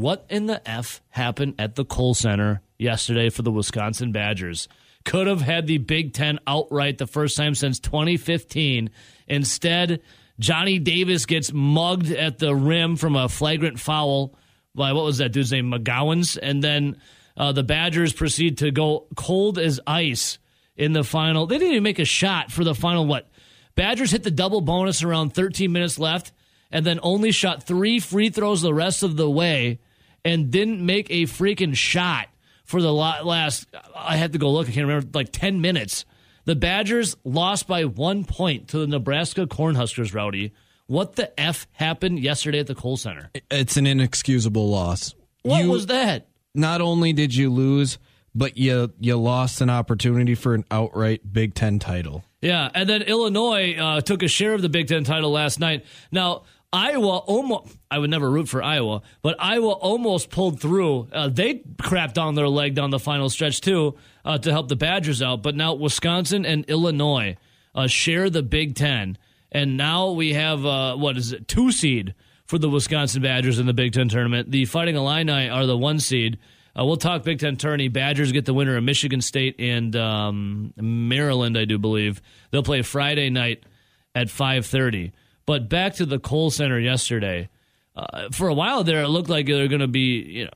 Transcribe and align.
What 0.00 0.24
in 0.30 0.46
the 0.46 0.66
F 0.66 1.02
happened 1.10 1.56
at 1.58 1.74
the 1.74 1.84
Kohl 1.84 2.14
Center 2.14 2.62
yesterday 2.78 3.28
for 3.28 3.42
the 3.42 3.52
Wisconsin 3.52 4.12
Badgers? 4.12 4.66
Could 5.04 5.26
have 5.26 5.42
had 5.42 5.66
the 5.66 5.76
Big 5.76 6.14
Ten 6.14 6.38
outright 6.46 6.96
the 6.96 7.06
first 7.06 7.36
time 7.36 7.54
since 7.54 7.78
2015. 7.80 8.88
Instead, 9.28 10.00
Johnny 10.38 10.78
Davis 10.78 11.26
gets 11.26 11.52
mugged 11.52 12.10
at 12.10 12.38
the 12.38 12.54
rim 12.54 12.96
from 12.96 13.14
a 13.14 13.28
flagrant 13.28 13.78
foul 13.78 14.34
by 14.74 14.94
what 14.94 15.04
was 15.04 15.18
that 15.18 15.32
dude's 15.32 15.52
name? 15.52 15.70
McGowens. 15.70 16.38
And 16.42 16.64
then 16.64 16.96
uh, 17.36 17.52
the 17.52 17.62
Badgers 17.62 18.14
proceed 18.14 18.56
to 18.58 18.70
go 18.70 19.06
cold 19.16 19.58
as 19.58 19.80
ice 19.86 20.38
in 20.76 20.94
the 20.94 21.04
final. 21.04 21.46
They 21.46 21.58
didn't 21.58 21.72
even 21.72 21.82
make 21.82 21.98
a 21.98 22.06
shot 22.06 22.50
for 22.50 22.64
the 22.64 22.74
final, 22.74 23.04
what? 23.04 23.28
Badgers 23.74 24.12
hit 24.12 24.22
the 24.22 24.30
double 24.30 24.62
bonus 24.62 25.02
around 25.02 25.34
13 25.34 25.70
minutes 25.70 25.98
left 25.98 26.32
and 26.70 26.86
then 26.86 27.00
only 27.02 27.32
shot 27.32 27.64
three 27.64 28.00
free 28.00 28.30
throws 28.30 28.62
the 28.62 28.72
rest 28.72 29.02
of 29.02 29.18
the 29.18 29.28
way 29.28 29.78
and 30.24 30.50
didn't 30.50 30.84
make 30.84 31.10
a 31.10 31.22
freaking 31.24 31.74
shot 31.74 32.28
for 32.64 32.80
the 32.80 32.92
last, 32.92 33.66
I 33.96 34.16
had 34.16 34.32
to 34.32 34.38
go 34.38 34.50
look, 34.52 34.68
I 34.68 34.72
can't 34.72 34.86
remember, 34.86 35.08
like 35.18 35.32
10 35.32 35.60
minutes. 35.60 36.04
The 36.44 36.54
Badgers 36.54 37.16
lost 37.24 37.66
by 37.66 37.84
one 37.84 38.24
point 38.24 38.68
to 38.68 38.78
the 38.78 38.86
Nebraska 38.86 39.46
Cornhuskers, 39.46 40.14
Rowdy. 40.14 40.52
What 40.86 41.16
the 41.16 41.38
F 41.38 41.66
happened 41.72 42.20
yesterday 42.20 42.60
at 42.60 42.66
the 42.66 42.74
Kohl 42.74 42.96
Center? 42.96 43.30
It's 43.50 43.76
an 43.76 43.86
inexcusable 43.86 44.68
loss. 44.68 45.14
What 45.42 45.64
you, 45.64 45.70
was 45.70 45.86
that? 45.86 46.28
Not 46.54 46.80
only 46.80 47.12
did 47.12 47.34
you 47.34 47.50
lose, 47.50 47.98
but 48.34 48.56
you 48.56 48.92
you 48.98 49.16
lost 49.16 49.60
an 49.60 49.70
opportunity 49.70 50.34
for 50.34 50.54
an 50.54 50.64
outright 50.70 51.32
Big 51.32 51.54
Ten 51.54 51.78
title. 51.78 52.24
Yeah, 52.40 52.70
and 52.74 52.88
then 52.88 53.02
Illinois 53.02 53.76
uh, 53.76 54.00
took 54.00 54.22
a 54.22 54.28
share 54.28 54.54
of 54.54 54.62
the 54.62 54.68
Big 54.68 54.88
Ten 54.88 55.04
title 55.04 55.30
last 55.30 55.60
night. 55.60 55.84
Now, 56.10 56.42
Iowa 56.72 57.18
almost, 57.18 57.76
I 57.90 57.98
would 57.98 58.10
never 58.10 58.30
root 58.30 58.48
for 58.48 58.62
Iowa, 58.62 59.02
but 59.22 59.36
Iowa 59.40 59.72
almost 59.72 60.30
pulled 60.30 60.60
through. 60.60 61.08
Uh, 61.12 61.28
they 61.28 61.56
crapped 61.82 62.16
on 62.16 62.36
their 62.36 62.48
leg 62.48 62.74
down 62.74 62.90
the 62.90 63.00
final 63.00 63.28
stretch, 63.28 63.60
too, 63.60 63.96
uh, 64.24 64.38
to 64.38 64.52
help 64.52 64.68
the 64.68 64.76
Badgers 64.76 65.20
out. 65.20 65.42
But 65.42 65.56
now 65.56 65.74
Wisconsin 65.74 66.46
and 66.46 66.64
Illinois 66.66 67.36
uh, 67.74 67.88
share 67.88 68.30
the 68.30 68.42
Big 68.42 68.76
Ten. 68.76 69.18
And 69.50 69.76
now 69.76 70.12
we 70.12 70.34
have, 70.34 70.64
uh, 70.64 70.94
what 70.96 71.16
is 71.16 71.32
it, 71.32 71.48
two 71.48 71.72
seed 71.72 72.14
for 72.46 72.56
the 72.56 72.68
Wisconsin 72.68 73.22
Badgers 73.22 73.58
in 73.58 73.66
the 73.66 73.74
Big 73.74 73.92
Ten 73.92 74.08
tournament. 74.08 74.50
The 74.50 74.64
Fighting 74.64 74.94
Illini 74.94 75.48
are 75.48 75.66
the 75.66 75.76
one 75.76 75.98
seed. 75.98 76.38
Uh, 76.78 76.84
we'll 76.84 76.96
talk 76.96 77.24
Big 77.24 77.40
Ten 77.40 77.56
tourney. 77.56 77.88
Badgers 77.88 78.30
get 78.30 78.44
the 78.44 78.54
winner 78.54 78.76
of 78.76 78.84
Michigan 78.84 79.20
State 79.20 79.56
and 79.58 79.96
um, 79.96 80.72
Maryland, 80.76 81.58
I 81.58 81.64
do 81.64 81.78
believe. 81.78 82.22
They'll 82.52 82.62
play 82.62 82.82
Friday 82.82 83.28
night 83.28 83.64
at 84.14 84.30
530. 84.30 85.12
But 85.50 85.68
back 85.68 85.94
to 85.94 86.06
the 86.06 86.20
Kohl 86.20 86.52
Center 86.52 86.78
yesterday. 86.78 87.48
Uh, 87.96 88.28
for 88.30 88.46
a 88.46 88.54
while 88.54 88.84
there, 88.84 89.02
it 89.02 89.08
looked 89.08 89.28
like 89.28 89.46
they're 89.46 89.66
going 89.66 89.80
to 89.80 89.88
be, 89.88 90.22
you 90.22 90.44
know, 90.44 90.50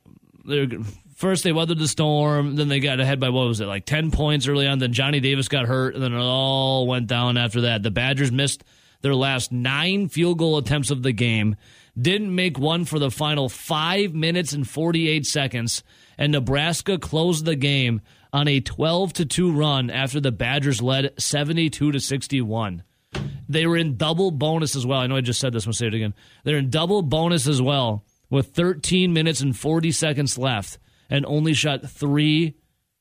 they're 0.45 0.79
first 1.17 1.43
they 1.43 1.51
weathered 1.51 1.79
the 1.79 1.87
storm, 1.89 2.55
then 2.55 2.69
they 2.69 2.79
got 2.79 3.01
ahead 3.01 3.19
by 3.19 3.27
what 3.27 3.45
was 3.45 3.59
it, 3.59 3.65
like 3.65 3.85
ten 3.85 4.09
points 4.09 4.47
early 4.47 4.65
on. 4.65 4.79
Then 4.79 4.93
Johnny 4.93 5.19
Davis 5.19 5.49
got 5.49 5.65
hurt, 5.65 5.95
and 5.95 6.01
then 6.01 6.13
it 6.13 6.17
all 6.17 6.87
went 6.87 7.07
down 7.07 7.35
after 7.35 7.59
that. 7.59 7.83
The 7.83 7.91
Badgers 7.91 8.31
missed 8.31 8.63
their 9.01 9.13
last 9.13 9.51
nine 9.51 10.07
field 10.07 10.37
goal 10.37 10.57
attempts 10.57 10.91
of 10.91 11.03
the 11.03 11.11
game, 11.11 11.57
didn't 12.01 12.33
make 12.33 12.57
one 12.57 12.85
for 12.85 12.97
the 12.97 13.11
final 13.11 13.49
five 13.49 14.13
minutes 14.13 14.53
and 14.53 14.65
forty 14.65 15.09
eight 15.09 15.25
seconds, 15.25 15.83
and 16.17 16.31
Nebraska 16.31 16.97
closed 16.97 17.43
the 17.43 17.57
game 17.57 17.99
on 18.31 18.47
a 18.47 18.61
twelve 18.61 19.11
to 19.11 19.25
two 19.25 19.51
run 19.51 19.89
after 19.89 20.21
the 20.21 20.31
Badgers 20.31 20.81
led 20.81 21.21
seventy 21.21 21.69
two 21.69 21.91
to 21.91 21.99
sixty 21.99 22.39
one. 22.39 22.83
They 23.47 23.65
were 23.67 23.77
in 23.77 23.97
double 23.97 24.31
bonus 24.31 24.75
as 24.75 24.85
well. 24.85 24.99
I 24.99 25.07
know 25.07 25.15
I 25.15 25.21
just 25.21 25.39
said 25.39 25.53
this. 25.53 25.65
I'm 25.65 25.69
going 25.69 25.73
to 25.73 25.77
say 25.77 25.87
it 25.87 25.93
again. 25.93 26.13
They're 26.43 26.57
in 26.57 26.69
double 26.69 27.01
bonus 27.01 27.47
as 27.47 27.61
well 27.61 28.03
with 28.29 28.47
13 28.55 29.13
minutes 29.13 29.41
and 29.41 29.55
40 29.55 29.91
seconds 29.91 30.37
left 30.37 30.79
and 31.09 31.25
only 31.25 31.53
shot 31.53 31.89
three 31.89 32.55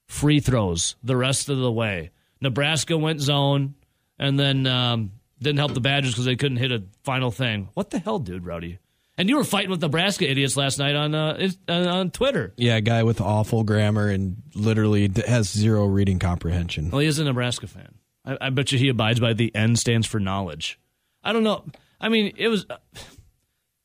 free 0.07 0.41
throws 0.41 0.97
the 1.03 1.17
rest 1.17 1.49
of 1.49 1.59
the 1.59 1.73
way. 1.73 2.11
Nebraska 2.41 2.97
went 2.97 3.21
zone 3.21 3.75
and 4.19 4.39
then 4.39 4.67
um, 4.67 5.13
didn't 5.41 5.59
help 5.59 5.75
the 5.75 5.81
Badgers 5.81 6.13
because 6.13 6.27
they 6.27 6.37
couldn't 6.37 6.59
hit 6.59 6.73
a 6.73 6.83
final 7.03 7.31
thing. 7.31 7.69
What 7.75 7.91
the 7.91 7.99
hell, 7.99 8.19
dude, 8.19 8.45
Rowdy? 8.45 8.79
And 9.17 9.29
you 9.29 9.37
were 9.37 9.45
fighting 9.45 9.71
with 9.71 9.81
Nebraska 9.81 10.29
idiots 10.29 10.57
last 10.57 10.79
night 10.79 10.97
on 10.97 11.15
uh, 11.15 11.51
on 11.69 12.11
Twitter. 12.11 12.53
Yeah, 12.57 12.77
a 12.77 12.81
guy 12.81 13.05
with 13.05 13.21
awful 13.21 13.63
grammar 13.63 14.09
and 14.09 14.43
literally 14.57 15.09
has 15.27 15.49
zero 15.49 15.87
reading 15.87 16.19
comprehension. 16.19 16.91
Well, 16.91 16.99
he 16.99 17.07
is 17.07 17.21
a 17.21 17.25
Nebraska 17.25 17.69
fan. 17.69 17.95
I, 18.25 18.39
I, 18.41 18.51
bet 18.51 18.73
you 18.73 18.79
he 18.79 18.89
abides 18.89 19.21
by 19.21 19.33
the 19.33 19.55
N 19.55 19.77
stands 19.77 20.07
for 20.07 20.19
knowledge. 20.19 20.79
I 21.23 21.33
don't 21.33 21.45
know. 21.45 21.65
I 22.01 22.09
mean, 22.09 22.35
it 22.37 22.49
was. 22.49 22.67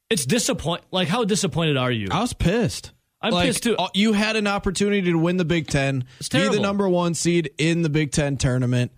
It's 0.10 0.26
disappoint. 0.26 0.84
Like, 0.92 1.08
how 1.08 1.24
disappointed 1.24 1.78
are 1.78 1.92
you? 1.92 2.08
I 2.12 2.22
was 2.22 2.34
pissed. 2.34 2.92
I'm 3.22 3.34
like, 3.34 3.48
pissed 3.48 3.64
too. 3.64 3.76
Uh, 3.78 3.90
you 3.94 4.14
had 4.14 4.36
an 4.36 4.48
opportunity 4.48 5.12
to 5.12 5.18
win 5.18 5.38
the 5.38 5.46
Big 5.46 5.68
Ten, 5.68 6.06
be 6.32 6.48
the 6.48 6.60
number 6.60 6.88
one 6.88 7.14
seed 7.14 7.52
in 7.58 7.82
the 7.82 7.90
Big 7.90 8.12
Ten 8.12 8.38
tournament, 8.38 8.92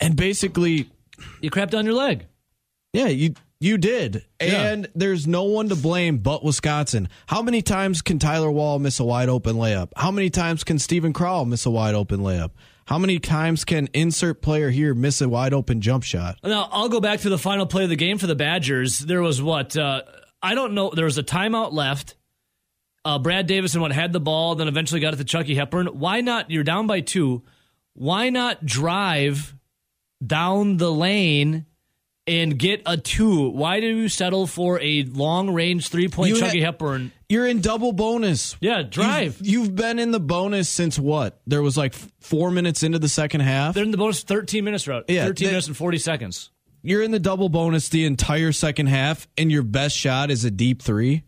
and 0.00 0.16
basically, 0.16 0.90
you 1.40 1.50
crapped 1.50 1.76
on 1.76 1.84
your 1.84 1.94
leg. 1.94 2.26
Yeah, 2.92 3.06
you 3.06 3.34
you 3.60 3.78
did, 3.78 4.24
yeah. 4.42 4.72
and 4.72 4.88
there's 4.94 5.26
no 5.26 5.44
one 5.44 5.68
to 5.70 5.76
blame 5.76 6.18
but 6.18 6.44
Wisconsin. 6.44 7.08
How 7.26 7.42
many 7.42 7.62
times 7.62 8.02
can 8.02 8.18
Tyler 8.18 8.50
Wahl 8.50 8.78
miss 8.78 9.00
a 9.00 9.04
wide 9.04 9.28
open 9.28 9.56
layup? 9.56 9.90
How 9.96 10.10
many 10.10 10.30
times 10.30 10.64
can 10.64 10.78
Steven 10.78 11.12
Crowl 11.12 11.44
miss 11.44 11.64
a 11.64 11.70
wide 11.70 11.94
open 11.94 12.20
layup? 12.20 12.50
How 12.86 12.98
many 12.98 13.18
times 13.18 13.64
can 13.64 13.88
insert 13.94 14.42
player 14.42 14.70
here 14.70 14.94
miss 14.94 15.20
a 15.20 15.28
wide 15.28 15.54
open 15.54 15.80
jump 15.80 16.04
shot? 16.04 16.38
Now, 16.44 16.68
I'll 16.70 16.88
go 16.88 17.00
back 17.00 17.20
to 17.20 17.30
the 17.30 17.38
final 17.38 17.66
play 17.66 17.84
of 17.84 17.90
the 17.90 17.96
game 17.96 18.18
for 18.18 18.26
the 18.26 18.34
Badgers. 18.34 18.98
There 18.98 19.22
was 19.22 19.40
what? 19.40 19.76
Uh, 19.76 20.02
I 20.42 20.54
don't 20.54 20.74
know. 20.74 20.90
There 20.90 21.06
was 21.06 21.16
a 21.16 21.22
timeout 21.22 21.72
left. 21.72 22.16
Uh, 23.04 23.18
Brad 23.18 23.46
Davison 23.46 23.80
what 23.80 23.92
had 23.92 24.12
the 24.12 24.20
ball, 24.20 24.54
then 24.54 24.68
eventually 24.68 25.00
got 25.00 25.14
it 25.14 25.18
to 25.18 25.24
Chucky 25.24 25.54
Hepburn. 25.54 25.86
Why 25.86 26.20
not? 26.20 26.50
You're 26.50 26.64
down 26.64 26.86
by 26.86 27.00
two. 27.00 27.42
Why 27.94 28.30
not 28.30 28.64
drive 28.64 29.54
down 30.24 30.78
the 30.78 30.92
lane 30.92 31.66
and 32.26 32.58
get 32.58 32.82
a 32.86 32.96
two? 32.96 33.50
Why 33.50 33.80
do 33.80 33.86
you 33.86 34.08
settle 34.08 34.46
for 34.46 34.80
a 34.80 35.04
long 35.04 35.52
range 35.52 35.88
three 35.88 36.08
point 36.08 36.36
Chucky 36.36 36.60
ha- 36.60 36.66
Hepburn? 36.66 37.12
You're 37.28 37.46
in 37.46 37.60
double 37.60 37.92
bonus. 37.92 38.56
Yeah, 38.60 38.82
drive. 38.82 39.38
You've, 39.40 39.66
you've, 39.66 39.74
been 39.74 39.98
in 39.98 40.10
the 40.10 40.20
bonus 40.20 40.68
since 40.68 40.98
what? 40.98 41.40
There 41.46 41.62
was 41.62 41.76
like 41.76 41.94
four 42.20 42.50
minutes 42.50 42.82
into 42.82 42.98
the 42.98 43.08
second 43.08 43.40
half. 43.40 43.74
They're 43.74 43.84
in 43.84 43.90
the 43.90 43.96
bonus 43.96 44.22
13 44.22 44.64
minutes, 44.64 44.86
route. 44.86 45.04
Yeah, 45.08 45.26
13 45.26 45.46
they, 45.46 45.52
minutes 45.52 45.66
and 45.66 45.76
40 45.76 45.98
seconds. 45.98 46.50
You're 46.82 47.02
in 47.02 47.10
the 47.10 47.18
double 47.18 47.48
bonus 47.48 47.88
the 47.88 48.04
entire 48.04 48.52
second 48.52 48.88
half, 48.88 49.26
and 49.38 49.50
your 49.50 49.62
best 49.62 49.96
shot 49.96 50.30
is 50.30 50.44
a 50.44 50.50
deep 50.50 50.82
three. 50.82 51.24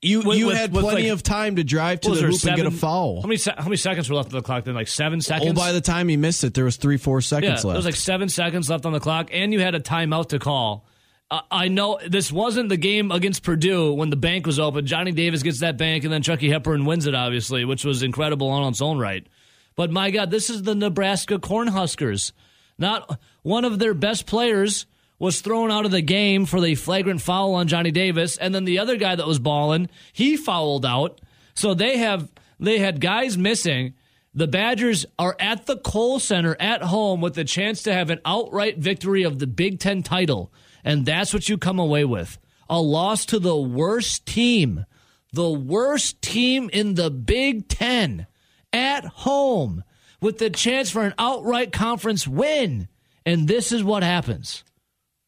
You 0.00 0.20
with, 0.20 0.38
you 0.38 0.46
with, 0.46 0.56
had 0.56 0.72
with 0.72 0.84
plenty 0.84 1.04
like, 1.04 1.12
of 1.12 1.24
time 1.24 1.56
to 1.56 1.64
drive 1.64 2.00
to 2.02 2.14
the 2.14 2.22
hoop 2.22 2.34
seven, 2.34 2.60
and 2.60 2.70
get 2.70 2.72
a 2.72 2.76
foul. 2.76 3.20
How 3.20 3.26
many 3.26 3.40
how 3.44 3.64
many 3.64 3.76
seconds 3.76 4.08
were 4.08 4.14
left 4.14 4.32
on 4.32 4.36
the 4.36 4.42
clock? 4.42 4.64
Then 4.64 4.74
like 4.74 4.86
seven 4.86 5.20
seconds. 5.20 5.50
Oh, 5.50 5.54
by 5.54 5.72
the 5.72 5.80
time 5.80 6.08
he 6.08 6.16
missed 6.16 6.44
it, 6.44 6.54
there 6.54 6.64
was 6.64 6.76
three 6.76 6.98
four 6.98 7.20
seconds 7.20 7.48
yeah, 7.48 7.52
left. 7.54 7.64
There 7.64 7.74
was 7.74 7.84
like 7.84 7.96
seven 7.96 8.28
seconds 8.28 8.70
left 8.70 8.86
on 8.86 8.92
the 8.92 9.00
clock, 9.00 9.30
and 9.32 9.52
you 9.52 9.58
had 9.58 9.74
a 9.74 9.80
timeout 9.80 10.28
to 10.28 10.38
call. 10.38 10.86
Uh, 11.30 11.40
I 11.50 11.66
know 11.66 11.98
this 12.06 12.30
wasn't 12.30 12.68
the 12.68 12.76
game 12.76 13.10
against 13.10 13.42
Purdue 13.42 13.92
when 13.92 14.08
the 14.10 14.16
bank 14.16 14.46
was 14.46 14.60
open. 14.60 14.86
Johnny 14.86 15.10
Davis 15.10 15.42
gets 15.42 15.60
that 15.60 15.76
bank, 15.76 16.04
and 16.04 16.12
then 16.12 16.22
Chucky 16.22 16.48
Hepburn 16.48 16.84
wins 16.84 17.06
it, 17.06 17.14
obviously, 17.14 17.64
which 17.64 17.84
was 17.84 18.04
incredible 18.04 18.48
on 18.48 18.68
its 18.70 18.80
own 18.80 18.98
right. 18.98 19.26
But 19.74 19.90
my 19.90 20.10
God, 20.12 20.30
this 20.30 20.48
is 20.48 20.62
the 20.62 20.76
Nebraska 20.76 21.38
Cornhuskers. 21.38 22.32
Not 22.78 23.20
one 23.42 23.64
of 23.64 23.80
their 23.80 23.94
best 23.94 24.26
players 24.26 24.86
was 25.18 25.40
thrown 25.40 25.70
out 25.70 25.84
of 25.84 25.90
the 25.90 26.00
game 26.00 26.46
for 26.46 26.60
the 26.60 26.74
flagrant 26.74 27.20
foul 27.20 27.54
on 27.54 27.68
Johnny 27.68 27.90
Davis, 27.90 28.36
and 28.36 28.54
then 28.54 28.64
the 28.64 28.78
other 28.78 28.96
guy 28.96 29.16
that 29.16 29.26
was 29.26 29.38
balling, 29.38 29.88
he 30.12 30.36
fouled 30.36 30.86
out. 30.86 31.20
So 31.54 31.74
they 31.74 31.98
have 31.98 32.30
they 32.60 32.78
had 32.78 33.00
guys 33.00 33.36
missing. 33.36 33.94
The 34.34 34.46
Badgers 34.46 35.06
are 35.18 35.34
at 35.40 35.66
the 35.66 35.76
Kohl 35.76 36.20
Center 36.20 36.56
at 36.60 36.82
home 36.82 37.20
with 37.20 37.34
the 37.34 37.44
chance 37.44 37.82
to 37.82 37.92
have 37.92 38.10
an 38.10 38.20
outright 38.24 38.78
victory 38.78 39.24
of 39.24 39.38
the 39.38 39.46
Big 39.46 39.80
Ten 39.80 40.02
title, 40.02 40.52
and 40.84 41.04
that's 41.04 41.34
what 41.34 41.48
you 41.48 41.58
come 41.58 41.78
away 41.78 42.04
with: 42.04 42.38
a 42.70 42.80
loss 42.80 43.26
to 43.26 43.38
the 43.38 43.56
worst 43.56 44.26
team, 44.26 44.86
the 45.32 45.50
worst 45.50 46.22
team 46.22 46.70
in 46.72 46.94
the 46.94 47.10
Big 47.10 47.68
Ten, 47.68 48.26
at 48.72 49.04
home 49.04 49.82
with 50.20 50.38
the 50.38 50.50
chance 50.50 50.90
for 50.90 51.02
an 51.02 51.14
outright 51.18 51.72
conference 51.72 52.28
win. 52.28 52.88
And 53.26 53.46
this 53.46 53.72
is 53.72 53.84
what 53.84 54.02
happens. 54.02 54.64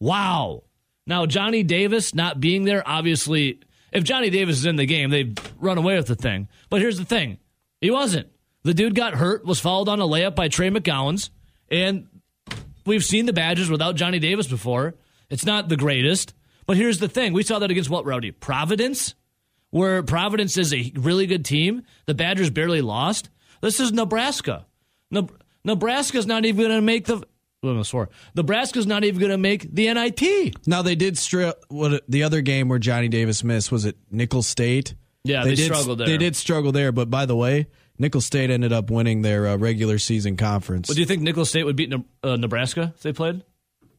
Wow. 0.01 0.65
Now, 1.07 1.27
Johnny 1.27 1.63
Davis 1.63 2.15
not 2.15 2.41
being 2.41 2.65
there, 2.65 2.87
obviously, 2.87 3.61
if 3.93 4.05
Johnny 4.05 4.31
Davis 4.31 4.59
is 4.59 4.67
in 4.67 4.77
the 4.77 4.87
game, 4.87 5.11
they'd 5.11 5.39
run 5.59 5.79
away 5.79 5.97
with 5.97 6.07
the 6.07 6.17
thing. 6.17 6.49
But 6.69 6.81
here's 6.81 6.99
the 6.99 7.05
thing 7.05 7.39
he 7.81 7.91
wasn't. 7.91 8.29
The 8.63 8.75
dude 8.75 8.95
got 8.95 9.15
hurt, 9.15 9.45
was 9.45 9.61
followed 9.61 9.89
on 9.89 10.01
a 10.01 10.07
layup 10.07 10.35
by 10.35 10.49
Trey 10.49 10.71
McGowens, 10.71 11.31
and 11.71 12.07
we've 12.85 13.05
seen 13.05 13.27
the 13.27 13.33
Badgers 13.33 13.71
without 13.71 13.97
Johnny 13.97 14.19
Davis 14.19 14.47
before. 14.47 14.95
It's 15.31 15.47
not 15.47 15.69
the 15.69 15.77
greatest. 15.77 16.35
But 16.67 16.77
here's 16.77 16.99
the 16.99 17.09
thing 17.09 17.33
we 17.33 17.43
saw 17.43 17.59
that 17.59 17.71
against 17.71 17.91
what, 17.91 18.05
Rowdy? 18.05 18.31
Providence? 18.31 19.15
Where 19.71 20.03
Providence 20.03 20.57
is 20.57 20.75
a 20.75 20.93
really 20.97 21.27
good 21.27 21.45
team. 21.45 21.83
The 22.07 22.15
Badgers 22.15 22.51
barely 22.51 22.81
lost. 22.81 23.31
This 23.61 23.81
is 23.81 23.93
Nebraska. 23.93 24.67
Ne- 25.11 25.29
Nebraska's 25.65 26.27
not 26.27 26.45
even 26.45 26.65
going 26.67 26.77
to 26.77 26.81
make 26.81 27.07
the 27.07 27.23
almost 27.63 27.91
four. 27.91 28.09
Nebraska's 28.35 28.87
not 28.87 29.05
even 29.05 29.21
going 29.21 29.31
to 29.31 29.39
make 29.39 29.73
the 29.75 29.93
NIT. 29.93 30.67
Now 30.67 30.83
they 30.83 30.95
did 30.95 31.19
strip. 31.19 31.65
What 31.69 32.03
the 32.09 32.23
other 32.23 32.41
game 32.41 32.69
where 32.69 32.79
Johnny 32.79 33.09
Davis 33.09 33.45
missed 33.45 33.71
was 33.71 33.85
it 33.85 33.97
Nicholls 34.11 34.47
State? 34.47 34.95
Yeah, 35.25 35.45
they, 35.45 35.55
did, 35.55 35.67
struggled 35.67 35.99
there. 35.99 36.07
They 36.07 36.17
did 36.17 36.35
struggle 36.35 36.73
there, 36.73 36.93
but 36.93 37.11
by 37.11 37.27
the 37.27 37.37
way, 37.37 37.67
Nicholls 37.99 38.25
State 38.25 38.51
ended 38.51 38.73
up 38.73 38.91
winning 38.91 39.21
their 39.21 39.47
uh, 39.47 39.57
regular 39.57 39.99
season 39.99 40.39
conference. 40.39 40.89
But 40.89 40.95
do 40.95 41.01
you 41.01 41.07
think 41.07 41.21
Nicholls 41.21 41.51
State 41.51 41.65
would 41.65 41.77
beat 41.77 41.91
Ne- 41.91 42.05
uh, 42.23 42.37
Nebraska 42.37 42.95
if 42.97 43.03
they 43.03 43.13
played? 43.13 43.45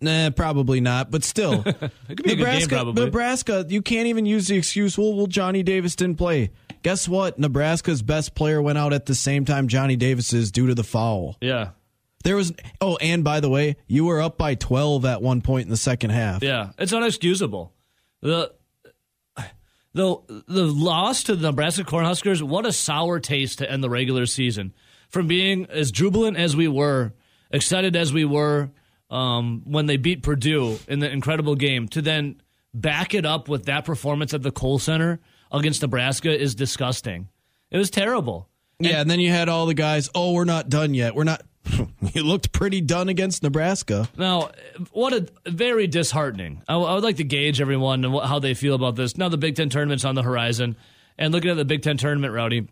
Nah, 0.03 0.31
probably 0.31 0.81
not. 0.81 1.11
But 1.11 1.23
still, 1.23 1.61
It 1.65 1.75
could 1.75 1.89
be 2.07 2.13
a 2.13 2.15
good 2.15 2.27
game, 2.27 2.37
Nebraska. 2.39 2.75
probably. 2.75 3.05
Nebraska. 3.05 3.65
You 3.69 3.83
can't 3.83 4.07
even 4.07 4.25
use 4.25 4.47
the 4.47 4.57
excuse. 4.57 4.97
Well, 4.97 5.13
well, 5.13 5.27
Johnny 5.27 5.61
Davis 5.61 5.95
didn't 5.95 6.17
play. 6.17 6.49
Guess 6.81 7.07
what? 7.07 7.37
Nebraska's 7.37 8.01
best 8.01 8.33
player 8.33 8.59
went 8.59 8.79
out 8.79 8.93
at 8.93 9.05
the 9.05 9.13
same 9.13 9.45
time 9.45 9.67
Johnny 9.67 9.95
Davis 9.95 10.33
is 10.33 10.51
due 10.51 10.65
to 10.65 10.73
the 10.73 10.83
foul. 10.83 11.37
Yeah, 11.39 11.69
There 12.23 12.35
was. 12.35 12.53
Oh, 12.79 12.97
and 12.97 13.23
by 13.23 13.39
the 13.39 13.49
way, 13.49 13.75
you 13.87 14.05
were 14.05 14.21
up 14.21 14.37
by 14.37 14.55
twelve 14.55 15.05
at 15.05 15.21
one 15.21 15.41
point 15.41 15.65
in 15.65 15.69
the 15.69 15.77
second 15.77 16.11
half. 16.11 16.43
yeah, 16.43 16.71
it's 16.77 16.91
unexcusable. 16.91 17.71
The 18.21 18.53
the 19.93 20.17
the 20.47 20.65
loss 20.65 21.23
to 21.23 21.35
the 21.35 21.47
Nebraska 21.49 21.83
Cornhuskers. 21.83 22.41
What 22.41 22.65
a 22.65 22.71
sour 22.71 23.19
taste 23.19 23.59
to 23.59 23.69
end 23.69 23.83
the 23.83 23.89
regular 23.89 24.25
season. 24.25 24.73
From 25.09 25.27
being 25.27 25.65
as 25.69 25.91
jubilant 25.91 26.37
as 26.37 26.55
we 26.55 26.67
were, 26.67 27.13
excited 27.51 27.95
as 27.97 28.13
we 28.13 28.23
were 28.23 28.71
um, 29.09 29.63
when 29.65 29.87
they 29.87 29.97
beat 29.97 30.23
Purdue 30.23 30.79
in 30.87 30.99
the 30.99 31.11
incredible 31.11 31.55
game, 31.55 31.87
to 31.89 32.01
then 32.01 32.41
back 32.73 33.13
it 33.13 33.25
up 33.25 33.49
with 33.49 33.65
that 33.65 33.83
performance 33.83 34.33
at 34.33 34.41
the 34.41 34.51
Kohl 34.51 34.79
Center 34.79 35.19
against 35.51 35.81
Nebraska 35.81 36.33
is 36.37 36.55
disgusting. 36.55 37.27
It 37.69 37.77
was 37.77 37.89
terrible. 37.89 38.47
Yeah, 38.79 39.01
and 39.01 39.11
then 39.11 39.19
you 39.19 39.29
had 39.29 39.49
all 39.49 39.65
the 39.65 39.73
guys. 39.73 40.09
Oh, 40.15 40.31
we're 40.33 40.45
not 40.45 40.69
done 40.69 40.93
yet. 40.93 41.13
We're 41.13 41.25
not. 41.25 41.41
you 42.13 42.23
looked 42.23 42.51
pretty 42.51 42.81
done 42.81 43.09
against 43.09 43.43
Nebraska. 43.43 44.09
Now, 44.17 44.51
what 44.91 45.13
a 45.13 45.27
very 45.49 45.87
disheartening. 45.87 46.61
I, 46.67 46.75
I 46.75 46.93
would 46.93 47.03
like 47.03 47.17
to 47.17 47.23
gauge 47.23 47.61
everyone 47.61 48.05
and 48.05 48.19
how 48.21 48.39
they 48.39 48.53
feel 48.53 48.75
about 48.75 48.95
this. 48.95 49.17
Now 49.17 49.29
the 49.29 49.37
Big 49.37 49.55
Ten 49.55 49.69
tournament's 49.69 50.05
on 50.05 50.15
the 50.15 50.23
horizon, 50.23 50.75
and 51.17 51.33
looking 51.33 51.49
at 51.49 51.57
the 51.57 51.65
Big 51.65 51.81
Ten 51.81 51.97
tournament, 51.97 52.33
Rowdy. 52.33 52.67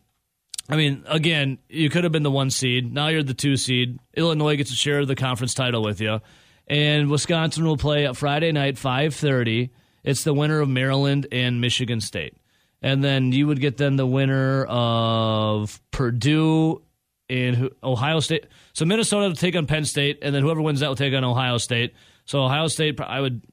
I 0.71 0.75
mean, 0.75 1.03
again, 1.07 1.57
you 1.67 1.89
could 1.89 2.03
have 2.03 2.13
been 2.13 2.23
the 2.23 2.29
one 2.29 2.51
seed. 2.51 2.93
Now 2.93 3.07
you're 3.07 3.23
the 3.23 3.33
two 3.33 3.57
seed. 3.57 3.97
Illinois 4.15 4.55
gets 4.55 4.71
a 4.71 4.75
share 4.75 4.99
of 4.99 5.07
the 5.07 5.15
conference 5.15 5.55
title 5.55 5.81
with 5.81 5.99
you, 5.99 6.21
and 6.67 7.09
Wisconsin 7.09 7.65
will 7.65 7.77
play 7.77 8.05
at 8.05 8.17
Friday 8.17 8.51
night, 8.51 8.77
five 8.77 9.15
thirty. 9.15 9.71
It's 10.03 10.23
the 10.23 10.33
winner 10.33 10.59
of 10.61 10.69
Maryland 10.69 11.27
and 11.31 11.59
Michigan 11.59 12.01
State, 12.01 12.35
and 12.81 13.03
then 13.03 13.31
you 13.31 13.47
would 13.47 13.59
get 13.59 13.77
then 13.77 13.95
the 13.95 14.05
winner 14.07 14.65
of 14.65 15.81
Purdue 15.91 16.81
and 17.29 17.69
Ohio 17.83 18.19
State. 18.19 18.45
So 18.73 18.85
Minnesota 18.85 19.27
will 19.27 19.35
take 19.35 19.55
on 19.55 19.67
Penn 19.67 19.85
State, 19.85 20.19
and 20.21 20.33
then 20.33 20.43
whoever 20.43 20.61
wins 20.61 20.79
that 20.79 20.87
will 20.87 20.95
take 20.95 21.13
on 21.13 21.23
Ohio 21.23 21.57
State. 21.57 21.93
So 22.25 22.43
Ohio 22.43 22.67
State, 22.67 22.99
I 22.99 23.21
would 23.21 23.43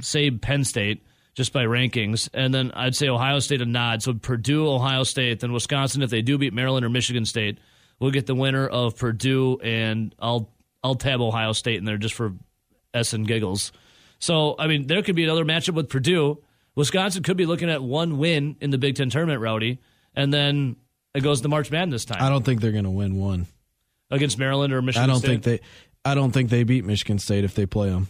say 0.00 0.30
Penn 0.30 0.64
State 0.64 1.04
just 1.34 1.52
by 1.52 1.64
rankings, 1.64 2.28
and 2.32 2.54
then 2.54 2.70
I'd 2.72 2.94
say 2.94 3.08
Ohio 3.08 3.38
State 3.40 3.60
a 3.60 3.66
nod. 3.66 4.02
So 4.02 4.14
Purdue, 4.14 4.68
Ohio 4.68 5.02
State, 5.02 5.40
then 5.40 5.52
Wisconsin. 5.52 6.02
If 6.02 6.10
they 6.10 6.22
do 6.22 6.38
beat 6.38 6.52
Maryland 6.52 6.84
or 6.84 6.90
Michigan 6.90 7.24
State, 7.24 7.58
we'll 7.98 8.12
get 8.12 8.26
the 8.26 8.34
winner 8.34 8.66
of 8.66 8.96
Purdue, 8.96 9.58
and 9.62 10.14
I'll 10.18 10.50
I'll 10.82 10.94
tab 10.94 11.20
Ohio 11.20 11.52
State 11.52 11.78
in 11.78 11.84
there 11.84 11.96
just 11.96 12.14
for 12.14 12.34
s 12.92 13.12
and 13.12 13.26
giggles. 13.26 13.72
So 14.18 14.54
I 14.58 14.68
mean, 14.68 14.86
there 14.86 15.02
could 15.02 15.16
be 15.16 15.24
another 15.24 15.44
matchup 15.44 15.74
with 15.74 15.88
Purdue. 15.88 16.42
Wisconsin 16.76 17.22
could 17.22 17.36
be 17.36 17.46
looking 17.46 17.70
at 17.70 17.82
one 17.82 18.18
win 18.18 18.56
in 18.60 18.70
the 18.70 18.78
Big 18.78 18.96
Ten 18.96 19.10
tournament, 19.10 19.40
Rowdy, 19.40 19.80
and 20.14 20.32
then 20.32 20.76
it 21.14 21.22
goes 21.22 21.40
to 21.42 21.48
March 21.48 21.70
Madness 21.70 22.04
time 22.04 22.22
I 22.22 22.28
don't 22.28 22.44
think 22.44 22.60
they're 22.60 22.72
going 22.72 22.84
to 22.84 22.90
win 22.90 23.16
one. 23.16 23.46
against 24.10 24.38
Maryland 24.38 24.72
or 24.72 24.82
Michigan. 24.82 25.02
I 25.08 25.12
don't 25.12 25.20
State. 25.20 25.28
think 25.28 25.42
they. 25.44 25.60
I 26.04 26.14
don't 26.14 26.32
think 26.32 26.50
they 26.50 26.64
beat 26.64 26.84
Michigan 26.84 27.18
State 27.18 27.44
if 27.44 27.54
they 27.54 27.66
play 27.66 27.88
them. 27.90 28.08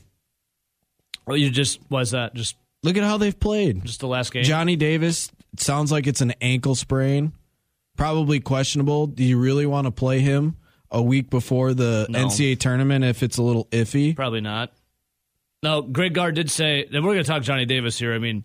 Well, 1.27 1.37
you 1.37 1.51
just 1.51 1.79
was 1.91 2.11
that 2.11 2.35
just 2.35 2.57
Look 2.83 2.97
at 2.99 3.03
how 3.03 3.17
they've 3.17 3.39
played. 3.39 3.83
just 3.85 4.01
the 4.01 4.09
last 4.09 4.31
game? 4.33 4.45
Johnny 4.45 4.77
Davis 4.77 5.31
sounds 5.59 5.91
like 5.91 6.07
it's 6.07 6.21
an 6.21 6.35
ankle 6.43 6.75
sprain, 6.75 7.33
probably 7.97 8.41
questionable. 8.41 9.07
Do 9.07 9.25
you 9.25 9.39
really 9.39 9.65
want 9.65 9.87
to 9.87 9.91
play 9.91 10.21
him 10.21 10.57
a 10.91 11.01
week 11.03 11.31
before 11.31 11.73
the 11.73 12.07
No. 12.11 12.27
NCAA 12.27 12.59
tournament 12.59 13.03
if 13.05 13.23
it's 13.23 13.39
a 13.39 13.43
little 13.43 13.65
iffy? 13.67 14.15
Probably 14.15 14.43
not. 14.43 14.71
No, 15.63 15.81
Greg 15.81 16.13
Gard 16.13 16.35
did 16.35 16.51
say, 16.51 16.85
and 16.85 17.03
we're 17.05 17.15
going 17.15 17.25
to 17.25 17.31
talk 17.31 17.43
Johnny 17.43 17.65
Davis 17.65 17.99
here. 17.99 18.13
I 18.13 18.19
mean, 18.19 18.45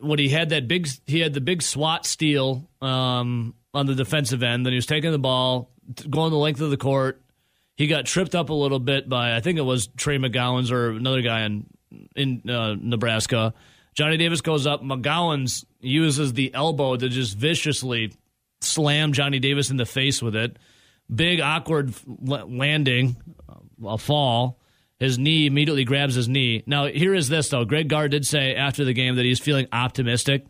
when 0.00 0.18
he 0.18 0.28
had 0.28 0.50
that 0.50 0.68
big, 0.68 0.88
he 1.06 1.20
had 1.20 1.34
the 1.34 1.40
big 1.40 1.62
SWAT 1.62 2.06
steal 2.06 2.68
um, 2.80 3.54
on 3.74 3.86
the 3.86 3.94
defensive 3.94 4.42
end. 4.42 4.64
Then 4.64 4.72
he 4.72 4.76
was 4.76 4.86
taking 4.86 5.12
the 5.12 5.18
ball, 5.18 5.70
going 6.08 6.30
the 6.30 6.38
length 6.38 6.60
of 6.60 6.70
the 6.70 6.76
court. 6.76 7.22
He 7.76 7.86
got 7.86 8.06
tripped 8.06 8.34
up 8.34 8.50
a 8.50 8.54
little 8.54 8.80
bit 8.80 9.08
by, 9.08 9.36
I 9.36 9.40
think 9.40 9.58
it 9.58 9.62
was 9.62 9.86
Trey 9.88 10.18
McGowens 10.18 10.72
or 10.72 10.90
another 10.90 11.22
guy 11.22 11.42
in 11.42 11.66
in 12.16 12.42
uh, 12.48 12.74
Nebraska. 12.78 13.54
Johnny 13.94 14.16
Davis 14.16 14.40
goes 14.40 14.66
up. 14.66 14.82
McGowens 14.82 15.64
uses 15.80 16.32
the 16.32 16.52
elbow 16.54 16.96
to 16.96 17.08
just 17.08 17.36
viciously 17.36 18.12
slam 18.60 19.12
Johnny 19.12 19.38
Davis 19.38 19.70
in 19.70 19.76
the 19.76 19.86
face 19.86 20.22
with 20.22 20.36
it. 20.36 20.56
Big 21.12 21.40
awkward 21.40 21.94
landing, 22.06 23.16
a 23.84 23.96
fall. 23.96 24.60
His 24.98 25.18
knee 25.18 25.46
immediately 25.46 25.84
grabs 25.84 26.14
his 26.14 26.28
knee. 26.28 26.64
Now, 26.66 26.86
here 26.86 27.14
is 27.14 27.28
this 27.28 27.48
though. 27.48 27.64
Greg 27.64 27.88
Gard 27.88 28.10
did 28.10 28.26
say 28.26 28.54
after 28.54 28.84
the 28.84 28.92
game 28.92 29.16
that 29.16 29.24
he's 29.24 29.38
feeling 29.38 29.68
optimistic 29.72 30.46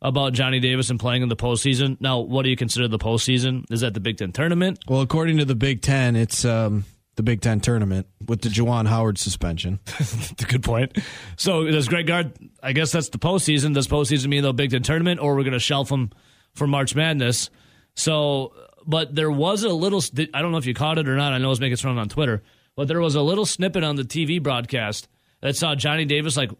about 0.00 0.32
Johnny 0.32 0.60
Davis 0.60 0.90
and 0.90 1.00
playing 1.00 1.22
in 1.22 1.28
the 1.28 1.36
postseason. 1.36 2.00
Now, 2.00 2.20
what 2.20 2.44
do 2.44 2.50
you 2.50 2.56
consider 2.56 2.86
the 2.88 2.98
postseason? 2.98 3.64
Is 3.72 3.80
that 3.80 3.94
the 3.94 4.00
Big 4.00 4.18
Ten 4.18 4.32
tournament? 4.32 4.78
Well, 4.88 5.00
according 5.00 5.38
to 5.38 5.44
the 5.44 5.56
Big 5.56 5.82
Ten, 5.82 6.14
it's 6.14 6.44
um, 6.44 6.84
the 7.16 7.24
Big 7.24 7.40
Ten 7.40 7.60
tournament 7.60 8.06
with 8.24 8.42
the 8.42 8.48
Juwan 8.48 8.86
Howard 8.86 9.18
suspension. 9.18 9.80
That's 9.86 10.42
a 10.42 10.46
good 10.46 10.62
point. 10.62 10.96
So 11.36 11.64
does 11.64 11.88
Greg 11.88 12.06
Gard? 12.06 12.32
I 12.62 12.72
guess 12.72 12.92
that's 12.92 13.08
the 13.08 13.18
postseason. 13.18 13.74
Does 13.74 13.88
postseason 13.88 14.28
mean 14.28 14.42
the 14.42 14.54
Big 14.54 14.70
Ten 14.70 14.82
tournament, 14.82 15.20
or 15.20 15.34
we're 15.34 15.42
going 15.42 15.52
to 15.52 15.58
shelf 15.58 15.90
him 15.90 16.10
for 16.54 16.66
March 16.66 16.94
Madness? 16.94 17.50
So, 17.94 18.52
but 18.86 19.14
there 19.14 19.30
was 19.30 19.64
a 19.64 19.70
little. 19.70 20.00
I 20.32 20.40
don't 20.40 20.52
know 20.52 20.58
if 20.58 20.66
you 20.66 20.74
caught 20.74 20.98
it 20.98 21.08
or 21.08 21.16
not. 21.16 21.32
I 21.32 21.38
know 21.38 21.50
it's 21.50 21.58
making 21.58 21.72
its 21.72 21.84
run 21.84 21.98
on 21.98 22.08
Twitter, 22.08 22.44
but 22.78 22.86
there 22.86 23.00
was 23.00 23.16
a 23.16 23.22
little 23.22 23.44
snippet 23.44 23.82
on 23.82 23.96
the 23.96 24.04
TV 24.04 24.40
broadcast 24.40 25.08
that 25.40 25.56
saw 25.56 25.74
Johnny 25.74 26.04
Davis 26.04 26.36
like 26.36 26.52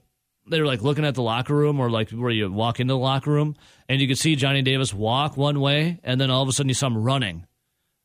they 0.48 0.60
were 0.60 0.66
like 0.66 0.82
looking 0.82 1.04
at 1.04 1.14
the 1.14 1.22
locker 1.22 1.54
room 1.54 1.78
or 1.78 1.88
like 1.90 2.10
where 2.10 2.32
you 2.32 2.50
walk 2.50 2.80
into 2.80 2.92
the 2.94 2.98
locker 2.98 3.30
room, 3.30 3.54
and 3.88 4.00
you 4.00 4.08
could 4.08 4.18
see 4.18 4.34
Johnny 4.34 4.60
Davis 4.62 4.92
walk 4.92 5.36
one 5.36 5.60
way, 5.60 6.00
and 6.02 6.20
then 6.20 6.28
all 6.28 6.42
of 6.42 6.48
a 6.48 6.52
sudden 6.52 6.68
you 6.68 6.74
saw 6.74 6.88
him 6.88 6.98
running 6.98 7.46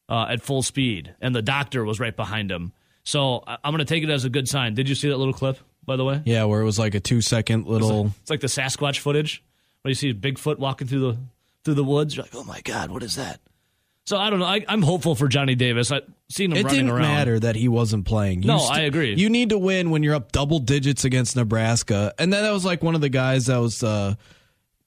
uh, 0.10 0.28
at 0.30 0.42
full 0.44 0.62
speed, 0.62 1.16
and 1.22 1.34
the 1.36 1.42
doctor 1.42 1.84
was 1.84 2.00
right 2.00 2.16
behind 2.16 2.52
him. 2.52 2.72
So 3.04 3.44
I- 3.48 3.58
I'm 3.64 3.72
going 3.72 3.80
to 3.80 3.86
take 3.86 4.04
it 4.04 4.10
as 4.12 4.26
a 4.26 4.30
good 4.30 4.48
sign. 4.48 4.76
Did 4.76 4.88
you 4.90 4.94
see 4.96 5.10
that 5.10 5.18
little 5.18 5.34
clip, 5.34 5.58
by 5.84 5.96
the 5.96 6.06
way? 6.06 6.22
Yeah, 6.26 6.44
where 6.44 6.62
it 6.62 6.66
was 6.66 6.78
like 6.78 6.94
a 6.94 7.00
two 7.00 7.22
second 7.22 7.66
little. 7.66 8.12
It's 8.22 8.30
like 8.30 8.42
the 8.42 8.48
Sasquatch 8.48 9.00
footage 9.00 9.44
where 9.82 9.90
you 9.90 9.96
see 9.96 10.14
Bigfoot 10.14 10.60
walking 10.60 10.88
through 10.88 11.12
the 11.14 11.18
through 11.66 11.74
the 11.76 11.84
woods. 11.84 12.16
You're 12.16 12.26
like, 12.26 12.36
oh 12.36 12.44
my 12.44 12.62
god, 12.62 12.92
what 12.92 13.02
is 13.02 13.16
that? 13.16 13.40
So 14.06 14.18
I 14.18 14.30
don't 14.30 14.40
know. 14.40 14.46
I, 14.46 14.66
I'm 14.68 14.82
hopeful 14.82 15.16
for 15.16 15.28
Johnny 15.30 15.56
Davis. 15.56 15.92
I 15.92 16.02
seen 16.30 16.52
him 16.52 16.58
It 16.58 16.64
running 16.66 16.80
didn't 16.88 16.92
around. 16.92 17.02
matter 17.04 17.40
that 17.40 17.56
he 17.56 17.68
wasn't 17.70 18.06
playing. 18.06 18.42
You 18.44 18.48
No, 18.48 18.58
I 18.58 18.82
agree. 18.82 19.14
You 19.16 19.30
need 19.30 19.50
to 19.50 19.58
win 19.58 19.92
when 19.92 20.04
you're 20.04 20.16
up 20.16 20.32
double 20.34 20.60
digits 20.60 21.06
against 21.06 21.36
Nebraska. 21.38 22.14
And 22.20 22.32
then 22.34 22.44
that 22.44 22.52
was 22.52 22.66
like 22.66 22.84
one 22.84 22.96
of 22.96 23.02
the 23.02 23.08
guys 23.10 23.46
that 23.46 23.58
was 23.58 23.82
uh, 23.82 24.16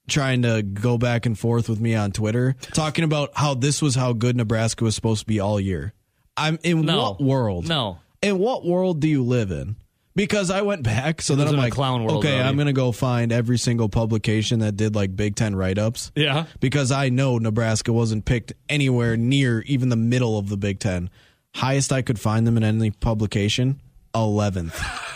trying 0.07 0.43
to 0.43 0.63
go 0.63 0.99
back 0.99 1.25
and 1.25 1.39
forth 1.39 1.69
with 1.69 1.81
me 1.81 1.95
on 1.95 2.13
Twitter, 2.13 2.57
talking 2.75 3.05
about 3.05 3.31
how 3.35 3.55
this 3.55 3.81
was 3.81 3.95
how 3.95 4.13
good 4.13 4.37
Nebraska 4.37 4.85
was 4.85 4.95
supposed 4.95 5.21
to 5.21 5.27
be 5.27 5.41
all 5.41 5.59
year. 5.59 5.95
I'm 6.37 6.59
in 6.63 6.83
No. 6.83 6.99
what 7.13 7.21
world? 7.23 7.67
No. 7.69 7.99
In 8.21 8.39
what 8.39 8.67
world 8.67 9.01
do 9.01 9.09
you 9.09 9.23
live 9.25 9.51
in? 9.51 9.77
Because 10.17 10.51
I 10.51 10.63
went 10.63 10.83
back, 10.83 11.21
so 11.23 11.37
then 11.37 11.47
I'm 11.47 11.57
like, 11.57 11.73
clown 11.75 12.03
world, 12.03 12.25
okay. 12.25 12.41
I'm 12.41 12.57
gonna 12.57 12.73
go 12.73 12.91
find 12.91 13.31
every 13.31 13.59
single 13.59 13.89
publication 13.89 14.59
that 14.61 14.75
did 14.77 14.95
like 14.97 15.15
Big 15.15 15.37
Ten 15.37 15.55
write 15.55 15.79
ups 15.79 16.11
Yeah. 16.17 16.47
because 16.59 16.91
I 16.91 17.11
know 17.11 17.37
Nebraska 17.39 17.93
wasn't 17.93 18.25
picked 18.25 18.55
anywhere 18.69 19.17
near 19.19 19.61
even 19.67 19.91
the 19.91 19.97
middle 19.97 20.39
of 20.39 20.49
the 20.49 20.57
Big 20.57 20.79
Ten. 20.81 21.11
Highest 21.55 21.93
I 21.93 22.01
could 22.03 22.19
find 22.19 22.47
them 22.47 22.57
in 22.57 22.65
any 22.65 22.91
publication, 22.91 23.79
11th. 24.15 24.75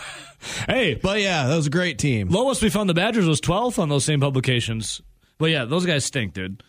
Hey, 0.67 0.95
But 0.95 1.19
yeah, 1.21 1.45
that 1.47 1.55
was 1.55 1.67
a 1.67 1.71
great 1.71 1.99
team. 1.99 2.29
lowest 2.29 2.63
we 2.63 2.69
found 2.71 2.89
the 2.89 2.95
Badgers 2.95 3.27
was 3.27 3.39
12th 3.41 3.77
on 3.77 3.89
those 3.89 4.03
same 4.05 4.19
publications. 4.19 4.99
But 5.37 5.51
yeah, 5.51 5.65
those 5.65 5.85
guys 5.85 6.03
stink, 6.03 6.33
dude. 6.33 6.63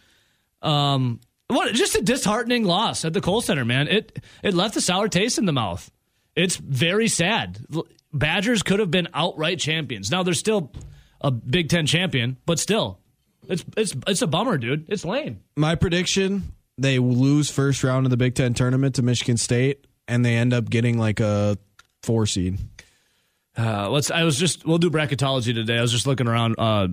Um, 0.60 1.20
what? 1.48 1.72
Just 1.74 1.94
a 1.96 2.02
disheartening 2.02 2.64
loss 2.64 3.04
at 3.06 3.14
the 3.14 3.20
Kohl 3.22 3.40
Center, 3.40 3.64
man. 3.64 3.88
It 3.88 4.22
it 4.42 4.52
left 4.54 4.76
a 4.76 4.80
sour 4.82 5.08
taste 5.08 5.38
in 5.38 5.46
the 5.46 5.52
mouth. 5.52 5.90
It's 6.36 6.56
very 6.56 7.08
sad. 7.08 7.60
Badgers 8.12 8.62
could 8.62 8.80
have 8.80 8.90
been 8.90 9.08
outright 9.14 9.58
champions. 9.58 10.10
Now 10.10 10.22
they're 10.22 10.34
still 10.34 10.72
a 11.20 11.30
Big 11.30 11.68
Ten 11.68 11.86
champion, 11.86 12.36
but 12.46 12.58
still, 12.58 12.98
it's 13.48 13.64
it's 13.76 13.94
it's 14.06 14.22
a 14.22 14.26
bummer, 14.26 14.58
dude. 14.58 14.86
It's 14.88 15.04
lame. 15.04 15.40
My 15.56 15.74
prediction 15.74 16.52
they 16.78 16.98
lose 16.98 17.50
first 17.50 17.84
round 17.84 18.06
of 18.06 18.10
the 18.10 18.16
Big 18.16 18.34
Ten 18.34 18.54
tournament 18.54 18.96
to 18.96 19.02
Michigan 19.02 19.36
State, 19.36 19.86
and 20.08 20.24
they 20.24 20.36
end 20.36 20.52
up 20.52 20.68
getting 20.68 20.98
like 20.98 21.20
a 21.20 21.56
four 22.02 22.26
seed. 22.26 22.58
Uh, 23.56 23.90
let's. 23.90 24.10
I 24.10 24.24
was 24.24 24.38
just. 24.38 24.66
We'll 24.66 24.78
do 24.78 24.90
bracketology 24.90 25.54
today. 25.54 25.78
I 25.78 25.82
was 25.82 25.92
just 25.92 26.06
looking 26.06 26.26
around. 26.26 26.56
Uh, 26.58 26.88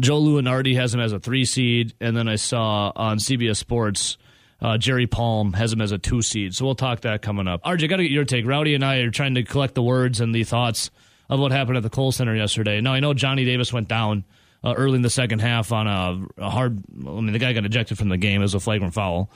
Joe 0.00 0.20
Lunardi 0.20 0.74
has 0.76 0.92
him 0.92 1.00
as 1.00 1.12
a 1.12 1.20
three 1.20 1.44
seed, 1.44 1.94
and 2.00 2.16
then 2.16 2.28
I 2.28 2.36
saw 2.36 2.92
on 2.94 3.18
CBS 3.18 3.56
Sports 3.56 4.18
Uh, 4.64 4.78
Jerry 4.78 5.06
Palm 5.06 5.52
has 5.52 5.74
him 5.74 5.82
as 5.82 5.92
a 5.92 5.98
two 5.98 6.22
seed, 6.22 6.54
so 6.54 6.64
we'll 6.64 6.74
talk 6.74 7.02
that 7.02 7.20
coming 7.20 7.46
up. 7.46 7.62
RJ, 7.64 7.84
I 7.84 7.86
got 7.86 7.96
to 7.98 8.02
get 8.02 8.12
your 8.12 8.24
take. 8.24 8.46
Rowdy 8.46 8.74
and 8.74 8.82
I 8.82 8.96
are 9.00 9.10
trying 9.10 9.34
to 9.34 9.42
collect 9.42 9.74
the 9.74 9.82
words 9.82 10.20
and 10.20 10.34
the 10.34 10.42
thoughts 10.42 10.90
of 11.28 11.38
what 11.38 11.52
happened 11.52 11.76
at 11.76 11.82
the 11.82 11.90
Kohl 11.90 12.12
Center 12.12 12.34
yesterday. 12.34 12.80
Now 12.80 12.94
I 12.94 13.00
know 13.00 13.12
Johnny 13.12 13.44
Davis 13.44 13.74
went 13.74 13.88
down 13.88 14.24
uh, 14.64 14.72
early 14.74 14.96
in 14.96 15.02
the 15.02 15.10
second 15.10 15.40
half 15.40 15.70
on 15.70 15.86
a, 15.86 16.24
a 16.38 16.48
hard. 16.48 16.82
I 16.98 17.10
mean, 17.10 17.34
the 17.34 17.38
guy 17.38 17.52
got 17.52 17.66
ejected 17.66 17.98
from 17.98 18.08
the 18.08 18.16
game 18.16 18.42
as 18.42 18.54
a 18.54 18.60
flagrant 18.60 18.94
foul. 18.94 19.30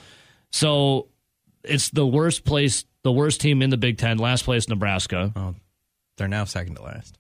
So 0.51 1.09
it's 1.63 1.91
the 1.91 2.07
worst 2.07 2.47
place, 2.47 2.87
the 3.03 3.13
worst 3.13 3.43
team 3.43 3.61
in 3.61 3.69
the 3.69 3.77
Big 3.77 3.99
Ten, 3.99 4.17
last 4.17 4.47
place 4.47 4.67
Nebraska. 4.67 5.31
Oh, 5.37 5.55
they're 6.17 6.27
now 6.27 6.45
second 6.45 6.77
to 6.77 6.83
last 6.83 7.19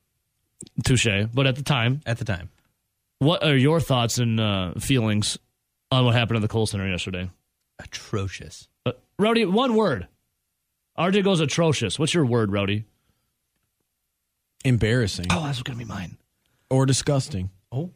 Touche. 0.82 1.26
But 1.34 1.46
at 1.46 1.56
the 1.56 1.62
time, 1.62 2.00
at 2.06 2.16
the 2.16 2.24
time. 2.24 2.48
what 3.18 3.44
are 3.44 3.54
your 3.54 3.80
thoughts 3.80 4.16
and 4.16 4.40
uh, 4.40 4.72
feelings 4.78 5.36
on 5.90 6.06
what 6.06 6.14
happened 6.14 6.36
at 6.36 6.42
the 6.42 6.48
Kohl 6.48 6.66
Center 6.66 6.88
yesterday? 6.88 7.28
Atrocious. 7.78 8.68
Uh, 8.86 8.92
Rowdy, 9.18 9.44
one 9.44 9.74
word. 9.74 10.08
RJ 10.98 11.22
goes 11.24 11.40
atrocious. 11.40 11.98
What's 11.98 12.12
your 12.14 12.26
word, 12.26 12.50
Rowdy? 12.52 12.84
Embarrassing 14.64 15.26
Oh, 15.30 15.44
that's 15.44 15.62
going 15.62 15.78
to 15.78 15.84
be 15.84 15.88
mine. 15.88 16.16
or 16.70 16.84
disgusting. 16.86 17.50
Oh, 17.70 17.90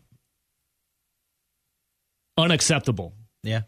Unacceptable. 2.38 3.12
yeah. 3.42 3.62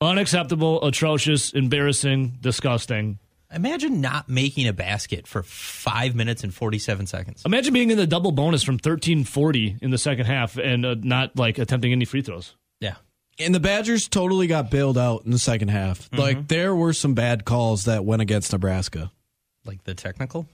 Unacceptable, 0.00 0.84
atrocious, 0.84 1.52
embarrassing, 1.52 2.36
disgusting. 2.40 3.18
Imagine 3.52 4.00
not 4.00 4.28
making 4.28 4.66
a 4.68 4.72
basket 4.72 5.26
for 5.26 5.42
five 5.42 6.14
minutes 6.14 6.44
and 6.44 6.52
47 6.52 7.06
seconds. 7.06 7.42
Imagine 7.46 7.72
being 7.72 7.90
in 7.90 7.96
the 7.96 8.06
double 8.06 8.32
bonus 8.32 8.62
from 8.62 8.74
1340 8.74 9.78
in 9.80 9.90
the 9.90 9.98
second 9.98 10.26
half 10.26 10.56
and 10.58 10.84
uh, 10.84 10.94
not 11.00 11.36
like 11.38 11.58
attempting 11.58 11.92
any 11.92 12.04
free 12.04 12.20
throws. 12.22 12.54
Yeah. 13.38 13.46
And 13.46 13.54
the 13.54 13.60
Badgers 13.60 14.08
totally 14.08 14.46
got 14.46 14.70
bailed 14.70 14.98
out 14.98 15.24
in 15.24 15.30
the 15.30 15.38
second 15.38 15.68
half. 15.68 16.10
Mm-hmm. 16.10 16.20
Like 16.20 16.48
there 16.48 16.74
were 16.74 16.92
some 16.92 17.14
bad 17.14 17.44
calls 17.44 17.84
that 17.84 18.04
went 18.04 18.22
against 18.22 18.52
Nebraska. 18.52 19.10
Like 19.64 19.82
the 19.84 19.94
technical? 19.94 20.46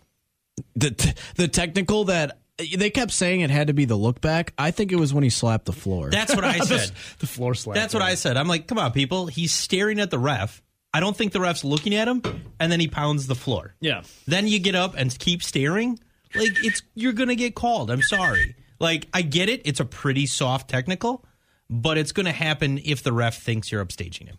The 0.76 0.90
t- 0.90 1.12
the 1.36 1.48
technical 1.48 2.04
that 2.04 2.38
uh, 2.58 2.64
they 2.76 2.90
kept 2.90 3.12
saying 3.12 3.40
it 3.40 3.50
had 3.50 3.66
to 3.68 3.72
be 3.72 3.84
the 3.86 3.96
look 3.96 4.20
back. 4.20 4.52
I 4.58 4.70
think 4.70 4.92
it 4.92 4.96
was 4.96 5.12
when 5.14 5.24
he 5.24 5.30
slapped 5.30 5.64
the 5.66 5.72
floor. 5.72 6.10
That's 6.10 6.34
what 6.34 6.44
I 6.44 6.58
said. 6.60 6.92
The 7.18 7.26
floor 7.26 7.54
slap. 7.54 7.74
That's 7.76 7.94
what 7.94 8.02
I 8.02 8.14
said. 8.14 8.36
I'm 8.36 8.48
like, 8.48 8.66
come 8.66 8.78
on, 8.78 8.92
people. 8.92 9.26
He's 9.26 9.54
staring 9.54 10.00
at 10.00 10.10
the 10.10 10.18
ref. 10.18 10.62
I 10.92 11.00
don't 11.00 11.16
think 11.16 11.32
the 11.32 11.40
ref's 11.40 11.64
looking 11.64 11.94
at 11.94 12.08
him, 12.08 12.20
and 12.58 12.70
then 12.70 12.80
he 12.80 12.88
pounds 12.88 13.26
the 13.28 13.36
floor. 13.36 13.74
Yeah. 13.80 14.02
Then 14.26 14.48
you 14.48 14.58
get 14.58 14.74
up 14.74 14.94
and 14.96 15.16
keep 15.18 15.42
staring. 15.42 15.98
Like 16.34 16.64
it's 16.64 16.82
you're 16.94 17.12
gonna 17.12 17.36
get 17.36 17.54
called. 17.54 17.90
I'm 17.90 18.02
sorry. 18.02 18.54
Like 18.78 19.08
I 19.14 19.22
get 19.22 19.48
it. 19.48 19.62
It's 19.64 19.80
a 19.80 19.84
pretty 19.84 20.26
soft 20.26 20.68
technical, 20.68 21.24
but 21.70 21.96
it's 21.96 22.12
gonna 22.12 22.32
happen 22.32 22.78
if 22.84 23.02
the 23.02 23.12
ref 23.12 23.40
thinks 23.40 23.72
you're 23.72 23.82
upstaging 23.84 24.26
him. 24.26 24.36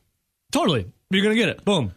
Totally. 0.52 0.86
You're 1.10 1.24
going 1.24 1.34
to 1.36 1.42
get 1.42 1.48
it. 1.50 1.64
Boom. 1.66 1.94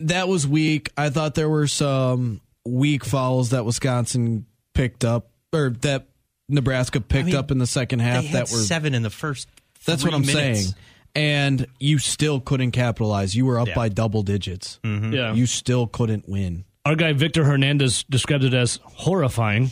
that 0.00 0.28
was 0.28 0.46
weak. 0.46 0.90
I 0.96 1.08
thought 1.10 1.34
there 1.34 1.48
were 1.48 1.66
some 1.66 2.40
weak 2.66 3.02
fouls 3.04 3.50
that 3.50 3.64
Wisconsin 3.64 4.44
picked 4.74 5.04
up 5.06 5.30
or 5.54 5.70
that 5.80 6.06
Nebraska 6.50 7.00
picked 7.00 7.26
mean, 7.26 7.34
up 7.34 7.50
in 7.50 7.56
the 7.58 7.66
second 7.66 8.00
half 8.00 8.22
They 8.22 8.28
had 8.28 8.46
that 8.46 8.52
were 8.52 8.58
seven 8.62 8.94
in 8.94 9.02
the 9.02 9.08
first. 9.10 9.48
That's 9.86 10.04
what 10.04 10.12
I'm 10.14 10.20
minutes. 10.20 10.34
saying. 10.64 10.74
And 11.14 11.66
you 11.80 11.98
still 11.98 12.40
couldn't 12.40 12.72
capitalize. 12.72 13.34
You 13.34 13.46
were 13.46 13.58
up 13.58 13.68
Yeah. 13.68 13.74
by 13.74 13.88
double 13.88 14.22
digits. 14.22 14.78
Yeah. 14.84 15.32
You 15.32 15.46
still 15.46 15.86
couldn't 15.86 16.28
win. 16.28 16.64
Our 16.84 16.94
guy 16.94 17.12
Victor 17.14 17.44
Hernandez 17.44 18.04
described 18.10 18.44
it 18.44 18.52
as 18.54 18.80
horrifying. 18.82 19.70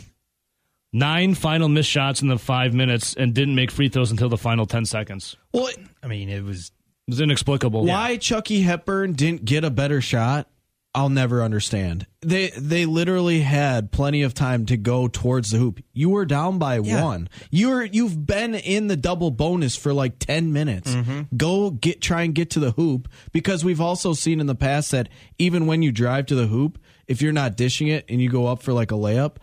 Nine 0.96 1.34
final 1.34 1.68
missed 1.68 1.90
shots 1.90 2.22
in 2.22 2.28
the 2.28 2.38
five 2.38 2.72
minutes 2.72 3.14
and 3.14 3.34
didn't 3.34 3.54
make 3.54 3.70
free 3.70 3.88
throws 3.90 4.10
until 4.10 4.30
the 4.30 4.38
final 4.38 4.64
10 4.64 4.86
seconds. 4.86 5.36
Well, 5.52 5.68
I 6.02 6.06
mean, 6.06 6.30
it 6.30 6.42
was 6.42 6.72
It 7.06 7.10
was 7.10 7.20
inexplicable. 7.20 7.84
why 7.84 8.16
Chucky 8.16 8.62
Hepburn 8.62 9.12
didn't 9.12 9.44
get 9.44 9.62
a 9.62 9.70
better 9.70 10.00
shot, 10.00 10.48
I'll 10.94 11.10
never 11.10 11.42
understand. 11.42 12.06
They 12.22 12.48
they 12.56 12.86
literally 12.86 13.40
had 13.42 13.92
plenty 13.92 14.22
of 14.22 14.32
time 14.32 14.64
to 14.66 14.78
go 14.78 15.06
towards 15.08 15.50
the 15.50 15.58
hoop. 15.58 15.80
You 15.92 16.08
were 16.08 16.24
down 16.24 16.58
by 16.58 16.78
Yeah. 16.78 17.04
one. 17.04 17.28
You're 17.50 17.84
you've 17.84 18.24
been 18.26 18.54
in 18.54 18.86
the 18.86 18.96
double 18.96 19.30
bonus 19.30 19.76
for 19.76 19.92
like 19.92 20.18
ten 20.18 20.54
minutes. 20.54 20.94
Mm-hmm. 20.94 21.36
Go 21.36 21.68
get 21.72 22.00
try 22.00 22.22
and 22.22 22.34
get 22.34 22.48
to 22.52 22.60
the 22.60 22.70
hoop 22.70 23.08
because 23.30 23.62
we've 23.62 23.82
also 23.82 24.14
seen 24.14 24.40
in 24.40 24.46
the 24.46 24.54
past 24.54 24.90
that 24.92 25.10
even 25.38 25.66
when 25.66 25.82
you 25.82 25.92
drive 25.92 26.24
to 26.26 26.34
the 26.34 26.46
hoop, 26.46 26.78
if 27.06 27.20
you're 27.20 27.30
not 27.34 27.58
dishing 27.58 27.88
it 27.88 28.06
and 28.08 28.22
you 28.22 28.30
go 28.30 28.46
up 28.46 28.62
for 28.62 28.72
like 28.72 28.90
a 28.90 28.94
layup, 28.96 29.36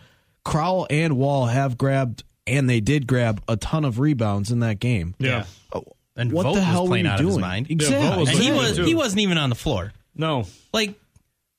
Crowl 0.46 0.88
and 0.90 1.18
Wahl 1.18 1.46
have 1.48 1.78
grabbed 1.78 2.24
and 2.46 2.70
they 2.70 2.80
did 2.82 3.08
grab 3.08 3.42
a 3.48 3.56
ton 3.56 3.86
of 3.86 4.00
rebounds 4.00 4.52
in 4.52 4.60
that 4.60 4.80
game. 4.80 5.16
Yeah. 5.20 5.46
Oh, 5.74 5.84
and 6.16 6.32
What 6.32 6.44
Vogt 6.44 6.56
the 6.56 6.60
was 6.62 6.68
hell 6.70 6.84
were 6.84 6.90
playing 6.90 7.06
you 7.06 7.12
out 7.12 7.20
of 7.20 7.26
his 7.26 7.36
doing? 7.36 7.42
mind. 7.42 7.72
Exactly. 7.72 8.08
Vogt 8.08 8.20
was 8.20 8.30
And 8.30 8.40
he 8.40 8.52
was 8.52 8.76
too. 8.76 8.84
he 8.86 8.96
wasn't 8.96 9.22
even 9.22 9.38
on 9.38 9.50
the 9.50 9.56
floor. 9.56 9.94
No. 10.16 10.46
Like, 10.74 10.94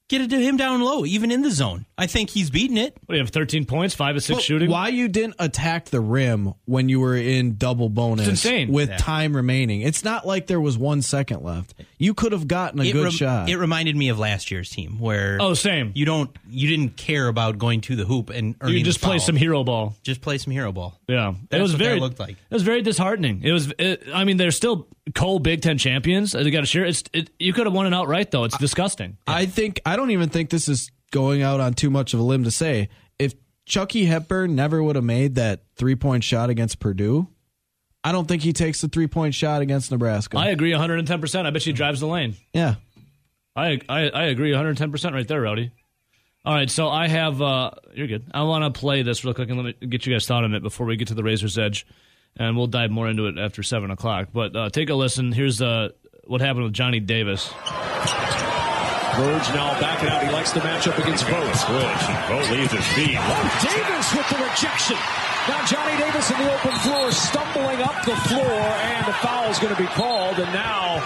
get 0.08 0.20
it 0.20 0.30
to 0.30 0.38
him 0.40 0.56
down 0.58 0.82
low, 0.82 1.04
even 1.06 1.30
in 1.30 1.42
the 1.42 1.50
zone. 1.50 1.86
I 1.96 2.06
think 2.08 2.30
he's 2.30 2.50
beating 2.50 2.76
it. 2.76 2.96
What 3.06 3.12
do 3.12 3.14
you 3.14 3.20
have 3.22 3.30
13 3.30 3.66
points, 3.66 3.94
5 3.94 4.16
of 4.16 4.22
6 4.24 4.36
But 4.36 4.42
shooting? 4.42 4.68
Why 4.70 4.88
you 4.88 5.06
didn't 5.06 5.36
attack 5.38 5.86
the 5.86 6.00
rim 6.00 6.54
when 6.64 6.88
you 6.88 6.98
were 6.98 7.16
in 7.16 7.56
double 7.56 7.88
bonus 7.88 8.26
It's 8.26 8.44
insane. 8.44 8.72
with 8.72 8.88
Yeah. 8.90 8.96
time 8.96 9.36
remaining? 9.36 9.82
It's 9.82 10.02
not 10.02 10.26
like 10.26 10.48
there 10.48 10.60
was 10.60 10.76
one 10.76 11.02
second 11.02 11.42
left. 11.44 11.72
You 11.98 12.12
could 12.12 12.32
have 12.32 12.48
gotten 12.48 12.80
a 12.80 12.84
it 12.84 12.92
good 12.92 13.04
rem- 13.04 13.12
shot. 13.12 13.48
It 13.48 13.56
reminded 13.58 13.94
me 13.96 14.08
of 14.08 14.18
last 14.18 14.50
year's 14.50 14.70
team 14.70 14.98
where 14.98 15.38
Oh, 15.40 15.54
same. 15.54 15.92
you 15.94 16.04
don't 16.04 16.30
you 16.50 16.68
didn't 16.68 16.96
care 16.96 17.28
about 17.28 17.58
going 17.58 17.80
to 17.82 17.94
the 17.96 18.04
hoop 18.04 18.28
and 18.30 18.56
earning 18.60 18.78
You 18.78 18.84
just 18.84 19.00
the 19.00 19.06
play 19.06 19.18
foul. 19.18 19.26
some 19.26 19.36
hero 19.36 19.62
ball. 19.62 19.94
just 20.02 20.20
play 20.20 20.36
some 20.38 20.52
hero 20.52 20.72
ball. 20.72 20.98
Yeah, 21.08 21.34
it 21.50 21.60
was 21.60 21.72
what 21.72 21.78
that 21.78 21.84
very 21.84 22.00
looked 22.00 22.18
like. 22.18 22.30
It 22.32 22.36
was 22.54 22.62
very 22.64 22.82
disheartening. 22.82 23.40
It 23.44 23.52
was. 23.52 23.72
It, 23.78 24.02
I 24.12 24.24
mean, 24.24 24.36
they're 24.36 24.50
still 24.50 24.88
co 25.14 25.38
Big 25.38 25.62
Ten 25.62 25.78
champions. 25.78 26.32
They 26.32 26.50
got 26.50 26.60
to 26.60 26.66
share. 26.66 26.84
It's. 26.84 27.04
It, 27.12 27.30
you 27.38 27.52
could 27.52 27.66
have 27.66 27.72
won 27.74 27.86
it 27.86 27.94
outright 27.94 28.32
though. 28.32 28.44
It's 28.44 28.58
disgusting. 28.58 29.16
I 29.28 29.46
think 29.46 29.80
I 29.86 29.94
don't 29.96 30.10
even 30.10 30.28
think 30.28 30.50
this 30.50 30.68
is 30.68 30.90
going 31.14 31.42
out 31.42 31.60
on 31.60 31.72
too 31.74 31.88
much 31.90 32.12
of 32.12 32.18
a 32.18 32.22
limb 32.24 32.42
to 32.42 32.50
say 32.50 32.88
if 33.20 33.34
Chucky 33.64 34.04
Hepburn 34.06 34.56
never 34.56 34.82
would 34.82 34.96
have 34.96 35.04
made 35.04 35.36
that 35.36 35.62
three 35.76 35.94
point 35.94 36.24
shot 36.24 36.50
against 36.50 36.80
Purdue, 36.80 37.28
I 38.02 38.10
don't 38.12 38.26
think 38.26 38.42
he 38.42 38.52
takes 38.52 38.80
the 38.80 38.88
three 38.88 39.06
point 39.06 39.32
shot 39.34 39.62
against 39.62 39.90
Nebraska. 39.92 40.36
I 40.36 40.48
agree 40.48 40.72
110. 40.72 41.20
percent 41.20 41.46
I 41.46 41.50
bet 41.50 41.62
she 41.62 41.72
drives 41.72 42.00
the 42.00 42.06
lane. 42.08 42.34
yeah. 42.52 42.74
I 43.56 43.80
I, 43.88 44.08
I 44.10 44.22
agree 44.24 44.50
110 44.50 44.90
percent 44.90 45.14
right 45.14 45.26
there, 45.28 45.40
Rowdy. 45.40 45.70
All 46.44 46.52
right, 46.52 46.68
so 46.68 46.88
I 46.88 47.06
have. 47.06 47.40
uh 47.40 47.70
You're 47.94 48.08
good. 48.08 48.24
I 48.34 48.42
want 48.42 48.64
to 48.74 48.78
play 48.78 49.02
this 49.02 49.24
real 49.24 49.32
quick 49.32 49.48
and 49.48 49.56
let 49.62 49.80
me 49.80 49.86
get 49.86 50.04
you 50.04 50.12
guys 50.12 50.26
thought 50.26 50.42
on 50.44 50.52
it 50.54 50.62
before 50.62 50.86
we 50.86 50.96
get 50.96 51.08
to 51.08 51.14
the 51.14 51.22
Razor's 51.22 51.56
Edge, 51.56 51.86
and 52.36 52.56
we'll 52.56 52.66
dive 52.66 52.90
more 52.90 53.08
into 53.08 53.26
it 53.28 53.38
after 53.38 53.62
seven 53.62 53.90
o'clock. 53.92 54.28
But 54.34 54.54
uh, 54.56 54.68
take 54.70 54.90
a 54.90 54.94
listen. 54.94 55.30
Here's 55.32 55.62
uh 55.62 55.90
what 56.26 56.40
happened 56.40 56.64
with 56.64 56.72
Johnny 56.74 56.98
Davis. 57.00 57.50
Verge 59.16 59.48
now 59.54 59.78
backing 59.80 60.08
out. 60.08 60.24
He 60.24 60.30
likes 60.30 60.52
the 60.52 60.60
matchup 60.60 60.98
against 60.98 61.24
Vogt. 61.26 61.54
Switch. 61.56 62.04
Vogt 62.26 62.50
leaves 62.50 62.72
his 62.72 62.86
feet. 62.94 63.16
Oh, 63.18 63.60
Davis 63.62 64.12
with 64.14 64.28
the 64.28 64.38
rejection. 64.42 64.96
Now 65.46 65.64
Johnny 65.66 65.96
Davis 65.98 66.30
in 66.30 66.38
the 66.38 66.52
open 66.52 66.72
floor, 66.80 67.12
stumbling 67.12 67.80
up 67.82 68.04
the 68.04 68.16
floor, 68.28 68.42
and 68.42 69.06
the 69.06 69.12
foul 69.14 69.50
is 69.50 69.58
going 69.58 69.74
to 69.74 69.80
be 69.80 69.88
called. 69.88 70.38
And 70.38 70.52
now 70.52 70.96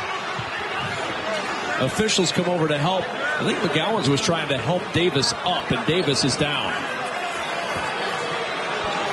officials 1.85 2.33
come 2.33 2.49
over 2.49 2.69
to 2.69 2.79
help. 2.79 3.05
I 3.41 3.45
think 3.45 3.59
McGowens 3.59 4.09
was 4.09 4.21
trying 4.21 4.49
to 4.49 4.59
help 4.59 4.83
Davis 4.93 5.33
up, 5.45 5.71
and 5.71 5.85
Davis 5.87 6.25
is 6.25 6.37
down. 6.37 6.73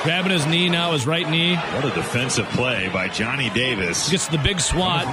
Grabbing 0.04 0.30
his 0.30 0.46
knee 0.46 0.68
now, 0.68 0.92
his 0.92 1.06
right 1.06 1.28
knee. 1.28 1.56
What 1.56 1.84
a 1.84 1.90
defensive 1.90 2.46
play 2.50 2.88
by 2.92 3.08
Johnny 3.08 3.50
Davis. 3.50 4.08
Gets 4.08 4.28
the 4.28 4.38
big 4.38 4.60
swat. 4.60 5.04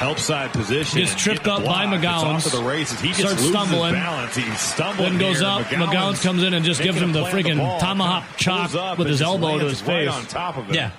Help 0.00 0.18
side 0.18 0.50
position. 0.52 0.98
Gets 0.98 1.14
tripped 1.14 1.46
up 1.46 1.62
by. 1.62 1.84
It's 1.94 2.04
Off 2.06 2.46
of 2.46 2.52
the 2.52 2.62
races. 2.62 2.98
He 3.00 3.08
just 3.08 3.20
Starts 3.20 3.44
stumbling. 3.46 3.92
balance. 3.92 4.34
He's 4.34 4.58
stumbling 4.58 5.18
Then 5.18 5.20
goes 5.20 5.40
here. 5.40 5.46
up. 5.48 5.62
McGowens 5.66 6.22
comes 6.22 6.42
in 6.42 6.54
and 6.54 6.64
just 6.64 6.82
gives 6.82 6.96
him 6.98 7.12
the 7.12 7.24
freaking 7.24 7.78
tomahawk 7.80 8.24
chop 8.38 8.98
with 8.98 9.08
his 9.08 9.20
elbow 9.20 9.58
to 9.58 9.66
his 9.66 9.82
right 9.82 10.06
face. 10.06 10.08
on 10.08 10.24
top 10.24 10.56
of 10.56 10.70
it. 10.70 10.74
Yeah. 10.76 10.92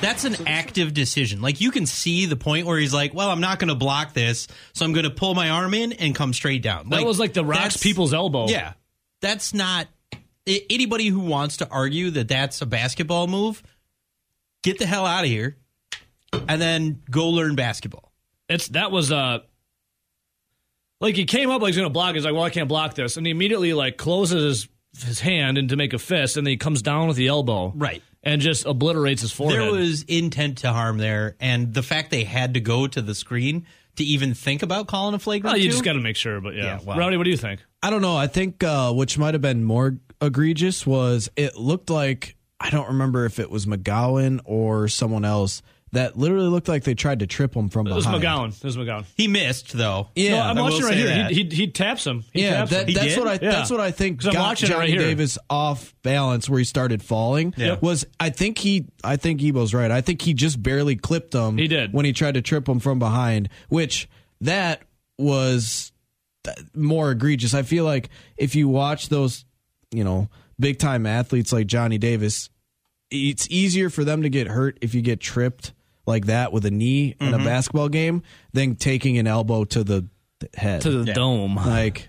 That's 0.00 0.24
an 0.24 0.36
active 0.48 0.92
decision. 0.92 1.40
Like 1.40 1.60
you 1.60 1.70
can 1.70 1.86
see 1.86 2.26
the 2.26 2.34
point 2.36 2.66
where 2.66 2.78
he's 2.78 2.92
like, 2.92 3.14
"Well, 3.14 3.30
I'm 3.30 3.40
not 3.40 3.58
going 3.60 3.68
to 3.68 3.74
block 3.76 4.12
this, 4.12 4.48
so 4.72 4.84
I'm 4.84 4.92
going 4.92 5.04
to 5.04 5.10
pull 5.10 5.34
my 5.34 5.50
arm 5.50 5.72
in 5.72 5.92
and 5.92 6.14
come 6.14 6.32
straight 6.34 6.62
down." 6.62 6.90
That 6.90 7.04
was 7.04 7.18
like 7.20 7.32
the 7.34 7.44
rocks 7.44 7.76
people's 7.76 8.12
elbow. 8.12 8.48
Yeah, 8.48 8.72
that's 9.20 9.54
not 9.54 9.86
anybody 10.46 11.06
who 11.06 11.20
wants 11.20 11.58
to 11.58 11.68
argue 11.68 12.10
that 12.10 12.26
that's 12.28 12.60
a 12.60 12.66
basketball 12.66 13.28
move. 13.28 13.62
Get 14.62 14.78
the 14.78 14.86
hell 14.86 15.06
out 15.06 15.22
of 15.24 15.30
here, 15.30 15.56
and 16.32 16.60
then 16.60 17.02
go 17.10 17.28
learn 17.30 17.54
basketball. 17.54 18.07
It's 18.48 18.68
that 18.68 18.90
was 18.90 19.12
uh 19.12 19.40
like 21.00 21.14
he 21.14 21.24
came 21.24 21.50
up 21.50 21.62
like 21.62 21.68
he's 21.70 21.76
gonna 21.76 21.90
block. 21.90 22.14
He's 22.14 22.24
like, 22.24 22.34
well, 22.34 22.42
I 22.42 22.50
can't 22.50 22.68
block 22.68 22.94
this, 22.94 23.16
and 23.16 23.26
he 23.26 23.30
immediately 23.30 23.72
like 23.72 23.96
closes 23.96 24.68
his, 24.94 25.04
his 25.06 25.20
hand 25.20 25.58
and 25.58 25.68
to 25.68 25.76
make 25.76 25.92
a 25.92 25.98
fist, 25.98 26.36
and 26.36 26.46
then 26.46 26.50
he 26.52 26.56
comes 26.56 26.82
down 26.82 27.08
with 27.08 27.16
the 27.16 27.28
elbow, 27.28 27.72
Right. 27.76 28.02
and 28.22 28.40
just 28.40 28.66
obliterates 28.66 29.22
his 29.22 29.32
forehead. 29.32 29.60
There 29.60 29.70
was 29.72 30.02
intent 30.04 30.58
to 30.58 30.72
harm 30.72 30.98
there, 30.98 31.36
and 31.40 31.72
the 31.72 31.82
fact 31.82 32.10
they 32.10 32.24
had 32.24 32.54
to 32.54 32.60
go 32.60 32.86
to 32.86 33.00
the 33.02 33.14
screen 33.14 33.66
to 33.96 34.04
even 34.04 34.34
think 34.34 34.62
about 34.62 34.86
calling 34.88 35.14
a 35.14 35.18
flagrant. 35.18 35.52
Well, 35.54 35.56
you 35.58 35.64
two? 35.68 35.72
just 35.72 35.84
got 35.84 35.92
to 35.94 36.00
make 36.00 36.16
sure, 36.16 36.40
but 36.40 36.54
yeah. 36.54 36.64
Yeah, 36.64 36.80
well. 36.84 36.98
Rowdy, 36.98 37.16
what 37.16 37.24
do 37.24 37.30
you 37.30 37.36
think? 37.36 37.60
I 37.82 37.90
don't 37.90 38.02
know. 38.02 38.16
I 38.16 38.26
think 38.26 38.62
uh, 38.64 38.92
which 38.92 39.18
might 39.18 39.34
have 39.34 39.42
been 39.42 39.62
more 39.64 39.98
egregious 40.20 40.84
was 40.86 41.28
it 41.36 41.56
looked 41.56 41.90
like 41.90 42.34
I 42.60 42.70
don't 42.70 42.88
remember 42.88 43.24
if 43.24 43.38
it 43.38 43.50
was 43.52 43.66
McGowan 43.66 44.40
or 44.44 44.88
someone 44.88 45.24
else 45.24 45.62
that 45.92 46.18
literally 46.18 46.48
looked 46.48 46.68
like 46.68 46.84
they 46.84 46.94
tried 46.94 47.20
to 47.20 47.26
trip 47.26 47.54
him 47.54 47.68
from 47.68 47.86
It 47.86 47.94
was 47.94 48.04
behind. 48.04 48.22
McGowan. 48.22 48.48
It 48.58 48.64
was 48.64 48.76
McGowan. 48.76 49.04
He 49.16 49.28
missed 49.28 49.72
though. 49.72 50.08
Yeah, 50.14 50.30
no, 50.30 50.40
I'm 50.42 50.56
watching 50.58 50.82
right 50.84 50.96
here. 50.96 51.28
He, 51.28 51.44
he, 51.44 51.56
he 51.56 51.66
taps 51.70 52.06
him. 52.06 52.24
He 52.32 52.42
yeah, 52.42 52.50
taps 52.58 52.70
that, 52.72 52.88
him. 52.88 52.94
That's 52.94 53.14
did? 53.14 53.18
what 53.18 53.28
I 53.28 53.32
Yeah. 53.32 53.50
that's 53.52 53.70
what 53.70 53.80
I 53.80 53.90
think 53.90 54.18
'Cause 54.20 54.26
I'm 54.28 54.32
got 54.34 54.42
watching 54.48 54.68
Johnny 54.68 54.92
right. 54.92 54.98
Davis 54.98 55.38
off 55.48 55.94
balance 56.02 56.48
where 56.48 56.58
he 56.58 56.64
started 56.64 57.02
falling. 57.02 57.54
Yeah. 57.56 57.76
Was 57.80 58.06
I 58.20 58.30
think 58.30 58.58
he 58.58 58.86
I 59.02 59.16
think 59.16 59.42
Ebo's 59.42 59.72
right. 59.74 59.90
I 59.90 60.00
think 60.00 60.22
he 60.22 60.34
just 60.34 60.62
barely 60.62 60.96
clipped 60.96 61.34
him. 61.34 61.56
He 61.58 61.68
did. 61.68 61.92
when 61.92 62.04
he 62.04 62.12
tried 62.12 62.34
to 62.34 62.42
trip 62.42 62.68
him 62.68 62.80
from 62.80 62.98
behind, 62.98 63.48
which 63.68 64.08
that 64.40 64.82
was 65.18 65.92
more 66.74 67.10
egregious. 67.10 67.54
I 67.54 67.62
feel 67.62 67.84
like 67.84 68.08
if 68.36 68.54
you 68.54 68.68
watch 68.68 69.08
those, 69.08 69.44
you 69.90 70.04
know, 70.04 70.28
big 70.60 70.78
time 70.78 71.06
athletes 71.06 71.52
like 71.52 71.66
Johnny 71.66 71.98
Davis, 71.98 72.50
it's 73.10 73.48
easier 73.50 73.90
for 73.90 74.04
them 74.04 74.22
to 74.22 74.28
get 74.28 74.46
hurt 74.48 74.78
if 74.80 74.94
you 74.94 75.02
get 75.02 75.20
tripped 75.20 75.72
like 76.08 76.26
that 76.26 76.52
with 76.52 76.64
a 76.66 76.70
knee 76.72 77.14
in 77.20 77.28
Mm-hmm. 77.28 77.40
a 77.40 77.44
basketball 77.44 77.88
game 77.88 78.22
than 78.52 78.74
taking 78.74 79.18
an 79.18 79.26
elbow 79.28 79.64
to 79.66 79.84
the 79.84 80.06
head. 80.54 80.80
to 80.82 80.90
the 80.90 81.04
Yeah. 81.06 81.14
dome. 81.14 81.54
like 81.54 82.08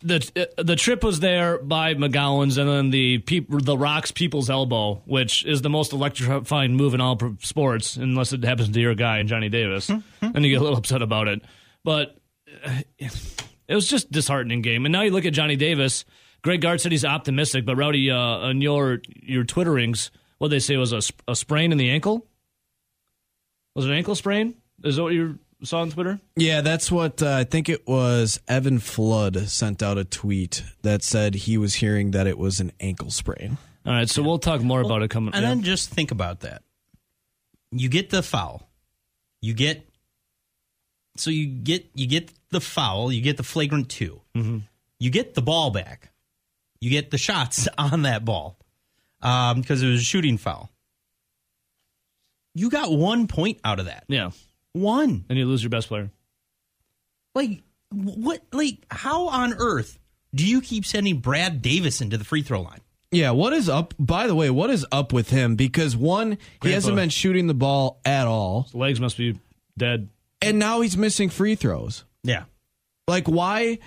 the 0.00 0.48
the 0.58 0.76
trip 0.76 1.02
was 1.02 1.18
there 1.18 1.58
by 1.58 1.94
McGowens, 1.94 2.56
and 2.56 2.68
then 2.68 2.90
the 2.90 3.18
peop, 3.18 3.46
the 3.50 3.76
Rocks 3.76 4.12
People's 4.12 4.48
Elbow, 4.48 5.02
which 5.06 5.44
is 5.44 5.60
the 5.62 5.70
most 5.70 5.92
electrifying 5.92 6.76
move 6.76 6.94
in 6.94 7.00
all 7.00 7.16
pro- 7.16 7.36
sports, 7.40 7.96
unless 7.96 8.32
it 8.32 8.44
happens 8.44 8.68
to 8.68 8.80
your 8.80 8.94
guy 8.94 9.18
and 9.18 9.28
Johnny 9.28 9.48
Davis, 9.48 9.88
and 9.88 10.04
you 10.44 10.50
get 10.50 10.60
a 10.60 10.62
little 10.62 10.78
upset 10.78 11.02
about 11.02 11.26
it. 11.26 11.42
But 11.82 12.16
uh, 12.64 12.82
it 13.00 13.74
was 13.74 13.88
just 13.88 14.12
disheartening 14.12 14.62
game. 14.62 14.86
And 14.86 14.92
now 14.92 15.02
you 15.02 15.10
look 15.10 15.24
at 15.26 15.32
Johnny 15.32 15.56
Davis. 15.56 16.04
Greg 16.42 16.60
Gard 16.60 16.80
said 16.80 16.92
he's 16.92 17.04
optimistic, 17.04 17.64
but 17.64 17.74
Rowdy, 17.76 18.08
uh, 18.08 18.16
on 18.16 18.60
your 18.60 19.00
your 19.20 19.42
twitterings, 19.44 20.10
what 20.42 20.50
they 20.50 20.58
say 20.58 20.76
was 20.76 20.90
a, 20.90 21.00
sp- 21.00 21.22
a 21.28 21.36
sprain 21.36 21.70
in 21.70 21.78
the 21.78 21.90
ankle. 21.90 22.26
Was 23.76 23.84
it 23.84 23.92
an 23.92 23.96
ankle 23.96 24.16
sprain? 24.16 24.56
Is 24.82 24.96
that 24.96 25.04
what 25.04 25.12
you 25.12 25.38
saw 25.62 25.82
on 25.82 25.90
Twitter? 25.90 26.18
Yeah, 26.34 26.62
that's 26.62 26.90
what 26.90 27.22
uh, 27.22 27.30
I 27.30 27.44
think 27.44 27.68
it 27.68 27.86
was. 27.86 28.40
Evan 28.48 28.80
Flood 28.80 29.48
sent 29.48 29.84
out 29.84 29.98
a 29.98 30.04
tweet 30.04 30.64
that 30.82 31.04
said 31.04 31.36
he 31.36 31.56
was 31.56 31.74
hearing 31.74 32.10
that 32.10 32.26
it 32.26 32.38
was 32.38 32.58
an 32.58 32.72
ankle 32.80 33.12
sprain. 33.12 33.56
All 33.86 33.92
right, 33.92 34.10
so 34.10 34.20
we'll 34.20 34.40
talk 34.40 34.62
more 34.62 34.80
about 34.80 35.02
it 35.02 35.10
coming. 35.10 35.28
Up. 35.28 35.36
And 35.36 35.44
yeah. 35.44 35.50
then 35.50 35.62
just 35.62 35.90
think 35.90 36.10
about 36.10 36.40
that. 36.40 36.64
You 37.70 37.88
get 37.88 38.10
the 38.10 38.20
foul. 38.20 38.68
You 39.42 39.54
get 39.54 39.88
so 41.16 41.30
you 41.30 41.46
get 41.46 41.88
you 41.94 42.08
get 42.08 42.32
the 42.50 42.60
foul. 42.60 43.12
You 43.12 43.22
get 43.22 43.36
the 43.36 43.44
flagrant 43.44 43.90
2 43.90 44.20
Mm-hmm. 44.34 44.58
You 44.98 45.10
get 45.10 45.34
the 45.34 45.42
ball 45.42 45.70
back. 45.70 46.10
You 46.80 46.90
get 46.90 47.12
the 47.12 47.18
shots 47.18 47.68
on 47.78 48.02
that 48.02 48.24
ball 48.24 48.58
um, 49.22 49.60
because 49.60 49.82
it 49.82 49.88
was 49.88 50.00
a 50.00 50.04
shooting 50.04 50.36
foul. 50.38 50.70
You 52.54 52.68
got 52.70 52.92
one 52.92 53.26
point 53.28 53.58
out 53.64 53.78
of 53.80 53.86
that. 53.86 54.04
yeah. 54.08 54.30
One. 54.74 55.24
and 55.28 55.38
you 55.38 55.44
lose 55.46 55.62
your 55.62 55.68
best 55.70 55.88
player. 55.88 56.10
Like 57.34 57.62
what? 57.90 58.40
Like 58.52 58.78
how 58.90 59.28
on 59.28 59.52
earth 59.54 59.98
do 60.34 60.46
you 60.46 60.62
keep 60.62 60.86
sending 60.86 61.18
Brad 61.18 61.60
Davis 61.60 62.00
into 62.00 62.16
the 62.16 62.24
free 62.24 62.42
throw 62.42 62.62
line? 62.62 62.80
Yeah, 63.10 63.32
what 63.32 63.52
is 63.52 63.68
up? 63.68 63.92
By 63.98 64.26
the 64.26 64.34
way, 64.34 64.48
what 64.48 64.70
is 64.70 64.86
up 64.90 65.12
with 65.12 65.28
him? 65.28 65.56
Because 65.56 65.94
one, 65.94 66.32
he 66.32 66.38
Grandpa. 66.60 66.74
hasn't 66.74 66.96
been 66.96 67.10
shooting 67.10 67.46
the 67.46 67.54
ball 67.54 68.00
at 68.06 68.26
all, 68.26 68.66
The 68.72 68.78
legs 68.78 68.98
must 69.00 69.18
be 69.18 69.38
dead. 69.76 70.08
and 70.40 70.58
now 70.58 70.80
he's 70.80 70.96
missing 70.96 71.28
free 71.28 71.54
throws. 71.54 72.04
Yeah. 72.22 72.44
Like, 73.06 73.28
why, 73.28 73.80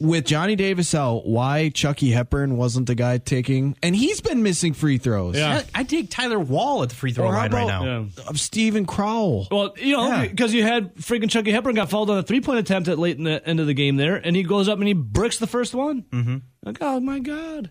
with 0.00 0.24
Johnny 0.26 0.54
Davis 0.54 0.94
out, 0.94 1.26
why 1.26 1.70
Chucky 1.70 2.10
Hepburn 2.10 2.56
wasn't 2.56 2.86
the 2.86 2.94
guy 2.94 3.18
taking, 3.18 3.76
and 3.82 3.96
he's 3.96 4.20
been 4.20 4.42
missing 4.44 4.72
free 4.72 4.98
throws. 4.98 5.36
Yeah. 5.36 5.62
I, 5.74 5.80
I 5.80 5.84
take 5.84 6.08
Tyler 6.10 6.38
Wahl 6.38 6.82
at 6.84 6.90
the 6.90 6.94
free 6.94 7.12
throw 7.12 7.26
Or 7.26 7.32
how 7.32 7.38
line 7.40 7.50
right 7.52 7.64
about- 7.64 7.84
now. 7.84 8.06
Yeah. 8.16 8.24
Of 8.28 8.38
Steven 8.38 8.86
Crowl. 8.86 9.48
Well, 9.50 9.74
you 9.76 9.96
know, 9.96 10.06
Yeah. 10.06 10.26
because 10.28 10.54
you 10.54 10.62
had 10.62 10.94
freaking 10.96 11.28
Chucky 11.28 11.50
Hepburn 11.50 11.74
got 11.74 11.90
fouled 11.90 12.10
on 12.10 12.18
a 12.18 12.22
three 12.22 12.40
point 12.40 12.60
attempt 12.60 12.88
at 12.88 12.98
late 12.98 13.16
in 13.18 13.24
the 13.24 13.44
end 13.48 13.58
of 13.60 13.66
the 13.66 13.74
game 13.74 13.96
there, 13.96 14.16
and 14.16 14.36
he 14.36 14.44
goes 14.44 14.68
up 14.68 14.78
and 14.78 14.86
he 14.86 14.94
bricks 14.94 15.38
the 15.38 15.46
first 15.48 15.74
one. 15.74 16.02
Mm-hmm. 16.12 16.36
Like, 16.64 16.78
oh 16.80 17.00
my 17.00 17.18
god. 17.18 17.70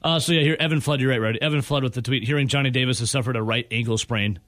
Uh, 0.00 0.20
so 0.20 0.32
yeah, 0.32 0.42
here 0.42 0.56
Evan 0.60 0.80
Flood, 0.80 1.00
you're 1.00 1.10
right, 1.10 1.20
right. 1.20 1.36
Evan 1.42 1.60
Flood 1.60 1.82
with 1.82 1.92
the 1.92 2.02
tweet. 2.02 2.22
Hearing 2.24 2.48
Johnny 2.48 2.70
Davis 2.70 3.00
has 3.00 3.10
suffered 3.10 3.36
a 3.36 3.42
right 3.42 3.66
ankle 3.70 3.98
sprain. 3.98 4.38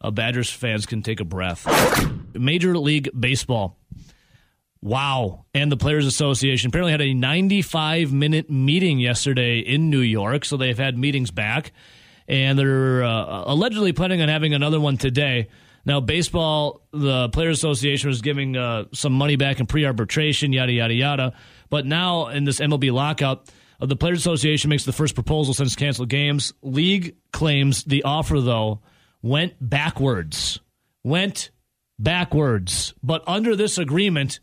Uh, 0.00 0.10
Badgers 0.10 0.48
fans 0.50 0.86
can 0.86 1.02
take 1.02 1.20
a 1.20 1.24
breath. 1.26 1.66
Major 2.34 2.78
League 2.78 3.10
Baseball. 3.18 3.76
Wow. 4.82 5.44
And 5.52 5.70
the 5.70 5.76
Players 5.76 6.06
Association 6.06 6.68
apparently 6.68 6.92
had 6.92 7.02
a 7.02 7.12
95 7.12 8.12
minute 8.12 8.50
meeting 8.50 8.98
yesterday 8.98 9.58
in 9.58 9.90
New 9.90 10.00
York. 10.00 10.44
So 10.44 10.56
they've 10.56 10.78
had 10.78 10.96
meetings 10.96 11.30
back. 11.30 11.72
And 12.26 12.58
they're 12.58 13.02
uh, 13.02 13.44
allegedly 13.46 13.92
planning 13.92 14.22
on 14.22 14.28
having 14.28 14.54
another 14.54 14.78
one 14.78 14.96
today. 14.96 15.48
Now, 15.84 16.00
baseball, 16.00 16.82
the 16.92 17.28
Players 17.30 17.58
Association 17.58 18.08
was 18.08 18.22
giving 18.22 18.56
uh, 18.56 18.84
some 18.92 19.12
money 19.12 19.36
back 19.36 19.60
in 19.60 19.66
pre 19.66 19.84
arbitration, 19.84 20.52
yada, 20.52 20.72
yada, 20.72 20.94
yada. 20.94 21.32
But 21.70 21.86
now 21.86 22.28
in 22.28 22.44
this 22.44 22.60
MLB 22.60 22.92
lockout, 22.92 23.50
uh, 23.80 23.86
the 23.86 23.96
Players 23.96 24.18
Association 24.18 24.68
makes 24.68 24.84
the 24.84 24.92
first 24.92 25.14
proposal 25.14 25.54
since 25.54 25.74
canceled 25.74 26.08
games. 26.08 26.52
League 26.62 27.16
claims 27.32 27.82
the 27.84 28.04
offer, 28.04 28.40
though, 28.40 28.80
went 29.22 29.54
backwards. 29.60 30.60
Went 31.02 31.50
backwards. 31.98 32.94
But 33.02 33.24
under 33.26 33.56
this 33.56 33.78
agreement, 33.78 34.40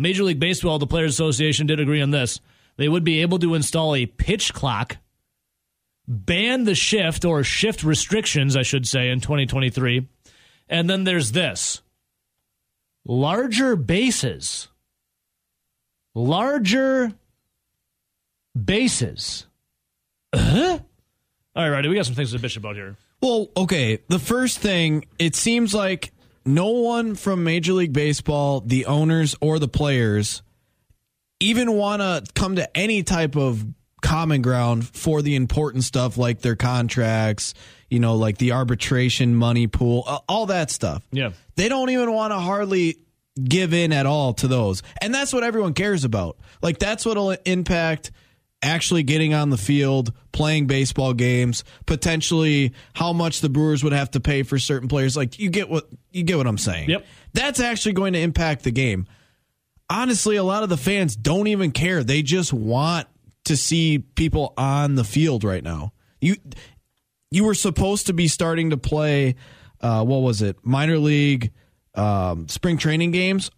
Major 0.00 0.24
League 0.24 0.40
Baseball, 0.40 0.78
the 0.78 0.86
Players 0.86 1.12
Association 1.12 1.66
did 1.66 1.78
agree 1.78 2.00
on 2.00 2.10
this. 2.10 2.40
They 2.78 2.88
would 2.88 3.04
be 3.04 3.20
able 3.20 3.38
to 3.40 3.54
install 3.54 3.94
a 3.94 4.06
pitch 4.06 4.54
clock, 4.54 4.96
ban 6.08 6.64
the 6.64 6.74
shift 6.74 7.26
or 7.26 7.44
shift 7.44 7.84
restrictions, 7.84 8.56
I 8.56 8.62
should 8.62 8.88
say, 8.88 9.10
in 9.10 9.20
2023. 9.20 10.08
And 10.70 10.88
then 10.88 11.04
there's 11.04 11.32
this 11.32 11.82
larger 13.04 13.76
bases. 13.76 14.68
Larger 16.14 17.12
bases. 18.60 19.46
Uh-huh. 20.32 20.78
All 21.54 21.62
right, 21.62 21.68
Rowdy, 21.68 21.88
we 21.90 21.96
got 21.96 22.06
some 22.06 22.14
things 22.14 22.32
to 22.32 22.38
bitch 22.38 22.56
about 22.56 22.74
here. 22.74 22.96
Well, 23.20 23.48
okay. 23.54 23.98
The 24.08 24.18
first 24.18 24.60
thing, 24.60 25.04
it 25.18 25.36
seems 25.36 25.74
like 25.74 26.12
no 26.44 26.70
one 26.70 27.14
from 27.14 27.44
Major 27.44 27.72
League 27.72 27.92
Baseball, 27.92 28.60
the 28.60 28.86
owners 28.86 29.36
or 29.40 29.58
the 29.58 29.68
players, 29.68 30.42
even 31.40 31.72
want 31.72 32.02
to 32.02 32.22
come 32.34 32.56
to 32.56 32.76
any 32.76 33.02
type 33.02 33.36
of 33.36 33.64
common 34.02 34.42
ground 34.42 34.86
for 34.86 35.22
the 35.22 35.36
important 35.36 35.84
stuff 35.84 36.16
like 36.16 36.40
their 36.40 36.56
contracts, 36.56 37.54
you 37.88 38.00
know, 38.00 38.16
like 38.16 38.38
the 38.38 38.52
arbitration 38.52 39.34
money 39.34 39.66
pool, 39.66 40.22
all 40.28 40.46
that 40.46 40.70
stuff. 40.70 41.02
Yeah. 41.12 41.30
They 41.56 41.68
don't 41.68 41.90
even 41.90 42.12
want 42.12 42.32
to 42.32 42.38
hardly 42.38 42.96
give 43.42 43.74
in 43.74 43.92
at 43.92 44.06
all 44.06 44.34
to 44.34 44.48
those. 44.48 44.82
And 45.00 45.14
that's 45.14 45.32
what 45.32 45.44
everyone 45.44 45.74
cares 45.74 46.04
about. 46.04 46.38
Like 46.62 46.78
that's 46.78 47.04
what'll 47.04 47.30
impact 47.44 48.10
actually 48.62 49.02
getting 49.02 49.34
on 49.34 49.50
the 49.50 49.56
field, 49.56 50.12
playing 50.32 50.66
baseball 50.66 51.14
games, 51.14 51.64
potentially 51.86 52.72
how 52.94 53.12
much 53.12 53.40
the 53.40 53.48
Brewers 53.48 53.82
would 53.82 53.92
have 53.92 54.10
to 54.12 54.20
pay 54.20 54.42
for 54.42 54.58
certain 54.58 54.88
players. 54.88 55.16
Like 55.16 55.38
you 55.38 55.50
get 55.50 55.68
what 55.68 55.88
you 56.10 56.22
get 56.22 56.36
what 56.36 56.46
I'm 56.46 56.58
saying. 56.58 56.90
Yep. 56.90 57.06
That's 57.32 57.60
actually 57.60 57.92
going 57.92 58.12
to 58.12 58.20
impact 58.20 58.64
the 58.64 58.70
game. 58.70 59.06
Honestly, 59.88 60.36
a 60.36 60.44
lot 60.44 60.62
of 60.62 60.68
the 60.68 60.76
fans 60.76 61.16
don't 61.16 61.46
even 61.48 61.72
care. 61.72 62.04
They 62.04 62.22
just 62.22 62.52
want 62.52 63.08
to 63.44 63.56
see 63.56 63.98
people 63.98 64.54
on 64.56 64.94
the 64.94 65.04
field 65.04 65.42
right 65.42 65.64
now. 65.64 65.92
You 66.20 66.36
you 67.30 67.44
were 67.44 67.54
supposed 67.54 68.06
to 68.06 68.12
be 68.12 68.28
starting 68.28 68.70
to 68.70 68.76
play 68.76 69.36
uh, 69.80 70.04
what 70.04 70.18
was 70.18 70.42
it? 70.42 70.56
Minor 70.62 70.98
league 70.98 71.52
um, 71.94 72.48
spring 72.48 72.78
training 72.78 73.10
games 73.10 73.50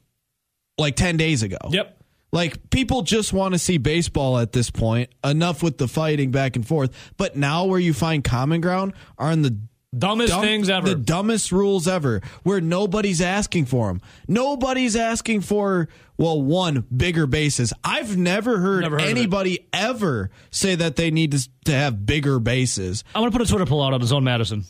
like 0.79 0.97
10 0.97 1.17
days 1.17 1.43
ago. 1.43 1.59
Yep. 1.71 2.02
Like 2.33 2.71
people 2.71 3.03
just 3.03 3.33
want 3.33 3.55
to 3.55 3.59
see 3.59 3.79
baseball 3.79 4.39
at 4.39 4.53
this 4.53 4.71
point. 4.71 5.11
Enough 5.23 5.63
with 5.63 5.79
the 5.79 5.87
fighting 5.87 6.31
back 6.31 6.57
and 6.57 6.67
forth. 6.67 7.13
But 7.17 7.37
now 7.37 7.67
where 7.67 7.79
you 7.81 7.93
find 7.93 8.25
common 8.25 8.61
ground 8.61 8.95
are 9.19 9.31
in 9.31 9.43
the 9.43 9.59
Dumbest 9.97 10.33
dumb- 10.33 10.43
things 10.43 10.71
ever. 10.71 10.89
The 10.89 10.95
dumbest 10.95 11.53
rules 11.53 11.87
ever, 11.87 12.23
where 12.45 12.63
nobody's 12.63 13.21
asking 13.21 13.67
for 13.67 13.89
them. 13.89 14.01
Nobody's 14.27 14.97
asking 14.97 15.43
for 15.43 15.89
well, 16.17 16.41
one 16.41 16.87
bigger 16.95 17.27
bases. 17.27 17.75
I've 17.85 18.17
never 18.17 18.59
heard, 18.59 18.83
Never 18.83 18.99
heard 18.99 19.09
anybody 19.09 19.69
ever 19.73 20.31
say 20.51 20.77
that 20.77 20.97
they 20.97 21.11
need 21.11 21.33
to 21.33 21.49
to 21.67 21.73
have 21.73 22.07
bigger 22.07 22.39
bases. 22.39 23.05
I'm 23.15 23.21
going 23.21 23.33
to 23.33 23.37
put 23.39 23.47
a 23.47 23.51
Twitter 23.51 23.67
poll 23.67 23.83
out 23.83 23.93
on 23.93 24.01
his 24.01 24.13
own 24.15 24.25
Madison. 24.25 24.65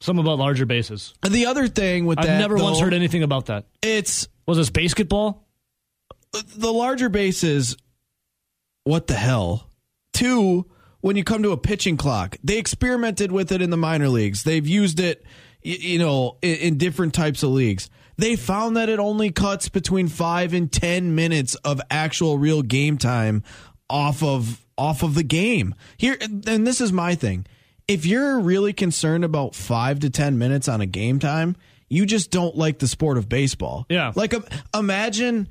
Something 0.00 0.24
about 0.24 0.38
larger 0.38 0.64
bases. 0.64 1.12
And 1.22 1.34
the 1.34 1.46
other 1.46 1.68
thing 1.68 2.06
with 2.06 2.16
that 2.16 2.22
I've 2.22 2.28
that, 2.28 2.38
never 2.38 2.56
once 2.56 2.80
heard 2.80 2.94
anything 2.94 3.22
about 3.24 3.46
that. 3.46 3.66
It's 3.82 4.28
Was 4.46 4.56
this 4.56 4.70
basketball? 4.70 5.47
The 6.32 6.72
larger 6.72 7.08
bases. 7.08 7.76
What 8.84 9.06
the 9.06 9.14
hell? 9.14 9.70
Two, 10.12 10.66
when 11.00 11.16
you 11.16 11.24
come 11.24 11.42
to 11.42 11.52
a 11.52 11.56
pitching 11.56 11.96
clock, 11.96 12.36
they 12.42 12.58
experimented 12.58 13.30
with 13.32 13.52
it 13.52 13.62
in 13.62 13.70
the 13.70 13.76
minor 13.76 14.08
leagues. 14.08 14.42
They've 14.42 14.66
used 14.66 14.98
it, 15.00 15.24
you 15.62 15.98
know, 15.98 16.38
in, 16.42 16.56
in 16.56 16.78
different 16.78 17.14
types 17.14 17.42
of 17.42 17.50
leagues. 17.50 17.88
They 18.16 18.34
found 18.34 18.76
that 18.76 18.88
it 18.88 18.98
only 18.98 19.30
cuts 19.30 19.68
between 19.68 20.08
five 20.08 20.52
and 20.52 20.72
ten 20.72 21.14
minutes 21.14 21.54
of 21.56 21.80
actual 21.90 22.36
real 22.38 22.62
game 22.62 22.98
time 22.98 23.44
off 23.88 24.22
of 24.22 24.64
off 24.76 25.02
of 25.02 25.14
the 25.14 25.22
game. 25.22 25.74
Here, 25.96 26.16
and 26.20 26.66
this 26.66 26.80
is 26.80 26.92
my 26.92 27.14
thing. 27.14 27.46
if 27.88 28.04
you're 28.04 28.38
really 28.38 28.72
concerned 28.72 29.24
about 29.24 29.54
five 29.54 30.00
to 30.00 30.10
10 30.10 30.38
minutes 30.38 30.68
on 30.68 30.80
a 30.80 30.86
game 30.86 31.18
time, 31.18 31.56
you 31.88 32.04
just 32.04 32.30
don't 32.30 32.54
like 32.56 32.78
the 32.78 32.86
sport 32.86 33.16
of 33.16 33.28
baseball. 33.28 33.86
Yeah. 33.88 34.12
Like, 34.14 34.34
imagine, 34.74 35.48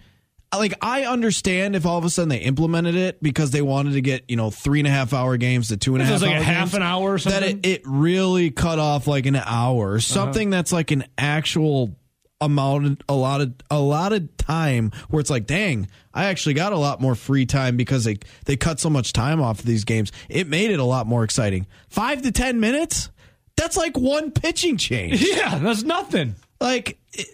like, 0.55 0.73
I 0.81 1.03
understand 1.05 1.75
if 1.75 1.85
all 1.85 1.97
of 1.97 2.05
a 2.05 2.09
sudden 2.09 2.29
they 2.29 2.37
implemented 2.37 2.95
it 2.95 3.21
because 3.21 3.51
they 3.51 3.61
wanted 3.61 3.93
to 3.93 4.01
get, 4.01 4.23
you 4.29 4.35
know, 4.37 4.49
three 4.49 4.79
and 4.79 4.87
a 4.87 4.91
half 4.91 5.13
hour 5.13 5.37
games 5.37 5.67
to 5.69 5.77
two 5.77 5.95
and 5.95 6.01
a 6.01 6.05
half. 6.05 6.21
and 6.21 6.23
it 6.23 6.25
was 6.27 6.33
like 6.33 6.41
a 6.41 6.43
half 6.43 6.73
an 6.73 6.81
hour 6.81 7.13
or 7.13 7.19
That 7.19 7.43
it, 7.43 7.65
it 7.65 7.81
really 7.85 8.51
cut 8.51 8.79
off 8.79 9.07
like 9.07 9.25
an 9.25 9.35
hour. 9.35 9.91
Uh-huh. 9.93 9.99
Something 9.99 10.49
that's 10.49 10.71
like 10.71 10.91
an 10.91 11.05
actual 11.17 11.95
amount 12.39 13.03
a 13.09 13.15
lot 13.15 13.41
of 13.41 13.51
a 13.71 13.79
lot 13.79 14.13
of 14.13 14.37
time 14.37 14.91
where 15.09 15.19
it's 15.19 15.31
like 15.31 15.47
dang 15.47 15.87
i 16.13 16.25
actually 16.25 16.53
got 16.53 16.71
a 16.71 16.77
lot 16.77 17.01
more 17.01 17.15
free 17.15 17.47
time 17.47 17.75
because 17.75 18.03
they 18.03 18.15
they 18.45 18.55
cut 18.55 18.79
so 18.79 18.91
much 18.91 19.11
time 19.11 19.41
off 19.41 19.57
of 19.57 19.65
these 19.65 19.83
games 19.85 20.11
it 20.29 20.45
made 20.47 20.69
it 20.69 20.77
a 20.79 20.83
lot 20.83 21.07
more 21.07 21.23
exciting 21.23 21.65
five 21.89 22.21
to 22.21 22.31
ten 22.31 22.59
minutes 22.59 23.09
that's 23.55 23.75
like 23.75 23.97
one 23.97 24.29
pitching 24.29 24.77
change 24.77 25.19
Yeah, 25.27 25.57
that's 25.57 25.81
nothing. 25.81 26.35
like 26.61 26.99
it, 27.11 27.27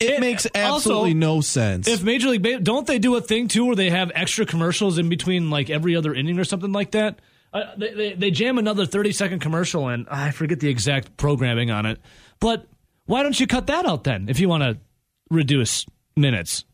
it, 0.00 0.10
It- 0.14 0.20
makes 0.20 0.46
also, 0.54 0.76
absolutely 0.76 1.14
no 1.14 1.40
sense 1.40 1.86
If 1.88 2.02
Major 2.02 2.28
League 2.28 2.42
Baseball, 2.42 2.62
don't 2.62 2.86
they 2.86 2.98
do 2.98 3.14
a 3.16 3.20
thing 3.20 3.48
too 3.48 3.64
where 3.66 3.76
they 3.76 3.90
have 3.90 4.10
extra 4.14 4.44
commercials 4.46 4.98
in 4.98 5.08
between 5.08 5.50
like 5.50 5.70
every 5.70 5.94
other 5.96 6.14
inning 6.14 6.38
or 6.38 6.44
something 6.44 6.72
like 6.72 6.90
that? 6.92 7.20
Uh, 7.52 7.62
they, 7.76 7.94
they, 7.94 8.12
they 8.14 8.30
jam 8.32 8.58
another 8.58 8.84
30 8.86 9.12
second 9.12 9.38
commercial 9.40 9.88
and 9.88 10.06
I 10.10 10.32
forget 10.32 10.58
the 10.60 10.68
exact 10.68 11.16
programming 11.16 11.70
on 11.70 11.86
it. 11.86 12.00
But 12.40 12.66
why 13.06 13.22
don't 13.22 13.38
you 13.38 13.46
cut 13.46 13.68
that 13.68 13.86
out 13.86 14.04
then 14.04 14.28
if 14.28 14.40
you 14.40 14.48
want 14.48 14.62
to 14.64 14.78
reduce 15.30 15.86
minutes? 16.16 16.64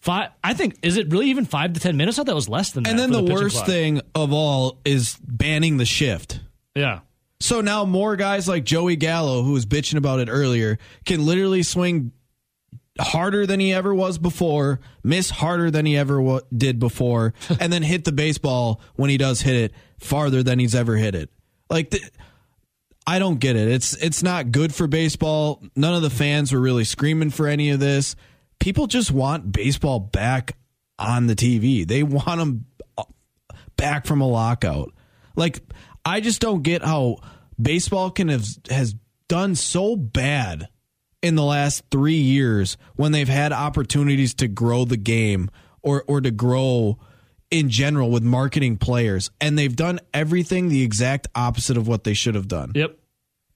Five, 0.00 0.30
I 0.44 0.52
think, 0.54 0.78
is 0.82 0.96
it 0.98 1.10
really 1.10 1.30
even 1.30 1.46
five 1.46 1.72
to 1.72 1.80
10 1.80 1.96
minutes? 1.96 2.18
I 2.18 2.20
thought 2.20 2.26
that 2.26 2.34
was 2.34 2.48
less 2.48 2.72
than 2.72 2.82
that. 2.84 2.90
and 2.90 2.98
then 2.98 3.10
for 3.10 3.22
the, 3.26 3.32
worst 3.34 3.56
clock. 3.56 3.66
thing 3.66 4.00
of 4.14 4.32
all 4.32 4.78
is 4.84 5.16
banning 5.26 5.78
the 5.78 5.86
shift 5.86 6.40
Yeah. 6.76 7.00
So 7.40 7.60
now 7.62 7.84
more 7.84 8.14
guys 8.16 8.46
like 8.46 8.64
Joey 8.64 8.96
Gallo, 8.96 9.42
who 9.42 9.52
was 9.52 9.66
bitching 9.66 9.96
about 9.96 10.20
it 10.20 10.28
earlier, 10.30 10.78
can 11.04 11.24
literally 11.26 11.62
swing 11.62 12.12
harder 13.00 13.46
than 13.46 13.60
he 13.60 13.72
ever 13.72 13.94
was 13.94 14.18
before, 14.18 14.80
miss 15.02 15.30
harder 15.30 15.70
than 15.70 15.86
he 15.86 15.96
ever 15.96 16.16
w- 16.16 16.40
did 16.56 16.78
before, 16.78 17.34
and 17.60 17.72
then 17.72 17.82
hit 17.82 18.04
the 18.04 18.12
baseball 18.12 18.80
when 18.94 19.10
he 19.10 19.16
does 19.16 19.40
hit 19.40 19.56
it 19.56 19.72
farther 19.98 20.42
than 20.42 20.58
he's 20.58 20.74
ever 20.74 20.96
hit 20.96 21.14
it. 21.14 21.30
Like 21.70 21.90
the, 21.90 22.00
I 23.06 23.18
don't 23.18 23.38
get 23.38 23.56
it. 23.56 23.68
It's 23.68 23.94
it's 23.96 24.22
not 24.22 24.52
good 24.52 24.74
for 24.74 24.86
baseball. 24.86 25.62
None 25.76 25.94
of 25.94 26.02
the 26.02 26.10
fans 26.10 26.52
were 26.52 26.60
really 26.60 26.84
screaming 26.84 27.30
for 27.30 27.46
any 27.46 27.70
of 27.70 27.80
this. 27.80 28.16
People 28.60 28.86
just 28.86 29.10
want 29.10 29.52
baseball 29.52 30.00
back 30.00 30.56
on 30.98 31.26
the 31.26 31.34
TV. 31.34 31.86
They 31.86 32.02
want 32.02 32.38
them 32.38 32.66
uh, 32.96 33.04
back 33.76 34.06
from 34.06 34.20
a 34.20 34.28
lockout. 34.28 34.92
Like 35.36 35.60
I 36.04 36.20
just 36.20 36.40
don't 36.40 36.62
get 36.62 36.82
how 36.82 37.18
baseball 37.60 38.10
can 38.10 38.28
have 38.28 38.46
has 38.70 38.94
done 39.28 39.54
so 39.54 39.96
bad 39.96 40.68
in 41.24 41.36
the 41.36 41.42
last 41.42 41.82
3 41.90 42.12
years 42.12 42.76
when 42.96 43.12
they've 43.12 43.28
had 43.28 43.50
opportunities 43.50 44.34
to 44.34 44.46
grow 44.46 44.84
the 44.84 44.98
game 44.98 45.50
or 45.82 46.04
or 46.06 46.20
to 46.20 46.30
grow 46.30 46.98
in 47.50 47.70
general 47.70 48.10
with 48.10 48.22
marketing 48.22 48.76
players 48.76 49.30
and 49.40 49.58
they've 49.58 49.74
done 49.74 49.98
everything 50.12 50.68
the 50.68 50.82
exact 50.82 51.26
opposite 51.34 51.78
of 51.78 51.88
what 51.88 52.04
they 52.04 52.12
should 52.12 52.34
have 52.34 52.46
done. 52.46 52.72
Yep. 52.74 52.98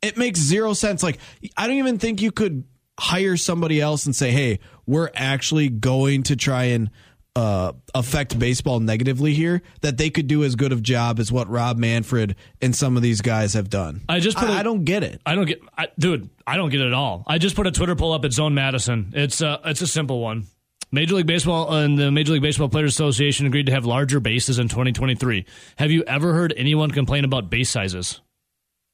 It 0.00 0.16
makes 0.16 0.40
zero 0.40 0.72
sense. 0.72 1.02
Like, 1.02 1.18
I 1.58 1.66
don't 1.66 1.76
even 1.76 1.98
think 1.98 2.22
you 2.22 2.32
could 2.32 2.64
hire 2.98 3.36
somebody 3.36 3.82
else 3.82 4.06
and 4.06 4.16
say, 4.16 4.30
hey, 4.30 4.60
we're 4.86 5.10
actually 5.14 5.68
going 5.68 6.22
to 6.24 6.36
try 6.36 6.64
and 6.64 6.90
uh, 7.38 7.72
affect 7.94 8.36
baseball 8.36 8.80
negatively 8.80 9.32
here, 9.32 9.62
that 9.82 9.96
they 9.96 10.10
could 10.10 10.26
do 10.26 10.42
as 10.42 10.56
good 10.56 10.72
of 10.72 10.82
job 10.82 11.20
as 11.20 11.30
what 11.30 11.48
Rob 11.48 11.78
Manfred 11.78 12.34
and 12.60 12.74
some 12.74 12.96
of 12.96 13.02
these 13.02 13.20
guys 13.20 13.54
have 13.54 13.70
done. 13.70 14.00
I 14.08 14.18
just 14.18 14.36
put 14.36 14.48
I 14.48 14.56
a- 14.56 14.58
I 14.58 14.62
don't 14.64 14.84
get 14.84 15.04
it. 15.04 15.20
I 15.24 15.36
don't 15.36 15.46
get, 15.46 15.60
I, 15.76 15.86
dude. 15.96 16.28
I 16.44 16.56
don't 16.56 16.70
get 16.70 16.80
it 16.80 16.88
at 16.88 16.94
all. 16.94 17.22
I 17.28 17.38
just 17.38 17.54
put 17.54 17.68
a 17.68 17.70
Twitter 17.70 17.94
poll 17.94 18.12
up 18.12 18.24
at 18.24 18.32
Zone 18.32 18.54
Madison. 18.54 19.12
It's 19.14 19.40
uh, 19.40 19.58
it's 19.64 19.80
a 19.82 19.86
simple 19.86 20.20
one. 20.20 20.46
Major 20.90 21.14
League 21.14 21.26
Baseball 21.26 21.72
and 21.76 21.96
the 21.96 22.10
Major 22.10 22.32
League 22.32 22.42
Baseball 22.42 22.68
Players 22.68 22.92
Association 22.94 23.46
agreed 23.46 23.66
to 23.66 23.72
have 23.72 23.84
larger 23.84 24.18
bases 24.18 24.58
in 24.58 24.66
2023. 24.68 25.44
Have 25.76 25.92
you 25.92 26.02
ever 26.08 26.32
heard 26.32 26.52
anyone 26.56 26.90
complain 26.90 27.24
about 27.24 27.50
base 27.50 27.70
sizes? 27.70 28.20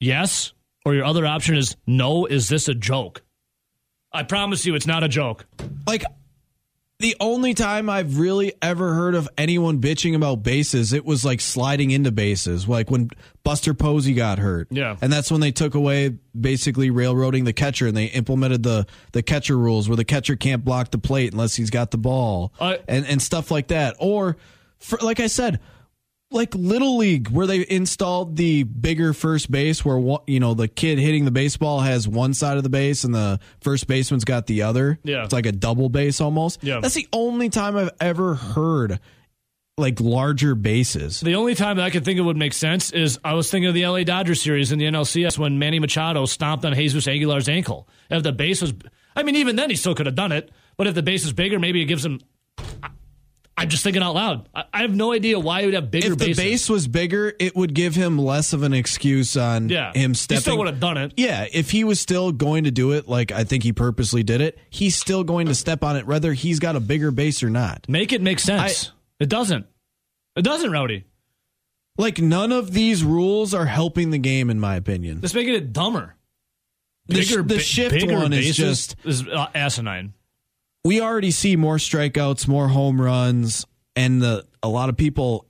Yes, 0.00 0.52
or 0.84 0.94
your 0.94 1.04
other 1.06 1.24
option 1.24 1.56
is 1.56 1.76
no. 1.86 2.26
Is 2.26 2.48
this 2.50 2.68
a 2.68 2.74
joke? 2.74 3.22
I 4.12 4.22
promise 4.22 4.66
you, 4.66 4.74
it's 4.74 4.86
not 4.86 5.02
a 5.02 5.08
joke. 5.08 5.46
Like, 5.86 6.04
the 7.00 7.16
only 7.20 7.54
time 7.54 7.90
I've 7.90 8.18
really 8.18 8.52
ever 8.62 8.94
heard 8.94 9.14
of 9.14 9.28
anyone 9.36 9.80
bitching 9.80 10.14
about 10.14 10.42
bases, 10.42 10.92
it 10.92 11.04
was 11.04 11.24
like 11.24 11.40
sliding 11.40 11.90
into 11.90 12.12
bases, 12.12 12.68
like 12.68 12.90
when 12.90 13.10
Buster 13.42 13.74
Posey 13.74 14.14
got 14.14 14.38
hurt. 14.38 14.68
Yeah. 14.70 14.96
and 15.02 15.12
that's 15.12 15.30
when 15.30 15.40
they 15.40 15.50
took 15.50 15.74
away 15.74 16.16
basically 16.38 16.90
railroading 16.90 17.44
the 17.44 17.52
catcher, 17.52 17.86
and 17.88 17.96
they 17.96 18.06
implemented 18.06 18.62
the 18.62 18.86
the 19.12 19.22
catcher 19.22 19.58
rules 19.58 19.88
where 19.88 19.96
the 19.96 20.04
catcher 20.04 20.36
can't 20.36 20.64
block 20.64 20.92
the 20.92 20.98
plate 20.98 21.32
unless 21.32 21.54
he's 21.56 21.70
got 21.70 21.90
the 21.90 21.98
ball, 21.98 22.52
I- 22.60 22.78
and 22.88 23.04
and 23.06 23.20
stuff 23.20 23.50
like 23.50 23.68
that. 23.68 23.96
Or, 23.98 24.36
for, 24.78 24.98
like 25.02 25.20
I 25.20 25.26
said. 25.26 25.60
Like 26.34 26.54
little 26.54 26.96
league, 26.96 27.28
where 27.28 27.46
they 27.46 27.64
installed 27.68 28.36
the 28.36 28.64
bigger 28.64 29.12
first 29.12 29.50
base, 29.50 29.84
where 29.84 29.96
one, 29.96 30.22
you 30.26 30.40
know 30.40 30.54
the 30.54 30.66
kid 30.68 30.98
hitting 30.98 31.24
the 31.24 31.30
baseball 31.30 31.80
has 31.80 32.08
one 32.08 32.34
side 32.34 32.56
of 32.56 32.64
the 32.64 32.68
base 32.68 33.04
and 33.04 33.14
the 33.14 33.38
first 33.60 33.86
baseman's 33.86 34.24
got 34.24 34.46
the 34.46 34.62
other. 34.62 34.98
Yeah. 35.04 35.24
it's 35.24 35.32
like 35.32 35.46
a 35.46 35.52
double 35.52 35.88
base 35.88 36.20
almost. 36.20 36.64
Yeah. 36.64 36.80
That's 36.80 36.94
the 36.94 37.06
only 37.12 37.50
time 37.50 37.76
I've 37.76 37.92
ever 38.00 38.34
heard 38.34 38.98
like 39.76 40.00
larger 40.00 40.54
bases. 40.54 41.20
The 41.20 41.34
only 41.34 41.54
time 41.54 41.76
that 41.76 41.84
I 41.84 41.90
could 41.90 42.04
think 42.04 42.18
it 42.18 42.22
would 42.22 42.36
make 42.36 42.52
sense 42.52 42.90
is 42.92 43.18
I 43.24 43.34
was 43.34 43.50
thinking 43.50 43.68
of 43.68 43.74
the 43.74 43.86
LA 43.86 44.04
Dodgers 44.04 44.40
series 44.40 44.72
in 44.72 44.78
the 44.78 44.86
NLCS 44.86 45.38
when 45.38 45.58
Manny 45.58 45.78
Machado 45.78 46.26
stomped 46.26 46.64
on 46.64 46.74
Jesus 46.74 47.06
Aguilar's 47.06 47.48
ankle. 47.48 47.88
If 48.10 48.22
the 48.22 48.32
base 48.32 48.60
was, 48.60 48.72
I 49.16 49.22
mean, 49.22 49.36
even 49.36 49.56
then 49.56 49.70
he 49.70 49.76
still 49.76 49.94
could 49.94 50.06
have 50.06 50.14
done 50.14 50.32
it. 50.32 50.50
But 50.76 50.86
if 50.86 50.94
the 50.94 51.02
base 51.02 51.24
is 51.24 51.32
bigger, 51.32 51.58
maybe 51.58 51.82
it 51.82 51.86
gives 51.86 52.04
him. 52.04 52.20
I- 53.56 53.62
I'm 53.62 53.68
just 53.68 53.84
thinking 53.84 54.02
out 54.02 54.14
loud. 54.14 54.48
I, 54.54 54.64
I 54.72 54.82
have 54.82 54.94
no 54.94 55.12
idea 55.12 55.38
why 55.38 55.60
he 55.60 55.66
would 55.66 55.74
have 55.74 55.90
bigger 55.90 56.10
base. 56.10 56.12
If 56.12 56.18
the 56.18 56.26
bases. 56.26 56.44
base 56.44 56.68
was 56.68 56.88
bigger, 56.88 57.32
it 57.38 57.54
would 57.54 57.74
give 57.74 57.94
him 57.94 58.18
less 58.18 58.52
of 58.52 58.62
an 58.62 58.72
excuse 58.74 59.36
on 59.36 59.68
yeah, 59.68 59.92
him 59.92 60.10
he 60.10 60.14
stepping. 60.14 60.40
still 60.40 60.58
would 60.58 60.66
have 60.66 60.80
done 60.80 60.96
it. 60.96 61.14
Yeah, 61.16 61.46
if 61.52 61.70
he 61.70 61.84
was 61.84 62.00
still 62.00 62.32
going 62.32 62.64
to 62.64 62.70
do 62.70 62.92
it, 62.92 63.08
like 63.08 63.32
I 63.32 63.44
think 63.44 63.62
he 63.62 63.72
purposely 63.72 64.22
did 64.22 64.40
it, 64.40 64.58
he's 64.70 64.96
still 64.96 65.24
going 65.24 65.46
to 65.46 65.54
step 65.54 65.84
on 65.84 65.96
it, 65.96 66.06
whether 66.06 66.32
he's 66.32 66.58
got 66.58 66.76
a 66.76 66.80
bigger 66.80 67.10
base 67.10 67.42
or 67.42 67.50
not. 67.50 67.86
Make 67.88 68.12
it 68.12 68.20
make 68.20 68.38
sense. 68.40 68.90
it 69.20 69.28
doesn't. 69.28 69.66
It 70.36 70.42
doesn't, 70.42 70.70
Rowdy. 70.70 71.04
Like 71.96 72.18
none 72.18 72.50
of 72.50 72.72
these 72.72 73.04
rules 73.04 73.54
are 73.54 73.66
helping 73.66 74.10
the 74.10 74.18
game, 74.18 74.50
in 74.50 74.58
my 74.58 74.74
opinion. 74.74 75.20
It's 75.22 75.34
making 75.34 75.54
it 75.54 75.72
dumber. 75.72 76.16
The, 77.06 77.22
sh- 77.22 77.36
the 77.44 77.58
shift 77.58 77.94
bigger 77.94 78.14
one 78.14 78.32
is 78.32 78.56
just 78.56 78.96
is 79.04 79.28
uh, 79.28 79.46
asinine. 79.54 80.14
We 80.84 81.00
already 81.00 81.30
see 81.30 81.56
more 81.56 81.76
strikeouts, 81.76 82.46
more 82.46 82.68
home 82.68 83.00
runs, 83.00 83.66
and 83.96 84.20
the 84.20 84.46
a 84.62 84.68
lot 84.68 84.88
of 84.88 84.96
people, 84.96 85.46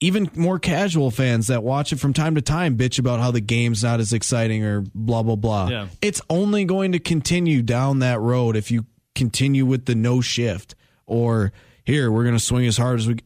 even 0.00 0.30
more 0.34 0.58
casual 0.58 1.10
fans 1.10 1.48
that 1.48 1.62
watch 1.62 1.92
it 1.92 2.00
from 2.00 2.12
time 2.12 2.34
to 2.34 2.42
time, 2.42 2.76
bitch 2.76 2.98
about 2.98 3.20
how 3.20 3.30
the 3.30 3.40
game's 3.40 3.82
not 3.82 4.00
as 4.00 4.12
exciting 4.12 4.64
or 4.64 4.82
blah 4.94 5.22
blah 5.22 5.36
blah. 5.36 5.68
Yeah. 5.68 5.88
It's 6.00 6.20
only 6.30 6.64
going 6.64 6.92
to 6.92 6.98
continue 6.98 7.62
down 7.62 7.98
that 8.00 8.20
road 8.20 8.56
if 8.56 8.70
you 8.70 8.86
continue 9.14 9.66
with 9.66 9.84
the 9.84 9.94
no 9.94 10.20
shift 10.20 10.74
or 11.06 11.52
here 11.84 12.10
we're 12.10 12.22
going 12.22 12.36
to 12.36 12.40
swing 12.42 12.66
as 12.66 12.76
hard 12.76 13.00
as 13.00 13.08
we. 13.08 13.16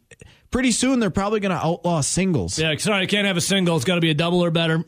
Pretty 0.51 0.71
soon 0.71 1.01
they're 1.01 1.11
probably 1.11 1.41
going 1.41 1.51
to 1.51 1.65
outlaw 1.65 2.01
singles. 2.01 2.59
Yeah, 2.59 2.77
sorry, 2.77 3.03
I 3.03 3.07
can't 3.07 3.27
have 3.27 3.37
a 3.37 3.41
single. 3.41 3.75
It's 3.75 3.85
got 3.85 3.97
to 3.97 4.01
be 4.01 4.11
a 4.11 4.15
double 4.15 4.45
or 4.45 4.53
better. 4.53 4.85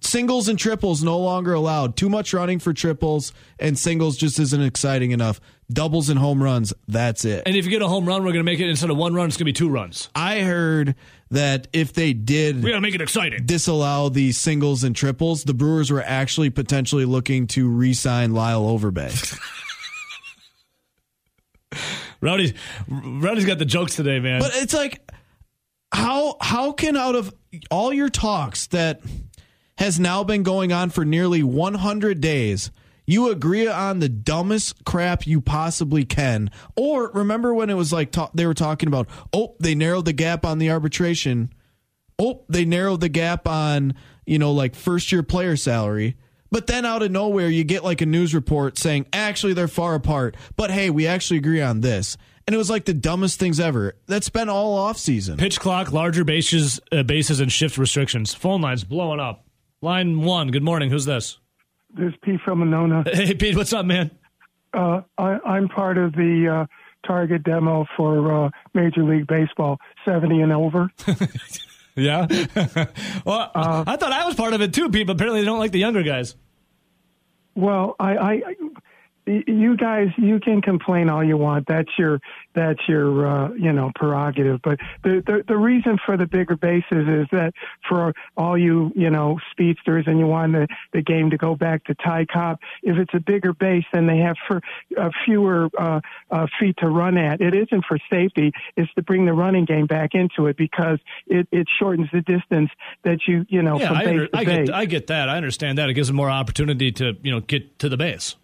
Singles 0.00 0.48
and 0.48 0.58
triples 0.58 1.02
no 1.02 1.18
longer 1.18 1.52
allowed. 1.52 1.94
Too 1.96 2.08
much 2.08 2.32
running 2.32 2.58
for 2.58 2.72
triples 2.72 3.32
and 3.58 3.78
singles 3.78 4.16
just 4.16 4.38
isn't 4.38 4.62
exciting 4.62 5.10
enough. 5.10 5.40
Doubles 5.70 6.08
and 6.08 6.18
home 6.18 6.42
runs, 6.42 6.72
that's 6.88 7.24
it. 7.26 7.42
And 7.44 7.54
if 7.54 7.64
you 7.66 7.70
get 7.70 7.82
a 7.82 7.88
home 7.88 8.06
run, 8.06 8.22
we're 8.22 8.32
going 8.32 8.44
to 8.44 8.50
make 8.50 8.60
it 8.60 8.68
instead 8.68 8.90
of 8.90 8.96
one 8.96 9.12
run, 9.14 9.26
it's 9.28 9.36
going 9.36 9.40
to 9.40 9.44
be 9.44 9.52
two 9.52 9.68
runs. 9.68 10.08
I 10.14 10.40
heard 10.40 10.94
that 11.30 11.68
if 11.74 11.92
they 11.92 12.12
did 12.14 12.62
We 12.62 12.70
got 12.70 12.76
to 12.76 12.80
make 12.80 12.94
it 12.94 13.00
exciting. 13.02 13.44
disallow 13.44 14.08
the 14.08 14.32
singles 14.32 14.84
and 14.84 14.96
triples, 14.96 15.44
the 15.44 15.54
Brewers 15.54 15.90
were 15.90 16.02
actually 16.02 16.48
potentially 16.50 17.04
looking 17.04 17.46
to 17.48 17.68
re-sign 17.68 18.32
Lyle 18.32 18.62
Overbay. 18.64 19.38
Rowdy's 22.20 22.54
Rowdy's 22.88 23.44
got 23.44 23.58
the 23.58 23.64
jokes 23.66 23.96
today, 23.96 24.18
man. 24.20 24.40
but 24.40 24.52
it's 24.54 24.72
like 24.72 25.00
how 25.94 26.36
how 26.40 26.72
can 26.72 26.96
out 26.96 27.14
of 27.14 27.34
all 27.70 27.92
your 27.92 28.08
talks 28.08 28.66
that 28.68 29.00
has 29.78 29.98
now 29.98 30.22
been 30.24 30.42
going 30.42 30.72
on 30.72 30.90
for 30.90 31.04
nearly 31.04 31.42
100 31.42 32.20
days 32.20 32.70
you 33.06 33.30
agree 33.30 33.66
on 33.66 33.98
the 34.00 34.08
dumbest 34.08 34.84
crap 34.84 35.26
you 35.26 35.40
possibly 35.40 36.04
can 36.04 36.50
or 36.76 37.10
remember 37.12 37.54
when 37.54 37.70
it 37.70 37.74
was 37.74 37.92
like 37.92 38.10
ta- 38.10 38.30
they 38.34 38.46
were 38.46 38.54
talking 38.54 38.88
about 38.88 39.08
oh 39.32 39.54
they 39.60 39.74
narrowed 39.74 40.04
the 40.04 40.12
gap 40.12 40.44
on 40.44 40.58
the 40.58 40.70
arbitration 40.70 41.50
oh, 42.18 42.44
they 42.48 42.64
narrowed 42.64 43.00
the 43.00 43.08
gap 43.08 43.46
on, 43.46 43.94
you 44.26 44.38
know, 44.38 44.52
like 44.52 44.74
first 44.74 45.10
year 45.12 45.22
player 45.22 45.56
salary. 45.56 46.16
But 46.50 46.66
then 46.66 46.84
out 46.84 47.02
of 47.02 47.10
nowhere, 47.10 47.48
you 47.48 47.64
get 47.64 47.82
like 47.82 48.00
a 48.00 48.06
news 48.06 48.34
report 48.34 48.78
saying, 48.78 49.06
actually, 49.12 49.54
they're 49.54 49.68
far 49.68 49.94
apart. 49.94 50.36
But 50.56 50.70
hey, 50.70 50.90
we 50.90 51.06
actually 51.06 51.38
agree 51.38 51.60
on 51.60 51.80
this. 51.80 52.16
And 52.46 52.54
it 52.54 52.56
was 52.56 52.70
like 52.70 52.84
the 52.84 52.94
dumbest 52.94 53.38
things 53.38 53.60
ever. 53.60 53.96
That's 54.06 54.28
been 54.28 54.48
all 54.48 54.76
off 54.76 54.98
season. 54.98 55.36
Pitch 55.36 55.60
clock, 55.60 55.92
larger 55.92 56.24
bases, 56.24 56.80
uh, 56.92 57.02
bases, 57.02 57.40
and 57.40 57.50
shift 57.50 57.78
restrictions. 57.78 58.34
Phone 58.34 58.60
lines 58.60 58.84
blowing 58.84 59.20
up. 59.20 59.46
Line 59.80 60.20
one. 60.22 60.48
Good 60.48 60.62
morning. 60.62 60.90
Who's 60.90 61.04
this? 61.04 61.38
This 61.94 62.08
is 62.08 62.14
Pete 62.22 62.40
from 62.44 62.60
Monona. 62.60 63.04
Hey, 63.12 63.34
Pete. 63.34 63.56
What's 63.56 63.72
up, 63.72 63.86
man? 63.86 64.10
Uh, 64.72 65.02
I, 65.18 65.38
I'm 65.46 65.68
part 65.68 65.98
of 65.98 66.12
the 66.12 66.66
uh, 66.66 67.06
target 67.06 67.44
demo 67.44 67.86
for 67.96 68.46
uh, 68.46 68.50
Major 68.72 69.04
League 69.04 69.26
Baseball, 69.26 69.78
70 70.04 70.40
and 70.40 70.52
over. 70.52 70.90
Yeah. 71.96 72.26
well, 73.24 73.50
I 73.54 73.96
thought 73.96 74.12
I 74.12 74.26
was 74.26 74.34
part 74.34 74.52
of 74.52 74.60
it 74.60 74.74
too, 74.74 74.90
Pete. 74.90 75.06
But 75.06 75.14
apparently, 75.14 75.40
they 75.40 75.46
don't 75.46 75.58
like 75.58 75.72
the 75.72 75.78
younger 75.78 76.02
guys. 76.02 76.34
Well, 77.54 77.94
I, 78.00 78.16
I, 78.16 78.42
you 79.26 79.76
guys, 79.76 80.08
you 80.16 80.38
can 80.40 80.60
complain 80.60 81.08
all 81.08 81.24
you 81.24 81.36
want. 81.36 81.66
That's 81.66 81.90
your, 81.98 82.20
that's 82.54 82.80
your, 82.88 83.26
uh, 83.26 83.52
you 83.54 83.72
know, 83.72 83.90
prerogative. 83.94 84.60
But 84.62 84.78
the, 85.02 85.22
the 85.26 85.44
the 85.48 85.56
reason 85.56 85.98
for 86.04 86.16
the 86.16 86.26
bigger 86.26 86.56
bases 86.56 87.08
is 87.08 87.26
that 87.32 87.52
for 87.88 88.12
all 88.36 88.56
you, 88.58 88.92
you 88.94 89.10
know, 89.10 89.38
speedsters, 89.50 90.04
and 90.06 90.18
you 90.18 90.26
want 90.26 90.52
the, 90.52 90.68
the 90.92 91.02
game 91.02 91.30
to 91.30 91.36
go 91.36 91.54
back 91.54 91.84
to 91.84 91.94
Ty 91.94 92.26
Cobb. 92.26 92.58
If 92.82 92.98
it's 92.98 93.14
a 93.14 93.20
bigger 93.20 93.52
base, 93.54 93.84
then 93.92 94.06
they 94.06 94.18
have 94.18 94.36
for 94.46 94.60
uh, 94.98 95.10
fewer 95.24 95.68
uh, 95.78 96.00
uh, 96.30 96.46
feet 96.60 96.76
to 96.78 96.88
run 96.88 97.16
at. 97.16 97.40
It 97.40 97.54
isn't 97.54 97.84
for 97.86 97.98
safety; 98.10 98.52
it's 98.76 98.92
to 98.94 99.02
bring 99.02 99.24
the 99.24 99.32
running 99.32 99.64
game 99.64 99.86
back 99.86 100.10
into 100.14 100.46
it 100.46 100.56
because 100.56 100.98
it, 101.26 101.48
it 101.50 101.66
shortens 101.78 102.08
the 102.12 102.20
distance 102.20 102.70
that 103.04 103.20
you, 103.26 103.46
you 103.48 103.62
know, 103.62 103.78
Yeah, 103.78 103.88
from 103.88 103.96
I, 103.96 104.04
base 104.04 104.20
to 104.30 104.36
I 104.36 104.44
base. 104.44 104.66
get, 104.66 104.74
I 104.74 104.84
get 104.84 105.06
that. 105.08 105.28
I 105.28 105.36
understand 105.36 105.78
that. 105.78 105.88
It 105.88 105.94
gives 105.94 106.08
them 106.08 106.16
more 106.16 106.30
opportunity 106.30 106.92
to, 106.92 107.16
you 107.22 107.30
know, 107.30 107.40
get 107.40 107.78
to 107.80 107.88
the 107.88 107.96
base. 107.96 108.36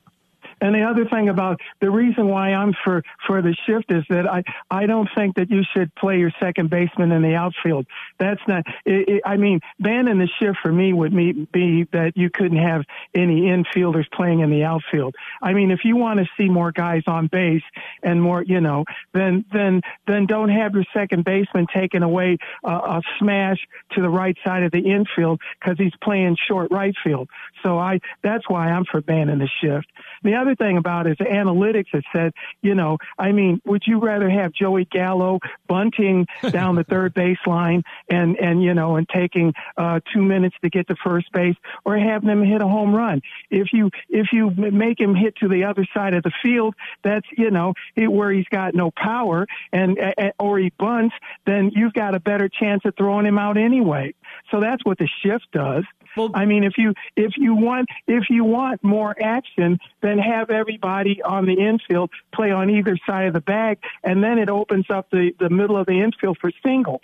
And 0.60 0.74
the 0.74 0.82
other 0.82 1.06
thing 1.06 1.28
about 1.28 1.60
the 1.80 1.90
reason 1.90 2.28
why 2.28 2.52
I'm 2.52 2.74
for 2.84 3.02
for 3.26 3.42
the 3.42 3.54
shift 3.66 3.90
is 3.90 4.04
that 4.10 4.26
I 4.26 4.42
I 4.70 4.86
don't 4.86 5.08
think 5.16 5.36
that 5.36 5.50
you 5.50 5.62
should 5.74 5.94
play 5.94 6.18
your 6.18 6.32
second 6.40 6.70
baseman 6.70 7.12
in 7.12 7.22
the 7.22 7.34
outfield. 7.34 7.86
That's 8.18 8.40
not. 8.46 8.64
It, 8.84 9.08
it, 9.08 9.22
I 9.24 9.36
mean, 9.36 9.60
banning 9.78 10.18
the 10.18 10.28
shift 10.38 10.58
for 10.62 10.72
me 10.72 10.92
would 10.92 11.12
me, 11.12 11.32
be 11.32 11.86
that 11.92 12.12
you 12.16 12.30
couldn't 12.30 12.58
have 12.58 12.84
any 13.14 13.42
infielders 13.42 14.10
playing 14.12 14.40
in 14.40 14.50
the 14.50 14.64
outfield. 14.64 15.14
I 15.42 15.52
mean, 15.52 15.70
if 15.70 15.80
you 15.84 15.96
want 15.96 16.20
to 16.20 16.26
see 16.36 16.48
more 16.48 16.72
guys 16.72 17.02
on 17.06 17.26
base 17.26 17.62
and 18.02 18.20
more, 18.20 18.42
you 18.42 18.60
know, 18.60 18.84
then 19.12 19.44
then 19.52 19.80
then 20.06 20.26
don't 20.26 20.50
have 20.50 20.74
your 20.74 20.84
second 20.92 21.24
baseman 21.24 21.66
taking 21.74 22.02
away 22.02 22.38
a, 22.64 22.70
a 22.70 23.02
smash 23.18 23.58
to 23.92 24.02
the 24.02 24.08
right 24.08 24.36
side 24.44 24.62
of 24.62 24.72
the 24.72 24.80
infield 24.80 25.40
because 25.58 25.76
he's 25.78 25.94
playing 26.02 26.36
short 26.48 26.70
right 26.70 26.94
field. 27.02 27.28
So 27.62 27.78
I 27.78 28.00
that's 28.22 28.48
why 28.48 28.68
I'm 28.68 28.84
for 28.84 29.00
banning 29.00 29.38
the 29.38 29.48
shift. 29.60 29.86
The 30.22 30.34
other 30.34 30.49
thing 30.54 30.76
about 30.76 31.06
is 31.06 31.16
analytics 31.16 31.86
that 31.92 32.02
said, 32.12 32.32
you 32.62 32.74
know, 32.74 32.98
I 33.18 33.32
mean, 33.32 33.60
would 33.64 33.82
you 33.86 33.98
rather 33.98 34.28
have 34.28 34.52
Joey 34.52 34.86
Gallo 34.86 35.38
bunting 35.68 36.26
down 36.50 36.76
the 36.76 36.84
third 36.84 37.14
baseline 37.14 37.82
and 38.08 38.36
and 38.36 38.62
you 38.62 38.74
know 38.74 38.96
and 38.96 39.08
taking 39.08 39.52
uh, 39.76 40.00
two 40.12 40.22
minutes 40.22 40.56
to 40.62 40.70
get 40.70 40.88
to 40.88 40.96
first 41.04 41.30
base, 41.32 41.56
or 41.84 41.98
having 41.98 42.28
him 42.28 42.42
hit 42.42 42.62
a 42.62 42.68
home 42.68 42.94
run? 42.94 43.22
If 43.50 43.72
you 43.72 43.90
if 44.08 44.28
you 44.32 44.50
make 44.50 45.00
him 45.00 45.14
hit 45.14 45.36
to 45.36 45.48
the 45.48 45.64
other 45.64 45.86
side 45.94 46.14
of 46.14 46.22
the 46.22 46.32
field, 46.42 46.74
that's 47.02 47.26
you 47.36 47.50
know 47.50 47.74
it, 47.96 48.10
where 48.10 48.32
he's 48.32 48.48
got 48.48 48.74
no 48.74 48.90
power, 48.90 49.46
and 49.72 49.98
or 50.38 50.58
he 50.58 50.72
bunts, 50.78 51.14
then 51.46 51.70
you've 51.74 51.92
got 51.92 52.14
a 52.14 52.20
better 52.20 52.48
chance 52.48 52.82
of 52.84 52.94
throwing 52.96 53.26
him 53.26 53.38
out 53.38 53.56
anyway. 53.56 54.14
So 54.50 54.60
that's 54.60 54.84
what 54.84 54.98
the 54.98 55.08
shift 55.22 55.46
does. 55.52 55.84
Well- 56.16 56.30
I 56.34 56.44
mean, 56.44 56.64
if 56.64 56.74
you 56.78 56.94
if 57.16 57.32
you 57.36 57.54
want 57.54 57.88
if 58.06 58.24
you 58.30 58.44
want 58.44 58.82
more 58.82 59.14
action, 59.22 59.78
then 60.00 60.18
have 60.18 60.50
everybody 60.50 61.22
on 61.22 61.46
the 61.46 61.54
infield 61.54 62.10
play 62.32 62.50
on 62.50 62.70
either 62.70 62.96
side 63.06 63.26
of 63.26 63.32
the 63.32 63.40
bag, 63.40 63.78
and 64.02 64.22
then 64.22 64.38
it 64.38 64.48
opens 64.48 64.86
up 64.90 65.10
the 65.10 65.32
the 65.38 65.50
middle 65.50 65.76
of 65.76 65.86
the 65.86 66.00
infield 66.00 66.38
for 66.38 66.50
singles. 66.64 67.02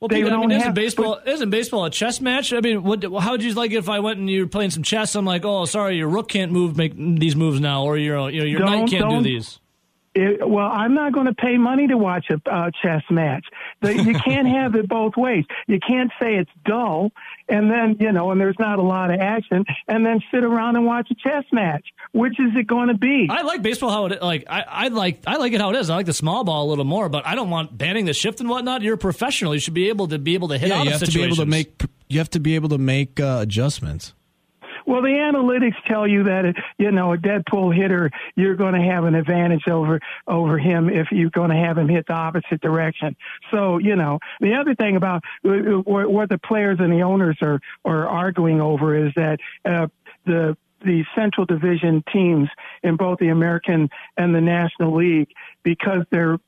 Well, 0.00 0.08
They 0.08 0.22
Pete, 0.22 0.32
I 0.32 0.36
mean, 0.38 0.50
isn't 0.50 0.62
have- 0.66 0.74
baseball 0.74 1.20
isn't 1.24 1.50
baseball 1.50 1.84
a 1.84 1.90
chess 1.90 2.20
match? 2.20 2.52
I 2.52 2.60
mean, 2.60 2.82
what, 2.82 3.02
how 3.04 3.32
would 3.32 3.42
you 3.42 3.54
like 3.54 3.70
it 3.70 3.76
if 3.76 3.88
I 3.88 4.00
went 4.00 4.18
and 4.18 4.28
you 4.28 4.42
were 4.42 4.48
playing 4.48 4.70
some 4.70 4.82
chess? 4.82 5.14
I'm 5.14 5.24
like, 5.24 5.44
oh, 5.44 5.64
sorry, 5.66 5.96
your 5.96 6.08
rook 6.08 6.28
can't 6.28 6.52
move, 6.52 6.76
make 6.76 6.94
these 6.96 7.36
moves 7.36 7.60
now, 7.60 7.84
or 7.84 7.96
your 7.96 8.28
you 8.30 8.40
know, 8.40 8.44
your 8.44 8.60
knight 8.60 8.90
can't 8.90 9.08
do 9.08 9.22
these. 9.22 9.60
It, 10.14 10.48
well, 10.48 10.70
I'm 10.70 10.94
not 10.94 11.12
going 11.12 11.26
to 11.26 11.34
pay 11.34 11.56
money 11.58 11.88
to 11.88 11.96
watch 11.96 12.26
a 12.30 12.40
uh, 12.48 12.70
chess 12.82 13.02
match. 13.10 13.44
The, 13.80 13.94
you 13.94 14.14
can't 14.14 14.46
have 14.56 14.74
it 14.76 14.88
both 14.88 15.16
ways. 15.16 15.44
You 15.66 15.80
can't 15.80 16.10
say 16.20 16.36
it's 16.36 16.50
dull 16.64 17.10
and 17.48 17.70
then, 17.70 17.96
you 17.98 18.12
know, 18.12 18.30
and 18.30 18.40
there's 18.40 18.58
not 18.58 18.78
a 18.78 18.82
lot 18.82 19.12
of 19.12 19.18
action 19.20 19.64
and 19.88 20.06
then 20.06 20.20
sit 20.32 20.44
around 20.44 20.76
and 20.76 20.86
watch 20.86 21.08
a 21.10 21.14
chess 21.16 21.44
match. 21.52 21.84
Which 22.12 22.38
is 22.38 22.52
it 22.56 22.66
going 22.68 22.88
to 22.88 22.94
be? 22.96 23.26
I 23.28 23.42
like 23.42 23.60
baseball 23.62 23.90
how 23.90 24.06
it 24.06 24.22
like. 24.22 24.44
I, 24.48 24.62
I 24.62 24.88
like 24.88 25.22
I 25.26 25.36
like 25.36 25.52
it 25.52 25.60
how 25.60 25.70
it 25.70 25.76
is. 25.76 25.90
I 25.90 25.96
like 25.96 26.06
the 26.06 26.12
small 26.14 26.44
ball 26.44 26.66
a 26.66 26.68
little 26.68 26.84
more, 26.84 27.08
but 27.08 27.26
I 27.26 27.34
don't 27.34 27.50
want 27.50 27.76
banning 27.76 28.04
the 28.04 28.14
shift 28.14 28.38
and 28.38 28.48
whatnot. 28.48 28.82
You're 28.82 28.94
a 28.94 28.98
professional. 28.98 29.52
You 29.52 29.58
should 29.60 29.74
be 29.74 29.88
able 29.88 30.06
to 30.08 30.18
be 30.20 30.34
able 30.34 30.48
to 30.48 30.58
hit 30.58 30.68
Yeah, 30.68 30.76
out 30.78 30.84
you 30.84 30.92
of 30.94 31.00
have 31.00 31.08
to 31.08 31.12
be 31.12 31.24
able 31.24 31.36
to 31.36 31.42
situations. 31.42 31.50
make 31.50 31.90
you 32.08 32.18
have 32.20 32.30
to 32.30 32.38
be 32.40 32.54
able 32.54 32.68
to 32.68 32.78
make 32.78 33.18
uh, 33.18 33.38
adjustments. 33.40 34.14
Well, 34.86 35.02
the 35.02 35.08
analytics 35.08 35.82
tell 35.86 36.06
you 36.06 36.24
that 36.24 36.54
you 36.78 36.90
know 36.90 37.12
a 37.12 37.18
dead 37.18 37.44
pull 37.46 37.70
hitter, 37.70 38.10
you're 38.36 38.56
going 38.56 38.74
to 38.74 38.80
have 38.80 39.04
an 39.04 39.14
advantage 39.14 39.66
over 39.68 40.00
over 40.26 40.58
him 40.58 40.88
if 40.88 41.08
you're 41.10 41.30
going 41.30 41.50
to 41.50 41.56
have 41.56 41.78
him 41.78 41.88
hit 41.88 42.06
the 42.06 42.14
opposite 42.14 42.60
direction. 42.60 43.16
So 43.52 43.78
you 43.78 43.96
know 43.96 44.18
the 44.40 44.54
other 44.54 44.74
thing 44.74 44.96
about 44.96 45.22
uh, 45.44 45.50
what 45.84 46.10
what 46.10 46.28
the 46.28 46.38
players 46.38 46.78
and 46.80 46.92
the 46.92 47.02
owners 47.02 47.38
are 47.42 47.60
are 47.84 48.06
arguing 48.06 48.60
over 48.60 49.06
is 49.06 49.12
that 49.16 49.40
uh, 49.64 49.88
the 50.26 50.56
the 50.84 51.04
Central 51.14 51.46
Division 51.46 52.04
teams 52.12 52.48
in 52.82 52.96
both 52.96 53.18
the 53.18 53.28
American 53.28 53.88
and 54.16 54.34
the 54.34 54.40
National 54.40 54.94
League 54.94 55.28
because 55.62 56.04
they're 56.10 56.38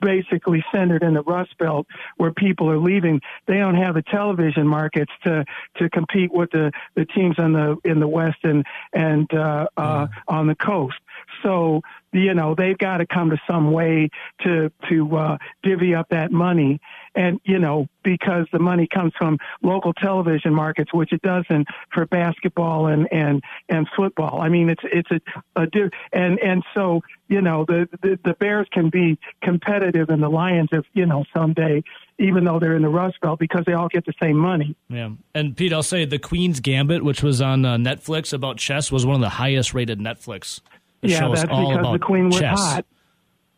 basically 0.00 0.64
centered 0.72 1.02
in 1.02 1.14
the 1.14 1.22
Rust 1.22 1.56
Belt 1.58 1.86
where 2.16 2.32
people 2.32 2.70
are 2.70 2.78
leaving. 2.78 3.20
They 3.46 3.58
don't 3.58 3.76
have 3.76 3.94
the 3.94 4.02
television 4.02 4.66
markets 4.66 5.12
to 5.24 5.44
to 5.76 5.90
compete 5.90 6.32
with 6.32 6.50
the 6.50 6.72
the 6.94 7.04
teams 7.06 7.36
in 7.38 7.52
the 7.52 7.76
in 7.84 8.00
the 8.00 8.08
West 8.08 8.38
and 8.42 8.64
and 8.92 9.32
uh, 9.32 9.66
uh, 9.76 10.06
on 10.28 10.46
the 10.46 10.54
coast. 10.54 10.96
So 11.42 11.82
you 12.14 12.32
know 12.32 12.54
they've 12.54 12.78
got 12.78 12.98
to 12.98 13.06
come 13.06 13.30
to 13.30 13.38
some 13.48 13.72
way 13.72 14.08
to 14.42 14.70
to 14.88 15.16
uh, 15.16 15.38
divvy 15.62 15.94
up 15.94 16.08
that 16.10 16.32
money. 16.32 16.80
And 17.14 17.40
you 17.44 17.58
know 17.58 17.88
because 18.04 18.46
the 18.52 18.58
money 18.58 18.86
comes 18.86 19.12
from 19.18 19.38
local 19.62 19.92
television 19.92 20.54
markets, 20.54 20.92
which 20.94 21.12
it 21.12 21.22
doesn't 21.22 21.66
for 21.92 22.06
basketball 22.06 22.86
and 22.86 23.08
and 23.12 23.42
and 23.68 23.88
football. 23.96 24.40
I 24.40 24.48
mean, 24.48 24.68
it's 24.68 24.82
it's 24.84 25.10
a, 25.10 25.62
a 25.62 25.66
and 26.12 26.38
and 26.38 26.62
so 26.74 27.00
you 27.28 27.40
know 27.40 27.64
the, 27.66 27.88
the 28.02 28.18
the 28.24 28.34
Bears 28.34 28.68
can 28.72 28.90
be 28.90 29.18
competitive 29.42 30.10
and 30.10 30.22
the 30.22 30.28
Lions 30.28 30.68
if 30.72 30.84
you 30.92 31.06
know 31.06 31.24
someday, 31.34 31.82
even 32.18 32.44
though 32.44 32.60
they're 32.60 32.76
in 32.76 32.82
the 32.82 32.88
Rust 32.88 33.20
Belt 33.20 33.40
because 33.40 33.64
they 33.66 33.72
all 33.72 33.88
get 33.88 34.04
the 34.06 34.14
same 34.22 34.36
money. 34.36 34.76
Yeah, 34.88 35.10
and 35.34 35.56
Pete, 35.56 35.72
I'll 35.72 35.82
say 35.82 36.04
the 36.04 36.18
Queen's 36.18 36.60
Gambit, 36.60 37.02
which 37.02 37.22
was 37.22 37.40
on 37.40 37.64
uh, 37.64 37.76
Netflix 37.76 38.32
about 38.32 38.58
chess, 38.58 38.92
was 38.92 39.04
one 39.04 39.16
of 39.16 39.22
the 39.22 39.30
highest 39.30 39.74
rated 39.74 39.98
Netflix. 39.98 40.60
It 41.04 41.10
yeah, 41.10 41.20
shows 41.20 41.40
that's 41.42 41.50
all 41.52 41.68
because 41.68 41.80
about 41.80 41.92
the 41.92 41.98
Queen 41.98 42.26
was 42.26 42.38
chess. 42.38 42.58
hot. 42.58 42.86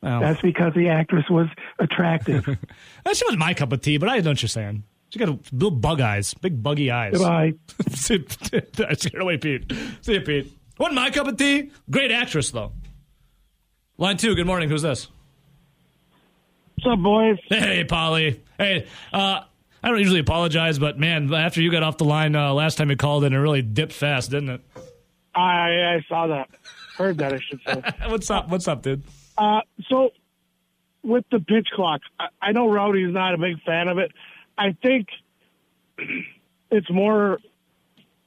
Well, 0.03 0.21
That's 0.21 0.43
because 0.43 0.75
the 0.75 0.89
actress 0.89 1.25
was 1.31 1.47
attractive. 1.79 2.45
that 3.05 3.17
shit 3.17 3.27
was 3.29 3.37
my 3.37 3.55
cup 3.55 3.73
of 3.73 3.81
tea, 3.81 3.99
but 3.99 4.09
I 4.09 4.19
know 4.19 4.31
what 4.31 4.43
you're 4.43 4.49
saying. 4.49 4.83
She 5.11 5.19
got 5.21 5.29
little 5.53 5.71
bug 5.71 6.01
eyes, 6.01 6.35
big 6.35 6.61
buggy 6.61 6.91
eyes. 6.91 7.13
Goodbye. 7.13 7.55
I 7.81 8.95
scared 8.95 9.23
away, 9.23 9.37
Pete. 9.39 9.73
See 10.01 10.15
you, 10.15 10.21
Pete. 10.21 10.53
Wasn't 10.79 10.97
my 10.97 11.11
cup 11.11 11.29
of 11.29 11.37
tea. 11.37 11.71
Great 11.89 12.11
actress, 12.11 12.51
though. 12.51 12.73
Line 13.97 14.17
two. 14.17 14.35
Good 14.35 14.47
morning. 14.47 14.69
Who's 14.69 14.83
this? 14.83 15.09
What's 16.77 16.93
up, 16.99 17.03
boys? 17.03 17.39
Hey, 17.49 17.85
Polly. 17.85 18.43
Hey, 18.59 18.87
uh, 19.13 19.43
I 19.83 19.89
don't 19.89 19.99
usually 19.99 20.21
apologize, 20.21 20.79
but 20.79 20.99
man, 20.99 21.33
after 21.33 21.63
you 21.63 21.71
got 21.71 21.83
off 21.85 21.97
the 21.97 22.05
line 22.05 22.35
uh, 22.35 22.53
last 22.53 22.77
time 22.77 22.91
you 22.91 22.97
called 22.97 23.25
in, 23.25 23.33
it 23.33 23.39
really 23.39 23.63
dipped 23.63 23.93
fast, 23.93 24.31
didn't 24.33 24.51
it? 24.51 24.61
I 25.35 25.95
I 25.97 26.05
saw 26.09 26.27
that. 26.27 26.49
Heard 26.97 27.19
that, 27.19 27.33
I 27.35 27.39
should 27.41 27.61
say. 27.67 27.83
What's 28.09 28.31
up? 28.31 28.49
What's 28.49 28.69
up, 28.69 28.83
dude? 28.83 29.03
Uh, 29.37 29.61
so, 29.89 30.11
with 31.03 31.25
the 31.31 31.41
pitch 31.41 31.69
clock, 31.75 32.01
I, 32.19 32.27
I 32.41 32.53
know 32.53 32.71
Rowdy's 32.71 33.13
not 33.13 33.35
a 33.35 33.39
big 33.39 33.61
fan 33.63 33.89
of 33.89 33.99
it. 33.99 34.13
I 34.57 34.73
think 34.83 35.09
it's 36.71 36.91
more 36.91 37.39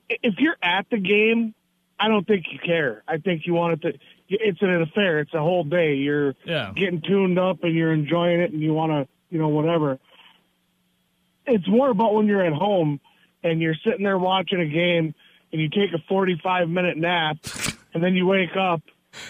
if 0.10 0.36
you're 0.38 0.58
at 0.62 0.86
the 0.90 0.98
game. 0.98 1.54
I 2.02 2.08
don't 2.08 2.26
think 2.26 2.46
you 2.52 2.60
care. 2.60 3.04
I 3.08 3.18
think 3.18 3.46
you 3.46 3.54
want 3.54 3.74
it 3.74 3.82
to. 3.92 4.00
It's 4.30 4.62
an 4.62 4.82
affair. 4.82 5.20
It's 5.20 5.34
a 5.34 5.40
whole 5.42 5.64
day. 5.66 5.96
You're 5.96 6.36
Yeah. 6.46 6.72
getting 6.76 7.02
tuned 7.02 7.38
up 7.38 7.64
and 7.64 7.76
you're 7.76 7.92
enjoying 7.92 8.40
it, 8.40 8.52
and 8.54 8.62
you 8.62 8.74
want 8.74 8.92
to, 8.92 9.08
you 9.30 9.40
know, 9.40 9.50
whatever. 9.50 10.00
It's 11.46 11.68
more 11.68 11.90
about 11.90 12.14
when 12.14 12.28
you're 12.28 12.46
at 12.46 12.54
home 12.54 13.02
and 13.44 13.60
you're 13.60 13.76
sitting 13.84 14.04
there 14.04 14.18
watching 14.20 14.62
a 14.62 14.68
game 14.68 15.14
and 15.52 15.60
you 15.62 15.68
take 15.68 15.92
a 15.94 15.98
45 16.08 16.70
minute 16.70 16.96
nap 16.96 17.38
and 17.94 18.04
then 18.04 18.16
you 18.16 18.26
wake 18.26 18.56
up 18.56 18.82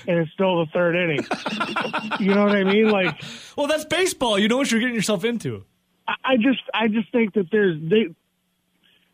and 0.08 0.20
it's 0.20 0.32
still 0.32 0.66
the 0.66 0.72
third 0.72 0.96
inning. 0.96 1.26
you 2.20 2.34
know 2.36 2.44
what 2.44 2.56
I 2.56 2.64
mean? 2.64 2.90
Like, 2.90 3.22
Well, 3.56 3.68
that's 3.68 3.86
baseball. 3.86 4.38
You 4.38 4.48
know 4.48 4.58
what 4.58 4.72
you're 4.72 4.80
getting 4.82 4.96
yourself 4.96 5.24
into. 5.24 5.64
I- 6.08 6.16
I 6.24 6.36
just, 6.38 6.62
I 6.74 6.88
just 6.88 7.12
think 7.12 7.34
that 7.36 7.50
there's, 7.52 7.80
they, 7.82 8.08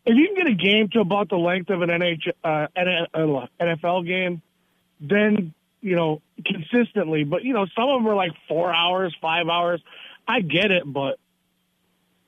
if 0.05 0.15
you 0.15 0.27
can 0.27 0.35
get 0.35 0.47
a 0.47 0.53
game 0.55 0.89
to 0.89 0.99
about 0.99 1.29
the 1.29 1.35
length 1.37 1.69
of 1.69 1.81
an 1.81 1.89
NH, 1.89 2.27
uh, 2.43 2.67
uh, 2.75 3.47
NFL 3.59 4.05
game, 4.05 4.41
then 4.99 5.53
you 5.81 5.95
know, 5.95 6.21
consistently. 6.45 7.23
But 7.25 7.43
you 7.43 7.53
know, 7.53 7.65
some 7.75 7.89
of 7.89 7.99
them 8.01 8.07
are 8.07 8.15
like 8.15 8.31
four 8.47 8.73
hours, 8.73 9.15
five 9.21 9.47
hours. 9.47 9.81
I 10.27 10.41
get 10.41 10.71
it, 10.71 10.83
but 10.85 11.19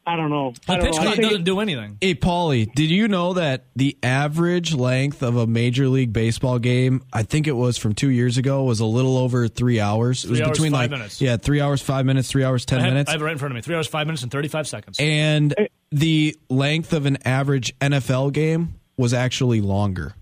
I 0.07 0.15
don't 0.15 0.29
know. 0.29 0.53
I 0.69 0.77
The 0.77 0.81
don't 0.83 0.85
pitch 0.85 0.95
know. 0.95 1.01
Clock 1.03 1.15
doesn't 1.17 1.43
do 1.43 1.59
anything. 1.59 1.97
Hey, 1.99 2.15
Paulie, 2.15 2.73
did 2.73 2.89
you 2.89 3.09
know 3.09 3.33
that 3.33 3.65
the 3.75 3.97
average 4.01 4.73
length 4.73 5.21
of 5.21 5.35
a 5.35 5.45
Major 5.45 5.89
League 5.89 6.13
Baseball 6.13 6.59
game, 6.59 7.03
I 7.11 7.23
think 7.23 7.45
it 7.45 7.51
was 7.51 7.77
from 7.77 7.93
two 7.93 8.09
years 8.09 8.37
ago, 8.37 8.63
was 8.63 8.79
a 8.79 8.85
little 8.85 9.17
over 9.17 9.49
three 9.49 9.81
hours. 9.81 10.23
It 10.23 10.29
was 10.31 10.39
hours, 10.39 10.51
between 10.51 10.71
five 10.71 10.79
like 10.83 10.91
minutes. 10.91 11.19
yeah, 11.21 11.35
three 11.35 11.59
hours, 11.59 11.81
five 11.81 12.05
minutes, 12.05 12.29
three 12.31 12.45
hours, 12.45 12.65
ten 12.65 12.79
I 12.79 12.83
have, 12.83 12.93
minutes. 12.93 13.09
I 13.09 13.11
have 13.13 13.21
it 13.21 13.25
right 13.25 13.31
in 13.33 13.37
front 13.37 13.51
of 13.51 13.55
me. 13.55 13.61
Three 13.61 13.75
hours, 13.75 13.87
five 13.87 14.07
minutes, 14.07 14.23
and 14.23 14.31
thirty-five 14.31 14.65
seconds. 14.65 14.97
and 14.97 15.53
the 15.91 16.37
length 16.49 16.93
of 16.93 17.05
an 17.05 17.17
average 17.27 17.77
NFL 17.79 18.31
game 18.31 18.75
was 18.95 19.13
actually 19.13 19.59
longer. 19.59 20.13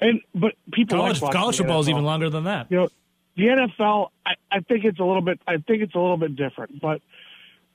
And 0.00 0.20
but 0.34 0.52
people 0.72 0.98
college 0.98 1.20
like 1.20 1.32
college 1.32 1.56
football 1.56 1.80
is 1.80 1.88
even 1.88 2.04
longer 2.04 2.30
than 2.30 2.44
that. 2.44 2.70
You 2.70 2.76
know, 2.76 2.88
the 3.36 3.42
NFL. 3.44 4.10
I, 4.24 4.34
I 4.52 4.60
think 4.60 4.84
it's 4.84 5.00
a 5.00 5.04
little 5.04 5.20
bit. 5.22 5.40
I 5.48 5.56
think 5.56 5.82
it's 5.82 5.94
a 5.96 5.98
little 5.98 6.16
bit 6.16 6.36
different, 6.36 6.80
but 6.80 7.00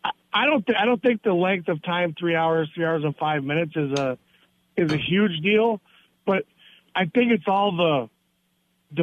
I, 0.03 0.11
I 0.33 0.45
don't. 0.45 0.65
Th- 0.65 0.77
I 0.79 0.85
don't 0.85 1.01
think 1.01 1.23
the 1.23 1.33
length 1.33 1.67
of 1.69 1.81
time, 1.83 2.15
three 2.17 2.35
hours, 2.35 2.69
three 2.75 2.85
hours 2.85 3.03
and 3.03 3.15
five 3.17 3.43
minutes, 3.43 3.73
is 3.75 3.91
a 3.99 4.17
is 4.77 4.91
a 4.91 4.97
huge 4.97 5.39
deal. 5.41 5.81
But 6.25 6.45
I 6.95 7.05
think 7.05 7.31
it's 7.31 7.47
all 7.47 7.75
the 7.75 8.09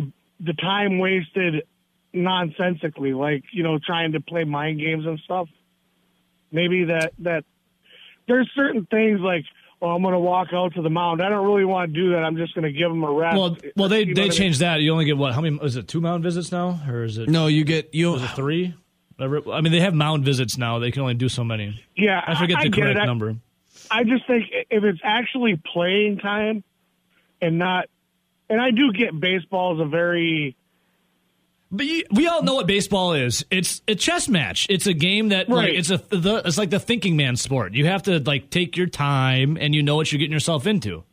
the 0.00 0.12
the 0.40 0.52
time 0.54 0.98
wasted 0.98 1.64
nonsensically, 2.12 3.12
like 3.12 3.44
you 3.52 3.62
know, 3.62 3.78
trying 3.84 4.12
to 4.12 4.20
play 4.20 4.44
mind 4.44 4.80
games 4.80 5.06
and 5.06 5.18
stuff. 5.20 5.48
Maybe 6.52 6.84
that 6.84 7.12
that 7.20 7.44
there's 8.28 8.50
certain 8.54 8.86
things 8.86 9.20
like. 9.20 9.44
oh, 9.82 9.88
I'm 9.88 10.00
going 10.00 10.14
to 10.14 10.18
walk 10.18 10.48
out 10.54 10.74
to 10.74 10.80
the 10.82 10.88
mound. 10.88 11.20
I 11.22 11.28
don't 11.28 11.44
really 11.46 11.66
want 11.66 11.92
to 11.92 12.00
do 12.00 12.12
that. 12.12 12.24
I'm 12.24 12.36
just 12.38 12.54
going 12.54 12.64
to 12.64 12.72
give 12.72 12.88
them 12.88 13.04
a 13.04 13.12
rest. 13.12 13.36
Well, 13.36 13.56
well, 13.76 13.88
they 13.90 14.00
You 14.00 14.06
know 14.06 14.14
they 14.14 14.20
what 14.22 14.24
I 14.24 14.28
mean? 14.30 14.38
changed 14.38 14.60
that. 14.60 14.80
You 14.80 14.90
only 14.90 15.04
get 15.04 15.18
what? 15.18 15.34
How 15.34 15.42
many? 15.42 15.58
Is 15.62 15.76
it 15.76 15.86
two 15.86 16.00
mound 16.00 16.22
visits 16.22 16.50
now, 16.50 16.80
or 16.88 17.04
is 17.04 17.18
it? 17.18 17.28
No, 17.28 17.46
you 17.46 17.62
get 17.64 17.94
you. 17.94 18.14
is 18.16 18.22
it 18.22 18.30
three? 18.30 18.74
I 19.18 19.60
mean, 19.60 19.72
they 19.72 19.80
have 19.80 19.94
mound 19.94 20.24
visits 20.24 20.58
now. 20.58 20.78
They 20.78 20.90
can 20.90 21.02
only 21.02 21.14
do 21.14 21.28
so 21.28 21.42
many. 21.42 21.82
Yeah, 21.96 22.22
I 22.26 22.34
forget 22.34 22.58
the 22.62 22.68
get 22.68 22.82
correct. 22.82 22.98
I- 23.00 23.06
number. 23.06 23.36
I 23.90 24.02
just 24.04 24.26
think 24.26 24.46
if 24.70 24.82
it's 24.82 25.00
actually 25.04 25.60
playing 25.72 26.18
time 26.18 26.64
and 27.40 27.58
not, 27.58 27.86
and 28.50 28.60
I 28.60 28.72
do 28.72 28.92
get 28.92 29.18
baseball 29.18 29.74
is 29.74 29.80
a 29.80 29.88
very 29.88 30.56
But 31.70 31.86
you, 31.86 32.04
we 32.10 32.26
all 32.26 32.42
know 32.42 32.54
what 32.54 32.66
baseball 32.66 33.12
is. 33.12 33.44
It's 33.50 33.82
a 33.86 33.94
chess 33.94 34.28
match. 34.28 34.66
It's 34.70 34.86
a 34.88 34.92
game 34.92 35.28
that 35.28 35.48
like, 35.48 35.74
it's 35.74 35.90
a 35.90 35.98
the, 35.98 36.42
it's 36.44 36.58
like 36.58 36.70
the 36.70 36.80
thinking 36.80 37.16
man 37.16 37.36
sport. 37.36 37.74
You 37.74 37.86
have 37.86 38.02
to 38.04 38.18
like 38.18 38.50
take 38.50 38.76
your 38.76 38.88
time 38.88 39.56
and 39.60 39.72
you 39.74 39.82
know 39.84 39.94
what 39.94 40.10
you're 40.10 40.18
getting 40.18 40.32
yourself 40.32 40.66
into. 40.66 41.04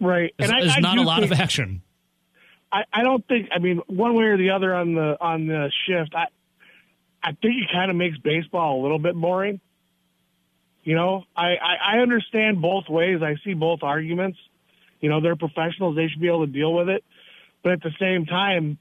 right. 0.00 0.34
It's, 0.38 0.48
and 0.48 0.56
I, 0.56 0.60
there's 0.62 0.76
I 0.76 0.80
not 0.80 0.96
a 0.96 1.02
lot 1.02 1.20
think, 1.20 1.32
of 1.32 1.40
action. 1.40 1.82
I, 2.72 2.84
I 2.92 3.02
don't 3.02 3.26
think. 3.28 3.48
I 3.54 3.58
mean, 3.58 3.82
one 3.88 4.14
way 4.14 4.24
or 4.24 4.36
the 4.38 4.50
other 4.50 4.74
on 4.74 4.94
the 4.94 5.16
on 5.20 5.46
the 5.46 5.70
shift. 5.86 6.14
I 6.14 6.26
I 7.24 7.28
think 7.32 7.62
it 7.62 7.72
kind 7.72 7.90
of 7.90 7.96
makes 7.96 8.18
baseball 8.18 8.80
a 8.80 8.82
little 8.82 8.98
bit 8.98 9.14
boring. 9.16 9.60
You 10.82 10.94
know, 10.94 11.24
I, 11.34 11.56
I 11.56 11.94
I 11.94 11.98
understand 12.00 12.60
both 12.60 12.88
ways. 12.90 13.22
I 13.22 13.36
see 13.42 13.54
both 13.54 13.82
arguments. 13.82 14.38
You 15.00 15.08
know, 15.08 15.22
they're 15.22 15.36
professionals; 15.36 15.96
they 15.96 16.08
should 16.08 16.20
be 16.20 16.28
able 16.28 16.46
to 16.46 16.52
deal 16.52 16.74
with 16.74 16.90
it. 16.90 17.02
But 17.62 17.72
at 17.72 17.82
the 17.82 17.92
same 17.98 18.26
time, 18.26 18.76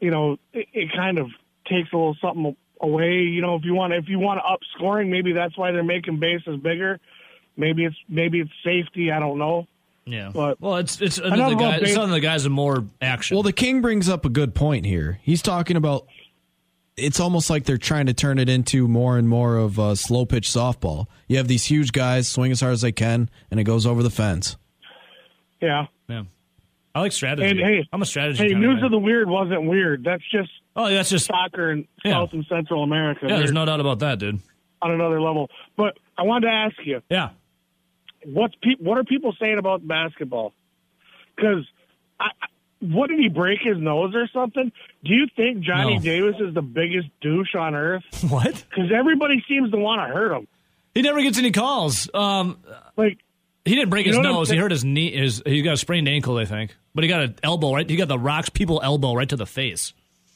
you 0.00 0.10
know, 0.10 0.38
it, 0.54 0.66
it 0.72 0.88
kind 0.96 1.18
of 1.18 1.26
takes 1.66 1.92
a 1.92 1.96
little 1.96 2.16
something 2.22 2.56
away. 2.80 3.12
You 3.18 3.42
know, 3.42 3.56
if 3.56 3.64
you 3.64 3.74
want 3.74 3.92
if 3.92 4.08
you 4.08 4.18
want 4.18 4.40
to 4.40 4.44
up 4.44 4.60
scoring, 4.74 5.10
maybe 5.10 5.32
that's 5.32 5.56
why 5.58 5.72
they're 5.72 5.84
making 5.84 6.20
bases 6.20 6.58
bigger. 6.62 6.98
Maybe 7.58 7.84
it's 7.84 7.96
maybe 8.08 8.40
it's 8.40 8.50
safety. 8.64 9.10
I 9.12 9.18
don't 9.18 9.38
know. 9.38 9.66
Yeah. 10.06 10.30
But- 10.32 10.60
well, 10.60 10.76
it's 10.76 11.00
it's 11.02 11.18
another 11.18 11.54
about 11.54 11.58
guy. 11.58 11.76
It's 11.76 11.84
base- 11.86 11.94
some 11.94 12.04
of 12.04 12.10
the 12.10 12.20
guys 12.20 12.44
with 12.44 12.52
more 12.52 12.84
action. 13.02 13.36
Well, 13.36 13.42
the 13.42 13.52
King 13.52 13.82
brings 13.82 14.08
up 14.08 14.24
a 14.24 14.30
good 14.30 14.54
point 14.54 14.86
here. 14.86 15.20
He's 15.22 15.42
talking 15.42 15.76
about 15.76 16.06
it's 16.96 17.20
almost 17.20 17.50
like 17.50 17.64
they're 17.64 17.76
trying 17.78 18.06
to 18.06 18.14
turn 18.14 18.38
it 18.38 18.48
into 18.48 18.88
more 18.88 19.18
and 19.18 19.28
more 19.28 19.56
of 19.56 19.78
a 19.78 19.96
slow 19.96 20.24
pitch 20.26 20.48
softball. 20.48 21.06
You 21.28 21.36
have 21.36 21.48
these 21.48 21.64
huge 21.64 21.92
guys 21.92 22.28
swing 22.28 22.52
as 22.52 22.60
hard 22.60 22.72
as 22.72 22.80
they 22.80 22.92
can, 22.92 23.28
and 23.50 23.60
it 23.60 23.64
goes 23.64 23.86
over 23.86 24.02
the 24.02 24.10
fence. 24.10 24.56
Yeah. 25.60 25.86
yeah. 26.08 26.24
I 26.94 27.00
like 27.00 27.12
strategy. 27.12 27.48
And 27.48 27.58
hey, 27.60 27.86
I'm 27.92 28.00
a 28.00 28.06
strategy. 28.06 28.42
Hey, 28.42 28.50
kind 28.52 28.62
news 28.62 28.80
guy. 28.80 28.86
of 28.86 28.90
the 28.92 28.98
weird 28.98 29.28
wasn't 29.28 29.64
weird. 29.66 30.04
That's 30.04 30.22
just 30.30 30.50
Oh, 30.74 30.88
that's 30.90 31.08
just 31.10 31.26
soccer 31.26 31.70
in 31.72 31.86
Yeah. 32.04 32.12
South 32.12 32.32
and 32.32 32.44
Central 32.48 32.82
America. 32.82 33.20
yeah. 33.28 33.36
There's 33.36 33.50
They're 33.50 33.54
no 33.54 33.64
doubt 33.66 33.80
about 33.80 33.98
that, 34.00 34.18
dude. 34.18 34.40
on 34.82 34.90
another 34.90 35.20
level. 35.20 35.50
But 35.76 35.98
I 36.16 36.22
wanted 36.22 36.46
to 36.48 36.52
ask 36.52 36.76
you, 36.84 37.02
Yeah. 37.10 37.30
what's 38.24 38.54
pe- 38.62 38.76
what 38.78 38.96
are 38.98 39.04
people 39.04 39.34
saying 39.40 39.58
about 39.58 39.86
basketball? 39.86 40.52
Because 41.34 41.66
I, 42.20 42.26
I- 42.40 42.46
what 42.92 43.08
did 43.08 43.18
he 43.18 43.28
break 43.28 43.60
his 43.62 43.78
nose 43.78 44.14
or 44.14 44.28
something? 44.32 44.72
Do 45.04 45.12
you 45.14 45.26
think 45.36 45.60
Johnny 45.60 45.96
No. 45.96 46.00
Davis 46.02 46.36
is 46.40 46.54
the 46.54 46.62
biggest 46.62 47.08
douche 47.20 47.54
on 47.54 47.74
earth? 47.74 48.04
What? 48.30 48.64
Because 48.68 48.90
everybody 48.94 49.44
seems 49.48 49.70
to 49.70 49.76
want 49.78 50.00
to 50.06 50.14
hurt 50.14 50.32
him. 50.36 50.46
He 50.94 51.02
never 51.02 51.20
gets 51.22 51.38
any 51.38 51.52
calls. 51.52 52.08
Um, 52.14 52.58
Like, 52.96 53.18
he 53.64 53.74
didn't 53.74 53.90
break 53.90 54.06
You 54.06 54.12
his 54.12 54.16
know 54.16 54.22
what 54.22 54.28
I'm 54.28 54.34
nose. 54.34 54.48
He 54.48 54.52
saying? 54.52 54.60
hurt 54.62 54.70
his 54.70 54.84
knee. 54.84 55.10
His 55.16 55.42
he 55.44 55.62
got 55.62 55.74
a 55.74 55.76
sprained 55.76 56.08
ankle, 56.08 56.38
I 56.38 56.44
think. 56.44 56.74
But 56.94 57.04
he 57.04 57.08
got 57.08 57.22
an 57.22 57.34
elbow 57.42 57.74
right. 57.74 57.88
He 57.88 57.96
got 57.96 58.08
the 58.08 58.18
rocks 58.18 58.48
people 58.48 58.80
elbow 58.82 59.14
right 59.14 59.28
to 59.28 59.36
the 59.36 59.44
face. 59.46 59.92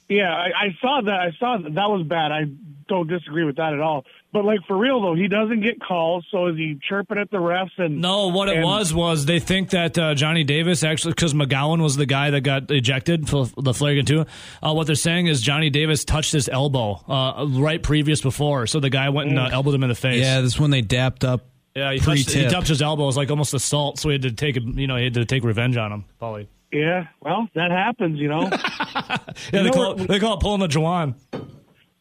yeah, 0.08 0.34
I, 0.34 0.46
I 0.66 0.76
saw 0.80 1.00
that. 1.02 1.20
I 1.20 1.30
saw 1.38 1.56
that. 1.58 1.74
That 1.74 1.88
was 1.90 2.04
bad. 2.06 2.32
I 2.32 2.44
don't 2.88 3.06
disagree 3.08 3.44
with 3.44 3.56
that 3.56 3.72
at 3.72 3.80
all. 3.80 4.04
But 4.32 4.44
like 4.44 4.60
for 4.68 4.76
real 4.78 5.00
though, 5.02 5.14
he 5.14 5.26
doesn't 5.26 5.60
get 5.62 5.80
calls. 5.80 6.24
So 6.30 6.46
is 6.46 6.56
he 6.56 6.78
chirping 6.88 7.18
at 7.18 7.30
the 7.32 7.38
refs? 7.38 7.70
And 7.78 8.00
No, 8.00 8.28
what 8.28 8.48
it 8.48 8.62
was 8.62 8.94
was 8.94 9.26
they 9.26 9.40
think 9.40 9.70
that 9.70 9.98
uh, 9.98 10.14
Johnny 10.14 10.44
Davis 10.44 10.84
actually 10.84 11.14
because 11.14 11.34
McGowan 11.34 11.82
was 11.82 11.96
the 11.96 12.06
guy 12.06 12.30
that 12.30 12.42
got 12.42 12.70
ejected 12.70 13.28
for 13.28 13.46
the 13.56 13.74
flagrant 13.74 14.06
two. 14.06 14.26
Uh, 14.62 14.72
what 14.72 14.86
they're 14.86 14.94
saying 14.94 15.26
is 15.26 15.40
Johnny 15.40 15.68
Davis 15.68 16.04
touched 16.04 16.30
his 16.32 16.48
elbow 16.48 17.02
uh, 17.08 17.44
right 17.50 17.82
previous 17.82 18.20
before, 18.20 18.68
so 18.68 18.78
the 18.78 18.90
guy 18.90 19.08
went 19.08 19.30
and 19.30 19.38
uh, 19.38 19.48
elbowed 19.50 19.74
him 19.74 19.82
in 19.82 19.88
the 19.88 19.94
face. 19.96 20.20
Yeah, 20.22 20.40
this 20.42 20.54
is 20.54 20.60
when 20.60 20.70
they 20.70 20.82
dapped 20.82 21.24
up. 21.24 21.46
yeah, 21.74 21.92
he 21.92 21.98
touched, 21.98 22.30
he 22.30 22.46
touched 22.46 22.68
his 22.68 22.82
elbow. 22.82 23.02
It 23.02 23.06
was 23.06 23.16
like 23.16 23.30
almost 23.30 23.52
assault, 23.52 23.98
so 23.98 24.10
he 24.10 24.12
had 24.14 24.22
to 24.22 24.32
take 24.32 24.56
a, 24.56 24.60
you 24.60 24.86
know 24.86 24.96
he 24.96 25.04
had 25.04 25.14
to 25.14 25.24
take 25.24 25.42
revenge 25.42 25.76
on 25.76 25.90
him. 25.90 26.04
Paulie. 26.22 26.46
Yeah, 26.72 27.08
well, 27.20 27.48
that 27.56 27.72
happens, 27.72 28.20
you 28.20 28.28
know. 28.28 28.48
Yeah, 28.92 29.16
You 29.52 29.58
they 29.58 29.62
know 29.64 29.70
call, 29.72 29.94
what- 29.94 30.00
it, 30.02 30.08
they 30.08 30.20
call 30.20 30.34
it 30.34 30.40
pulling 30.40 30.60
the 30.60 30.68
Juwan. 30.68 31.14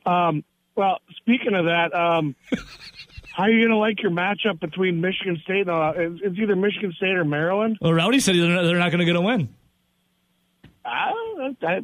Um, 0.05 0.43
well, 0.79 0.99
speaking 1.17 1.53
of 1.55 1.65
that, 1.65 1.93
um, 1.93 2.37
how 3.35 3.43
are 3.43 3.49
you 3.49 3.67
going 3.67 3.71
to 3.71 3.77
like 3.77 4.01
your 4.01 4.11
matchup 4.11 4.61
between 4.61 5.01
Michigan 5.01 5.37
State? 5.43 5.67
And, 5.67 5.69
uh, 5.69 5.91
it's, 5.93 6.21
it's 6.23 6.39
either 6.39 6.55
Michigan 6.55 6.93
State 6.95 7.17
or 7.17 7.25
Maryland. 7.25 7.77
Well, 7.81 7.91
Rowdy 7.91 8.21
said 8.21 8.35
they're 8.35 8.47
not, 8.47 8.63
they're 8.63 8.79
not 8.79 8.89
going 8.89 8.99
to 8.99 9.05
get 9.05 9.17
a 9.17 9.21
win. 9.21 9.49
I, 10.85 11.11
I, 11.61 11.81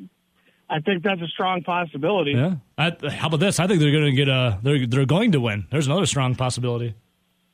I 0.69 0.79
think 0.79 1.03
that's 1.03 1.21
a 1.21 1.27
strong 1.27 1.63
possibility. 1.63 2.31
Yeah. 2.31 2.55
I, 2.77 2.93
how 3.09 3.27
about 3.27 3.41
this? 3.41 3.59
I 3.59 3.67
think 3.67 3.81
they're 3.81 3.91
going 3.91 4.05
to 4.05 4.13
get 4.13 4.29
a. 4.29 4.59
They're 4.63 4.87
they're 4.87 5.05
going 5.05 5.33
to 5.33 5.41
win. 5.41 5.67
There's 5.69 5.87
another 5.87 6.05
strong 6.05 6.35
possibility. 6.35 6.95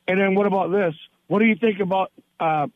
And 0.06 0.20
then 0.20 0.36
what 0.36 0.46
about 0.46 0.70
this? 0.70 0.94
What 1.26 1.40
do 1.40 1.46
you 1.46 1.56
think 1.56 1.80
about? 1.80 2.12
Uh, 2.38 2.68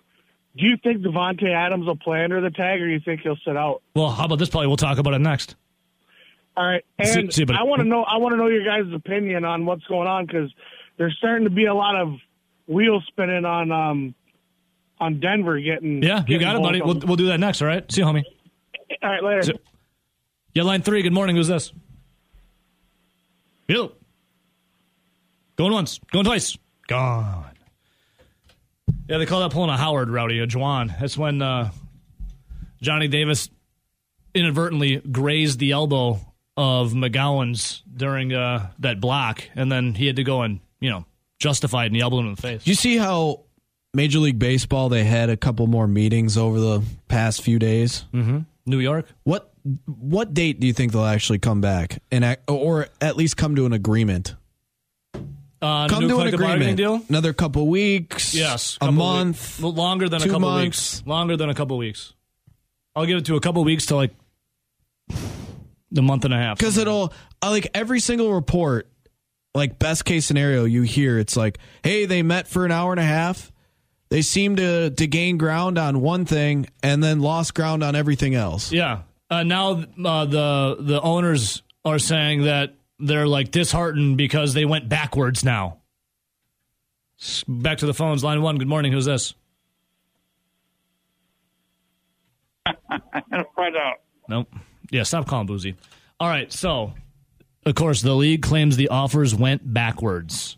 do 0.56 0.66
you 0.66 0.76
think 0.82 1.02
Davante 1.02 1.54
Adams 1.54 1.86
will 1.86 1.96
play 1.96 2.24
under 2.24 2.40
the 2.40 2.50
tag, 2.50 2.80
or 2.80 2.86
do 2.86 2.92
you 2.92 3.00
think 3.00 3.20
he'll 3.20 3.38
sit 3.46 3.56
out? 3.56 3.82
Well, 3.94 4.10
how 4.10 4.24
about 4.24 4.40
this? 4.40 4.48
Probably 4.48 4.66
we'll 4.66 4.76
talk 4.76 4.98
about 4.98 5.14
it 5.14 5.20
next. 5.20 5.54
All 6.56 6.64
right, 6.66 6.84
and 6.98 7.32
see, 7.32 7.44
but- 7.44 7.56
I 7.56 7.64
want 7.64 7.82
to 7.82 7.88
know. 7.88 8.02
I 8.02 8.16
want 8.16 8.32
to 8.32 8.36
know 8.38 8.46
your 8.48 8.64
guys' 8.64 8.90
opinion 8.94 9.44
on 9.44 9.66
what's 9.66 9.84
going 9.84 10.08
on 10.08 10.24
because 10.26 10.50
there's 10.96 11.14
starting 11.18 11.44
to 11.44 11.50
be 11.50 11.66
a 11.66 11.74
lot 11.74 11.96
of 11.96 12.14
wheels 12.66 13.04
spinning 13.08 13.44
on 13.44 13.70
um, 13.70 14.14
on 14.98 15.20
Denver 15.20 15.60
getting. 15.60 16.02
Yeah, 16.02 16.20
you 16.20 16.38
getting 16.38 16.40
got 16.40 16.56
it, 16.56 16.62
buddy. 16.62 16.80
We'll, 16.82 16.98
we'll 17.00 17.16
do 17.16 17.26
that 17.26 17.38
next. 17.40 17.60
All 17.60 17.68
right. 17.68 17.90
See 17.92 18.00
you, 18.00 18.06
homie. 18.06 18.24
All 19.02 19.10
right, 19.10 19.22
later. 19.22 19.42
See- 19.42 19.52
Yeah, 20.54 20.62
line 20.62 20.80
three. 20.80 21.02
Good 21.02 21.12
morning. 21.12 21.36
Who's 21.36 21.48
this? 21.48 21.72
You. 23.68 23.92
Going 25.56 25.72
once. 25.72 25.98
Going 26.12 26.24
twice. 26.24 26.56
Gone. 26.88 27.44
Yeah, 29.08 29.18
they 29.18 29.26
call 29.26 29.40
that 29.40 29.52
pulling 29.52 29.70
a 29.70 29.76
Howard 29.76 30.08
rowdy, 30.10 30.38
a 30.40 30.46
Juwan. 30.46 30.98
That's 31.00 31.16
when 31.18 31.42
uh, 31.42 31.70
Johnny 32.80 33.08
Davis 33.08 33.50
inadvertently 34.34 34.96
grazed 34.96 35.58
the 35.58 35.72
elbow 35.72 36.20
of 36.56 36.92
McGowens 36.92 37.82
during 37.94 38.32
uh, 38.32 38.70
that 38.78 39.00
block, 39.00 39.44
and 39.54 39.70
then 39.70 39.94
he 39.94 40.06
had 40.06 40.16
to 40.16 40.24
go 40.24 40.42
and, 40.42 40.60
you 40.80 40.90
know, 40.90 41.04
justify 41.38 41.84
it 41.84 41.86
and 41.88 41.96
he 41.96 42.02
elbowed 42.02 42.20
him 42.20 42.26
in 42.28 42.34
the 42.34 42.40
face. 42.42 42.64
Do 42.64 42.70
you 42.70 42.74
see 42.74 42.96
how 42.96 43.40
Major 43.92 44.18
League 44.20 44.38
Baseball 44.38 44.88
they 44.88 45.04
had 45.04 45.28
a 45.30 45.36
couple 45.36 45.66
more 45.66 45.86
meetings 45.86 46.36
over 46.38 46.58
the 46.58 46.82
past 47.08 47.42
few 47.42 47.58
days? 47.58 48.04
New 48.12 48.78
York? 48.80 49.06
What 49.24 49.52
what 49.86 50.32
date 50.34 50.60
do 50.60 50.66
you 50.66 50.72
think 50.72 50.92
they'll 50.92 51.04
actually 51.04 51.38
come 51.40 51.60
back 51.60 52.00
and 52.10 52.24
act, 52.24 52.48
or 52.50 52.88
at 53.00 53.16
least 53.16 53.36
come 53.36 53.54
to 53.56 53.66
an 53.66 53.72
agreement? 53.72 54.34
Uh, 55.62 55.88
Come 55.88 56.06
to 56.08 56.20
an 56.20 56.32
agreement. 56.34 56.76
deal? 56.76 57.00
Another 57.08 57.32
couple 57.32 57.66
weeks. 57.66 58.34
Yes, 58.34 58.76
a 58.80 58.92
month. 58.92 59.58
Well, 59.60 59.72
longer 59.72 60.08
than 60.08 60.20
a 60.20 60.24
couple 60.26 60.40
months. 60.40 60.98
weeks. 61.00 61.06
Longer 61.06 61.36
than 61.36 61.48
a 61.48 61.54
couple 61.54 61.78
weeks. 61.78 62.12
I'll 62.94 63.06
give 63.06 63.18
it 63.18 63.24
to 63.26 63.36
a 63.36 63.40
couple 63.40 63.64
weeks 63.64 63.86
to 63.86 63.96
like 63.96 64.14
the 65.90 66.02
month 66.02 66.24
and 66.24 66.34
a 66.34 66.36
half. 66.38 66.58
because 66.58 66.76
it'll 66.78 67.12
uh, 67.42 67.50
like 67.50 67.68
every 67.74 68.00
single 68.00 68.32
report 68.32 68.88
like 69.54 69.78
best 69.78 70.04
case 70.04 70.26
scenario 70.26 70.64
you 70.64 70.82
hear 70.82 71.18
it's 71.18 71.36
like 71.36 71.58
hey 71.82 72.04
they 72.06 72.22
met 72.22 72.46
for 72.48 72.64
an 72.64 72.72
hour 72.72 72.92
and 72.92 73.00
a 73.00 73.04
half 73.04 73.50
They 74.08 74.22
seem 74.22 74.56
to 74.56 74.90
to 74.90 75.06
gain 75.06 75.38
ground 75.38 75.78
on 75.78 76.00
one 76.00 76.24
thing 76.26 76.66
and 76.82 77.02
then 77.02 77.20
lost 77.20 77.54
ground 77.54 77.82
on 77.82 77.94
everything 77.96 78.34
else. 78.34 78.70
Yeah. 78.72 79.02
Uh, 79.30 79.42
now 79.42 79.72
uh, 80.04 80.24
the 80.26 80.76
the 80.78 81.00
owners 81.02 81.62
are 81.84 81.98
saying 81.98 82.44
that 82.44 82.74
they're 83.00 83.26
like 83.26 83.50
disheartened 83.50 84.16
because 84.16 84.54
they 84.54 84.64
went 84.64 84.88
backwards 84.88 85.44
now. 85.44 85.78
Back 87.48 87.78
to 87.78 87.86
the 87.86 87.94
phones, 87.94 88.22
line 88.22 88.42
one. 88.42 88.58
Good 88.58 88.68
morning. 88.68 88.92
Who's 88.92 89.06
this? 89.06 89.34
I'll 92.66 93.44
find 93.56 93.76
out. 93.76 93.96
Nope. 94.28 94.48
Yeah, 94.90 95.02
stop 95.02 95.26
calling 95.26 95.46
Boozy. 95.46 95.74
All 96.18 96.28
right, 96.28 96.52
so 96.52 96.94
of 97.64 97.74
course 97.74 98.02
the 98.02 98.14
league 98.14 98.42
claims 98.42 98.76
the 98.76 98.88
offers 98.88 99.34
went 99.34 99.72
backwards, 99.72 100.56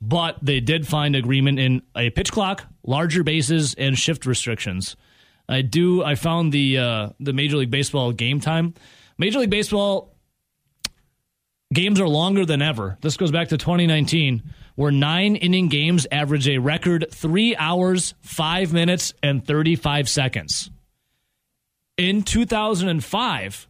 but 0.00 0.36
they 0.42 0.60
did 0.60 0.86
find 0.86 1.16
agreement 1.16 1.58
in 1.58 1.82
a 1.96 2.10
pitch 2.10 2.32
clock, 2.32 2.66
larger 2.84 3.22
bases, 3.22 3.74
and 3.74 3.98
shift 3.98 4.26
restrictions. 4.26 4.96
I 5.48 5.62
do. 5.62 6.04
I 6.04 6.14
found 6.14 6.52
the 6.52 6.78
uh, 6.78 7.08
the 7.18 7.32
Major 7.32 7.56
League 7.56 7.70
Baseball 7.70 8.12
game 8.12 8.40
time. 8.40 8.74
Major 9.18 9.40
League 9.40 9.50
Baseball 9.50 10.14
games 11.72 12.00
are 12.00 12.08
longer 12.08 12.44
than 12.44 12.62
ever. 12.62 12.98
This 13.00 13.16
goes 13.16 13.30
back 13.30 13.48
to 13.48 13.58
2019, 13.58 14.42
where 14.76 14.92
nine 14.92 15.36
inning 15.36 15.68
games 15.68 16.06
average 16.10 16.48
a 16.48 16.58
record 16.58 17.06
three 17.12 17.56
hours, 17.56 18.14
five 18.20 18.72
minutes, 18.72 19.12
and 19.22 19.44
35 19.44 20.08
seconds. 20.08 20.70
In 22.00 22.22
2005, 22.22 23.68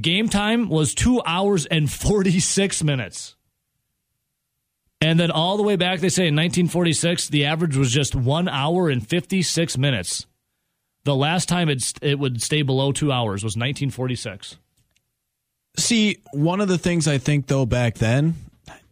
game 0.00 0.28
time 0.28 0.68
was 0.68 0.94
two 0.94 1.20
hours 1.26 1.66
and 1.66 1.90
46 1.90 2.84
minutes. 2.84 3.34
And 5.00 5.18
then 5.18 5.32
all 5.32 5.56
the 5.56 5.64
way 5.64 5.74
back, 5.74 5.98
they 5.98 6.08
say 6.08 6.28
in 6.28 6.36
1946, 6.36 7.26
the 7.30 7.46
average 7.46 7.76
was 7.76 7.90
just 7.90 8.14
one 8.14 8.48
hour 8.48 8.88
and 8.88 9.04
56 9.04 9.76
minutes. 9.76 10.24
The 11.02 11.16
last 11.16 11.48
time 11.48 11.68
it, 11.68 11.94
it 12.00 12.20
would 12.20 12.40
stay 12.42 12.62
below 12.62 12.92
two 12.92 13.10
hours 13.10 13.42
was 13.42 13.56
1946. 13.56 14.58
See, 15.78 16.18
one 16.32 16.60
of 16.60 16.68
the 16.68 16.78
things 16.78 17.08
I 17.08 17.18
think 17.18 17.48
though 17.48 17.66
back 17.66 17.96
then, 17.96 18.36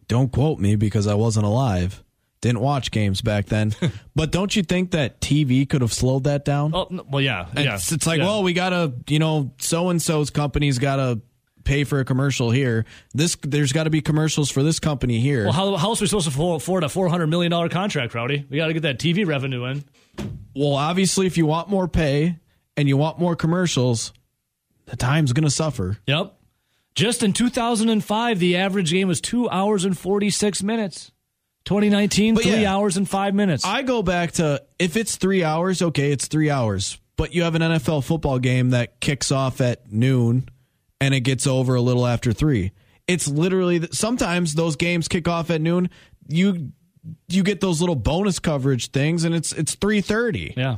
don't 0.09 0.33
quote 0.33 0.59
me 0.59 0.75
because 0.75 1.07
I 1.07 1.13
wasn't 1.13 1.45
alive, 1.45 2.03
didn't 2.45 2.61
watch 2.61 2.91
games 2.91 3.21
back 3.21 3.47
then, 3.47 3.73
but 4.15 4.31
don't 4.31 4.55
you 4.55 4.63
think 4.63 4.91
that 4.91 5.19
TV 5.19 5.67
could 5.67 5.81
have 5.81 5.91
slowed 5.93 6.25
that 6.25 6.45
down? 6.45 6.71
Oh, 6.75 6.87
no, 6.89 7.05
well, 7.09 7.21
yeah. 7.21 7.47
Yeah. 7.57 7.75
It's, 7.75 7.91
it's 7.91 8.05
like, 8.07 8.19
Yeah. 8.19 8.25
well, 8.25 8.43
we 8.43 8.53
gotta, 8.53 8.93
you 9.07 9.19
know, 9.19 9.51
so 9.57 9.89
and 9.89 10.01
so's 10.01 10.29
company's 10.29 10.77
gotta 10.79 11.21
pay 11.63 11.83
for 11.83 11.99
a 11.99 12.05
commercial 12.05 12.51
here. 12.51 12.85
This 13.15 13.35
there's 13.41 13.73
got 13.73 13.85
to 13.85 13.89
be 13.89 13.99
commercials 13.99 14.51
for 14.51 14.61
this 14.61 14.79
company 14.79 15.19
here. 15.19 15.45
Well, 15.45 15.53
how, 15.53 15.75
how 15.75 15.89
else 15.89 16.01
are 16.01 16.03
we 16.03 16.07
supposed 16.07 16.31
to 16.31 16.53
afford- 16.53 16.83
a 16.83 16.87
$400 16.87 17.27
million 17.27 17.69
contract, 17.69 18.13
Rowdy? 18.13 18.45
We 18.49 18.57
got 18.57 18.67
to 18.67 18.73
get 18.73 18.83
that 18.83 18.99
TV 18.99 19.25
revenue 19.25 19.65
in. 19.65 19.83
well, 20.55 20.75
obviously, 20.75 21.25
if 21.25 21.37
you 21.39 21.47
want 21.47 21.67
more 21.69 21.87
pay 21.87 22.37
and 22.77 22.87
you 22.87 22.97
want 22.97 23.17
more 23.19 23.35
commercials, 23.35 24.13
the 24.85 24.95
time's 24.95 25.33
gonna 25.33 25.49
suffer. 25.49 25.97
Yep. 26.05 26.35
Just 26.93 27.23
in 27.23 27.33
2005, 27.33 28.39
the 28.39 28.55
average 28.55 28.91
game 28.91 29.07
was 29.07 29.19
two 29.19 29.49
hours 29.49 29.83
and 29.83 29.97
46 29.97 30.61
minutes. 30.63 31.11
2019, 31.65 32.35
But 32.35 32.43
three 32.43 32.61
yeah. 32.61 32.73
hours 32.75 32.97
and 32.97 33.09
five 33.09 33.33
minutes. 33.35 33.65
I 33.65 33.81
go 33.81 34.01
back 34.03 34.33
to 34.33 34.61
if 34.79 34.95
it's 34.95 35.15
three 35.17 35.43
hours, 35.43 35.81
okay, 35.81 36.11
it's 36.11 36.27
three 36.27 36.49
hours. 36.49 36.97
But 37.17 37.33
you 37.33 37.43
have 37.43 37.55
an 37.55 37.61
NFL 37.61 38.03
football 38.03 38.39
game 38.39 38.71
that 38.71 38.99
kicks 38.99 39.31
off 39.31 39.61
at 39.61 39.91
noon 39.91 40.49
and 41.01 41.13
it 41.13 41.21
gets 41.21 41.47
over 41.47 41.75
a 41.75 41.81
little 41.81 42.05
after 42.05 42.33
three. 42.33 42.71
It's 43.07 43.27
literally 43.27 43.87
sometimes 43.91 44.53
those 44.55 44.75
games 44.75 45.07
kick 45.07 45.27
off 45.27 45.49
at 45.49 45.61
noon. 45.61 45.89
You 46.27 46.71
you 47.27 47.43
get 47.43 47.61
those 47.61 47.79
little 47.81 47.95
bonus 47.95 48.39
coverage 48.39 48.89
things, 48.91 49.23
and 49.25 49.33
it's 49.35 49.51
it's 49.53 49.75
three 49.75 50.01
thirty. 50.01 50.53
yeah. 50.57 50.77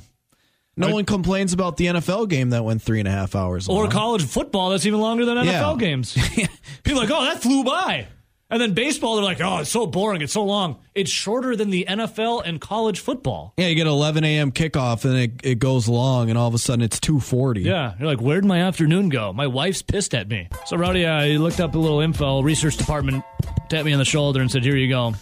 No 0.79 0.91
one 0.91 1.05
complains 1.05 1.53
about 1.53 1.77
the 1.77 1.87
NFL 1.87 2.29
game 2.29 2.51
that 2.51 2.63
went 2.63 2.83
three 2.83 2.99
and 2.99 3.07
a 3.07 3.11
half 3.11 3.33
hours. 3.33 3.67
Or 3.67 3.83
long. 3.83 3.89
college 3.91 4.23
football 4.23 4.69
that's 4.69 4.85
even 4.85 4.99
longer 4.99 5.25
than 5.25 5.37
NFL 5.37 5.45
Yeah. 5.45 5.75
games. 5.79 6.13
People 6.83 6.99
are 7.01 7.05
like, 7.07 7.09
oh, 7.11 7.23
that 7.25 7.41
flew 7.41 7.63
by. 7.63 8.05
And 8.49 8.61
then 8.61 8.73
baseball, 8.73 9.15
they're 9.15 9.25
like, 9.25 9.41
oh, 9.41 9.57
it's 9.57 9.69
so 9.69 9.85
boring. 9.85 10.21
It's 10.21 10.31
so 10.31 10.43
long. 10.45 10.79
It's 10.95 11.11
shorter 11.11 11.55
than 11.55 11.69
the 11.69 11.85
NFL 11.87 12.43
and 12.45 12.61
college 12.61 13.01
football. 13.01 13.53
Yeah, 13.57 13.67
you 13.67 13.75
get 13.75 13.87
11 13.87 14.23
a.m. 14.23 14.53
kickoff, 14.53 15.03
and 15.03 15.17
it, 15.17 15.31
it 15.43 15.59
goes 15.59 15.89
long, 15.89 16.29
and 16.29 16.37
all 16.37 16.47
of 16.47 16.53
a 16.53 16.57
sudden 16.57 16.81
it's 16.81 16.97
2:40. 16.99 17.65
Yeah, 17.65 17.95
you're 17.99 18.07
like, 18.07 18.21
where'd 18.21 18.45
my 18.45 18.61
afternoon 18.61 19.09
go? 19.09 19.33
My 19.33 19.47
wife's 19.47 19.81
pissed 19.81 20.15
at 20.15 20.29
me. 20.29 20.47
So, 20.65 20.77
Rowdy, 20.77 21.05
I 21.05 21.31
looked 21.31 21.59
up 21.59 21.75
a 21.75 21.77
little 21.77 21.99
info. 21.99 22.41
Research 22.41 22.77
department 22.77 23.25
tapped 23.69 23.85
me 23.85 23.91
on 23.91 23.99
the 23.99 24.05
shoulder 24.05 24.39
and 24.39 24.49
said, 24.49 24.63
here 24.63 24.77
you 24.77 24.87
go. 24.87 25.13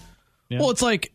Yeah. 0.49 0.59
Well, 0.59 0.69
it's 0.69 0.83
like 0.83 1.11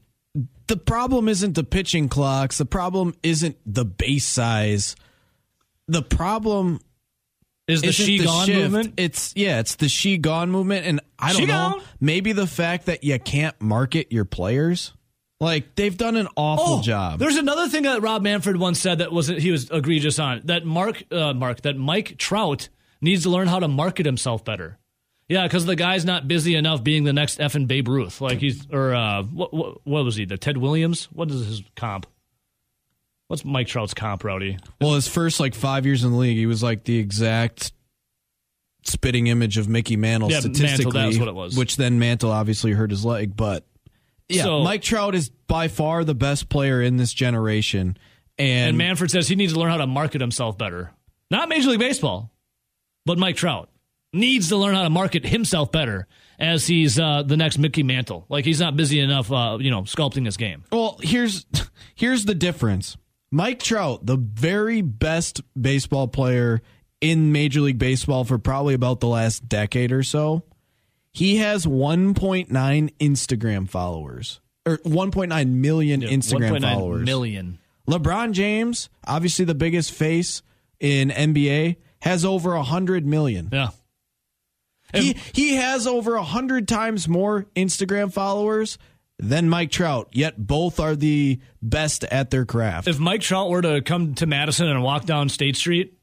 the 0.67 0.77
problem 0.77 1.29
isn't 1.29 1.55
the 1.55 1.65
pitching 1.65 2.09
clocks. 2.09 2.59
The 2.59 2.67
problem 2.67 3.15
isn't 3.23 3.57
the 3.67 3.85
base 3.85 4.27
size. 4.27 4.97
The 5.87 6.03
problem 6.03 6.81
Is 7.71 7.83
the 7.83 7.93
she 7.93 8.19
the 8.19 8.25
gone 8.25 8.47
shift. 8.47 8.59
movement? 8.61 8.95
It's 8.97 9.33
yeah, 9.37 9.61
it's 9.61 9.77
the 9.77 9.89
she 9.89 10.19
gone 10.19 10.51
movement, 10.51 10.87
and 10.87 11.01
I 11.19 11.33
don't 11.33 11.41
She 11.41 11.47
know. 11.47 11.53
gone? 11.73 11.83
Maybe 12.01 12.33
the 12.33 12.47
fact 12.47 12.87
that 12.87 13.05
you 13.05 13.19
can't 13.19 13.61
market 13.61 14.11
your 14.13 14.25
players. 14.25 14.93
Like 15.41 15.75
they've 15.75 15.97
done 15.97 16.17
an 16.17 16.29
awful 16.37 16.81
job. 16.81 17.15
Oh, 17.15 17.17
There's 17.25 17.37
another 17.39 17.67
thing 17.69 17.85
that 17.85 18.03
Rob 18.03 18.21
Manfred 18.23 18.57
once 18.59 18.79
said 18.79 18.99
that 18.99 19.11
was 19.11 19.29
he 19.29 19.51
was 19.51 19.71
egregious 19.71 20.19
on 20.19 20.43
that 20.45 20.67
Mark 20.67 21.03
uh, 21.11 21.33
Mark 21.33 21.63
that 21.63 21.79
Mike 21.79 22.17
Trout 22.19 22.69
needs 23.01 23.23
to 23.23 23.31
learn 23.31 23.49
how 23.49 23.59
to 23.59 23.67
market 23.69 24.05
himself 24.05 24.45
better. 24.45 24.77
Yeah, 25.29 25.45
because 25.45 25.65
the 25.65 25.77
guy's 25.77 26.05
not 26.05 26.27
busy 26.29 26.57
enough 26.57 26.83
being 26.85 27.05
the 27.05 27.13
next 27.15 27.39
effing 27.39 27.67
Babe 27.69 27.89
Ruth. 27.89 28.21
Like 28.21 28.39
he's 28.41 28.67
or 28.71 28.93
uh, 28.95 29.23
what, 29.23 29.55
what 29.55 29.87
what 29.87 30.05
was 30.05 30.17
he? 30.17 30.27
The 30.27 30.37
Ted 30.37 30.59
Williams? 30.59 31.05
What 31.07 31.31
is 31.31 31.47
his 31.47 31.63
comp? 31.75 32.07
What's 33.31 33.45
Mike 33.45 33.69
Trout's 33.69 33.95
comp, 33.95 34.25
Rowdy? 34.25 34.59
Well, 34.81 34.95
his 34.95 35.07
first 35.07 35.39
like 35.39 35.55
five 35.55 35.87
years 35.87 36.03
in 36.03 36.11
the 36.11 36.17
league, 36.17 36.37
he 36.37 36.47
was 36.47 36.65
like 36.65 36.83
the 36.83 36.99
exact 36.99 37.73
spitting 38.83 39.29
image 39.29 39.57
of 39.57 39.69
Mickey 39.69 39.95
Mantle 39.95 40.29
Yeah, 40.33 40.39
Mantle, 40.39 40.55
statistically. 40.57 41.01
that's 41.01 41.17
what 41.17 41.29
it 41.29 41.35
was. 41.37 41.57
Which 41.57 41.77
then 41.77 42.01
Mantle 42.01 42.33
obviously 42.33 42.73
hurt 42.73 42.91
his 42.91 43.05
leg, 43.05 43.37
but 43.37 43.65
yeah, 44.29 44.43
So- 44.43 44.65
Mike 44.65 44.83
Trout 44.83 45.15
is 45.15 45.29
by 45.47 45.69
far 45.69 46.03
the 46.03 46.15
best 46.17 46.49
player 46.49 46.83
in 46.83 46.97
this 46.97 47.13
generation, 47.13 47.97
and, 48.37 48.71
And 48.71 48.79
Manfred 48.79 49.13
says 49.13 49.29
he 49.29 49.37
needs 49.37 49.53
to 49.53 49.61
learn 49.61 49.71
how 49.71 49.77
to 49.77 49.87
market 49.87 50.21
himself 50.21 50.59
better. 50.59 50.91
Not 51.31 51.49
Major 51.49 51.71
League 51.71 51.79
Baseball, 51.79 52.33
but 53.07 53.17
Mike 53.17 53.37
Trout 53.37 53.71
needs 54.13 54.49
to 54.49 54.57
learn 54.57 54.75
how 54.75 54.83
to 54.83 54.91
market 54.91 55.25
himself 55.25 55.71
better 55.71 56.09
as 56.41 56.67
he's 56.67 56.99
uh, 56.99 57.23
the 57.23 57.37
next 57.37 57.59
Mickey 57.59 57.85
Mantle. 57.85 58.27
Like 58.29 58.45
he's 58.45 58.59
not 58.59 58.77
busy 58.77 58.99
enough, 58.99 59.31
uh, 59.31 59.59
you 59.61 59.71
know, 59.71 59.83
sculpting 59.83 60.25
his 60.27 60.37
game. 60.37 60.65
Well, 60.73 60.99
here's 61.01 61.47
here's 61.95 62.25
the 62.25 62.35
difference. 62.35 62.97
Mike 63.33 63.61
Trout, 63.61 64.05
the 64.05 64.17
very 64.17 64.83
best 64.83 65.41
baseball 65.61 66.09
player 66.09 66.61
in 67.01 67.33
Major 67.33 67.61
League 67.61 67.79
Baseball 67.79 68.25
for 68.25 68.39
probably 68.39 68.75
about 68.75 69.01
the 69.01 69.09
last 69.09 69.49
decade 69.49 69.93
or 69.93 70.03
so, 70.03 70.43
he 71.13 71.37
has 71.37 71.65
1.9 71.67 72.49
Instagram 72.99 73.69
followers 73.69 74.41
or 74.67 74.79
1.9 74.79 75.49
million 75.49 76.03
Instagram 76.03 76.59
1.9 76.59 76.75
followers. 76.75 77.05
million. 77.05 77.59
LeBron 77.89 78.33
James, 78.33 78.89
obviously 79.07 79.45
the 79.45 79.55
biggest 79.55 79.93
face 79.93 80.43
in 80.79 81.11
NBA, 81.11 81.77
has 82.03 82.25
over 82.25 82.55
100 82.57 83.07
million. 83.07 83.49
Yeah. 83.53 83.71
He 84.93 85.17
he 85.33 85.55
has 85.55 85.87
over 85.87 86.17
100 86.17 86.67
times 86.67 87.09
more 87.09 87.47
Instagram 87.55 88.13
followers 88.13 88.77
than 89.23 89.49
Mike 89.49 89.71
Trout, 89.71 90.09
yet 90.13 90.35
both 90.47 90.81
are 90.81 90.97
the 90.97 91.39
best 91.63 92.05
at 92.05 92.31
their 92.31 92.45
craft. 92.45 92.89
If 92.89 92.99
Mike 92.99 93.21
Trout 93.21 93.51
were 93.51 93.63
to 93.63 93.81
come 93.83 94.15
to 94.17 94.27
Madison 94.27 94.67
and 94.69 94.83
walk 94.83 95.05
down 95.05 95.29
State 95.29 95.57
Street, 95.57 95.95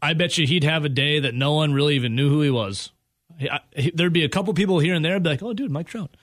I 0.00 0.12
bet 0.14 0.38
you 0.38 0.46
he'd 0.46 0.64
have 0.64 0.84
a 0.84 0.88
day 0.88 1.20
that 1.20 1.34
no 1.34 1.54
one 1.54 1.72
really 1.72 1.96
even 1.96 2.14
knew 2.14 2.28
who 2.28 2.42
he 2.42 2.50
was. 2.50 2.90
He- 3.38 3.50
I- 3.50 3.60
he- 3.74 3.90
There'd 3.94 4.12
be 4.12 4.24
a 4.24 4.28
couple 4.28 4.52
people 4.54 4.78
here 4.78 4.94
and 4.94 5.04
there 5.04 5.18
be 5.18 5.30
like, 5.30 5.42
"Oh, 5.42 5.52
dude, 5.52 5.70
Mike 5.70 5.88
Trout." 5.88 6.16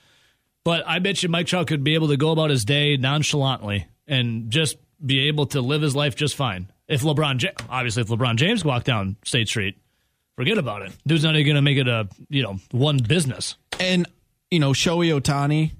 But 0.64 0.82
I 0.86 0.98
bet 0.98 1.22
you 1.22 1.28
Mike 1.28 1.46
Trout 1.46 1.66
could 1.66 1.84
be 1.84 1.94
able 1.94 2.08
to 2.08 2.16
go 2.16 2.30
about 2.30 2.50
his 2.50 2.64
day 2.64 2.96
nonchalantly 2.96 3.86
and 4.06 4.50
just 4.50 4.76
be 5.04 5.28
able 5.28 5.46
to 5.46 5.60
live 5.60 5.82
his 5.82 5.94
life 5.94 6.16
just 6.16 6.34
fine. 6.36 6.68
If 6.88 7.02
LeBron, 7.02 7.44
obviously, 7.68 8.02
if 8.02 8.08
LeBron 8.08 8.36
James 8.36 8.64
walked 8.64 8.86
down 8.86 9.16
State 9.24 9.48
Street, 9.48 9.76
forget 10.36 10.58
about 10.58 10.82
it. 10.82 10.92
Dude's 11.06 11.24
not 11.24 11.34
even 11.34 11.44
going 11.46 11.56
to 11.56 11.62
make 11.62 11.78
it 11.78 11.88
a 11.88 12.08
you 12.30 12.42
know 12.42 12.58
one 12.70 12.98
business. 12.98 13.56
and 13.80 14.06
you 14.50 14.58
know, 14.60 14.70
Shohei 14.72 15.18
Ohtani 15.20 15.72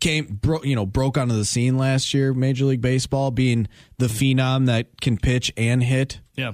came 0.00 0.26
bro, 0.40 0.62
you 0.62 0.74
know 0.76 0.86
broke 0.86 1.16
onto 1.18 1.34
the 1.34 1.44
scene 1.44 1.76
last 1.78 2.12
year, 2.14 2.32
Major 2.34 2.64
League 2.66 2.80
Baseball, 2.80 3.30
being 3.30 3.68
the 3.98 4.06
phenom 4.06 4.66
that 4.66 5.00
can 5.00 5.16
pitch 5.18 5.52
and 5.56 5.82
hit. 5.82 6.20
Yeah. 6.36 6.52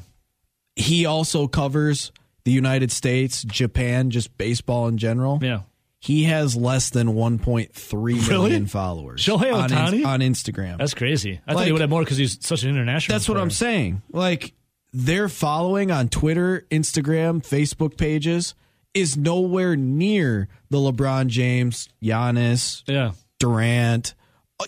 He 0.76 1.04
also 1.06 1.46
covers 1.48 2.12
the 2.44 2.50
United 2.52 2.90
States, 2.90 3.42
Japan, 3.42 4.10
just 4.10 4.36
baseball 4.38 4.88
in 4.88 4.98
general. 4.98 5.38
Yeah. 5.42 5.60
He 6.00 6.24
has 6.24 6.56
less 6.56 6.90
than 6.90 7.08
1.3 7.14 8.28
million 8.28 8.66
followers 8.66 9.24
Shohei 9.24 9.54
on, 9.54 9.68
Ohtani? 9.70 10.04
on 10.04 10.18
Instagram. 10.20 10.78
That's 10.78 10.94
crazy. 10.94 11.40
I 11.46 11.52
thought 11.52 11.56
Like- 11.58 11.66
he 11.66 11.72
would 11.72 11.80
have 11.80 11.90
more 11.90 12.02
because 12.02 12.16
he's 12.16 12.44
such 12.44 12.64
an 12.64 12.70
international. 12.70 13.14
That's 13.14 13.28
what 13.28 13.38
I'm 13.38 13.50
saying. 13.50 14.02
Like 14.10 14.54
they're 14.92 15.28
following 15.28 15.90
on 15.92 16.08
Twitter, 16.08 16.66
Instagram, 16.70 17.40
Facebook 17.46 17.96
pages 17.96 18.54
is 18.94 19.16
nowhere 19.16 19.76
near 19.76 20.48
the 20.70 20.78
LeBron 20.78 21.28
James, 21.28 21.88
Giannis, 22.02 22.82
Yeah. 22.86 23.12
Durant, 23.38 24.14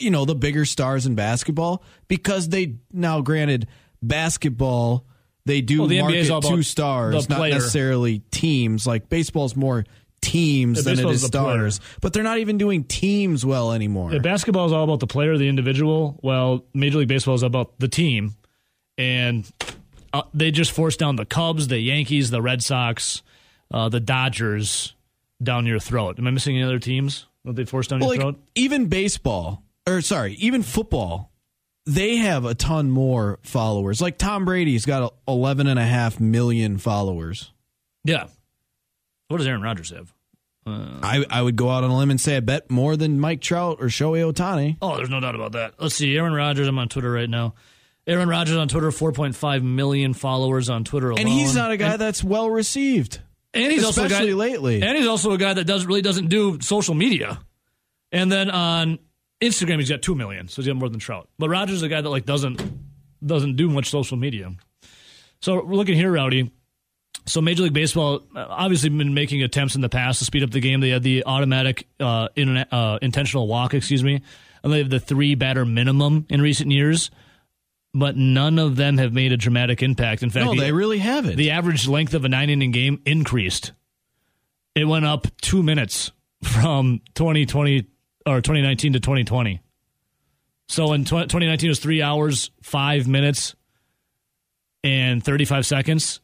you 0.01 0.11
know, 0.11 0.25
the 0.25 0.35
bigger 0.35 0.65
stars 0.65 1.07
in 1.07 1.15
basketball 1.15 1.83
because 2.09 2.49
they 2.49 2.77
now 2.93 3.21
granted 3.21 3.67
basketball 4.03 5.07
they 5.47 5.61
do 5.61 5.81
Well, 5.81 5.89
the 5.89 6.01
market 6.01 6.43
two 6.43 6.63
stars, 6.63 7.29
not 7.29 7.51
necessarily 7.51 8.21
teams. 8.31 8.87
Like 8.87 9.11
baseball's 9.11 9.55
more 9.55 9.85
teams 10.23 10.79
Yeah, 10.79 10.95
than 10.95 11.05
it 11.07 11.11
is 11.13 11.21
the 11.21 11.29
player. 11.29 11.71
stars. 11.71 11.81
But 12.01 12.15
they're 12.15 12.23
not 12.23 12.39
even 12.39 12.57
doing 12.57 12.85
teams 12.85 13.45
well 13.45 13.73
anymore. 13.73 14.11
Yeah, 14.11 14.21
basketball 14.21 14.65
is 14.65 14.73
all 14.73 14.85
about 14.85 15.01
the 15.01 15.07
player, 15.07 15.37
the 15.37 15.49
individual. 15.49 16.19
Well, 16.23 16.65
Major 16.73 16.97
League 17.01 17.09
Baseball 17.09 17.35
is 17.35 17.43
about 17.43 17.79
the 17.79 17.89
team, 17.89 18.37
and 18.97 19.47
uh, 20.15 20.23
they 20.33 20.51
just 20.51 20.73
forced 20.73 20.99
down 20.99 21.17
the 21.17 21.27
Cubs, 21.27 21.69
the 21.69 21.79
Yankees, 21.79 22.31
the 22.31 22.41
Red 22.41 22.63
Sox, 22.63 23.23
uh, 23.71 23.89
the 23.89 24.01
Dodgers 24.01 24.95
down 25.43 25.67
your 25.67 25.79
throat. 25.81 26.19
Am 26.19 26.27
I 26.27 26.31
missing 26.31 26.57
any 26.57 26.65
other 26.65 26.79
teams 26.79 27.27
that 27.45 27.57
they 27.57 27.65
forced 27.65 27.91
down 27.91 28.01
Well, 28.01 28.15
your 28.15 28.25
like 28.25 28.35
throat? 28.37 28.45
even 28.55 28.87
baseball, 28.87 29.63
or 29.87 30.01
sorry, 30.01 30.35
even 30.35 30.63
football, 30.63 31.31
they 31.87 32.17
have 32.17 32.45
a 32.45 32.55
ton 32.55 32.91
more 32.91 33.39
followers. 33.43 34.01
Like 34.01 34.17
Tom 34.19 34.45
Brady's 34.45 34.87
got 34.87 35.15
11 35.29 35.67
and 35.67 35.79
a 35.79 35.85
half 35.85 36.19
million 36.21 36.79
followers. 36.79 37.53
Yeah. 38.05 38.27
What 39.29 39.39
does 39.39 39.47
Aaron 39.47 39.63
Rodgers 39.63 39.91
have? 39.91 40.13
I, 40.67 41.27
I 41.29 41.43
would 41.43 41.57
go 41.57 41.69
out 41.69 41.85
on 41.85 41.91
a 41.91 41.99
limb 41.99 42.11
and 42.11 42.19
say 42.19 42.39
I 42.39 42.41
bet 42.41 42.71
more 42.71 42.97
than 42.97 43.21
Mike 43.21 43.43
Trout 43.43 43.79
or 43.81 43.89
Shohei 43.89 44.33
Ohtani. 44.33 44.79
Oh, 44.81 44.97
there's 44.97 45.11
no 45.11 45.21
doubt 45.21 45.35
about 45.35 45.53
that. 45.53 45.75
Let's 45.79 45.95
see. 45.95 46.17
Aaron 46.17 46.33
Rodgers. 46.33 46.67
I'm 46.67 46.79
on 46.79 46.89
Twitter 46.89 47.11
right 47.11 47.29
now. 47.29 47.53
Aaron 48.07 48.31
Rodgers 48.31 48.57
on 48.57 48.69
Twitter, 48.69 48.91
4.5 48.91 49.63
million 49.63 50.15
followers 50.15 50.71
on 50.71 50.85
Twitter 50.85 51.11
alone. 51.11 51.21
And 51.21 51.29
he's 51.29 51.55
not 51.55 51.71
a 51.71 51.77
guy 51.77 51.93
And- 51.93 52.01
that's 52.01 52.25
well 52.25 52.49
received. 52.49 53.21
And 53.55 53.73
he's 53.73 53.85
also 53.85 54.05
a 54.05 54.09
guy, 54.09 54.25
lately. 54.25 54.83
And 54.83 54.97
he's 54.97 55.07
also 55.07 55.33
a 55.33 55.39
guy 55.39 55.55
that 55.55 55.65
does 55.65 55.87
really 55.87 56.03
doesn't 56.03 56.29
do 56.29 56.59
social 56.61 56.95
media. 56.95 57.41
And 58.13 58.31
then 58.31 58.51
on 58.51 58.99
Instagram, 59.41 59.79
he's 59.79 59.91
got 59.91 60.03
two 60.03 60.15
million, 60.15 60.49
so 60.49 60.63
he's 60.63 60.67
got 60.67 60.77
more 60.77 60.89
than 60.89 61.01
Trout. 61.01 61.29
But 61.39 61.49
Rodgers 61.49 61.77
is 61.77 61.83
a 61.83 61.89
guy 61.89 62.01
that 62.01 62.09
like 62.09 62.25
doesn't 62.25 62.61
doesn't 63.25 63.57
do 63.57 63.69
much 63.69 63.91
social 63.91 64.17
media. 64.17 64.53
So 65.41 65.65
we're 65.65 65.75
looking 65.75 65.97
here, 65.97 66.13
Rowdy. 66.13 66.51
So 67.27 67.41
Major 67.41 67.63
League 67.63 67.73
Baseball 67.73 68.21
uh, 68.37 68.47
obviously 68.49 68.91
been 68.91 69.15
making 69.15 69.43
attempts 69.43 69.75
in 69.75 69.81
the 69.81 69.89
past 69.89 70.19
to 70.19 70.25
speed 70.25 70.43
up 70.43 70.51
the 70.51 70.61
game. 70.61 70.81
They 70.81 70.91
had 70.91 71.03
the 71.03 71.25
automatic 71.25 71.87
uh, 71.99 72.29
internet, 72.37 72.73
uh, 72.73 72.99
intentional 73.01 73.47
walk, 73.47 73.73
excuse 73.73 74.05
me, 74.05 74.21
and 74.63 74.73
they 74.73 74.79
have 74.79 74.91
the 74.91 75.01
three 75.01 75.35
batter 75.35 75.65
minimum 75.65 76.27
in 76.29 76.43
recent 76.43 76.71
years. 76.71 77.11
But 77.97 78.17
none 78.17 78.59
of 78.59 78.75
them 78.77 78.99
have 78.99 79.13
made 79.13 79.31
a 79.33 79.37
dramatic 79.37 79.83
impact. 79.83 80.23
In 80.25 80.31
fact, 80.31 80.47
No, 80.47 80.55
the- 80.55 80.61
they 80.61 80.73
really 80.73 80.99
haven't. 80.99 81.37
the 81.37 81.53
average 81.53 81.87
length 81.87 82.13
of 82.15 82.25
a 82.25 82.29
nine 82.29 82.51
inning 82.51 82.73
game 82.73 83.01
increased. 83.07 83.73
It 84.75 84.87
went 84.87 85.05
up 85.05 85.29
two 85.41 85.63
minutes 85.63 86.11
from 86.43 87.01
2020 87.15 87.85
or 88.27 88.41
2019 88.41 88.95
to 88.95 89.01
2020. 89.01 89.61
So 90.67 90.93
in 90.93 91.05
tw- 91.05 91.11
2019 91.29 91.69
it 91.69 91.71
was 91.71 91.79
three 91.79 92.03
hours, 92.03 92.51
five 92.63 93.07
minutes, 93.07 93.55
and 94.83 95.23
35 95.23 95.65
seconds. 95.67 96.21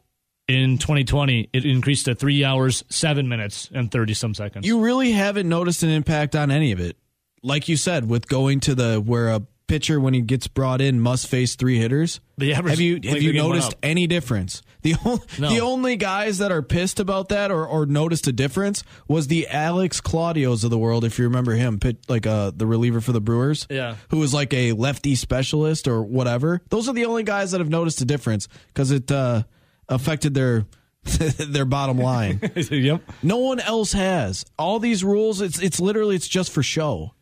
In 0.48 0.78
2020, 0.78 1.48
it 1.52 1.64
increased 1.64 2.06
to 2.06 2.14
three 2.16 2.42
hours, 2.44 2.82
seven 2.88 3.28
minutes, 3.28 3.70
and 3.72 3.88
30 3.90 4.14
some 4.14 4.34
seconds. 4.34 4.66
you 4.66 4.80
really 4.80 5.12
haven't 5.12 5.48
noticed 5.48 5.84
an 5.84 5.90
impact 5.90 6.34
on 6.34 6.50
any 6.50 6.72
of 6.72 6.80
it. 6.80 6.96
Like 7.44 7.68
you 7.68 7.76
said, 7.76 8.08
with 8.08 8.26
going 8.26 8.58
to 8.60 8.74
the 8.74 9.00
where 9.00 9.28
a 9.28 9.42
pitcher 9.70 9.98
when 10.00 10.12
he 10.12 10.20
gets 10.20 10.46
brought 10.48 10.80
in 10.80 11.00
must 11.00 11.26
face 11.28 11.54
three 11.54 11.78
hitters. 11.78 12.20
The 12.38 12.52
average 12.54 12.72
have 12.72 12.80
you 12.80 12.94
have 12.96 13.04
you 13.22 13.32
the 13.32 13.38
game 13.38 13.44
went 13.48 13.54
noticed 13.60 13.74
any 13.82 14.06
difference? 14.06 14.62
The 14.82 14.94
only 15.04 15.22
No. 15.38 15.48
the 15.50 15.60
only 15.60 15.96
guys 15.96 16.38
that 16.38 16.50
are 16.52 16.62
pissed 16.62 17.00
about 17.00 17.28
that 17.28 17.50
or, 17.50 17.66
or 17.66 17.86
noticed 17.86 18.26
a 18.26 18.32
difference 18.32 18.82
was 19.08 19.26
the 19.28 19.46
Alex 19.48 20.00
Claudios 20.00 20.64
of 20.64 20.70
the 20.70 20.78
world. 20.78 21.04
If 21.04 21.18
you 21.18 21.24
remember 21.26 21.52
him, 21.52 21.78
pit, 21.78 21.98
like 22.08 22.26
uh, 22.26 22.50
the 22.54 22.66
reliever 22.66 23.00
for 23.00 23.12
the 23.12 23.20
Brewers, 23.20 23.66
Yeah. 23.70 23.96
who 24.10 24.18
was 24.18 24.32
like 24.34 24.52
a 24.54 24.72
lefty 24.72 25.14
specialist 25.14 25.86
or 25.86 26.02
whatever. 26.02 26.62
Those 26.70 26.88
are 26.88 26.94
the 26.94 27.04
only 27.04 27.22
guys 27.22 27.50
that 27.52 27.60
have 27.60 27.68
noticed 27.70 28.00
a 28.00 28.04
difference 28.06 28.48
because 28.68 28.90
it 28.90 29.10
uh, 29.12 29.42
affected 29.88 30.34
their 30.34 30.66
their 31.04 31.64
bottom 31.64 31.98
line. 31.98 32.40
yep. 32.70 33.02
No 33.22 33.36
one 33.38 33.60
else 33.60 33.92
has. 33.92 34.44
All 34.58 34.78
these 34.78 35.04
rules, 35.04 35.40
it's 35.40 35.60
it's 35.60 35.78
literally 35.80 36.16
it's 36.16 36.28
just 36.28 36.50
for 36.52 36.62
show. 36.62 37.14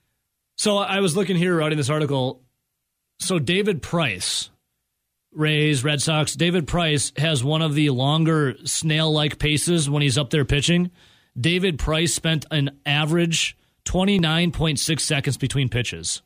So 0.58 0.76
I 0.78 1.00
was 1.00 1.16
looking 1.16 1.36
here 1.36 1.56
writing 1.56 1.78
this 1.78 1.88
article. 1.88 2.42
So 3.20 3.38
David 3.38 3.80
Price, 3.80 4.50
Rays, 5.32 5.84
Red 5.84 6.02
Sox, 6.02 6.34
David 6.34 6.66
Price 6.66 7.12
has 7.16 7.44
one 7.44 7.62
of 7.62 7.74
the 7.74 7.90
longer 7.90 8.56
snail 8.64 9.12
like 9.12 9.38
paces 9.38 9.88
when 9.88 10.02
he's 10.02 10.18
up 10.18 10.30
there 10.30 10.44
pitching. 10.44 10.90
David 11.40 11.78
Price 11.78 12.12
spent 12.12 12.44
an 12.50 12.80
average 12.84 13.56
29.6 13.84 15.00
seconds 15.00 15.36
between 15.36 15.68
pitches. 15.68 16.22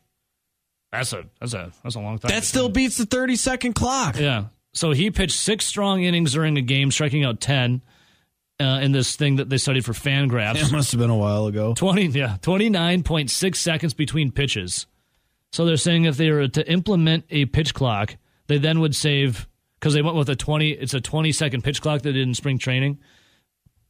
That's 0.91 1.13
a 1.13 1.25
that's 1.41 1.55
a 1.55 1.73
that's 1.83 1.95
a 1.95 2.01
long 2.01 2.19
time. 2.19 2.31
That 2.31 2.45
still 2.45 2.69
beats 2.69 2.99
the 2.99 3.07
30 3.07 3.37
second 3.37 3.73
clock. 3.75 4.19
Yeah. 4.19 4.47
So 4.75 4.93
he 4.93 5.11
pitched 5.11 5.37
six 5.37 5.67
strong 5.67 6.03
innings 6.03 6.33
during 6.33 6.57
a 6.57 6.63
game, 6.63 6.91
striking 6.91 7.25
out 7.25 7.41
10 7.41 7.83
uh, 8.63 8.79
in 8.81 8.93
this 8.93 9.17
thing 9.17 9.37
that 9.37 9.49
they 9.49 9.59
studied 9.59 9.85
for 9.85 9.93
FanGraphs. 9.93 10.69
It 10.69 10.73
must 10.73 10.93
have 10.93 11.01
been 11.01 11.11
a 11.11 11.17
while 11.17 11.47
ago. 11.47 11.75
20 11.75 12.07
yeah 12.07 12.37
29.6 12.43 13.57
seconds 13.57 13.95
between 13.95 14.31
pitches 14.31 14.87
so 15.51 15.65
they're 15.65 15.77
saying 15.77 16.05
if 16.05 16.17
they 16.17 16.31
were 16.31 16.49
to 16.49 16.71
implement 16.71 17.25
a 17.31 17.45
pitch 17.47 17.75
clock 17.75 18.17
they 18.47 18.59
then 18.59 18.81
would 18.81 18.95
save 18.95 19.49
because 19.79 19.95
they 19.95 20.03
went 20.03 20.17
with 20.17 20.29
a 20.29 20.37
20 20.37 20.71
it's 20.71 20.95
a 20.95 21.01
20 21.01 21.33
second 21.33 21.63
pitch 21.63 21.83
clock 21.83 22.03
they 22.03 22.13
did 22.13 22.27
in 22.27 22.35
spring 22.35 22.59
training 22.59 22.99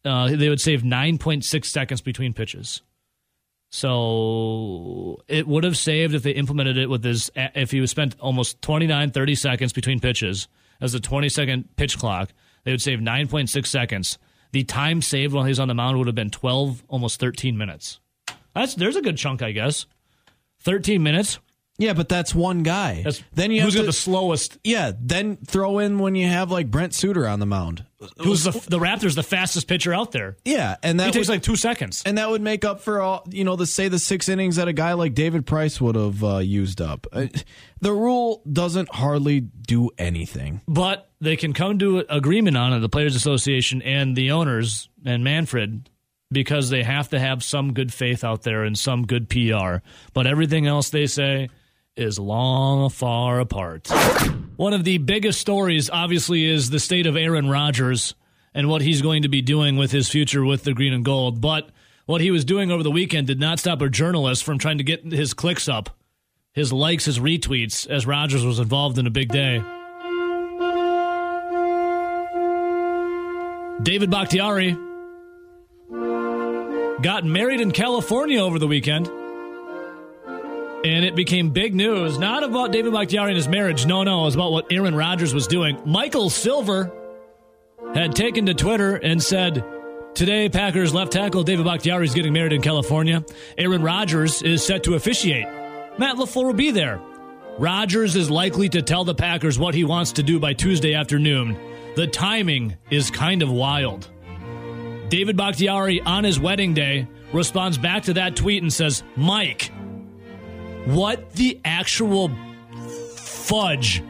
uh, 0.04 0.28
they 0.28 0.48
would 0.48 0.60
save 0.60 0.82
9.6 0.82 1.64
seconds 1.64 2.00
between 2.00 2.32
pitches 2.32 2.82
so 3.70 5.22
it 5.28 5.46
would 5.46 5.64
have 5.64 5.76
saved 5.76 6.14
if 6.14 6.22
they 6.22 6.32
implemented 6.32 6.76
it 6.76 6.90
with 6.90 7.04
his 7.04 7.30
if 7.34 7.70
he 7.70 7.80
was 7.80 7.90
spent 7.90 8.16
almost 8.20 8.60
29 8.62 9.10
30 9.10 9.34
seconds 9.34 9.72
between 9.72 10.00
pitches 10.00 10.48
as 10.80 10.94
a 10.94 11.00
20 11.00 11.28
second 11.28 11.76
pitch 11.76 11.98
clock 11.98 12.30
they 12.64 12.70
would 12.70 12.82
save 12.82 12.98
9.6 13.00 13.66
seconds 13.66 14.18
the 14.52 14.64
time 14.64 15.02
saved 15.02 15.32
while 15.32 15.44
he's 15.44 15.58
on 15.58 15.68
the 15.68 15.74
mound 15.74 15.98
would 15.98 16.06
have 16.06 16.14
been 16.14 16.30
12 16.30 16.84
almost 16.88 17.18
13 17.20 17.56
minutes. 17.56 18.00
That's 18.54 18.74
there's 18.74 18.96
a 18.96 19.02
good 19.02 19.16
chunk 19.16 19.42
i 19.42 19.52
guess. 19.52 19.86
13 20.60 21.02
minutes 21.02 21.38
Yeah, 21.82 21.92
but 21.94 22.08
that's 22.08 22.34
one 22.34 22.62
guy. 22.62 23.02
that's 23.02 23.22
then 23.34 23.50
you 23.50 23.62
who's 23.62 23.74
have 23.74 23.80
got 23.80 23.82
to, 23.82 23.86
the 23.88 23.92
slowest 23.92 24.58
yeah. 24.64 24.92
Then 24.98 25.36
throw 25.46 25.78
in 25.78 25.98
when 25.98 26.14
you 26.14 26.28
have 26.28 26.50
like 26.50 26.70
Brent 26.70 26.94
Suter 26.94 27.26
on 27.26 27.40
the 27.40 27.46
mound. 27.46 27.84
who's 28.18 28.44
the 28.44 28.50
the 28.68 28.78
raptors 28.78 29.14
the 29.14 29.22
fastest 29.22 29.68
pitcher 29.68 29.92
out 29.94 30.10
there 30.12 30.36
Yeah, 30.44 30.76
and 30.82 30.98
he 31.00 31.06
that 31.06 31.12
takes 31.12 31.28
would, 31.28 31.34
like 31.34 31.42
two 31.42 31.56
seconds 31.56 32.02
and 32.04 32.18
that 32.18 32.28
would 32.30 32.42
make 32.42 32.64
up 32.64 32.80
for 32.80 33.00
all 33.00 33.24
you 33.30 33.44
know 33.44 33.56
the 33.56 33.66
say 33.66 33.88
the 33.88 33.98
six 33.98 34.28
innings 34.28 34.56
that 34.56 34.66
a 34.68 34.72
guy 34.72 34.92
like 34.94 35.14
David 35.14 35.46
Price 35.46 35.80
would 35.80 35.94
have 35.96 36.22
uh, 36.24 36.38
used 36.38 36.80
up. 36.80 37.06
Uh, 37.12 37.26
the 37.80 37.92
rule 37.92 38.42
doesn't 38.50 38.92
hardly 38.94 39.40
do 39.40 39.90
anything. 39.98 40.60
but 40.66 41.08
they 41.20 41.36
can 41.36 41.52
come 41.52 41.78
to 41.78 41.98
an 42.00 42.06
agreement 42.08 42.56
on 42.56 42.72
it, 42.72 42.80
the 42.80 42.88
Players 42.88 43.14
Association 43.14 43.80
and 43.82 44.16
the 44.16 44.32
owners 44.32 44.88
and 45.04 45.22
Manfred, 45.22 45.88
because 46.32 46.70
they 46.70 46.82
have 46.82 47.10
to 47.10 47.18
have 47.20 47.44
some 47.44 47.72
good 47.74 47.92
faith 47.92 48.24
out 48.24 48.42
there 48.42 48.64
and 48.64 48.76
some 48.76 49.06
good 49.06 49.28
PR. 49.28 49.76
But 50.14 50.26
everything 50.26 50.66
else 50.66 50.90
they 50.90 51.06
say 51.06 51.48
is 51.96 52.18
long 52.18 52.88
far 52.90 53.40
apart. 53.40 53.88
One 54.56 54.72
of 54.72 54.84
the 54.84 54.98
biggest 54.98 55.40
stories, 55.40 55.90
obviously, 55.90 56.48
is 56.48 56.70
the 56.70 56.80
state 56.80 57.06
of 57.06 57.16
Aaron 57.16 57.48
Rodgers 57.48 58.14
and 58.54 58.68
what 58.68 58.82
he's 58.82 59.02
going 59.02 59.22
to 59.22 59.28
be 59.28 59.42
doing 59.42 59.76
with 59.76 59.92
his 59.92 60.08
future 60.08 60.44
with 60.44 60.64
the 60.64 60.72
green 60.72 60.92
and 60.92 61.04
gold. 61.04 61.40
But 61.40 61.70
what 62.06 62.20
he 62.20 62.30
was 62.30 62.44
doing 62.44 62.70
over 62.70 62.82
the 62.82 62.90
weekend 62.90 63.26
did 63.26 63.40
not 63.40 63.58
stop 63.58 63.80
a 63.82 63.88
journalist 63.88 64.44
from 64.44 64.58
trying 64.58 64.78
to 64.78 64.84
get 64.84 65.04
his 65.04 65.34
clicks 65.34 65.68
up, 65.68 65.90
his 66.52 66.72
likes, 66.72 67.04
his 67.04 67.18
retweets, 67.18 67.88
as 67.88 68.06
Rodgers 68.06 68.44
was 68.44 68.58
involved 68.58 68.98
in 68.98 69.06
a 69.06 69.10
big 69.10 69.28
day. 69.28 69.62
David 73.82 74.10
Bakhtiari 74.10 74.76
got 77.02 77.24
married 77.24 77.60
in 77.60 77.72
California 77.72 78.40
over 78.40 78.58
the 78.58 78.68
weekend. 78.68 79.10
And 80.84 81.04
it 81.04 81.14
became 81.14 81.50
big 81.50 81.74
news, 81.74 82.18
not 82.18 82.42
about 82.42 82.72
David 82.72 82.92
Bakhtiari 82.92 83.30
and 83.30 83.36
his 83.36 83.48
marriage. 83.48 83.86
No, 83.86 84.02
no, 84.02 84.22
it 84.22 84.24
was 84.24 84.34
about 84.34 84.50
what 84.50 84.72
Aaron 84.72 84.94
Rodgers 84.96 85.32
was 85.32 85.46
doing. 85.46 85.80
Michael 85.86 86.28
Silver 86.28 86.90
had 87.94 88.16
taken 88.16 88.46
to 88.46 88.54
Twitter 88.54 88.96
and 88.96 89.22
said, 89.22 89.64
Today, 90.14 90.48
Packers 90.48 90.92
left 90.92 91.12
tackle 91.12 91.42
David 91.42 91.64
Bakhtiari 91.64 92.04
is 92.04 92.14
getting 92.14 92.32
married 92.34 92.52
in 92.52 92.60
California. 92.60 93.24
Aaron 93.56 93.82
Rodgers 93.82 94.42
is 94.42 94.64
set 94.64 94.82
to 94.84 94.94
officiate. 94.94 95.46
Matt 95.98 96.16
LaFleur 96.16 96.46
will 96.46 96.52
be 96.52 96.70
there. 96.70 97.00
Rodgers 97.58 98.16
is 98.16 98.30
likely 98.30 98.68
to 98.70 98.82
tell 98.82 99.04
the 99.04 99.14
Packers 99.14 99.58
what 99.58 99.74
he 99.74 99.84
wants 99.84 100.12
to 100.12 100.22
do 100.22 100.38
by 100.38 100.52
Tuesday 100.52 100.94
afternoon. 100.94 101.56
The 101.96 102.06
timing 102.06 102.76
is 102.90 103.10
kind 103.10 103.42
of 103.42 103.50
wild. 103.50 104.10
David 105.08 105.36
Bakhtiari 105.36 106.00
on 106.00 106.24
his 106.24 106.40
wedding 106.40 106.74
day 106.74 107.06
responds 107.32 107.78
back 107.78 108.04
to 108.04 108.14
that 108.14 108.36
tweet 108.36 108.62
and 108.62 108.72
says, 108.72 109.02
Mike, 109.16 109.70
what 110.86 111.32
the 111.32 111.60
actual 111.64 112.30
fudge? 113.16 114.02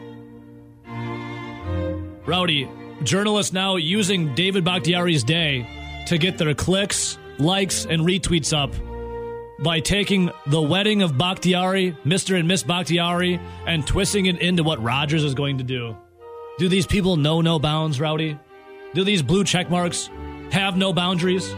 Rowdy, 2.25 2.69
journalists 3.03 3.53
now 3.53 3.75
using 3.75 4.33
David 4.33 4.63
Bakhtiari's 4.63 5.23
day 5.23 5.67
to 6.07 6.17
get 6.17 6.37
their 6.37 6.53
clicks, 6.53 7.17
likes, 7.37 7.85
and 7.85 8.01
retweets 8.03 8.55
up 8.55 8.73
by 9.63 9.79
taking 9.79 10.31
the 10.47 10.61
wedding 10.61 11.01
of 11.01 11.17
Bakhtiari, 11.17 11.97
Mr. 12.05 12.37
and 12.37 12.47
Miss 12.47 12.63
Bakhtiari, 12.63 13.39
and 13.67 13.85
twisting 13.85 14.25
it 14.25 14.39
into 14.39 14.63
what 14.63 14.81
Rodgers 14.81 15.23
is 15.23 15.33
going 15.33 15.59
to 15.59 15.63
do. 15.63 15.95
Do 16.57 16.69
these 16.69 16.87
people 16.87 17.17
know 17.17 17.41
no 17.41 17.59
bounds, 17.59 17.99
Rowdy? 17.99 18.37
Do 18.93 19.03
these 19.03 19.21
blue 19.21 19.43
check 19.43 19.69
marks 19.69 20.09
have 20.51 20.77
no 20.77 20.93
boundaries? 20.93 21.53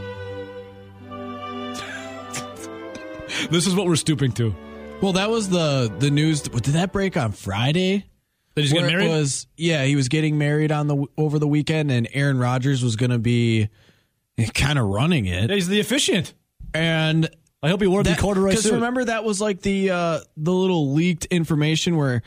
this 3.50 3.68
is 3.68 3.76
what 3.76 3.86
we're 3.86 3.96
stooping 3.96 4.32
to. 4.34 4.56
Well, 5.02 5.14
that 5.14 5.30
was 5.30 5.50
the 5.50 5.94
the 6.00 6.10
news. 6.10 6.42
Did 6.42 6.64
that 6.74 6.92
break 6.92 7.18
on 7.18 7.32
Friday? 7.32 8.06
That 8.56 8.62
he's 8.62 8.74
getting 8.74 8.88
married? 8.88 9.10
was 9.10 9.48
yeah, 9.58 9.84
he 9.84 9.96
was 9.96 10.08
getting 10.08 10.38
married 10.38 10.72
on 10.72 10.88
the 10.88 11.06
over 11.18 11.38
the 11.40 11.48
weekend, 11.48 11.92
and 11.92 12.08
Aaron 12.14 12.40
Rodgers 12.40 12.84
was 12.84 12.96
going 12.96 13.12
to 13.12 13.20
be 13.20 13.70
kind 14.54 14.80
of 14.80 14.86
running 14.86 15.26
it. 15.26 15.50
He's 15.50 15.68
the 15.68 15.80
officiant. 15.80 16.34
And 16.74 17.30
I 17.62 17.70
hope 17.70 17.82
he 17.82 17.88
wore 17.88 18.04
the 18.04 18.12
that, 18.12 18.20
corduroy 18.20 18.52
because 18.52 18.72
remember 18.72 19.06
that 19.06 19.24
was 19.24 19.42
like 19.42 19.62
the 19.62 19.92
uh, 19.92 20.20
the 20.38 20.52
little 20.52 20.94
leaked 20.94 21.26
information 21.26 21.98
where 21.98 22.22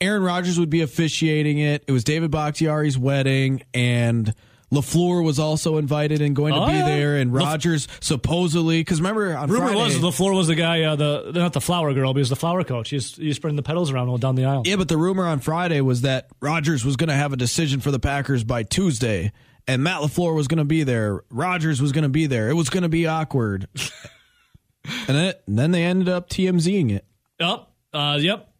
Aaron 0.00 0.22
Rodgers 0.22 0.58
would 0.58 0.70
be 0.70 0.82
officiating 0.82 1.58
it. 1.58 1.84
It 1.86 1.92
was 1.92 2.04
David 2.04 2.30
Bakhtiari's 2.30 2.98
wedding, 2.98 3.62
and 3.74 4.34
LaFleur 4.72 5.22
was 5.24 5.38
also 5.38 5.76
invited 5.76 6.20
and 6.20 6.34
going 6.34 6.52
to 6.52 6.60
Oh, 6.60 6.66
be 6.66 6.72
yeah. 6.72 6.84
there. 6.84 7.16
And 7.16 7.32
Rogers 7.32 7.46
Rodgers 7.86 7.88
supposedly, 8.00 8.80
because 8.80 9.00
remember 9.00 9.36
on 9.36 9.48
Rumor 9.48 9.66
Friday, 9.68 9.80
was 9.80 10.00
the 10.00 10.10
floor 10.10 10.32
was 10.34 10.48
the 10.48 10.56
guy, 10.56 10.82
uh, 10.82 10.96
the 10.96 11.30
not 11.34 11.52
the 11.52 11.60
flower 11.60 11.94
girl, 11.94 12.12
but 12.12 12.18
he 12.18 12.22
was 12.22 12.30
the 12.30 12.36
flower 12.36 12.64
coach. 12.64 12.90
He's 12.90 13.14
he's 13.16 13.36
spreading 13.36 13.56
the 13.56 13.62
petals 13.62 13.92
around 13.92 14.08
all 14.08 14.18
down 14.18 14.34
the 14.34 14.44
aisle. 14.44 14.62
Yeah, 14.64 14.76
but 14.76 14.88
the 14.88 14.96
rumor 14.96 15.24
on 15.26 15.38
Friday 15.40 15.80
was 15.80 16.00
that 16.02 16.26
Rodgers 16.40 16.84
was 16.84 16.96
going 16.96 17.08
to 17.08 17.14
have 17.14 17.32
a 17.32 17.36
decision 17.36 17.80
for 17.80 17.90
the 17.92 18.00
Packers 18.00 18.42
by 18.42 18.64
Tuesday, 18.64 19.30
and 19.68 19.84
Matt 19.84 20.00
LaFleur 20.00 20.34
was 20.34 20.48
going 20.48 20.58
to 20.58 20.64
be 20.64 20.82
there. 20.82 21.22
Rodgers 21.30 21.80
was 21.80 21.92
going 21.92 22.02
to 22.02 22.08
be 22.08 22.26
there. 22.26 22.50
It 22.50 22.54
was 22.54 22.68
going 22.68 22.82
to 22.82 22.88
be 22.88 23.06
awkward, 23.06 23.68
and, 24.84 25.16
then 25.16 25.34
and 25.46 25.58
then 25.58 25.70
they 25.70 25.84
ended 25.84 26.08
up 26.08 26.28
TMZing 26.28 26.90
it. 26.92 27.04
Yep. 27.38 27.68
Uh, 27.92 28.18
yep. 28.20 28.52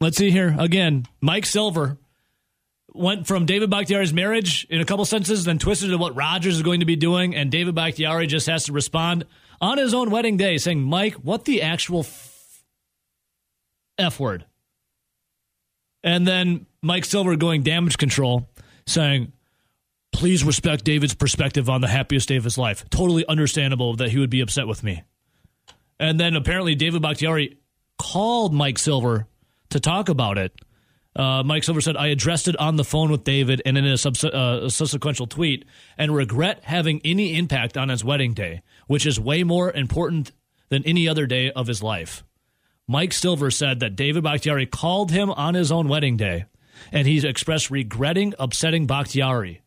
Let's 0.00 0.16
see 0.16 0.30
here 0.30 0.56
again. 0.58 1.06
Mike 1.20 1.46
Silver 1.46 1.98
went 2.94 3.26
from 3.26 3.46
David 3.46 3.70
Bakhtiari's 3.70 4.12
marriage 4.12 4.66
in 4.68 4.80
a 4.80 4.84
couple 4.84 5.04
sentences, 5.04 5.44
then 5.44 5.58
twisted 5.58 5.90
to 5.90 5.98
what 5.98 6.14
Rodgers 6.14 6.56
is 6.56 6.62
going 6.62 6.80
to 6.80 6.86
be 6.86 6.96
doing, 6.96 7.34
and 7.34 7.50
David 7.50 7.74
Bakhtiari 7.74 8.26
just 8.26 8.46
has 8.46 8.64
to 8.64 8.72
respond 8.72 9.24
on 9.60 9.78
his 9.78 9.94
own 9.94 10.10
wedding 10.10 10.36
day, 10.36 10.58
saying, 10.58 10.82
"Mike, 10.82 11.14
what 11.14 11.44
the 11.44 11.62
actual 11.62 12.00
f, 12.00 12.64
f 13.98 14.20
word?" 14.20 14.44
And 16.02 16.26
then 16.26 16.66
Mike 16.82 17.04
Silver 17.04 17.36
going 17.36 17.62
damage 17.62 17.96
control, 17.96 18.48
saying, 18.86 19.32
"Please 20.12 20.44
respect 20.44 20.84
David's 20.84 21.14
perspective 21.14 21.70
on 21.70 21.80
the 21.80 21.88
happiest 21.88 22.28
day 22.28 22.36
of 22.36 22.44
his 22.44 22.58
life. 22.58 22.84
Totally 22.90 23.26
understandable 23.26 23.94
that 23.96 24.10
he 24.10 24.18
would 24.18 24.30
be 24.30 24.40
upset 24.40 24.66
with 24.66 24.82
me." 24.82 25.02
And 25.98 26.18
then 26.18 26.34
apparently 26.34 26.74
David 26.74 27.00
Bakhtiari 27.00 27.56
called 27.98 28.52
Mike 28.52 28.78
Silver 28.78 29.28
to 29.70 29.78
talk 29.78 30.08
about 30.08 30.36
it. 30.36 30.52
Uh, 31.14 31.42
Mike 31.42 31.62
Silver 31.62 31.80
said, 31.80 31.96
I 31.96 32.06
addressed 32.08 32.48
it 32.48 32.56
on 32.56 32.76
the 32.76 32.84
phone 32.84 33.10
with 33.10 33.24
David 33.24 33.60
and 33.66 33.76
in 33.76 33.84
a, 33.84 33.98
subs- 33.98 34.24
uh, 34.24 34.60
a 34.64 34.70
subsequent 34.70 35.18
tweet 35.30 35.64
and 35.98 36.14
regret 36.14 36.60
having 36.64 37.00
any 37.04 37.36
impact 37.36 37.76
on 37.76 37.90
his 37.90 38.02
wedding 38.02 38.32
day, 38.32 38.62
which 38.86 39.04
is 39.04 39.20
way 39.20 39.44
more 39.44 39.70
important 39.72 40.32
than 40.70 40.82
any 40.84 41.06
other 41.06 41.26
day 41.26 41.50
of 41.50 41.66
his 41.66 41.82
life. 41.82 42.24
Mike 42.88 43.12
Silver 43.12 43.50
said 43.50 43.80
that 43.80 43.94
David 43.94 44.24
Bakhtiari 44.24 44.66
called 44.66 45.10
him 45.10 45.30
on 45.30 45.54
his 45.54 45.70
own 45.70 45.88
wedding 45.88 46.16
day 46.16 46.46
and 46.90 47.06
he's 47.06 47.24
expressed 47.24 47.70
regretting 47.70 48.34
upsetting 48.38 48.86
Bakhtiari 48.86 49.60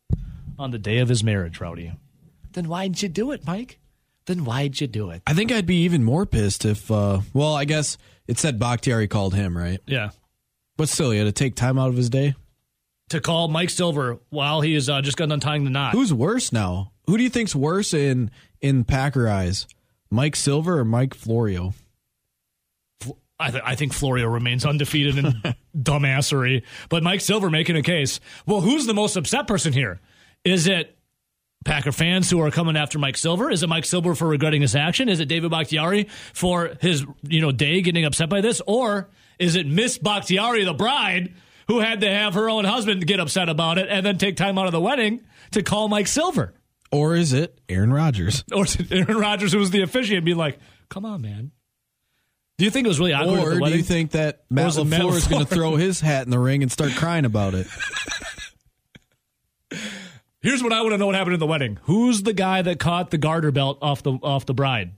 on 0.57 0.71
the 0.71 0.79
day 0.79 0.97
of 0.97 1.09
his 1.09 1.23
marriage, 1.23 1.61
Rowdy. 1.61 1.93
Then 2.53 2.67
why'd 2.67 3.01
you 3.01 3.09
do 3.09 3.31
it, 3.31 3.45
Mike? 3.45 3.79
Then 4.25 4.45
why'd 4.45 4.81
you 4.81 4.87
do 4.87 5.11
it? 5.11 5.21
I 5.27 5.33
think 5.33 5.51
I'd 5.51 5.67
be 5.67 5.83
even 5.83 6.03
more 6.03 6.25
pissed 6.25 6.65
if, 6.65 6.89
uh, 6.89 7.21
well, 7.33 7.53
I 7.53 7.65
guess 7.65 7.97
it 8.27 8.39
said 8.39 8.59
Bakhtiari 8.59 9.07
called 9.07 9.35
him, 9.35 9.55
right? 9.57 9.79
Yeah. 9.85 10.09
But 10.77 10.89
still, 10.89 11.11
he 11.11 11.17
had 11.17 11.25
to 11.25 11.31
take 11.31 11.55
time 11.55 11.77
out 11.79 11.89
of 11.89 11.95
his 11.95 12.09
day. 12.09 12.35
to 13.09 13.21
call 13.21 13.47
Mike 13.47 13.69
Silver 13.69 14.19
while 14.29 14.61
he 14.61 14.75
is 14.75 14.89
uh, 14.89 15.01
just 15.01 15.15
got 15.17 15.29
done 15.29 15.39
tying 15.39 15.63
the 15.63 15.69
knot. 15.69 15.93
Who's 15.93 16.13
worse 16.13 16.51
now? 16.51 16.91
Who 17.07 17.17
do 17.17 17.23
you 17.23 17.29
think's 17.29 17.55
worse 17.55 17.93
in 17.93 18.31
in 18.61 18.83
Packer 18.83 19.27
eyes, 19.29 19.67
Mike 20.09 20.35
Silver 20.35 20.79
or 20.79 20.85
Mike 20.85 21.13
Florio? 21.13 21.73
I, 23.37 23.51
th- 23.51 23.63
I 23.65 23.75
think 23.75 23.91
Florio 23.93 24.27
remains 24.27 24.65
undefeated 24.65 25.17
in 25.17 25.33
dumbassery, 25.77 26.63
but 26.89 27.03
Mike 27.03 27.19
Silver 27.19 27.49
making 27.49 27.75
a 27.75 27.81
case. 27.83 28.19
Well, 28.45 28.61
who's 28.61 28.85
the 28.85 28.93
most 28.93 29.17
upset 29.17 29.45
person 29.45 29.73
here? 29.73 29.99
Is 30.45 30.67
it 30.67 30.97
Packer 31.65 31.91
fans 31.91 32.29
who 32.29 32.39
are 32.41 32.49
coming 32.51 32.77
after 32.77 32.97
Mike 32.97 33.17
Silver? 33.17 33.51
Is 33.51 33.61
it 33.61 33.67
Mike 33.67 33.83
Silver 33.85 34.15
for 34.15 34.27
regretting 34.27 34.61
his 34.61 34.73
action? 34.75 35.09
Is 35.09 35.19
it 35.19 35.25
David 35.25 35.51
Bakhtiari 35.51 36.07
for 36.33 36.75
his 36.79 37.05
you 37.23 37.41
know 37.41 37.51
day 37.51 37.81
getting 37.81 38.05
upset 38.05 38.29
by 38.29 38.39
this, 38.39 38.61
or 38.65 39.09
is 39.39 39.55
it 39.55 39.67
Miss 39.67 39.97
Bakhtiari, 39.97 40.63
the 40.63 40.73
bride, 40.73 41.33
who 41.67 41.79
had 41.79 42.01
to 42.01 42.09
have 42.09 42.33
her 42.35 42.49
own 42.49 42.65
husband 42.65 43.05
get 43.05 43.19
upset 43.19 43.49
about 43.49 43.77
it 43.77 43.87
and 43.89 44.05
then 44.05 44.17
take 44.17 44.37
time 44.37 44.57
out 44.57 44.65
of 44.65 44.71
the 44.71 44.81
wedding 44.81 45.21
to 45.51 45.63
call 45.63 45.87
Mike 45.87 46.07
Silver? 46.07 46.53
Or 46.91 47.15
is 47.15 47.33
it 47.33 47.59
Aaron 47.67 47.91
Rodgers? 47.91 48.43
or 48.53 48.65
is 48.65 48.75
it 48.75 48.91
Aaron 48.91 49.17
Rodgers, 49.17 49.51
who 49.51 49.59
was 49.59 49.71
the 49.71 49.81
officiant, 49.81 50.23
being 50.25 50.37
like, 50.37 50.59
"Come 50.89 51.05
on, 51.05 51.21
man." 51.21 51.51
Do 52.57 52.63
you 52.63 52.71
think 52.71 52.85
it 52.85 52.87
was 52.87 52.99
really 52.99 53.11
awkward? 53.11 53.39
at 53.39 53.45
Or 53.45 53.55
the 53.55 53.65
do 53.65 53.75
you 53.77 53.83
think 53.83 54.11
that 54.11 54.45
Matt 54.49 54.71
LaFleur 54.71 55.15
is 55.15 55.27
going 55.27 55.45
to 55.45 55.53
throw 55.53 55.75
his 55.75 55.99
hat 55.99 56.23
in 56.23 56.31
the 56.31 56.39
ring 56.39 56.63
and 56.63 56.71
start 56.71 56.93
crying 56.93 57.25
about 57.25 57.53
it? 57.53 57.67
Here's 60.41 60.63
what 60.63 60.71
I 60.71 60.81
want 60.81 60.93
to 60.93 60.97
know: 60.97 61.07
what 61.07 61.15
happened 61.15 61.33
at 61.33 61.39
the 61.39 61.47
wedding? 61.47 61.79
Who's 61.83 62.23
the 62.23 62.31
guy 62.31 62.61
that 62.61 62.79
caught 62.79 63.11
the 63.11 63.17
garter 63.17 63.51
belt 63.51 63.79
off 63.81 64.03
the 64.03 64.11
off 64.11 64.45
the 64.45 64.53
bride? 64.53 64.91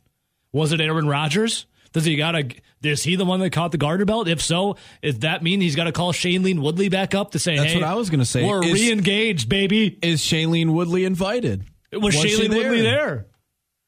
Was 0.52 0.72
it 0.72 0.82
Aaron 0.82 1.08
Rodgers? 1.08 1.66
Does 1.98 2.06
he 2.06 2.16
got 2.16 2.34
to? 2.34 2.48
Is 2.84 3.02
he 3.02 3.16
the 3.16 3.26
one 3.26 3.40
that 3.40 3.50
caught 3.50 3.72
the 3.72 3.80
garter 3.80 4.06
belt? 4.06 4.28
If 4.28 4.40
so, 4.40 4.78
does 5.02 5.18
that 5.20 5.42
mean 5.42 5.62
he's 5.62 5.76
got 5.76 5.86
to 5.86 5.92
call 5.92 6.14
Shailene 6.14 6.60
Woodley 6.60 6.90
back 6.90 7.16
up 7.16 7.32
to 7.32 7.40
say, 7.40 7.58
That's 7.58 7.72
"Hey, 7.74 7.80
what 7.80 7.88
I 7.88 7.96
was 7.96 8.12
gonna 8.12 8.24
say. 8.24 8.48
We're 8.48 8.64
Is- 8.64 8.74
re-engaged, 8.74 9.50
baby." 9.50 9.98
Is 10.04 10.22
Shailene 10.22 10.74
Woodley 10.74 11.04
invited? 11.04 11.66
Was, 11.92 12.14
she 12.14 12.30
Shailene 12.30 12.56
Woodley 12.56 12.82
there? 12.82 13.26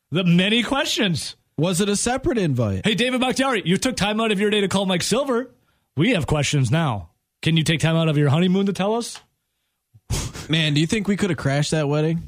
The 0.10 0.24
many 0.24 0.64
questions. 0.64 1.36
Was 1.55 1.82
it 1.82 1.89
a 1.89 1.95
separate 1.95 2.39
invite? 2.39 2.84
Hey, 2.84 2.95
David 2.95 3.22
Bakhtiari, 3.22 3.62
you 3.64 3.78
took 3.78 3.95
time 3.95 4.20
out 4.20 4.32
of 4.32 4.39
your 4.39 4.49
day 4.49 4.62
to 4.62 4.68
call 4.68 4.88
Mike 4.88 5.03
Silver. 5.03 5.53
We 5.95 6.12
have 6.14 6.26
questions 6.26 6.72
now. 6.72 7.12
Can 7.43 7.57
you 7.57 7.64
take 7.64 7.82
time 7.82 7.95
out 7.95 8.10
of 8.10 8.18
your 8.18 8.30
honeymoon 8.30 8.66
to 8.66 8.74
tell 8.74 8.95
us? 8.95 9.22
Man, 10.49 10.74
do 10.74 10.80
you 10.82 10.88
think 10.88 11.07
we 11.07 11.16
could 11.16 11.30
have 11.30 11.38
crashed 11.38 11.72
that 11.72 11.88
wedding? 11.88 12.24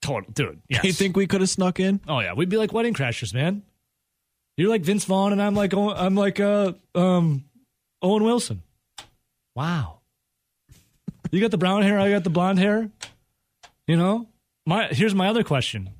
Total, 0.00 0.30
dude. 0.32 0.62
Yes. 0.68 0.80
Do 0.80 0.88
you 0.88 0.94
think 0.94 1.14
we 1.16 1.26
could 1.26 1.40
have 1.42 1.50
snuck 1.50 1.78
in? 1.78 2.00
Oh 2.08 2.20
yeah, 2.20 2.32
we'd 2.32 2.48
be 2.48 2.56
like 2.56 2.72
wedding 2.72 2.94
crashers, 2.94 3.34
man. 3.34 3.62
You're 4.58 4.68
like 4.68 4.82
Vince 4.82 5.04
Vaughn, 5.04 5.30
and 5.32 5.40
I'm 5.40 5.54
like 5.54 5.72
I'm 5.72 6.16
like 6.16 6.40
uh 6.40 6.72
um 6.94 7.44
Owen 8.02 8.24
Wilson. 8.24 8.62
Wow. 9.54 10.00
You 11.30 11.40
got 11.40 11.52
the 11.52 11.58
brown 11.58 11.82
hair, 11.82 11.98
I 11.98 12.10
got 12.10 12.24
the 12.24 12.30
blonde 12.30 12.58
hair. 12.58 12.90
You 13.86 13.96
know, 13.96 14.28
my 14.66 14.88
here's 14.88 15.14
my 15.14 15.28
other 15.28 15.44
question. 15.44 15.90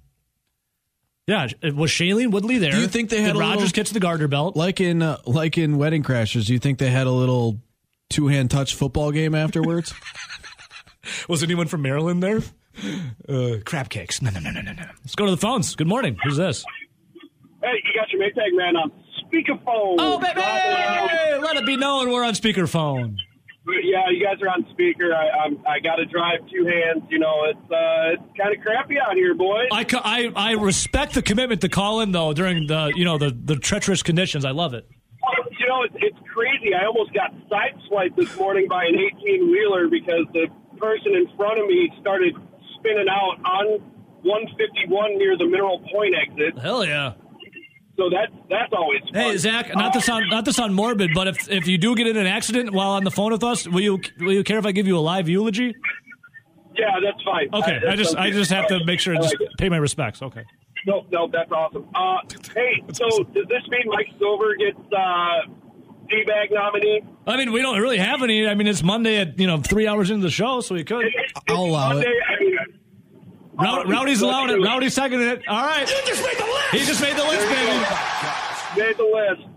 Yeah, 1.29 1.47
was 1.75 1.91
Shailene 1.91 2.31
Woodley 2.33 2.59
there? 2.59 2.73
Do 2.73 2.81
you 2.81 2.89
think 2.89 3.11
they 3.11 3.21
had 3.21 3.35
Did 3.35 3.37
a 3.37 3.39
Rodgers 3.41 3.61
little- 3.65 3.75
catch 3.75 3.91
the 3.91 4.01
garter 4.01 4.27
belt? 4.29 4.57
Like 4.57 4.81
in 4.81 5.03
uh, 5.03 5.19
like 5.25 5.57
in 5.57 5.79
Wedding 5.79 6.03
Crashers, 6.03 6.47
do 6.47 6.53
you 6.53 6.59
think 6.59 6.79
they 6.79 6.91
had 6.91 7.07
a 7.07 7.13
little 7.13 7.61
two 8.11 8.27
hand 8.27 8.51
touch 8.51 8.75
football 8.75 9.13
game 9.13 9.35
afterwards? 9.37 9.95
Was 11.29 11.45
anyone 11.45 11.69
from 11.69 11.83
Maryland 11.83 12.23
there? 12.25 12.41
Uh, 13.29 13.59
crab 13.65 13.89
cakes. 13.89 14.21
No, 14.21 14.31
no, 14.31 14.41
no, 14.41 14.51
no, 14.51 14.63
no, 14.63 14.73
no. 14.73 14.85
Let's 15.05 15.15
go 15.15 15.27
to 15.27 15.31
the 15.31 15.37
phones. 15.37 15.77
Good 15.77 15.87
morning. 15.87 16.17
Who's 16.25 16.37
this? 16.37 16.65
Hey, 17.63 17.83
you 17.85 18.01
got 18.01 18.11
your 18.13 18.23
Maytag 18.23 18.57
man 18.57 18.77
on 18.77 18.93
speakerphone. 19.25 19.97
Oh, 19.99 20.19
baby! 20.19 20.41
Let 21.43 21.57
it 21.57 21.67
be 21.67 21.77
known 21.77 22.11
we're 22.11 22.25
on 22.25 22.35
speakerphone. 22.35 23.17
Yeah, 23.67 24.09
you 24.11 24.25
guys 24.25 24.41
are 24.41 24.49
on 24.49 24.67
speaker. 24.73 25.13
I 25.13 25.29
I'm, 25.45 25.59
I 25.67 25.79
got 25.81 25.97
to 25.97 26.07
drive 26.07 26.41
two 26.51 26.65
hands. 26.65 27.03
You 27.11 27.19
know, 27.19 27.45
it's 27.45 27.71
uh, 27.71 28.15
it's 28.15 28.39
kind 28.39 28.57
of 28.57 28.63
crappy 28.63 28.99
out 28.99 29.15
here, 29.15 29.35
boys. 29.35 29.69
I, 29.73 29.85
I, 30.03 30.33
I 30.35 30.53
respect 30.53 31.15
the 31.15 31.23
commitment 31.23 31.61
to 31.63 31.69
call 31.69 32.01
in 32.01 32.13
though 32.13 32.33
during 32.33 32.67
the 32.67 32.93
you 32.95 33.05
know 33.05 33.19
the, 33.19 33.31
the 33.31 33.57
treacherous 33.57 34.03
conditions. 34.03 34.45
I 34.45 34.53
love 34.53 34.73
it. 34.73 34.89
You 35.61 35.67
know, 35.67 35.83
it's, 35.83 35.95
it's 35.99 36.19
crazy. 36.33 36.73
I 36.73 36.87
almost 36.87 37.13
got 37.13 37.35
sideswiped 37.51 38.17
this 38.17 38.35
morning 38.39 38.69
by 38.69 38.85
an 38.85 38.95
18 38.95 39.51
wheeler 39.51 39.89
because 39.89 40.25
the 40.33 40.47
person 40.79 41.15
in 41.15 41.27
front 41.37 41.59
of 41.59 41.67
me 41.67 41.91
started 42.01 42.35
spinning 42.79 43.09
out 43.11 43.37
on 43.45 43.81
151 44.23 45.19
near 45.19 45.37
the 45.37 45.45
Mineral 45.45 45.81
Point 45.93 46.15
exit. 46.15 46.59
Hell 46.59 46.87
yeah! 46.87 47.15
So 47.99 48.09
that's 48.09 48.33
that's 48.49 48.73
always 48.73 49.01
fun. 49.13 49.15
Hey 49.15 49.37
Zach, 49.39 49.75
not 49.75 49.93
to 49.95 50.01
sound 50.01 50.27
not 50.31 50.45
to 50.45 50.53
sound 50.53 50.73
morbid, 50.75 51.11
but 51.15 51.27
if 51.27 51.51
if 51.51 51.67
you 51.67 51.79
do 51.79 51.97
get 51.97 52.07
in 52.07 52.17
an 52.17 52.27
accident 52.29 52.73
while 52.73 52.91
on 52.91 53.03
the 53.03 53.11
phone 53.11 53.33
with 53.33 53.43
us, 53.43 53.67
will 53.67 53.81
you 53.81 53.99
will 54.21 54.33
you 54.33 54.45
care 54.45 54.59
if 54.59 54.67
I 54.67 54.73
give 54.73 54.87
you 54.87 54.97
a 54.97 55.01
live 55.01 55.29
eulogy? 55.29 55.75
Yeah, 56.77 56.87
that's 57.03 57.21
fine. 57.25 57.49
Okay, 57.53 57.81
Uh, 57.85 57.91
I 57.93 57.97
just 57.97 58.13
that's 58.13 58.27
I 58.27 58.31
just 58.31 58.51
have 58.53 58.69
to 58.69 58.85
make 58.85 59.01
sure 59.01 59.15
I 59.15 59.19
just 59.19 59.35
like 59.41 59.49
pay 59.59 59.69
my 59.69 59.79
respects. 59.79 60.23
Okay. 60.23 60.45
No, 60.87 61.05
no, 61.11 61.27
that's 61.27 61.51
awesome. 61.51 61.89
Uh, 61.93 62.19
hey, 62.55 62.85
so 62.93 63.09
does 63.35 63.47
this 63.49 63.63
mean 63.69 63.83
Mike 63.87 64.07
Silver 64.21 64.55
gets 64.55 64.79
uh, 64.97 65.51
D-bag 66.09 66.51
nominee? 66.53 67.01
I 67.27 67.37
mean, 67.37 67.51
we 67.53 67.63
don't 67.63 67.81
really 67.81 67.99
have 67.99 68.23
any. 68.23 68.47
I 68.47 68.55
mean, 68.55 68.69
it's 68.69 68.85
Monday 68.85 69.17
at 69.19 69.41
you 69.41 69.49
know 69.49 69.59
three 69.61 69.89
hours 69.89 70.09
into 70.11 70.23
the 70.23 70.31
show, 70.31 70.61
so 70.61 70.77
we 70.77 70.85
could. 70.85 71.05
I'll 71.49 71.65
allow 71.65 71.99
it. 71.99 72.07
I 72.07 72.41
mean, 72.41 72.57
Row- 73.61 73.85
Rowdy's 73.85 74.23
allowing 74.23 74.51
it. 74.51 74.63
Rowdy's 74.65 74.95
seconding 74.95 75.29
it. 75.29 75.43
All 75.49 75.63
right. 75.65 75.81
You 75.89 75.97
just 76.07 76.23
made 76.25 76.39
the 76.39 76.45
list. 76.45 76.71
He 76.73 76.79
just 76.81 77.03
made 77.03 77.17
the 77.17 77.25
list, 77.25 77.49
baby. 77.49 78.87
Made 78.87 78.97
the 78.97 79.05
list. 79.05 79.49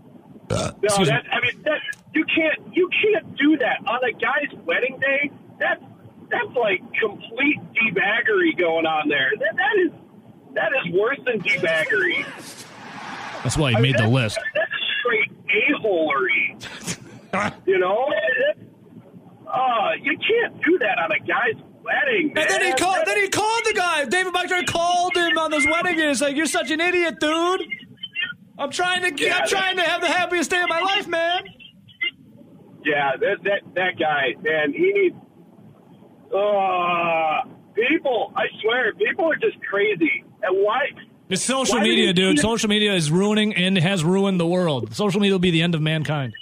No, 0.50 0.70
Excuse 0.82 1.08
that 1.08 1.24
I 1.32 1.40
mean 1.40 1.62
that 1.64 1.78
you 2.14 2.24
can't 2.26 2.74
you 2.76 2.88
can't 3.02 3.36
do 3.38 3.56
that 3.58 3.78
on 3.86 4.00
a 4.04 4.12
guy's 4.12 4.52
wedding 4.66 4.98
day. 5.00 5.30
That's 5.58 5.82
that's 6.30 6.54
like 6.56 6.80
complete 7.00 7.58
debaggery 7.72 8.58
going 8.58 8.84
on 8.84 9.08
there. 9.08 9.30
That 9.38 9.56
that 9.56 9.78
is 9.86 9.92
that 10.54 10.72
is 10.84 10.92
worse 10.92 11.18
than 11.24 11.40
debaggery. 11.40 12.24
That's 13.42 13.56
why 13.56 13.70
he 13.70 13.76
I 13.76 13.80
mean, 13.80 13.92
made 13.92 14.00
the 14.00 14.08
list. 14.08 14.38
That's 14.54 14.70
straight 15.00 15.30
a 15.30 15.78
holery. 15.82 17.56
you 17.66 17.78
know, 17.78 18.06
That- 18.10 18.66
uh, 19.46 19.90
you 20.02 20.16
can't 20.18 20.62
do 20.62 20.78
that 20.78 20.98
on 20.98 21.12
a 21.12 21.18
guy's 21.20 21.62
wedding. 21.82 22.32
And 22.36 22.48
then 22.48 22.60
he 22.60 22.68
man. 22.68 22.76
called. 22.78 22.98
Then 23.06 23.16
he 23.18 23.28
called 23.28 23.62
the 23.64 23.74
guy. 23.74 24.04
David 24.04 24.32
Bakhtiari 24.32 24.64
called 24.64 25.16
him 25.16 25.38
on 25.38 25.50
this 25.50 25.66
wedding. 25.66 26.00
and 26.00 26.08
He's 26.08 26.20
like, 26.22 26.36
"You're 26.36 26.46
such 26.46 26.70
an 26.70 26.80
idiot, 26.80 27.20
dude. 27.20 27.62
I'm 28.58 28.70
trying 28.70 29.02
to. 29.02 29.22
Yeah, 29.22 29.38
I'm 29.38 29.48
trying 29.48 29.76
to 29.76 29.82
have 29.82 30.00
the 30.00 30.08
happiest 30.08 30.50
day 30.50 30.62
of 30.62 30.68
my 30.68 30.80
life, 30.80 31.06
man." 31.08 31.44
Yeah, 32.84 33.12
that 33.20 33.36
that 33.44 33.60
that 33.74 33.98
guy, 33.98 34.34
man, 34.42 34.72
he 34.72 34.92
needs. 34.92 35.16
Uh, 36.34 37.44
people, 37.74 38.32
I 38.34 38.44
swear, 38.62 38.94
people 38.94 39.30
are 39.30 39.36
just 39.36 39.60
crazy. 39.68 40.24
And 40.42 40.64
why? 40.64 40.80
It's 41.28 41.42
social 41.42 41.76
Why 41.76 41.84
media, 41.84 42.12
dude. 42.12 42.38
Social 42.38 42.68
media 42.68 42.94
is 42.94 43.10
ruining 43.10 43.54
and 43.54 43.78
has 43.78 44.04
ruined 44.04 44.38
the 44.40 44.46
world. 44.46 44.94
Social 44.94 45.20
media 45.20 45.34
will 45.34 45.38
be 45.38 45.50
the 45.50 45.62
end 45.62 45.74
of 45.74 45.80
mankind. 45.80 46.34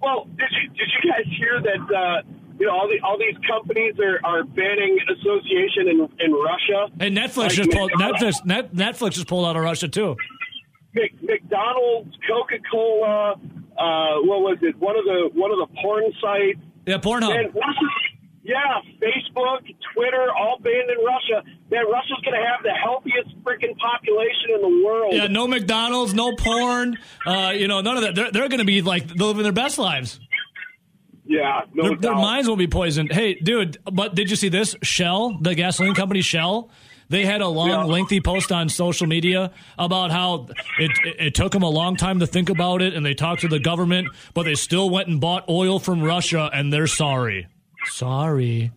Well, 0.00 0.26
did 0.36 0.48
you 0.50 0.68
did 0.70 0.88
you 1.02 1.10
guys 1.10 1.24
hear 1.38 1.60
that? 1.60 1.94
Uh, 1.94 2.22
you 2.60 2.66
know, 2.66 2.72
all 2.72 2.86
the 2.88 3.00
all 3.00 3.18
these 3.18 3.36
companies 3.48 3.94
are, 3.98 4.20
are 4.22 4.44
banning 4.44 4.98
association 5.08 5.88
in 5.88 6.08
in 6.20 6.32
Russia. 6.32 6.92
And 7.00 7.16
Netflix 7.16 7.36
Like 7.36 7.52
just 7.52 7.70
pulled. 7.70 7.90
McDonald's. 7.90 8.22
Netflix. 8.42 8.46
Net, 8.46 8.74
Netflix 8.74 9.12
just 9.12 9.26
pulled 9.26 9.46
out 9.46 9.56
of 9.56 9.62
Russia 9.62 9.88
too. 9.88 10.16
Mc, 10.94 11.22
McDonald's, 11.22 12.14
Coca 12.28 12.56
Cola. 12.70 13.32
Uh, 13.32 14.20
what 14.28 14.40
was 14.42 14.58
it? 14.62 14.76
One 14.78 14.96
of 14.96 15.04
the 15.04 15.30
one 15.34 15.50
of 15.50 15.58
the 15.58 15.68
porn 15.80 16.04
sites. 16.20 16.60
Yeah, 16.86 16.98
Pornhub. 16.98 17.30
Russia, 17.54 17.88
yeah, 18.42 18.56
Facebook, 19.00 19.60
Twitter, 19.94 20.26
all 20.36 20.58
banned 20.60 20.90
in 20.90 21.04
Russia. 21.04 21.44
Man, 21.70 21.84
Russia's 21.86 22.18
going 22.24 22.40
to 22.40 22.46
have 22.46 22.62
the 22.64 22.72
healthiest 22.72 23.38
freaking 23.44 23.76
population 23.78 24.50
in 24.56 24.60
the 24.62 24.84
world. 24.84 25.12
Yeah, 25.14 25.26
no 25.28 25.46
McDonald's, 25.46 26.14
no 26.14 26.34
porn. 26.36 26.98
Uh, 27.24 27.52
you 27.54 27.68
know, 27.68 27.80
none 27.80 27.96
of 27.98 28.02
that. 28.02 28.14
They're, 28.14 28.32
they're 28.32 28.48
going 28.48 28.58
to 28.60 28.64
be 28.64 28.82
like 28.82 29.10
living 29.14 29.42
their 29.44 29.52
best 29.52 29.78
lives. 29.78 30.18
Yeah, 31.30 31.60
no 31.72 31.90
Their, 31.90 31.96
their 31.96 32.14
minds 32.16 32.48
will 32.48 32.56
be 32.56 32.66
poisoned. 32.66 33.12
Hey, 33.12 33.34
dude, 33.34 33.78
but 33.84 34.16
did 34.16 34.30
you 34.30 34.36
see 34.36 34.48
this? 34.48 34.74
Shell, 34.82 35.38
the 35.40 35.54
gasoline 35.54 35.94
company 35.94 36.22
Shell, 36.22 36.70
they 37.08 37.24
had 37.24 37.40
a 37.40 37.46
long, 37.46 37.68
Yeah. 37.68 37.84
lengthy 37.84 38.20
post 38.20 38.50
on 38.50 38.68
social 38.68 39.06
media 39.06 39.52
about 39.78 40.10
how 40.10 40.48
it, 40.80 40.90
it, 41.04 41.16
it 41.20 41.34
took 41.36 41.52
them 41.52 41.62
a 41.62 41.68
long 41.68 41.94
time 41.94 42.18
to 42.18 42.26
think 42.26 42.50
about 42.50 42.82
it, 42.82 42.94
and 42.94 43.06
they 43.06 43.14
talked 43.14 43.42
to 43.42 43.48
the 43.48 43.60
government, 43.60 44.08
but 44.34 44.42
they 44.42 44.56
still 44.56 44.90
went 44.90 45.06
and 45.06 45.20
bought 45.20 45.48
oil 45.48 45.78
from 45.78 46.02
Russia, 46.02 46.50
and 46.52 46.72
they're 46.72 46.88
sorry. 46.88 47.46
Sorry. 47.84 48.72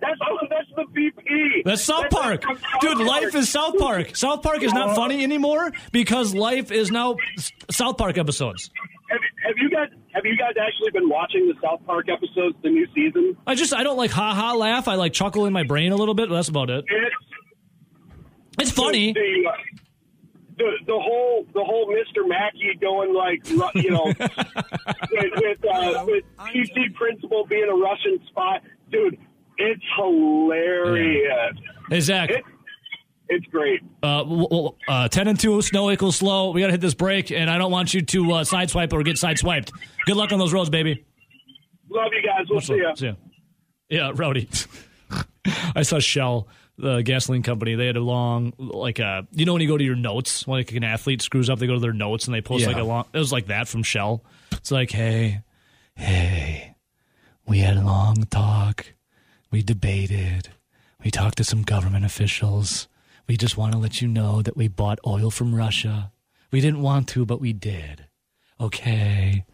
That's 0.00 0.20
oh, 0.22 0.38
that's 0.48 0.68
the 0.76 0.84
BP. 0.94 1.64
That's 1.64 1.82
South 1.82 2.08
Park. 2.10 2.42
from 2.42 2.56
South 2.56 2.80
Dude, 2.80 2.98
life 2.98 3.34
is 3.34 3.48
South 3.48 3.78
Park. 3.78 4.14
South 4.14 4.42
Park 4.42 4.62
is 4.62 4.72
not 4.72 4.88
uh-huh. 4.88 4.94
funny 4.94 5.24
anymore 5.24 5.72
because 5.90 6.34
life 6.34 6.70
is 6.70 6.90
now 6.90 7.16
South 7.70 7.96
Park 7.96 8.16
episodes. 8.16 8.70
Have, 9.10 9.20
have 9.44 9.54
you 9.58 9.68
guys 9.70 9.88
have 10.12 10.24
you 10.24 10.36
guys 10.36 10.52
actually 10.60 10.90
been 10.92 11.08
watching 11.08 11.46
the 11.48 11.54
South 11.62 11.84
Park 11.84 12.06
episodes, 12.08 12.56
the 12.62 12.70
new 12.70 12.86
season? 12.94 13.36
I 13.46 13.54
just, 13.54 13.74
I 13.74 13.82
don't 13.82 13.96
like 13.96 14.10
ha 14.10 14.34
ha 14.34 14.54
laugh. 14.54 14.86
I 14.88 14.94
like 14.94 15.12
chuckle 15.12 15.46
in 15.46 15.52
my 15.52 15.64
brain 15.64 15.92
a 15.92 15.96
little 15.96 16.14
bit, 16.14 16.28
but 16.28 16.36
that's 16.36 16.48
about 16.48 16.70
it. 16.70 16.84
It's 16.88 17.16
It's 18.60 18.70
funny. 18.70 19.12
The, 19.12 19.48
uh, 19.48 19.52
the 20.58 20.70
the 20.86 20.98
whole 20.98 21.46
the 21.54 21.64
whole 21.64 21.86
Mr. 21.88 22.28
Mackey 22.28 22.76
going 22.80 23.14
like 23.14 23.48
you 23.82 23.90
know 23.90 24.04
with 25.10 25.32
with, 25.36 25.64
uh, 25.64 26.04
with 26.06 26.24
PC 26.38 26.94
principal 26.94 27.46
being 27.46 27.68
a 27.68 27.74
Russian 27.74 28.20
spy, 28.28 28.60
dude. 28.90 29.18
It's 29.58 29.82
hilarious. 29.96 31.54
Hey, 31.88 32.00
Zach. 32.00 32.30
It, 32.30 32.44
it's 33.30 33.46
great. 33.46 33.80
Uh, 34.02 34.18
w- 34.24 34.48
w- 34.48 34.70
uh, 34.88 35.08
10 35.08 35.28
and 35.28 35.38
2, 35.40 35.62
snow 35.62 35.90
equals 35.90 36.16
slow. 36.16 36.50
We 36.50 36.60
got 36.60 36.66
to 36.66 36.72
hit 36.72 36.80
this 36.80 36.94
break, 36.94 37.30
and 37.30 37.48
I 37.48 37.56
don't 37.58 37.70
want 37.72 37.94
you 37.94 38.02
to 38.02 38.32
uh, 38.32 38.44
sideswipe 38.44 38.92
or 38.92 39.02
get 39.02 39.16
sideswiped. 39.16 39.70
Good 40.06 40.16
luck 40.16 40.32
on 40.32 40.38
those 40.38 40.52
roads, 40.52 40.68
baby. 40.70 41.04
Love 41.88 42.10
you 42.12 42.22
guys. 42.22 42.46
We'll 42.50 42.60
see 42.60 42.78
ya. 42.78 42.94
See 42.94 43.06
ya. 43.06 43.14
Yeah, 43.88 44.12
Rowdy. 44.14 44.48
I 45.74 45.82
saw 45.82 45.98
Shell, 45.98 46.48
the 46.78 47.02
gasoline 47.02 47.42
company. 47.42 47.74
They 47.74 47.86
had 47.86 47.96
a 47.96 48.00
long, 48.00 48.52
like, 48.58 49.00
uh, 49.00 49.22
you 49.32 49.44
know, 49.44 49.52
when 49.54 49.62
you 49.62 49.68
go 49.68 49.76
to 49.78 49.84
your 49.84 49.96
notes, 49.96 50.46
when 50.46 50.58
like 50.60 50.72
an 50.72 50.84
athlete 50.84 51.22
screws 51.22 51.50
up, 51.50 51.58
they 51.58 51.66
go 51.66 51.74
to 51.74 51.80
their 51.80 51.92
notes 51.92 52.26
and 52.26 52.34
they 52.34 52.40
post 52.40 52.66
like 52.66 52.76
a 52.76 52.82
long, 52.82 53.06
it 53.12 53.18
was 53.18 53.32
like 53.32 53.46
that 53.46 53.68
from 53.68 53.82
Shell. 53.82 54.24
It's 54.52 54.70
like, 54.70 54.90
hey, 54.90 55.40
hey, 55.94 56.74
we 57.46 57.58
had 57.58 57.76
a 57.76 57.82
long 57.82 58.24
talk. 58.30 58.86
We 59.50 59.62
debated. 59.62 60.48
We 61.02 61.10
talked 61.10 61.38
to 61.38 61.44
some 61.44 61.62
government 61.62 62.04
officials. 62.04 62.86
We 63.30 63.36
just 63.36 63.56
want 63.56 63.70
to 63.74 63.78
let 63.78 64.02
you 64.02 64.08
know 64.08 64.42
that 64.42 64.56
we 64.56 64.66
bought 64.66 64.98
oil 65.06 65.30
from 65.30 65.54
Russia. 65.54 66.10
We 66.50 66.60
didn't 66.60 66.82
want 66.82 67.06
to, 67.10 67.24
but 67.24 67.40
we 67.40 67.52
did. 67.52 68.06
Okay. 68.60 69.44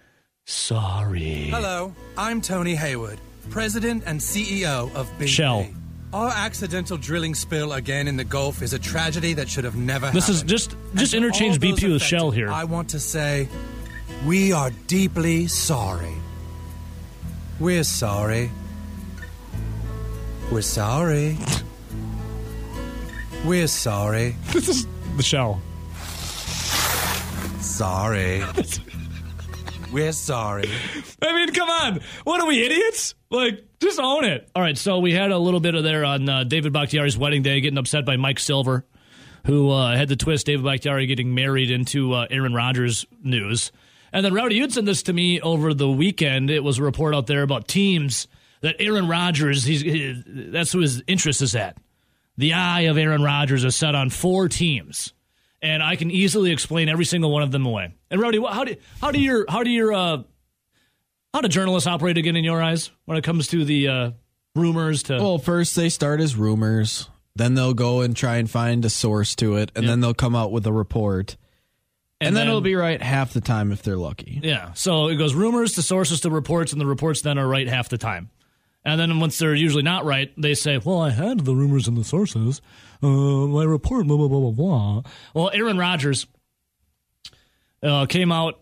Sorry. 0.46 1.50
Hello, 1.50 1.94
I'm 2.16 2.40
Tony 2.40 2.74
Hayward, 2.74 3.18
President 3.50 4.04
and 4.06 4.18
CEO 4.18 4.90
of 4.94 5.10
BP. 5.18 5.28
Shell. 5.28 5.66
Our 6.14 6.30
accidental 6.30 6.96
drilling 6.96 7.34
spill 7.34 7.74
again 7.74 8.08
in 8.08 8.16
the 8.16 8.24
Gulf 8.24 8.62
is 8.62 8.72
a 8.72 8.78
tragedy 8.78 9.34
that 9.34 9.46
should 9.46 9.64
have 9.64 9.76
never 9.76 10.10
This 10.10 10.30
is 10.30 10.36
happened. 10.36 10.48
just 10.48 10.72
And 10.72 10.98
just 10.98 11.10
to 11.10 11.18
interchange 11.18 11.56
all 11.56 11.70
those 11.70 11.80
BP 11.80 11.92
with 11.92 11.96
affected, 11.96 12.00
Shell 12.00 12.30
here. 12.30 12.50
I 12.50 12.64
want 12.64 12.88
to 12.88 12.98
say 12.98 13.46
we 14.24 14.52
are 14.52 14.70
deeply 14.86 15.48
sorry. 15.48 16.14
We're 17.60 17.84
sorry. 17.84 18.50
We're 20.50 20.62
sorry. 20.62 21.36
We're 23.47 23.68
sorry. 23.68 24.34
This 24.53 24.68
is 24.68 24.88
the 25.16 25.22
Shell. 25.22 25.62
Sorry. 27.61 28.42
We're 29.92 30.11
sorry. 30.11 30.68
I 31.22 31.32
mean, 31.32 31.53
come 31.53 31.70
on. 31.70 32.01
What 32.24 32.40
are 32.40 32.49
we, 32.49 32.64
idiots? 32.64 33.14
Like, 33.30 33.64
just 33.78 34.01
own 34.01 34.24
it. 34.24 34.49
All 34.57 34.62
right, 34.62 34.76
so 34.76 34.99
we 34.99 35.12
had 35.12 35.30
a 35.30 35.38
little 35.38 35.61
bit 35.61 35.76
of 35.76 35.84
there 35.84 36.05
on 36.05 36.28
uh, 36.28 36.42
David 36.42 36.72
Bakhtiari's 36.72 37.16
wedding 37.16 37.42
day, 37.42 37.61
getting 37.61 37.78
upset 37.78 38.05
by 38.05 38.16
Mike 38.16 38.40
Silver, 38.40 38.84
who 39.47 39.70
uh, 39.70 39.94
had 39.97 40.09
the 40.09 40.16
twist 40.16 40.47
David 40.47 40.64
Bakhtiari 40.64 41.07
getting 41.07 41.32
married 41.32 41.70
into 41.70 42.14
uh, 42.14 42.26
Aaron 42.28 42.53
Rodgers 42.53 43.07
news. 43.22 43.70
And 44.12 44.24
then, 44.26 44.34
Rowdy, 44.34 44.57
you'd 44.57 44.72
sent 44.72 44.86
this 44.86 45.05
to 45.05 45.12
me 45.12 45.40
over 45.40 45.72
the 45.72 45.88
weekend. 45.88 46.51
It 46.51 46.64
was 46.64 46.78
a 46.78 46.82
report 46.82 47.14
out 47.14 47.28
there 47.28 47.42
about 47.42 47.68
teams 47.68 48.26
that 48.62 48.74
Aaron 48.80 49.07
Rodgers, 49.07 49.62
he's, 49.62 49.82
he, 49.82 50.20
that's 50.26 50.72
who 50.72 50.80
his 50.80 51.01
interest 51.07 51.42
is 51.42 51.55
at. 51.55 51.76
The 52.39 52.53
eye 52.53 52.82
of 52.82 52.99
Aaron 52.99 53.22
Rodgers 53.22 53.64
is 53.64 53.74
set 53.74 53.95
on 53.95 54.11
four 54.11 54.49
teams. 54.49 55.12
And 55.62 55.82
I 55.82 55.97
can 55.97 56.11
easily 56.11 56.53
explain 56.53 56.89
every 56.89 57.07
single 57.07 57.30
one 57.32 57.43
of 57.43 57.51
them 57.51 57.64
away. 57.66 57.95
And 58.11 58.20
Rowdy, 58.20 58.39
how 58.39 58.64
do 58.64 58.76
how 59.01 59.11
do 59.11 59.18
your 59.20 59.47
how 59.49 59.62
do 59.64 59.70
your 59.70 59.93
uh, 59.93 60.22
how 61.32 61.41
do 61.41 61.49
journalists 61.49 61.87
operate 61.87 62.18
again 62.18 62.37
in 62.37 62.45
your 62.45 62.62
eyes 62.62 62.91
when 63.07 63.16
it 63.16 63.24
comes 63.24 63.49
to 63.49 63.64
the 63.64 63.89
uh, 63.89 64.11
rumors 64.55 65.03
to 65.05 65.14
Well, 65.16 65.39
first 65.39 65.74
they 65.74 65.89
start 65.89 66.20
as 66.20 66.37
rumors, 66.37 67.09
then 67.34 67.55
they'll 67.55 67.74
go 67.74 68.03
and 68.03 68.14
try 68.14 68.37
and 68.37 68.51
find 68.51 68.84
a 68.84 68.91
source 68.91 69.34
to 69.37 69.57
it, 69.57 69.72
and 69.74 69.89
then 69.89 70.01
they'll 70.01 70.14
come 70.14 70.37
out 70.37 70.53
with 70.53 70.66
a 70.66 70.72
report. 70.72 71.37
And, 72.20 72.34
then, 72.34 72.49
it'll 72.49 72.62
be 72.62 72.74
right 72.74 73.01
half 73.03 73.34
the 73.34 73.43
time 73.43 73.72
if 73.72 73.82
they're 73.82 73.97
lucky. 73.99 74.41
yeah 74.43 74.72
so 74.72 75.09
it 75.09 75.16
goes 75.16 75.34
rumors 75.34 75.74
to 75.74 75.82
sources 75.82 76.20
to 76.20 76.30
reports 76.30 76.72
and 76.72 76.80
the 76.80 76.87
reports 76.87 77.20
then 77.20 77.39
are 77.39 77.47
right 77.47 77.68
half 77.68 77.91
the 77.91 77.99
time 77.99 78.30
and 78.87 78.99
then 78.99 79.20
once 79.20 79.39
they're 79.39 79.55
usually 79.55 79.82
not 79.82 80.07
right 80.07 80.32
they 80.39 80.55
say 80.55 80.78
well 80.78 81.01
i 81.01 81.11
had 81.11 81.41
the 81.41 81.55
rumors 81.55 81.87
and 81.87 81.97
the 81.97 82.05
sources 82.05 82.62
uh, 83.03 83.07
my 83.07 83.64
report 83.64 84.07
blah 84.07 84.16
blah 84.16 84.28
blah 84.28 84.41
blah 84.41 84.51
blah. 84.51 85.03
Well 85.34 85.51
aaron 85.53 85.76
rodgers 85.76 86.26
uh, 87.82 88.07
came 88.07 88.32
out 88.32 88.61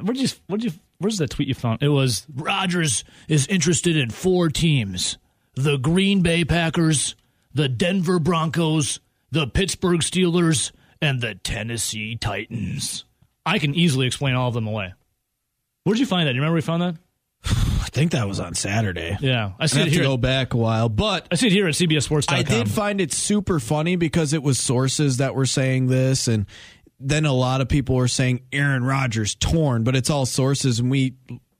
where'd 0.00 0.16
you 0.16 0.28
where'd 0.46 0.64
you 0.64 0.72
where's 0.98 1.18
that 1.18 1.30
tweet 1.30 1.48
you 1.48 1.54
found? 1.54 1.82
It 1.82 1.88
was 1.88 2.26
rodgers 2.34 3.04
is 3.28 3.46
interested 3.48 3.96
in 3.96 4.10
four 4.10 4.48
teams 4.48 5.18
the 5.54 5.76
green 5.76 6.22
bay 6.22 6.44
packers 6.44 7.14
the 7.52 7.68
denver 7.68 8.18
broncos 8.18 9.00
the 9.30 9.46
pittsburgh 9.46 10.00
steelers 10.00 10.72
and 11.02 11.20
the 11.20 11.34
tennessee 11.34 12.16
titans. 12.16 13.04
I 13.44 13.58
can 13.58 13.74
easily 13.74 14.06
explain 14.06 14.34
all 14.34 14.48
of 14.48 14.54
them 14.54 14.66
away. 14.66 14.94
Where'd 15.82 15.98
you 15.98 16.06
find 16.06 16.26
that? 16.26 16.34
You 16.34 16.40
remember 16.40 16.54
we 16.54 16.62
found 16.62 16.82
that 16.82 16.96
I 17.46 17.88
think 17.92 18.12
that 18.12 18.26
was 18.26 18.40
on 18.40 18.54
Saturday. 18.54 19.16
yeah 19.20 19.52
i 19.58 19.64
I 19.64 19.66
see 19.66 19.78
have 19.78 19.88
it 19.88 19.92
to 19.94 20.00
go 20.00 20.16
back 20.16 20.54
a 20.54 20.56
while, 20.56 20.88
but 20.88 21.28
i 21.30 21.34
see 21.34 21.46
it 21.48 21.52
here 21.52 21.66
at 21.68 21.74
cbssports.com 21.74 22.38
I 22.38 22.42
did 22.42 22.70
find 22.70 23.00
it 23.00 23.12
super 23.12 23.60
funny 23.60 23.96
because 23.96 24.32
it 24.32 24.42
was 24.42 24.58
sources 24.58 25.18
that 25.18 25.34
were 25.34 25.46
saying 25.46 25.86
this, 25.88 26.26
and 26.28 26.46
then 26.98 27.24
a 27.24 27.32
lot 27.32 27.60
of 27.60 27.68
people 27.68 27.96
were 27.96 28.08
saying 28.08 28.40
Aaron 28.52 28.84
Rodgers 28.84 29.34
torn, 29.34 29.84
but 29.84 29.94
it's 29.94 30.10
all 30.10 30.26
sources, 30.26 30.78
and 30.80 30.90
we 30.90 31.14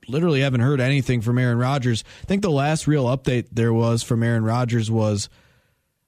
literally 0.08 0.40
haven't 0.40 0.60
heard 0.60 0.80
anything 0.80 1.20
from 1.20 1.38
Aaron 1.38 1.58
Rodgers. 1.58 2.04
I 2.22 2.26
think 2.26 2.42
the 2.42 2.50
last 2.50 2.86
real 2.86 3.04
update 3.06 3.48
there 3.52 3.72
was 3.72 4.02
from 4.02 4.22
Aaron 4.22 4.44
Rodgers 4.44 4.90
was 4.90 5.28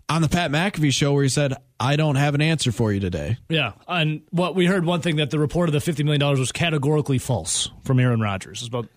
on 0.08 0.22
the 0.22 0.28
Pat 0.28 0.50
McAfee 0.50 0.92
show 0.92 1.12
where 1.12 1.22
he 1.24 1.28
said, 1.28 1.54
"I 1.80 1.96
don't 1.96 2.16
have 2.16 2.34
an 2.34 2.40
answer 2.40 2.72
for 2.72 2.92
you 2.92 3.00
today." 3.00 3.38
Yeah, 3.48 3.72
and 3.88 4.22
what 4.30 4.54
we 4.54 4.66
heard 4.66 4.84
one 4.84 5.00
thing 5.00 5.16
that 5.16 5.30
the 5.30 5.38
report 5.38 5.68
of 5.68 5.72
the 5.72 5.80
fifty 5.80 6.02
million 6.04 6.20
dollars 6.20 6.38
was 6.38 6.52
categorically 6.52 7.18
false 7.18 7.70
from 7.84 7.98
Aaron 8.00 8.20
Rodgers. 8.20 8.60
It's 8.60 8.68
about 8.68 8.88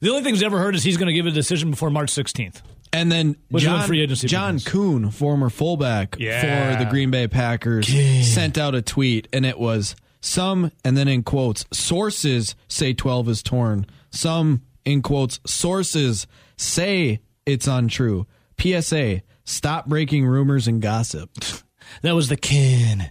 the 0.00 0.10
only 0.10 0.22
thing 0.22 0.34
he's 0.34 0.42
ever 0.42 0.58
heard 0.58 0.74
is 0.74 0.82
he's 0.84 0.96
going 0.96 1.08
to 1.08 1.12
give 1.12 1.26
a 1.26 1.30
decision 1.30 1.70
before 1.70 1.90
March 1.90 2.10
sixteenth. 2.10 2.62
And 2.92 3.12
then 3.12 3.36
Which 3.50 3.64
John, 3.64 3.86
free 3.86 4.00
agency 4.00 4.28
John 4.28 4.54
begins. 4.56 4.68
Kuhn, 4.72 5.10
former 5.10 5.50
fullback 5.50 6.16
Yeah. 6.18 6.72
for 6.78 6.82
the 6.84 6.88
Green 6.90 7.10
Bay 7.10 7.28
Packers, 7.28 7.86
sent 8.26 8.56
out 8.56 8.74
a 8.74 8.80
tweet, 8.80 9.28
and 9.32 9.44
it 9.44 9.58
was 9.58 9.94
some, 10.22 10.72
and 10.84 10.96
then 10.96 11.06
in 11.06 11.22
quotes, 11.22 11.66
sources 11.72 12.54
say 12.66 12.94
12 12.94 13.28
is 13.28 13.42
torn. 13.42 13.84
Some, 14.10 14.62
in 14.86 15.02
quotes, 15.02 15.38
sources 15.46 16.26
say 16.56 17.20
it's 17.44 17.66
untrue. 17.66 18.26
PSA, 18.58 19.20
stop 19.44 19.86
breaking 19.86 20.24
rumors 20.26 20.66
and 20.66 20.80
gossip. 20.82 21.30
That 22.02 22.14
was 22.14 22.28
the 22.28 22.36
kin, 22.36 23.10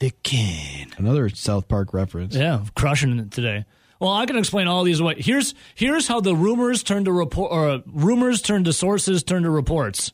the 0.00 0.10
kin. 0.24 0.88
Another 0.98 1.28
South 1.28 1.68
Park 1.68 1.94
reference. 1.94 2.34
Yeah, 2.34 2.64
crushing 2.74 3.16
it 3.20 3.30
today. 3.30 3.64
Well, 4.00 4.10
I 4.10 4.24
can 4.24 4.36
explain 4.36 4.66
all 4.66 4.82
these 4.82 4.98
away. 5.00 5.16
Here's 5.18 5.54
here's 5.74 6.08
how 6.08 6.20
the 6.20 6.34
rumors 6.34 6.82
turn 6.82 7.04
to 7.04 7.12
report, 7.12 7.52
or 7.52 7.82
rumors 7.86 8.40
turn 8.40 8.64
to 8.64 8.72
sources, 8.72 9.22
turn 9.22 9.42
to 9.42 9.50
reports. 9.50 10.12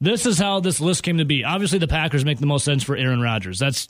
This 0.00 0.26
is 0.26 0.38
how 0.38 0.60
this 0.60 0.80
list 0.80 1.02
came 1.02 1.18
to 1.18 1.24
be. 1.24 1.42
Obviously, 1.42 1.78
the 1.78 1.88
Packers 1.88 2.24
make 2.24 2.38
the 2.38 2.46
most 2.46 2.64
sense 2.64 2.84
for 2.84 2.96
Aaron 2.96 3.20
Rodgers. 3.20 3.58
That's 3.58 3.88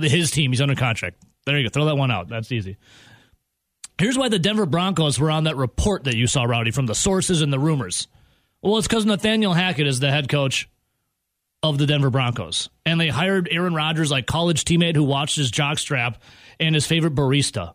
his 0.00 0.30
team. 0.30 0.50
He's 0.50 0.60
under 0.60 0.74
contract. 0.74 1.22
There 1.46 1.56
you 1.56 1.64
go. 1.64 1.70
Throw 1.70 1.84
that 1.86 1.96
one 1.96 2.10
out. 2.10 2.28
That's 2.28 2.50
easy. 2.50 2.76
Here's 3.98 4.18
why 4.18 4.30
the 4.30 4.38
Denver 4.38 4.66
Broncos 4.66 5.20
were 5.20 5.30
on 5.30 5.44
that 5.44 5.56
report 5.56 6.04
that 6.04 6.16
you 6.16 6.26
saw, 6.26 6.44
Rowdy, 6.44 6.70
from 6.70 6.86
the 6.86 6.94
sources 6.94 7.42
and 7.42 7.52
the 7.52 7.58
rumors. 7.58 8.08
Well, 8.62 8.78
it's 8.78 8.88
because 8.88 9.06
Nathaniel 9.06 9.52
Hackett 9.52 9.86
is 9.86 10.00
the 10.00 10.10
head 10.10 10.28
coach 10.28 10.68
of 11.62 11.78
the 11.78 11.86
Denver 11.86 12.10
Broncos. 12.10 12.70
And 12.86 12.98
they 12.98 13.08
hired 13.08 13.48
Aaron 13.50 13.74
Rodgers, 13.74 14.10
like 14.10 14.26
college 14.26 14.64
teammate 14.64 14.96
who 14.96 15.04
watched 15.04 15.36
his 15.36 15.52
jockstrap 15.52 16.16
and 16.58 16.74
his 16.74 16.86
favorite 16.86 17.14
barista. 17.14 17.74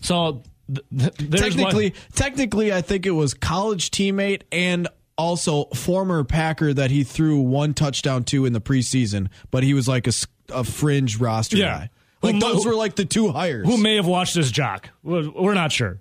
So 0.00 0.42
th- 0.72 1.14
th- 1.16 1.30
technically, 1.30 1.90
why- 1.90 1.96
technically, 2.14 2.72
I 2.72 2.80
think 2.82 3.06
it 3.06 3.10
was 3.12 3.34
college 3.34 3.90
teammate 3.90 4.42
and 4.52 4.88
also 5.16 5.66
former 5.66 6.24
Packer 6.24 6.74
that 6.74 6.90
he 6.90 7.04
threw 7.04 7.40
one 7.40 7.72
touchdown 7.74 8.24
to 8.24 8.46
in 8.46 8.52
the 8.52 8.60
preseason, 8.60 9.28
but 9.50 9.62
he 9.62 9.72
was 9.74 9.86
like 9.88 10.06
a 10.52 10.64
fringe 10.64 11.18
roster 11.18 11.56
Yeah. 11.56 11.64
guy. 11.78 11.90
Like 12.22 12.34
Who- 12.34 12.40
those 12.40 12.64
were 12.66 12.74
like 12.74 12.96
the 12.96 13.04
two 13.04 13.30
hires. 13.30 13.66
who 13.66 13.76
may 13.76 13.96
have 13.96 14.06
watched 14.06 14.34
his 14.34 14.50
jock. 14.50 14.90
We're 15.02 15.30
we're 15.30 15.54
not 15.54 15.72
sure. 15.72 15.98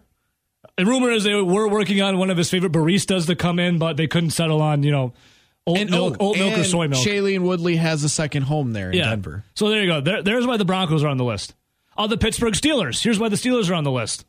The 0.77 0.85
rumor 0.85 1.11
is 1.11 1.23
they 1.25 1.33
were 1.35 1.67
working 1.67 2.01
on 2.01 2.17
one 2.17 2.29
of 2.31 2.37
his 2.37 2.49
favorite 2.49 2.71
baristas 2.71 3.27
to 3.27 3.35
come 3.35 3.59
in, 3.59 3.77
but 3.77 3.95
they 3.97 4.07
couldn't 4.07 4.31
settle 4.31 4.61
on, 4.61 4.81
you 4.81 4.89
know, 4.91 5.13
oat 5.67 5.77
and, 5.77 5.91
milk, 5.91 6.17
oh, 6.19 6.29
oat 6.29 6.37
milk 6.37 6.57
or 6.57 6.63
soy 6.63 6.87
milk. 6.87 7.05
Shailene 7.05 7.41
Woodley 7.41 7.75
has 7.75 8.03
a 8.03 8.09
second 8.09 8.43
home 8.43 8.73
there 8.73 8.89
in 8.89 8.97
Denver. 8.97 9.43
So 9.53 9.69
there 9.69 9.81
you 9.81 9.87
go. 9.87 10.01
There, 10.01 10.23
there's 10.23 10.47
why 10.47 10.57
the 10.57 10.65
Broncos 10.65 11.03
are 11.03 11.09
on 11.09 11.17
the 11.17 11.23
list. 11.25 11.53
Oh, 11.97 12.07
the 12.07 12.17
Pittsburgh 12.17 12.53
Steelers. 12.53 13.01
Here's 13.03 13.19
why 13.19 13.29
the 13.29 13.35
Steelers 13.35 13.69
are 13.69 13.75
on 13.75 13.83
the 13.83 13.91
list. 13.91 14.25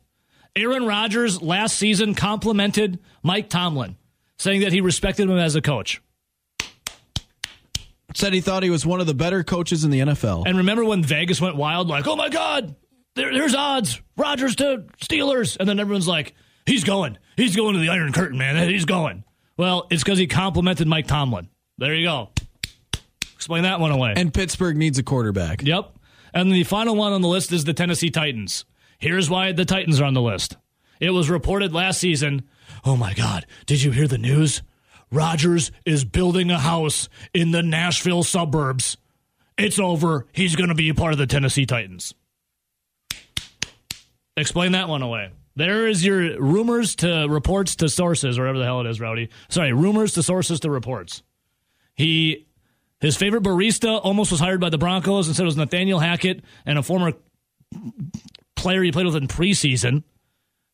Aaron 0.55 0.85
Rodgers 0.85 1.41
last 1.41 1.77
season 1.77 2.15
complimented 2.15 2.99
Mike 3.23 3.49
Tomlin, 3.49 3.97
saying 4.37 4.61
that 4.61 4.71
he 4.71 4.81
respected 4.81 5.29
him 5.29 5.37
as 5.37 5.55
a 5.55 5.61
coach. 5.61 6.01
Said 8.13 8.31
he 8.31 8.39
thought 8.39 8.63
he 8.63 8.69
was 8.69 8.85
one 8.85 9.01
of 9.01 9.07
the 9.07 9.13
better 9.13 9.43
coaches 9.43 9.83
in 9.83 9.91
the 9.91 9.99
NFL. 9.99 10.43
And 10.45 10.57
remember 10.57 10.85
when 10.85 11.03
Vegas 11.03 11.41
went 11.41 11.57
wild, 11.57 11.89
like, 11.89 12.07
oh 12.07 12.15
my 12.15 12.29
God, 12.29 12.75
there, 13.15 13.33
there's 13.33 13.53
odds. 13.53 14.01
Rodgers 14.15 14.55
to 14.57 14.85
Steelers. 15.01 15.57
And 15.59 15.67
then 15.67 15.79
everyone's 15.81 16.07
like, 16.07 16.33
he's 16.65 16.85
going. 16.85 17.17
He's 17.35 17.55
going 17.57 17.73
to 17.73 17.79
the 17.79 17.89
Iron 17.89 18.13
Curtain, 18.13 18.37
man. 18.37 18.69
He's 18.69 18.85
going. 18.85 19.25
Well, 19.57 19.87
it's 19.89 20.01
because 20.03 20.17
he 20.17 20.27
complimented 20.27 20.87
Mike 20.87 21.07
Tomlin. 21.07 21.49
There 21.77 21.93
you 21.93 22.05
go. 22.05 22.29
Explain 23.33 23.63
that 23.63 23.81
one 23.81 23.91
away. 23.91 24.13
and 24.15 24.33
Pittsburgh 24.33 24.77
needs 24.77 24.97
a 24.97 25.03
quarterback. 25.03 25.61
Yep. 25.61 25.91
And 26.35 26.51
the 26.51 26.65
final 26.65 26.97
one 26.97 27.13
on 27.13 27.21
the 27.21 27.29
list 27.29 27.53
is 27.53 27.63
the 27.63 27.73
Tennessee 27.73 28.11
Titans. 28.11 28.65
Here's 28.99 29.29
why 29.29 29.53
the 29.53 29.63
Titans 29.63 30.01
are 30.01 30.05
on 30.05 30.13
the 30.13 30.21
list. 30.21 30.57
It 30.99 31.11
was 31.11 31.29
reported 31.29 31.73
last 31.73 31.99
season. 31.99 32.43
Oh 32.83 32.97
my 32.97 33.13
God, 33.13 33.45
did 33.65 33.81
you 33.81 33.91
hear 33.91 34.07
the 34.07 34.17
news? 34.17 34.61
Rodgers 35.11 35.71
is 35.85 36.03
building 36.03 36.51
a 36.51 36.59
house 36.59 37.07
in 37.33 37.51
the 37.51 37.63
Nashville 37.63 38.23
suburbs. 38.23 38.97
It's 39.57 39.79
over. 39.79 40.27
He's 40.33 40.57
going 40.57 40.69
to 40.69 40.75
be 40.75 40.89
a 40.89 40.93
part 40.93 41.13
of 41.13 41.19
the 41.19 41.27
Tennessee 41.27 41.65
Titans. 41.65 42.13
Explain 44.35 44.73
that 44.73 44.89
one 44.89 45.01
away. 45.01 45.31
There 45.55 45.87
is 45.87 46.05
your 46.05 46.41
rumors 46.41 46.97
to 46.97 47.27
reports 47.29 47.77
to 47.77 47.87
sources, 47.87 48.37
or 48.37 48.41
whatever 48.41 48.59
the 48.59 48.65
hell 48.65 48.81
it 48.81 48.87
is, 48.87 48.99
Rowdy. 48.99 49.29
Sorry, 49.47 49.71
rumors 49.71 50.13
to 50.15 50.23
sources 50.23 50.59
to 50.61 50.69
reports. 50.69 51.23
He 51.93 52.44
his 53.05 53.17
favorite 53.17 53.43
barista 53.43 53.99
almost 54.03 54.31
was 54.31 54.39
hired 54.39 54.59
by 54.59 54.69
the 54.69 54.77
Broncos 54.77 55.27
instead 55.27 55.43
it 55.43 55.45
was 55.45 55.57
Nathaniel 55.57 55.99
Hackett 55.99 56.43
and 56.65 56.77
a 56.77 56.83
former 56.83 57.13
player 58.55 58.83
he 58.83 58.91
played 58.91 59.05
with 59.05 59.15
in 59.15 59.27
preseason. 59.27 60.03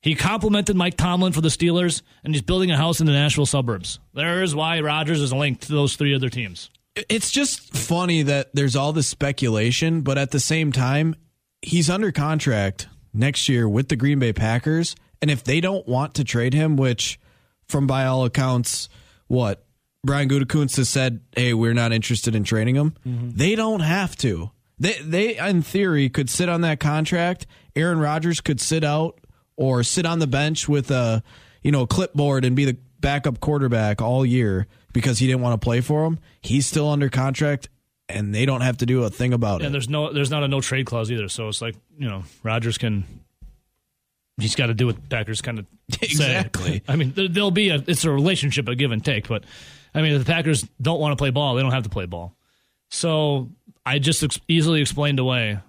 He 0.01 0.15
complimented 0.15 0.75
Mike 0.75 0.97
Tomlin 0.97 1.31
for 1.31 1.41
the 1.41 1.49
Steelers, 1.49 2.01
and 2.23 2.33
he's 2.33 2.41
building 2.41 2.71
a 2.71 2.77
house 2.77 2.99
in 2.99 3.05
the 3.05 3.11
Nashville 3.11 3.45
suburbs. 3.45 3.99
There's 4.13 4.55
why 4.55 4.79
Rodgers 4.79 5.21
is 5.21 5.31
linked 5.31 5.63
to 5.63 5.73
those 5.73 5.95
three 5.95 6.15
other 6.15 6.29
teams. 6.29 6.71
It's 6.95 7.31
just 7.31 7.75
funny 7.75 8.23
that 8.23 8.49
there's 8.53 8.75
all 8.75 8.93
this 8.93 9.07
speculation, 9.07 10.01
but 10.01 10.17
at 10.17 10.31
the 10.31 10.39
same 10.39 10.71
time, 10.71 11.15
he's 11.61 11.89
under 11.89 12.11
contract 12.11 12.87
next 13.13 13.47
year 13.47 13.69
with 13.69 13.89
the 13.89 13.95
Green 13.95 14.19
Bay 14.19 14.33
Packers. 14.33 14.95
And 15.21 15.29
if 15.29 15.43
they 15.43 15.61
don't 15.61 15.87
want 15.87 16.15
to 16.15 16.23
trade 16.23 16.53
him, 16.53 16.77
which 16.77 17.19
from 17.67 17.87
by 17.87 18.05
all 18.05 18.25
accounts, 18.25 18.89
what 19.27 19.63
Brian 20.03 20.29
Gutekunst 20.29 20.77
has 20.77 20.89
said, 20.89 21.21
hey, 21.35 21.53
we're 21.53 21.73
not 21.73 21.91
interested 21.91 22.35
in 22.35 22.43
training 22.43 22.75
him, 22.75 22.95
mm-hmm. 23.05 23.29
they 23.31 23.55
don't 23.55 23.81
have 23.81 24.15
to. 24.17 24.51
They, 24.79 24.93
they, 24.93 25.37
in 25.37 25.61
theory, 25.61 26.09
could 26.09 26.29
sit 26.29 26.49
on 26.49 26.61
that 26.61 26.79
contract. 26.79 27.45
Aaron 27.75 27.99
Rodgers 27.99 28.41
could 28.41 28.59
sit 28.59 28.83
out 28.83 29.19
or 29.55 29.83
sit 29.83 30.07
on 30.07 30.19
the 30.19 30.27
bench 30.27 30.67
with 30.67 30.89
a, 30.89 31.21
you 31.61 31.71
know, 31.71 31.85
clipboard 31.85 32.45
and 32.45 32.55
be 32.55 32.65
the 32.65 32.77
backup 32.99 33.39
quarterback 33.39 34.01
all 34.01 34.25
year 34.25 34.65
because 34.93 35.19
he 35.19 35.27
didn't 35.27 35.41
want 35.41 35.59
to 35.59 35.63
play 35.63 35.81
for 35.81 36.05
him. 36.05 36.19
He's 36.41 36.65
still 36.65 36.89
under 36.89 37.09
contract, 37.09 37.69
and 38.09 38.33
they 38.33 38.45
don't 38.45 38.61
have 38.61 38.77
to 38.77 38.85
do 38.85 39.03
a 39.03 39.09
thing 39.09 39.33
about 39.33 39.55
And 39.55 39.61
it. 39.61 39.65
And 39.67 39.75
there's 39.75 39.89
no 39.89 40.11
there's 40.11 40.31
not 40.31 40.43
a 40.43 40.47
no 40.47 40.61
trade 40.61 40.85
clause 40.85 41.11
either. 41.11 41.29
So 41.29 41.47
it's 41.47 41.61
like, 41.61 41.75
you 41.97 42.09
know, 42.09 42.23
Rodgers 42.43 42.77
can 42.77 43.05
he's 44.37 44.55
got 44.55 44.67
to 44.67 44.73
do 44.73 44.87
what 44.87 45.09
Packers 45.09 45.41
kind 45.41 45.59
of 45.59 45.65
Exactly. 46.01 46.83
I 46.87 46.95
mean, 46.95 47.13
there, 47.13 47.27
there'll 47.27 47.51
be 47.51 47.69
a 47.69 47.83
it's 47.87 48.05
a 48.05 48.11
relationship, 48.11 48.67
a 48.67 48.75
give 48.75 48.91
and 48.91 49.03
take, 49.03 49.27
but 49.27 49.43
I 49.93 50.01
mean, 50.01 50.13
if 50.13 50.25
the 50.25 50.31
Packers 50.31 50.67
don't 50.81 50.99
want 50.99 51.11
to 51.11 51.15
play 51.15 51.29
ball, 51.29 51.55
they 51.55 51.61
don't 51.61 51.71
have 51.71 51.83
to 51.83 51.89
play 51.89 52.05
ball. 52.05 52.35
So 52.89 53.49
I 53.85 53.99
just 53.99 54.23
ex- 54.23 54.39
easily 54.47 54.81
explained 54.81 55.19
away 55.19 55.59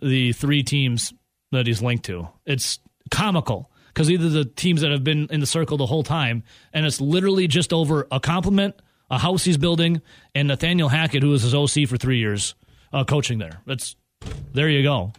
the 0.00 0.32
three 0.32 0.62
teams 0.62 1.12
that 1.52 1.66
he's 1.66 1.82
linked 1.82 2.04
to. 2.06 2.28
It's 2.46 2.78
comical 3.10 3.70
because 3.88 4.10
either 4.10 4.28
the 4.28 4.44
teams 4.44 4.80
that 4.80 4.90
have 4.90 5.04
been 5.04 5.28
in 5.30 5.40
the 5.40 5.46
circle 5.46 5.76
the 5.76 5.86
whole 5.86 6.02
time, 6.02 6.42
and 6.72 6.86
it's 6.86 7.00
literally 7.00 7.46
just 7.46 7.72
over 7.72 8.06
a 8.10 8.20
compliment, 8.20 8.74
a 9.10 9.18
house 9.18 9.44
he's 9.44 9.58
building, 9.58 10.00
and 10.34 10.48
Nathaniel 10.48 10.88
Hackett, 10.88 11.22
who 11.22 11.30
was 11.30 11.42
his 11.42 11.54
OC 11.54 11.88
for 11.88 11.96
three 11.96 12.18
years, 12.18 12.54
uh, 12.92 13.04
coaching 13.04 13.38
there. 13.38 13.60
That's 13.66 13.96
there 14.52 14.68
you 14.68 14.82
go. 14.82 15.12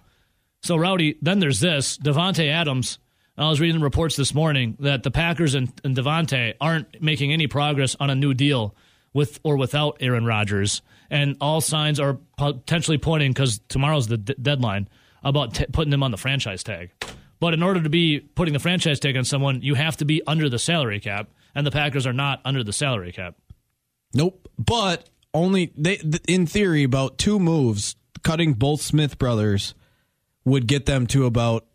So 0.63 0.77
Rowdy, 0.77 1.17
then 1.21 1.39
there's 1.39 1.59
this 1.59 1.97
Davante 1.97 2.49
Adams. 2.49 2.99
I 3.35 3.49
was 3.49 3.59
reading 3.59 3.81
reports 3.81 4.15
this 4.15 4.33
morning 4.33 4.77
that 4.79 5.01
the 5.01 5.09
Packers 5.09 5.55
and, 5.55 5.71
and 5.83 5.97
Davante 5.97 6.53
aren't 6.61 7.01
making 7.01 7.33
any 7.33 7.47
progress 7.47 7.95
on 7.99 8.11
a 8.11 8.15
new 8.15 8.35
deal 8.35 8.75
with 9.11 9.39
or 9.43 9.57
without 9.57 9.97
Aaron 10.01 10.25
Rodgers, 10.25 10.83
and 11.09 11.35
all 11.41 11.59
signs 11.59 11.99
are 11.99 12.19
potentially 12.37 12.99
pointing 12.99 13.31
because 13.31 13.59
tomorrow's 13.69 14.07
the 14.07 14.17
d- 14.17 14.35
deadline 14.39 14.87
about 15.23 15.55
t- 15.55 15.65
putting 15.71 15.91
him 15.91 16.03
on 16.03 16.11
the 16.11 16.17
franchise 16.17 16.63
tag. 16.63 16.91
But 17.39 17.55
in 17.55 17.63
order 17.63 17.81
to 17.81 17.89
be 17.89 18.19
putting 18.19 18.53
the 18.53 18.59
franchise 18.59 18.99
tag 18.99 19.17
on 19.17 19.25
someone, 19.25 19.61
you 19.63 19.73
have 19.73 19.97
to 19.97 20.05
be 20.05 20.21
under 20.27 20.47
the 20.47 20.59
salary 20.59 20.99
cap, 20.99 21.29
and 21.55 21.65
the 21.65 21.71
Packers 21.71 22.05
are 22.05 22.13
not 22.13 22.39
under 22.45 22.63
the 22.63 22.73
salary 22.73 23.11
cap. 23.11 23.35
Nope. 24.13 24.47
But 24.59 25.09
only 25.33 25.73
they, 25.75 25.97
th- 25.97 26.21
in 26.27 26.45
theory, 26.45 26.83
about 26.83 27.17
two 27.17 27.39
moves, 27.39 27.95
cutting 28.21 28.53
both 28.53 28.81
Smith 28.81 29.17
brothers 29.17 29.73
would 30.45 30.67
get 30.67 30.85
them 30.85 31.07
to 31.07 31.25
about 31.25 31.65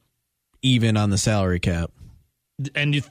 even 0.68 0.96
on 0.96 1.10
the 1.10 1.18
salary 1.18 1.60
cap. 1.60 1.90
And 2.74 2.94
you, 2.94 3.02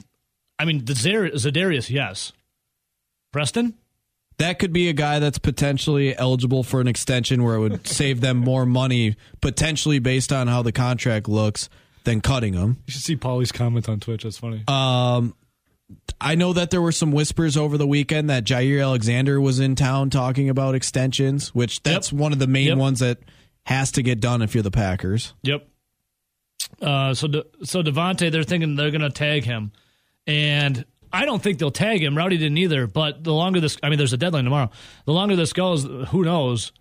I 0.60 0.66
mean, 0.66 0.86
the 0.86 0.94
Zar- 0.96 1.30
Za'Darius, 1.30 1.90
yes. 1.90 2.34
Preston, 3.32 3.74
That 4.38 4.60
could 4.60 4.72
be 4.74 4.90
a 4.90 4.94
guy 4.94 5.20
that's 5.20 5.38
potentially 5.40 6.16
eligible 6.18 6.64
for 6.64 6.80
an 6.82 6.88
extension 6.88 7.44
where 7.44 7.56
it 7.56 7.60
would 7.60 7.88
save 8.02 8.22
them 8.22 8.38
more 8.38 8.66
money, 8.66 9.16
potentially 9.42 10.00
based 10.00 10.32
on 10.32 10.48
how 10.48 10.62
the 10.62 10.72
contract 10.72 11.28
looks, 11.28 11.70
than 12.04 12.22
cutting 12.22 12.54
him. 12.54 12.78
you 12.86 12.94
should 12.94 13.02
see 13.04 13.16
Paulie's 13.16 13.52
comment 13.52 13.90
on 13.90 14.00
Twitch. 14.00 14.24
That's 14.24 14.38
funny. 14.38 14.64
Um, 14.68 15.36
I 16.22 16.36
know 16.36 16.54
that 16.54 16.70
there 16.72 16.82
were 16.82 16.92
some 16.94 17.12
whispers 17.12 17.58
over 17.58 17.78
the 17.78 17.88
weekend 17.88 18.30
that 18.30 18.44
Jaire 18.46 18.82
Alexander 18.82 19.40
was 19.42 19.60
in 19.60 19.76
town 19.76 20.10
talking 20.10 20.50
about 20.50 20.74
extensions, 20.76 21.54
which 21.56 21.82
that's 21.84 22.12
Yep. 22.12 22.20
one 22.22 22.34
of 22.34 22.40
the 22.40 22.48
main 22.48 22.68
Yep. 22.68 22.78
ones 22.78 23.00
that 23.00 23.20
has 23.66 23.92
to 23.94 24.02
get 24.02 24.20
done 24.22 24.42
if 24.42 24.54
you're 24.56 24.64
the 24.64 24.72
Packers. 24.72 25.34
Yep. 25.44 25.68
Uh, 26.82 27.14
so 27.14 27.28
De- 27.28 27.46
so 27.64 27.82
Davante, 27.82 28.32
they're 28.32 28.44
thinking 28.44 28.76
they're 28.76 28.92
going 28.92 29.02
to 29.02 29.10
tag 29.10 29.44
him, 29.44 29.72
and 30.26 30.86
I 31.12 31.26
don't 31.26 31.42
think 31.42 31.60
they'll 31.60 31.72
tag 31.72 32.04
him. 32.04 32.18
Rowdy 32.18 32.38
didn't 32.38 32.58
either. 32.58 32.88
But 32.88 33.24
the 33.24 33.34
longer 33.34 33.60
this, 33.60 33.78
I 33.82 33.90
mean, 33.90 33.98
there's 33.98 34.14
a 34.14 34.18
deadline 34.18 34.44
tomorrow. 34.44 34.70
The 35.06 35.14
longer 35.14 35.36
this 35.36 35.54
goes, 35.54 35.84
who 36.10 36.24
knows? 36.24 36.72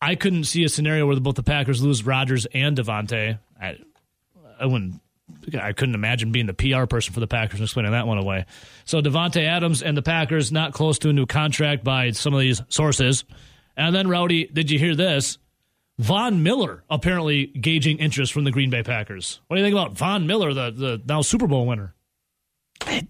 I 0.00 0.14
couldn't 0.14 0.44
see 0.44 0.64
a 0.64 0.68
scenario 0.68 1.06
where 1.06 1.18
both 1.20 1.36
the 1.36 1.42
Packers 1.42 1.82
lose 1.82 2.04
Rodgers 2.04 2.46
and 2.46 2.76
Davante. 2.76 3.38
I, 3.60 3.76
I 4.58 4.66
wouldn't. 4.66 5.00
I 5.58 5.72
couldn't 5.72 5.94
imagine 5.94 6.30
being 6.30 6.46
the 6.46 6.54
PR 6.54 6.84
person 6.86 7.14
for 7.14 7.20
the 7.20 7.26
Packers 7.26 7.60
and 7.60 7.64
explaining 7.64 7.92
that 7.92 8.06
one 8.06 8.18
away. 8.18 8.44
So 8.84 9.00
Davante 9.00 9.42
Adams 9.44 9.82
and 9.82 9.96
the 9.96 10.02
Packers 10.02 10.52
not 10.52 10.72
close 10.72 10.98
to 11.00 11.08
a 11.08 11.12
new 11.12 11.26
contract 11.26 11.84
by 11.84 12.10
some 12.10 12.34
of 12.34 12.40
these 12.40 12.60
sources. 12.68 13.24
And 13.76 13.94
then 13.94 14.08
Rowdy, 14.08 14.46
did 14.46 14.70
you 14.70 14.78
hear 14.78 14.94
this? 14.94 15.38
Von 15.98 16.42
Miller 16.42 16.84
apparently 16.90 17.46
gauging 17.46 17.98
interest 17.98 18.32
from 18.32 18.44
the 18.44 18.50
Green 18.50 18.70
Bay 18.70 18.82
Packers. 18.82 19.40
What 19.46 19.56
do 19.56 19.62
you 19.62 19.66
think 19.66 19.74
about 19.74 19.92
Von 19.96 20.26
Miller, 20.26 20.52
the 20.54 20.70
the 20.70 21.02
now 21.06 21.22
Super 21.22 21.46
Bowl 21.46 21.66
winner? 21.66 21.94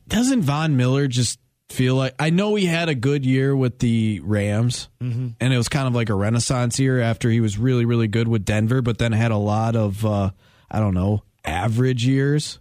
Doesn't 0.08 0.42
Von 0.42 0.76
Miller 0.76 1.08
just 1.08 1.38
feel 1.70 1.94
like 1.96 2.14
I 2.18 2.28
know 2.30 2.54
he 2.54 2.66
had 2.66 2.88
a 2.90 2.94
good 2.94 3.24
year 3.24 3.56
with 3.56 3.78
the 3.78 4.20
Rams, 4.20 4.88
and 5.00 5.34
it 5.40 5.56
was 5.56 5.68
kind 5.68 5.86
of 5.88 5.94
like 5.94 6.10
a 6.10 6.14
renaissance 6.14 6.78
year 6.78 7.00
after 7.00 7.30
he 7.30 7.40
was 7.40 7.56
really 7.56 7.84
really 7.84 8.08
good 8.08 8.28
with 8.28 8.44
Denver, 8.44 8.82
but 8.82 8.98
then 8.98 9.12
had 9.12 9.30
a 9.30 9.36
lot 9.38 9.74
of 9.76 10.04
uh, 10.04 10.30
I 10.70 10.78
don't 10.80 10.94
know 10.94 11.22
average 11.44 12.04
years. 12.04 12.58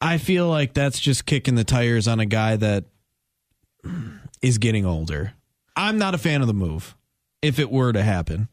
I 0.00 0.18
feel 0.18 0.48
like 0.48 0.74
that's 0.74 1.00
just 1.00 1.24
kicking 1.24 1.54
the 1.54 1.64
tires 1.64 2.06
on 2.06 2.20
a 2.20 2.26
guy 2.26 2.56
that 2.56 2.84
is 4.42 4.58
getting 4.58 4.84
older. 4.84 5.32
I'm 5.74 5.98
not 5.98 6.14
a 6.14 6.18
fan 6.18 6.40
of 6.42 6.46
the 6.46 6.54
move. 6.54 6.94
If 7.40 7.58
it 7.58 7.70
were 7.70 7.92
to 7.92 8.02
happen, 8.02 8.48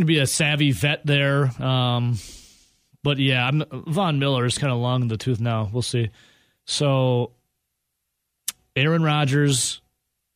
To 0.00 0.06
be 0.06 0.18
a 0.18 0.26
savvy 0.26 0.72
vet 0.72 1.04
there. 1.06 1.46
Um, 1.62 2.18
but 3.02 3.18
yeah, 3.18 3.46
I'm, 3.46 3.62
Von 3.70 4.18
Miller 4.18 4.44
is 4.46 4.58
kind 4.58 4.72
of 4.72 4.78
long 4.78 5.02
in 5.02 5.08
the 5.08 5.16
tooth 5.16 5.40
now. 5.40 5.68
We'll 5.72 5.82
see. 5.82 6.10
So, 6.64 7.32
Aaron 8.76 9.02
Rodgers, 9.02 9.80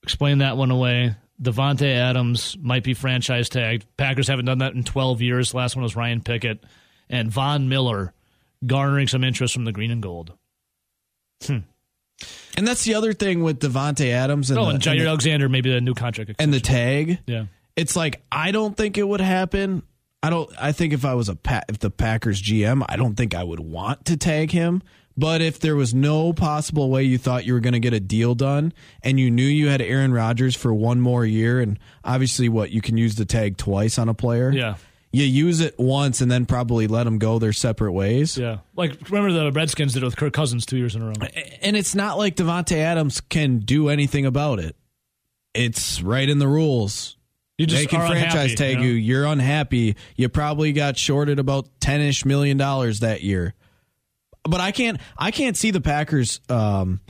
explain 0.02 0.38
that 0.38 0.56
one 0.56 0.70
away. 0.70 1.14
Davante 1.40 1.94
Adams 1.94 2.56
might 2.60 2.82
be 2.84 2.94
franchise 2.94 3.48
tagged. 3.48 3.86
Packers 3.96 4.28
haven't 4.28 4.46
done 4.46 4.58
that 4.58 4.74
in 4.74 4.84
12 4.84 5.22
years. 5.22 5.54
Last 5.54 5.76
one 5.76 5.82
was 5.82 5.96
Ryan 5.96 6.22
Pickett. 6.22 6.62
And 7.08 7.30
Von 7.30 7.68
Miller 7.68 8.12
garnering 8.66 9.06
some 9.08 9.22
interest 9.22 9.54
from 9.54 9.64
the 9.64 9.72
green 9.72 9.90
and 9.90 10.02
gold. 10.02 10.32
Hmm. 11.46 11.58
and 12.56 12.66
that's 12.66 12.84
the 12.84 12.94
other 12.94 13.12
thing 13.12 13.42
with 13.42 13.60
Davante 13.60 14.10
Adams 14.10 14.50
and 14.50 14.58
Oh, 14.58 14.64
the, 14.64 14.70
and 14.70 14.82
Jaire 14.82 14.92
and 14.92 15.00
the- 15.02 15.06
Alexander, 15.08 15.48
maybe 15.50 15.76
a 15.76 15.80
new 15.82 15.92
contract. 15.94 16.32
and 16.38 16.52
the 16.52 16.60
tag. 16.60 17.18
yeah. 17.26 17.44
It's 17.76 17.94
like 17.96 18.22
I 18.32 18.50
don't 18.52 18.76
think 18.76 18.96
it 18.98 19.06
would 19.06 19.20
happen. 19.20 19.82
I 20.22 20.30
don't. 20.30 20.50
I 20.58 20.72
think 20.72 20.92
if 20.92 21.04
I 21.04 21.14
was 21.14 21.28
a 21.28 21.36
pa- 21.36 21.62
if 21.68 21.78
the 21.78 21.90
Packers 21.90 22.40
GM, 22.42 22.84
I 22.88 22.96
don't 22.96 23.14
think 23.14 23.34
I 23.34 23.44
would 23.44 23.60
want 23.60 24.06
to 24.06 24.16
tag 24.16 24.50
him. 24.50 24.82
But 25.18 25.40
if 25.40 25.60
there 25.60 25.76
was 25.76 25.94
no 25.94 26.34
possible 26.34 26.90
way 26.90 27.04
you 27.04 27.16
thought 27.16 27.46
you 27.46 27.54
were 27.54 27.60
going 27.60 27.72
to 27.72 27.80
get 27.80 27.94
a 27.94 28.00
deal 28.00 28.34
done, 28.34 28.74
and 29.02 29.18
you 29.18 29.30
knew 29.30 29.44
you 29.46 29.68
had 29.68 29.80
Aaron 29.80 30.12
Rodgers 30.12 30.54
for 30.54 30.74
one 30.74 31.00
more 31.00 31.24
year, 31.24 31.58
and 31.60 31.78
obviously 32.04 32.50
what 32.50 32.70
you 32.70 32.82
can 32.82 32.98
use 32.98 33.14
the 33.14 33.24
tag 33.24 33.56
twice 33.56 33.98
on 33.98 34.10
a 34.10 34.14
player, 34.14 34.52
Yeah. 34.52 34.74
you 35.12 35.24
use 35.24 35.60
it 35.60 35.78
once 35.78 36.20
and 36.20 36.30
then 36.30 36.44
probably 36.44 36.86
let 36.86 37.04
them 37.04 37.16
go 37.18 37.38
their 37.38 37.54
separate 37.54 37.92
ways. 37.92 38.36
Yeah. 38.36 38.58
Like, 38.76 39.08
remember 39.08 39.32
the 39.32 39.50
Redskins 39.52 39.94
did 39.94 40.02
it 40.02 40.04
with 40.06 40.18
Kirk 40.18 40.34
Cousins 40.34 40.66
two 40.66 40.76
years 40.76 40.94
in 40.94 41.00
a 41.00 41.06
row. 41.06 41.14
And 41.62 41.78
it's 41.78 41.94
not 41.94 42.18
like 42.18 42.36
Davante 42.36 42.76
Adams 42.76 43.22
can 43.22 43.60
do 43.60 43.88
anything 43.88 44.26
about 44.26 44.58
it. 44.58 44.76
It's 45.54 46.02
right 46.02 46.28
in 46.28 46.40
the 46.40 46.48
rules. 46.48 47.15
You 47.58 47.66
just 47.66 47.82
they 47.82 47.86
can 47.86 48.00
franchise 48.06 48.52
unhappy, 48.52 48.54
tag 48.54 48.70
you 48.72 48.76
know? 48.76 48.82
you. 48.84 48.92
You're 48.92 49.24
unhappy. 49.24 49.96
You 50.16 50.28
probably 50.28 50.72
got 50.72 50.98
shorted 50.98 51.38
about 51.38 51.68
ten 51.80 52.00
ish 52.00 52.24
million 52.24 52.56
dollars 52.56 53.00
that 53.00 53.22
year. 53.22 53.54
But 54.44 54.60
I 54.60 54.72
can't. 54.72 55.00
I 55.16 55.30
can't 55.30 55.56
see 55.56 55.70
the 55.70 55.80
Packers 55.80 56.40
um, 56.48 57.00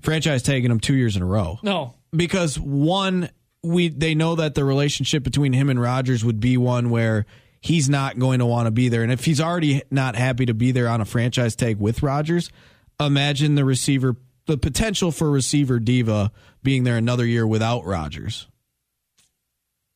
franchise 0.00 0.42
tagging 0.42 0.70
him 0.70 0.80
two 0.80 0.94
years 0.94 1.16
in 1.16 1.22
a 1.22 1.26
row 1.26 1.58
No. 1.62 1.94
because 2.14 2.58
one, 2.58 3.30
we 3.62 3.88
they 3.88 4.14
know 4.14 4.34
that 4.34 4.54
the 4.54 4.64
relationship 4.64 5.22
between 5.22 5.52
him 5.52 5.70
and 5.70 5.80
Rodgers 5.80 6.24
would 6.24 6.40
be 6.40 6.56
one 6.56 6.90
where 6.90 7.24
he's 7.60 7.88
not 7.88 8.18
going 8.18 8.40
to 8.40 8.46
want 8.46 8.66
to 8.66 8.70
be 8.72 8.88
there, 8.88 9.02
and 9.04 9.12
if 9.12 9.24
he's 9.24 9.40
already 9.40 9.82
not 9.90 10.16
happy 10.16 10.46
to 10.46 10.54
be 10.54 10.72
there 10.72 10.88
on 10.88 11.00
a 11.00 11.04
franchise 11.04 11.54
tag 11.54 11.78
with 11.78 12.02
Rodgers, 12.02 12.50
imagine 12.98 13.54
the 13.54 13.64
receiver, 13.64 14.16
the 14.46 14.58
potential 14.58 15.12
for 15.12 15.30
receiver 15.30 15.78
diva 15.78 16.32
being 16.64 16.82
there 16.84 16.96
another 16.96 17.24
year 17.24 17.46
without 17.46 17.84
Rodgers. 17.86 18.48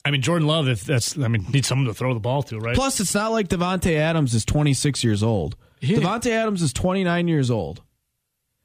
I 0.06 0.12
mean, 0.12 0.22
Jordan 0.22 0.46
Love, 0.46 0.68
if 0.68 0.84
that's, 0.84 1.18
I 1.18 1.26
mean, 1.26 1.44
needs 1.52 1.66
someone 1.66 1.88
to 1.88 1.94
throw 1.94 2.14
the 2.14 2.20
ball 2.20 2.44
to, 2.44 2.58
right? 2.60 2.76
Plus, 2.76 3.00
it's 3.00 3.12
not 3.12 3.32
like 3.32 3.48
Davante 3.48 3.96
Adams 3.96 4.34
is 4.34 4.44
26 4.44 5.02
years 5.02 5.20
old. 5.20 5.56
Yeah. 5.80 5.98
Davante 5.98 6.30
Adams 6.30 6.62
is 6.62 6.72
29 6.72 7.26
years 7.26 7.50
old. 7.50 7.82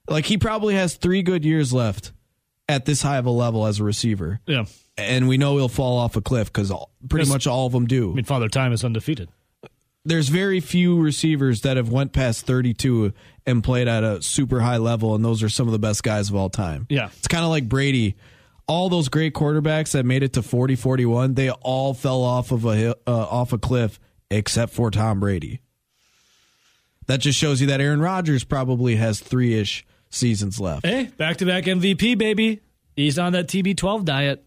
Like 0.07 0.25
he 0.25 0.37
probably 0.37 0.75
has 0.75 0.93
three 0.95 1.23
good 1.23 1.43
years 1.43 1.73
left 1.73 2.11
at 2.69 2.85
this 2.85 3.01
high 3.01 3.17
of 3.17 3.25
a 3.25 3.31
level 3.31 3.65
as 3.65 3.79
a 3.79 3.83
receiver, 3.83 4.39
yeah. 4.45 4.65
and 4.97 5.27
we 5.27 5.37
know 5.37 5.57
he'll 5.57 5.67
fall 5.67 5.97
off 5.97 6.15
a 6.15 6.21
cliff 6.21 6.53
because 6.53 6.71
pretty 7.09 7.27
much 7.27 7.47
all 7.47 7.65
of 7.65 7.73
them 7.73 7.87
do. 7.87 8.11
I 8.11 8.15
mean, 8.15 8.25
Father 8.25 8.47
Time 8.47 8.71
is 8.71 8.83
undefeated. 8.83 9.29
There's 10.05 10.29
very 10.29 10.59
few 10.59 10.99
receivers 10.99 11.61
that 11.61 11.77
have 11.77 11.89
went 11.89 12.13
past 12.13 12.45
32 12.45 13.13
and 13.45 13.63
played 13.63 13.87
at 13.87 14.03
a 14.03 14.21
super 14.21 14.59
high 14.59 14.77
level, 14.77 15.15
and 15.15 15.25
those 15.25 15.43
are 15.43 15.49
some 15.49 15.67
of 15.67 15.71
the 15.71 15.79
best 15.79 16.03
guys 16.03 16.29
of 16.29 16.35
all 16.35 16.49
time. 16.49 16.85
Yeah. 16.89 17.09
It's 17.17 17.27
kind 17.27 17.43
of 17.43 17.49
like 17.49 17.67
Brady. 17.67 18.15
All 18.71 18.87
those 18.87 19.09
great 19.09 19.33
quarterbacks 19.33 19.91
that 19.91 20.05
made 20.05 20.23
it 20.23 20.31
to 20.31 20.41
40, 20.41 20.77
41, 20.77 21.33
they 21.33 21.49
all 21.49 21.93
fell 21.93 22.23
off 22.23 22.53
of 22.53 22.63
a 22.63 22.91
uh, 22.91 22.95
off 23.05 23.51
a 23.51 23.57
cliff 23.57 23.99
except 24.29 24.71
for 24.71 24.89
Tom 24.89 25.19
Brady. 25.19 25.59
That 27.07 27.19
just 27.19 27.37
shows 27.37 27.59
you 27.59 27.67
that 27.67 27.81
Aaron 27.81 27.99
Rodgers 27.99 28.45
probably 28.45 28.95
has 28.95 29.19
three 29.19 29.59
ish 29.59 29.85
seasons 30.09 30.57
left. 30.57 30.85
Hey, 30.85 31.09
back 31.17 31.35
to 31.37 31.45
back 31.45 31.65
MVP, 31.65 32.17
baby. 32.17 32.61
He's 32.95 33.19
on 33.19 33.33
that 33.33 33.49
TB12 33.49 34.05
diet. 34.05 34.45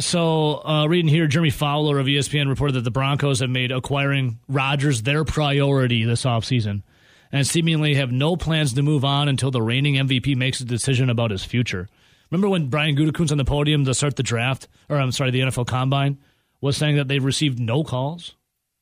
So, 0.00 0.62
uh, 0.62 0.86
reading 0.86 1.08
here, 1.08 1.26
Jeremy 1.26 1.48
Fowler 1.48 1.98
of 1.98 2.04
ESPN 2.04 2.50
reported 2.50 2.74
that 2.74 2.84
the 2.84 2.90
Broncos 2.90 3.40
have 3.40 3.48
made 3.48 3.72
acquiring 3.72 4.38
Rodgers 4.50 5.00
their 5.00 5.24
priority 5.24 6.04
this 6.04 6.24
offseason 6.26 6.82
and 7.32 7.46
seemingly 7.46 7.94
have 7.94 8.12
no 8.12 8.36
plans 8.36 8.74
to 8.74 8.82
move 8.82 9.02
on 9.02 9.28
until 9.28 9.50
the 9.50 9.62
reigning 9.62 9.94
MVP 9.94 10.36
makes 10.36 10.60
a 10.60 10.66
decision 10.66 11.08
about 11.08 11.30
his 11.30 11.42
future. 11.42 11.88
Remember 12.30 12.48
when 12.48 12.68
Brian 12.68 12.96
Gutekunst 12.96 13.32
on 13.32 13.38
the 13.38 13.44
podium 13.44 13.84
to 13.84 13.94
start 13.94 14.16
the 14.16 14.22
draft, 14.22 14.68
or 14.88 14.98
I'm 14.98 15.12
sorry, 15.12 15.30
the 15.30 15.40
NFL 15.40 15.66
Combine, 15.66 16.18
was 16.60 16.76
saying 16.76 16.96
that 16.96 17.08
they've 17.08 17.24
received 17.24 17.58
no 17.58 17.84
calls 17.84 18.34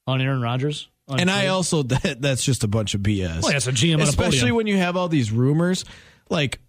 on 0.07 0.21
Aaron 0.21 0.41
Rodgers? 0.41 0.89
on 1.09 1.21
And 1.21 1.31
I 1.31 1.49
also 1.49 1.83
that 1.83 2.21
that's 2.21 2.45
just 2.45 2.65
a 2.65 2.69
bunch 2.69 2.95
of 2.95 3.03
BS. 3.03 3.43
Well, 3.43 3.53
yeah, 3.53 3.59
a 3.59 3.61
GM 3.61 3.95
on 3.95 4.01
a 4.01 4.05
especially 4.05 4.41
podium. 4.41 4.57
when 4.57 4.67
you 4.67 4.77
have 4.77 4.97
all 4.97 5.09
these 5.09 5.31
rumors. 5.31 5.85
Like, 6.31 6.61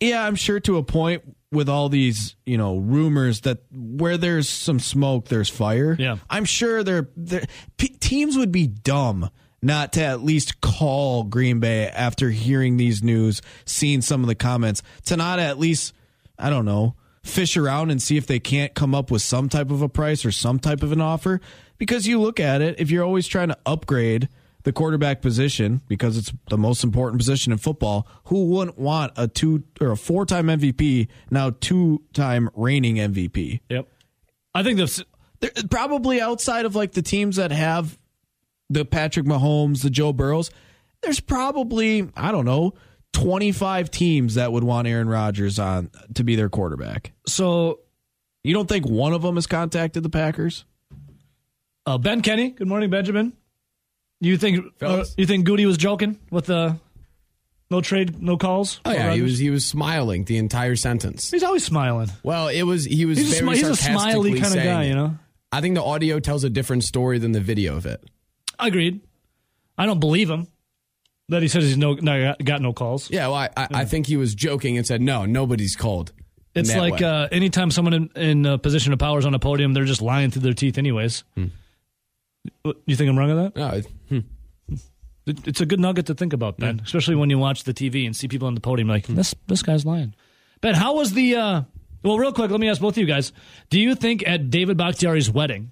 yeah, 0.00 0.24
I'm 0.24 0.34
sure 0.34 0.60
to 0.60 0.76
a 0.76 0.82
point 0.82 1.22
with 1.52 1.68
all 1.68 1.88
these 1.88 2.36
you 2.46 2.58
know 2.58 2.76
rumors 2.76 3.40
that 3.42 3.58
where 3.72 4.16
there's 4.16 4.48
some 4.48 4.78
smoke, 4.78 5.28
there's 5.28 5.48
fire. 5.48 5.96
Yeah. 5.98 6.18
I'm 6.28 6.44
sure 6.44 6.82
there 6.82 7.08
there 7.16 7.44
p- 7.76 7.88
teams 7.88 8.36
would 8.36 8.52
be 8.52 8.66
dumb 8.66 9.30
not 9.62 9.92
to 9.94 10.02
at 10.02 10.22
least 10.22 10.60
call 10.60 11.24
Green 11.24 11.60
Bay 11.60 11.86
after 11.88 12.30
hearing 12.30 12.76
these 12.76 13.02
news, 13.02 13.42
seeing 13.66 14.00
some 14.00 14.22
of 14.22 14.26
the 14.26 14.34
comments, 14.34 14.82
to 15.06 15.16
not 15.16 15.38
at 15.38 15.58
least 15.58 15.92
I 16.40 16.50
don't 16.50 16.64
know 16.64 16.96
fish 17.22 17.56
around 17.56 17.90
and 17.90 18.00
see 18.00 18.16
if 18.16 18.26
they 18.26 18.40
can't 18.40 18.74
come 18.74 18.94
up 18.94 19.10
with 19.10 19.22
some 19.22 19.48
type 19.48 19.70
of 19.70 19.82
a 19.82 19.88
price 19.88 20.24
or 20.24 20.32
some 20.32 20.58
type 20.58 20.82
of 20.82 20.92
an 20.92 21.00
offer. 21.00 21.40
Because 21.78 22.06
you 22.06 22.20
look 22.20 22.40
at 22.40 22.60
it, 22.60 22.78
if 22.78 22.90
you're 22.90 23.04
always 23.04 23.26
trying 23.26 23.48
to 23.48 23.58
upgrade 23.66 24.28
the 24.62 24.72
quarterback 24.72 25.22
position 25.22 25.80
because 25.88 26.18
it's 26.18 26.32
the 26.50 26.58
most 26.58 26.84
important 26.84 27.18
position 27.18 27.52
in 27.52 27.58
football, 27.58 28.06
who 28.24 28.46
wouldn't 28.46 28.78
want 28.78 29.12
a 29.16 29.26
two 29.26 29.64
or 29.80 29.92
a 29.92 29.96
four 29.96 30.26
time 30.26 30.46
MVP, 30.46 31.08
now 31.30 31.50
two 31.60 32.02
time 32.12 32.50
reigning 32.54 32.96
MVP? 32.96 33.60
Yep. 33.70 33.88
I 34.54 34.62
think 34.62 34.78
the 34.78 35.04
They're 35.40 35.50
probably 35.70 36.20
outside 36.20 36.66
of 36.66 36.74
like 36.74 36.92
the 36.92 37.02
teams 37.02 37.36
that 37.36 37.52
have 37.52 37.98
the 38.68 38.84
Patrick 38.84 39.26
Mahomes, 39.26 39.82
the 39.82 39.90
Joe 39.90 40.12
Burrows, 40.12 40.50
there's 41.02 41.20
probably, 41.20 42.08
I 42.14 42.30
don't 42.30 42.44
know, 42.44 42.74
25 43.12 43.90
teams 43.90 44.34
that 44.34 44.52
would 44.52 44.64
want 44.64 44.86
Aaron 44.88 45.08
Rodgers 45.08 45.58
on 45.58 45.90
to 46.14 46.24
be 46.24 46.36
their 46.36 46.48
quarterback. 46.48 47.12
so 47.26 47.80
You 48.44 48.54
don't 48.54 48.68
think 48.68 48.86
one 48.86 49.12
of 49.12 49.22
them 49.22 49.34
has 49.34 49.46
contacted 49.46 50.02
the 50.02 50.10
Packers? 50.10 50.64
Uh, 51.86 51.98
ben 51.98 52.22
Kenny, 52.22 52.50
good 52.50 52.68
morning, 52.68 52.90
Benjamin. 52.90 53.32
You 54.20 54.36
think 54.36 54.64
uh, 54.82 55.04
you 55.16 55.24
think 55.26 55.46
Goody 55.46 55.64
was 55.64 55.78
joking 55.78 56.18
with 56.30 56.46
the 56.46 56.78
no 57.70 57.80
trade, 57.80 58.20
no 58.20 58.36
calls? 58.36 58.80
Oh 58.84 58.90
for 58.90 58.96
yeah, 58.96 59.14
he 59.14 59.22
was 59.22 59.38
he 59.38 59.48
was 59.48 59.64
smiling 59.64 60.24
the 60.24 60.36
entire 60.36 60.76
sentence. 60.76 61.30
He's 61.30 61.42
always 61.42 61.64
smiling. 61.64 62.10
Well, 62.22 62.48
it 62.48 62.62
was 62.62 62.84
he 62.84 63.06
was 63.06 63.16
He's 63.16 63.40
a, 63.40 63.44
very 63.44 63.56
smi- 63.56 63.58
he's 63.58 63.68
a 63.68 63.76
smiley 63.76 64.38
kind 64.38 64.56
of 64.56 64.62
guy, 64.62 64.82
you 64.84 64.94
know. 64.94 65.16
I 65.50 65.62
think 65.62 65.74
the 65.74 65.82
audio 65.82 66.20
tells 66.20 66.44
a 66.44 66.50
different 66.50 66.84
story 66.84 67.18
than 67.18 67.32
the 67.32 67.40
video 67.40 67.76
of 67.76 67.86
it. 67.86 68.04
Agreed. 68.58 69.00
I 69.78 69.86
don't 69.86 70.00
believe 70.00 70.28
him 70.28 70.46
that 71.30 71.42
he 71.42 71.48
says 71.48 71.64
he's 71.64 71.76
no, 71.78 71.94
no 71.94 72.34
got 72.44 72.60
no 72.60 72.72
calls. 72.72 73.10
Yeah, 73.10 73.26
well, 73.28 73.34
I, 73.36 73.48
I, 73.56 73.68
I 73.72 73.84
think 73.86 74.06
he 74.06 74.16
was 74.16 74.34
joking 74.34 74.76
and 74.76 74.86
said, 74.86 75.00
"No, 75.00 75.24
nobody's 75.26 75.74
called." 75.76 76.12
It's 76.54 76.74
like 76.74 77.00
uh, 77.00 77.28
anytime 77.32 77.70
someone 77.70 77.94
in, 77.94 78.10
in 78.16 78.46
a 78.46 78.58
position 78.58 78.92
of 78.92 78.98
power 78.98 79.18
is 79.18 79.24
on 79.26 79.34
a 79.34 79.38
podium, 79.38 79.72
they're 79.72 79.84
just 79.84 80.02
lying 80.02 80.30
through 80.30 80.42
their 80.42 80.52
teeth, 80.52 80.78
anyways. 80.78 81.24
Hmm. 81.36 81.46
You 82.86 82.96
think 82.96 83.08
I'm 83.10 83.18
wrong 83.18 83.30
on 83.30 83.36
that? 83.44 83.56
No, 83.56 83.68
it- 83.68 83.86
hmm. 84.08 84.18
It- 85.26 85.46
It's 85.46 85.60
a 85.60 85.66
good 85.66 85.78
nugget 85.80 86.06
to 86.06 86.14
think 86.14 86.32
about, 86.32 86.56
Ben, 86.58 86.80
especially 86.84 87.14
when 87.14 87.30
you 87.30 87.38
watch 87.38 87.64
the 87.64 87.74
TV 87.74 88.04
and 88.06 88.16
see 88.16 88.26
people 88.26 88.48
on 88.48 88.54
the 88.54 88.60
podium 88.60 88.88
like, 88.88 89.06
this, 89.06 89.34
this 89.46 89.62
guy's 89.62 89.84
lying. 89.86 90.14
Ben, 90.60 90.74
how 90.74 90.94
was 90.96 91.12
the. 91.12 91.36
Uh, 91.36 91.62
well, 92.02 92.18
real 92.18 92.32
quick, 92.32 92.50
let 92.50 92.58
me 92.60 92.68
ask 92.68 92.80
both 92.80 92.94
of 92.94 92.98
you 92.98 93.06
guys. 93.06 93.32
Do 93.68 93.78
you 93.78 93.94
think 93.94 94.26
at 94.26 94.50
David 94.50 94.76
Bakhtiari's 94.76 95.30
wedding, 95.30 95.70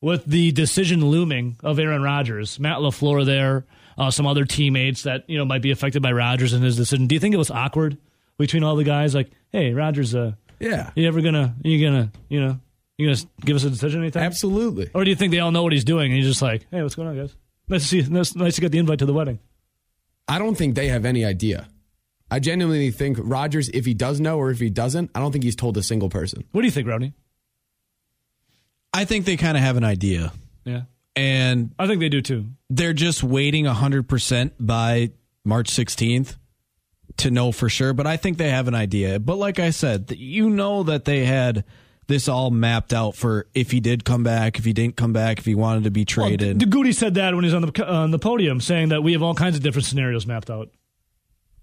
with 0.00 0.24
the 0.24 0.50
decision 0.52 1.04
looming 1.04 1.56
of 1.62 1.78
Aaron 1.78 2.02
Rodgers, 2.02 2.58
Matt 2.58 2.78
LaFleur 2.78 3.24
there, 3.26 3.66
uh, 3.98 4.10
some 4.10 4.26
other 4.26 4.44
teammates 4.46 5.02
that 5.02 5.28
you 5.28 5.36
know 5.36 5.44
might 5.44 5.60
be 5.60 5.70
affected 5.70 6.00
by 6.02 6.12
Rodgers 6.12 6.52
and 6.54 6.64
his 6.64 6.76
decision, 6.76 7.06
do 7.06 7.14
you 7.14 7.20
think 7.20 7.34
it 7.34 7.38
was 7.38 7.50
awkward 7.50 7.98
between 8.38 8.62
all 8.64 8.76
the 8.76 8.84
guys? 8.84 9.14
Like, 9.14 9.30
hey, 9.52 9.74
Rodgers, 9.74 10.14
uh, 10.14 10.32
Yeah. 10.60 10.90
you 10.94 11.06
ever 11.06 11.20
gonna, 11.20 11.54
you 11.62 11.84
gonna, 11.84 12.10
you 12.30 12.40
know, 12.40 12.58
you 12.96 13.06
gonna 13.08 13.20
give 13.44 13.56
us 13.56 13.64
a 13.64 13.70
decision 13.70 14.00
anytime? 14.00 14.22
Absolutely. 14.22 14.88
Or 14.94 15.04
do 15.04 15.10
you 15.10 15.16
think 15.16 15.32
they 15.32 15.40
all 15.40 15.50
know 15.50 15.62
what 15.64 15.72
he's 15.72 15.84
doing 15.84 16.06
and 16.12 16.14
he's 16.18 16.26
just 16.28 16.40
like, 16.42 16.66
hey, 16.70 16.82
what's 16.82 16.94
going 16.94 17.08
on, 17.08 17.16
guys? 17.16 17.34
Nice 17.68 17.82
to 17.82 17.88
see 17.88 18.00
you. 18.00 18.08
Nice, 18.08 18.34
nice 18.34 18.54
to 18.54 18.60
get 18.60 18.72
the 18.72 18.78
invite 18.78 19.00
to 19.00 19.06
the 19.06 19.12
wedding. 19.12 19.38
I 20.26 20.38
don't 20.38 20.54
think 20.56 20.74
they 20.74 20.88
have 20.88 21.04
any 21.04 21.24
idea. 21.24 21.68
I 22.30 22.38
genuinely 22.40 22.90
think 22.90 23.18
Rodgers, 23.20 23.68
if 23.70 23.84
he 23.86 23.94
does 23.94 24.20
know 24.20 24.38
or 24.38 24.50
if 24.50 24.58
he 24.60 24.68
doesn't, 24.70 25.10
I 25.14 25.20
don't 25.20 25.32
think 25.32 25.44
he's 25.44 25.56
told 25.56 25.76
a 25.78 25.82
single 25.82 26.08
person. 26.10 26.44
What 26.52 26.60
do 26.62 26.66
you 26.66 26.70
think, 26.70 26.86
Rodney? 26.86 27.14
I 28.92 29.04
think 29.04 29.24
they 29.24 29.36
kind 29.36 29.56
of 29.56 29.62
have 29.62 29.76
an 29.76 29.84
idea, 29.84 30.32
Yeah. 30.64 30.82
And 31.18 31.74
I 31.78 31.86
think 31.86 32.00
they 32.00 32.08
do 32.08 32.22
too. 32.22 32.46
they're 32.70 32.92
just 32.92 33.22
waiting 33.22 33.64
100% 33.64 34.52
by 34.60 35.10
March 35.44 35.70
16th 35.70 36.36
to 37.18 37.30
know 37.30 37.50
for 37.52 37.68
sure. 37.68 37.92
But 37.92 38.06
I 38.06 38.16
think 38.16 38.38
they 38.38 38.50
have 38.50 38.68
an 38.68 38.74
idea. 38.74 39.18
But 39.18 39.36
like 39.36 39.58
I 39.58 39.70
said, 39.70 40.12
you 40.16 40.48
know 40.50 40.84
that 40.84 41.04
they 41.04 41.24
had 41.24 41.64
this 42.06 42.28
all 42.28 42.50
mapped 42.50 42.92
out 42.94 43.14
for 43.16 43.46
if 43.54 43.70
he 43.70 43.80
did 43.80 44.04
come 44.04 44.22
back, 44.22 44.58
if 44.58 44.64
he 44.64 44.72
didn't 44.72 44.96
come 44.96 45.12
back, 45.12 45.38
if 45.38 45.44
he 45.44 45.54
wanted 45.54 45.84
to 45.84 45.90
be 45.90 46.04
traded. 46.04 46.62
Well, 46.62 46.70
Goody 46.70 46.92
said 46.92 47.14
that 47.14 47.34
when 47.34 47.44
he 47.44 47.52
was 47.52 47.54
on 47.54 47.62
the 47.62 47.86
uh, 47.86 47.92
on 48.02 48.10
the 48.12 48.18
podium, 48.18 48.60
saying 48.60 48.90
that 48.90 49.02
we 49.02 49.12
have 49.12 49.22
all 49.22 49.34
kinds 49.34 49.56
of 49.56 49.62
different 49.62 49.84
scenarios 49.86 50.26
mapped 50.26 50.50
out. 50.50 50.70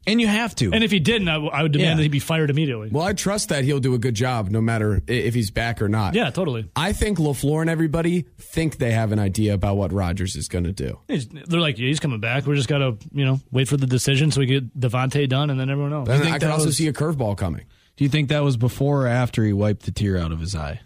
And 0.07 0.21
you 0.21 0.27
have 0.27 0.53
to. 0.55 0.71
And 0.71 0.83
if 0.83 0.91
he 0.91 0.99
didn't, 0.99 1.27
I, 1.29 1.33
w- 1.33 1.51
I 1.51 1.63
would 1.63 1.71
demand 1.71 1.89
Yeah. 1.91 1.95
that 1.95 2.03
he 2.03 2.09
be 2.09 2.19
fired 2.19 2.49
immediately. 2.49 2.89
Well, 2.91 3.03
I 3.03 3.13
trust 3.13 3.49
that 3.49 3.63
he'll 3.63 3.79
do 3.79 3.93
a 3.95 3.97
good 3.97 4.13
job 4.15 4.49
no 4.49 4.61
matter 4.61 5.01
i- 5.07 5.11
if 5.11 5.33
he's 5.33 5.49
back 5.51 5.81
or 5.81 5.89
not. 5.89 6.13
yeah, 6.13 6.29
totally. 6.29 6.69
I 6.75 6.93
think 6.93 7.17
LaFleur 7.17 7.61
and 7.61 7.69
everybody 7.69 8.25
think 8.37 8.77
they 8.77 8.91
have 8.91 9.11
an 9.11 9.19
idea 9.19 9.53
about 9.55 9.77
what 9.77 9.91
Rodgers 9.91 10.35
is 10.35 10.47
going 10.47 10.65
to 10.65 10.71
do. 10.73 10.99
He's, 11.07 11.27
they're 11.27 11.59
like, 11.59 11.77
yeah, 11.79 11.87
he's 11.87 11.99
coming 11.99 12.19
back. 12.19 12.45
We 12.45 12.55
just 12.55 12.67
got 12.69 12.77
to, 12.79 12.97
you 13.13 13.25
know, 13.25 13.39
wait 13.51 13.67
for 13.67 13.77
the 13.77 13.87
decision 13.87 14.31
so 14.31 14.39
we 14.41 14.45
get 14.45 14.79
Davante 14.79 15.27
done, 15.27 15.49
and 15.49 15.59
then 15.59 15.69
everyone 15.69 15.93
else. 15.93 16.07
And 16.09 16.21
think 16.21 16.35
I 16.35 16.39
can 16.39 16.47
that 16.49 16.53
also 16.53 16.67
was- 16.67 16.77
see 16.77 16.87
a 16.87 16.93
curveball 16.93 17.35
coming. 17.37 17.65
Do 17.97 18.03
you 18.03 18.09
think 18.09 18.29
that 18.29 18.43
was 18.43 18.57
before 18.57 19.05
or 19.05 19.07
after 19.07 19.43
he 19.43 19.53
wiped 19.53 19.83
the 19.85 19.91
tear 19.91 20.17
out 20.17 20.31
of 20.31 20.39
his 20.39 20.53
eye? 20.55 20.81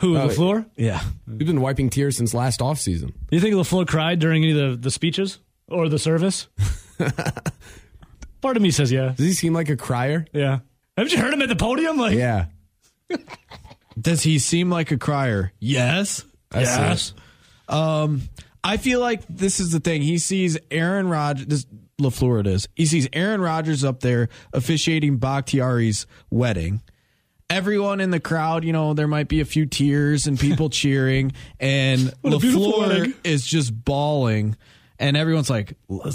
Who, 0.00 0.16
Oh, 0.18 0.28
LaFleur? 0.28 0.66
Yeah. 0.76 1.00
We've 1.26 1.38
been 1.46 1.60
wiping 1.60 1.90
tears 1.90 2.16
since 2.16 2.34
last 2.34 2.60
offseason. 2.60 3.06
Do 3.06 3.14
you 3.36 3.40
think 3.40 3.54
LaFleur 3.54 3.86
cried 3.86 4.18
during 4.18 4.42
any 4.44 4.52
of 4.60 4.70
the, 4.72 4.76
the 4.76 4.90
speeches 4.90 5.38
or 5.68 5.88
the 5.88 5.98
service? 5.98 6.48
Part 8.40 8.56
of 8.56 8.62
me 8.62 8.70
says 8.70 8.90
yeah. 8.92 9.14
Does 9.16 9.26
he 9.26 9.32
seem 9.32 9.52
like 9.52 9.68
a 9.68 9.76
crier? 9.76 10.26
Yeah. 10.32 10.60
Haven't 10.96 11.12
you 11.12 11.18
heard 11.18 11.32
him 11.34 11.42
at 11.42 11.48
the 11.48 11.56
podium? 11.56 11.96
Like, 11.96 12.14
Yeah. 12.16 12.46
Does 14.00 14.22
he 14.22 14.38
seem 14.38 14.70
like 14.70 14.90
a 14.92 14.96
crier? 14.98 15.52
Yes. 15.58 16.24
I 16.52 16.64
see. 16.64 16.80
yes. 16.80 17.14
Um, 17.68 18.22
I 18.62 18.76
feel 18.76 19.00
like 19.00 19.22
this 19.28 19.58
is 19.60 19.72
the 19.72 19.80
thing. 19.80 20.02
He 20.02 20.18
sees 20.18 20.56
Aaron 20.70 21.08
Rodgers. 21.08 21.46
This 21.46 21.66
LaFleur 22.00 22.40
it 22.40 22.46
is. 22.46 22.68
He 22.76 22.86
sees 22.86 23.08
Aaron 23.12 23.40
Rodgers 23.40 23.82
up 23.84 24.00
there 24.00 24.28
officiating 24.52 25.16
Bakhtiari's 25.18 26.06
wedding. 26.30 26.80
Everyone 27.50 28.00
in 28.00 28.10
the 28.10 28.20
crowd, 28.20 28.62
you 28.62 28.72
know, 28.72 28.94
there 28.94 29.08
might 29.08 29.26
be 29.26 29.40
a 29.40 29.44
few 29.44 29.66
tears 29.66 30.26
and 30.26 30.38
people 30.38 30.68
cheering, 30.70 31.32
and 31.58 32.12
What 32.20 32.34
a 32.34 32.38
beautiful 32.38 32.72
LaFleur 32.74 32.88
wedding. 32.88 33.14
is 33.24 33.44
just 33.46 33.72
bawling, 33.84 34.56
and 34.98 35.16
everyone's 35.16 35.48
like 35.50 35.74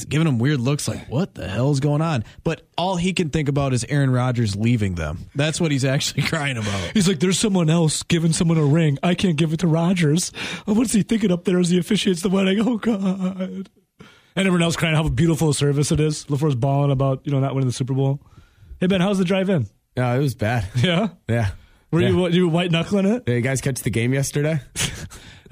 giving 0.10 0.28
him 0.28 0.40
weird 0.40 0.60
looks, 0.60 0.88
like 0.88 1.08
what 1.10 1.36
the 1.36 1.48
hell's 1.48 1.80
going 1.80 2.02
on? 2.02 2.24
But 2.44 2.68
all 2.78 2.96
he 2.96 3.14
can 3.14 3.30
think 3.30 3.50
about 3.50 3.74
is 3.74 3.86
Aaron 3.90 4.10
Rodgers 4.12 4.56
leaving 4.56 4.96
them. 4.96 5.20
That's 5.36 5.62
what 5.62 5.72
he's 5.72 5.86
actually 5.94 6.24
crying 6.24 6.58
about. 6.58 6.92
He's 6.94 7.08
like, 7.08 7.20
there's 7.20 7.40
someone 7.40 7.70
else 7.70 8.04
giving 8.04 8.34
someone 8.34 8.58
a 8.58 8.66
ring. 8.66 8.98
I 9.04 9.16
can't 9.16 9.36
give 9.38 9.54
it 9.54 9.60
to 9.62 9.68
Rodgers." 9.68 10.32
Uh, 10.68 10.74
What's 10.74 10.94
he 10.94 11.04
thinking 11.04 11.32
up 11.32 11.44
there 11.46 11.60
as 11.60 11.70
he 11.70 11.78
officiates 11.80 12.22
the 12.22 12.30
wedding? 12.30 12.60
Oh, 12.60 12.78
God. 12.78 13.70
And 14.36 14.48
everyone 14.48 14.64
else 14.64 14.76
crying 14.76 14.96
how 14.96 15.08
beautiful 15.10 15.50
a 15.50 15.54
service 15.54 15.92
it 15.92 16.00
is. 16.00 16.26
LaFleur's 16.26 16.56
bawling 16.56 16.92
about, 16.92 17.22
you 17.26 17.32
know, 17.32 17.40
not 17.40 17.54
winning 17.54 17.68
the 17.68 17.74
Super 17.74 17.94
Bowl. 17.94 18.20
Hey, 18.80 18.88
Ben, 18.88 19.00
how's 19.00 19.18
the 19.20 19.26
drive 19.26 19.50
in? 19.50 19.68
No, 19.96 20.16
it 20.16 20.20
was 20.20 20.34
bad. 20.34 20.68
Yeah? 20.76 21.10
Yeah. 21.30 21.52
Were 21.92 22.02
Yeah. 22.02 22.10
you 22.10 22.28
you 22.30 22.50
white 22.50 22.72
knuckling 22.72 23.06
it? 23.06 23.26
Did 23.26 23.36
you 23.36 23.42
guys 23.42 23.62
catch 23.62 23.82
the 23.82 23.92
game 23.92 24.12
yesterday? 24.14 24.60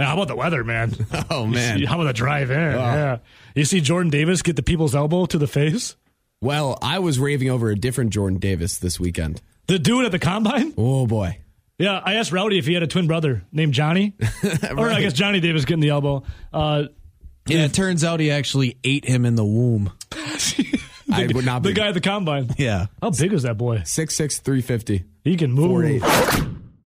Now, 0.02 0.08
how 0.08 0.14
about 0.16 0.28
the 0.28 0.36
weather, 0.36 0.64
man? 0.64 0.94
Oh, 1.30 1.46
man. 1.46 1.78
see- 1.80 1.86
how 1.86 1.96
about 1.96 2.06
the 2.08 2.14
drive 2.14 2.50
in? 2.52 2.58
Yeah. 2.58 3.18
You 3.56 3.66
see 3.66 3.82
Jordan 3.82 4.10
Davis 4.10 4.42
get 4.42 4.56
the 4.56 4.64
people's 4.64 4.96
elbow 4.96 5.26
to 5.28 5.38
the 5.38 5.48
face? 5.48 5.96
Well, 6.42 6.78
I 6.82 7.00
was 7.00 7.20
raving 7.20 7.50
over 7.52 7.70
a 7.70 7.76
different 7.76 8.12
Jordan 8.12 8.40
Davis 8.40 8.80
this 8.80 9.00
weekend. 9.00 9.42
The 9.68 9.78
dude 9.78 10.06
at 10.06 10.12
the 10.12 10.18
combine? 10.20 10.74
Oh, 10.78 11.06
boy. 11.06 11.38
Yeah, 11.78 12.02
I 12.04 12.16
asked 12.16 12.32
Rowdy 12.32 12.58
if 12.58 12.66
he 12.66 12.74
had 12.74 12.82
a 12.84 12.88
twin 12.88 13.06
brother 13.08 13.44
named 13.52 13.74
Johnny. 13.74 14.14
Or 14.78 14.90
I 14.90 15.02
guess 15.02 15.14
Johnny 15.14 15.40
Davis 15.40 15.66
getting 15.66 15.82
the 15.82 15.90
elbow. 15.90 16.24
Uh, 16.52 16.86
Yeah, 17.48 17.66
it 17.66 17.74
turns 17.74 18.04
out 18.04 18.20
he 18.20 18.32
actually 18.32 18.78
ate 18.84 19.06
him 19.06 19.26
in 19.26 19.36
the 19.36 19.46
womb. 19.46 19.92
I 21.12 21.28
would 21.34 21.46
not 21.46 21.62
be 21.62 21.70
the 21.70 21.74
be. 21.76 21.80
guy 21.82 21.88
at 21.90 21.94
the 21.94 22.02
combine. 22.02 22.50
Yeah. 22.58 22.88
How 23.02 23.10
big 23.12 23.34
is 23.34 23.44
that 23.44 23.58
boy? 23.58 23.82
Six 23.86 24.16
six 24.16 24.40
three 24.40 24.62
fifty. 24.62 25.04
He 25.24 25.36
can 25.38 25.52
move. 25.52 26.02
4'8". 26.02 26.51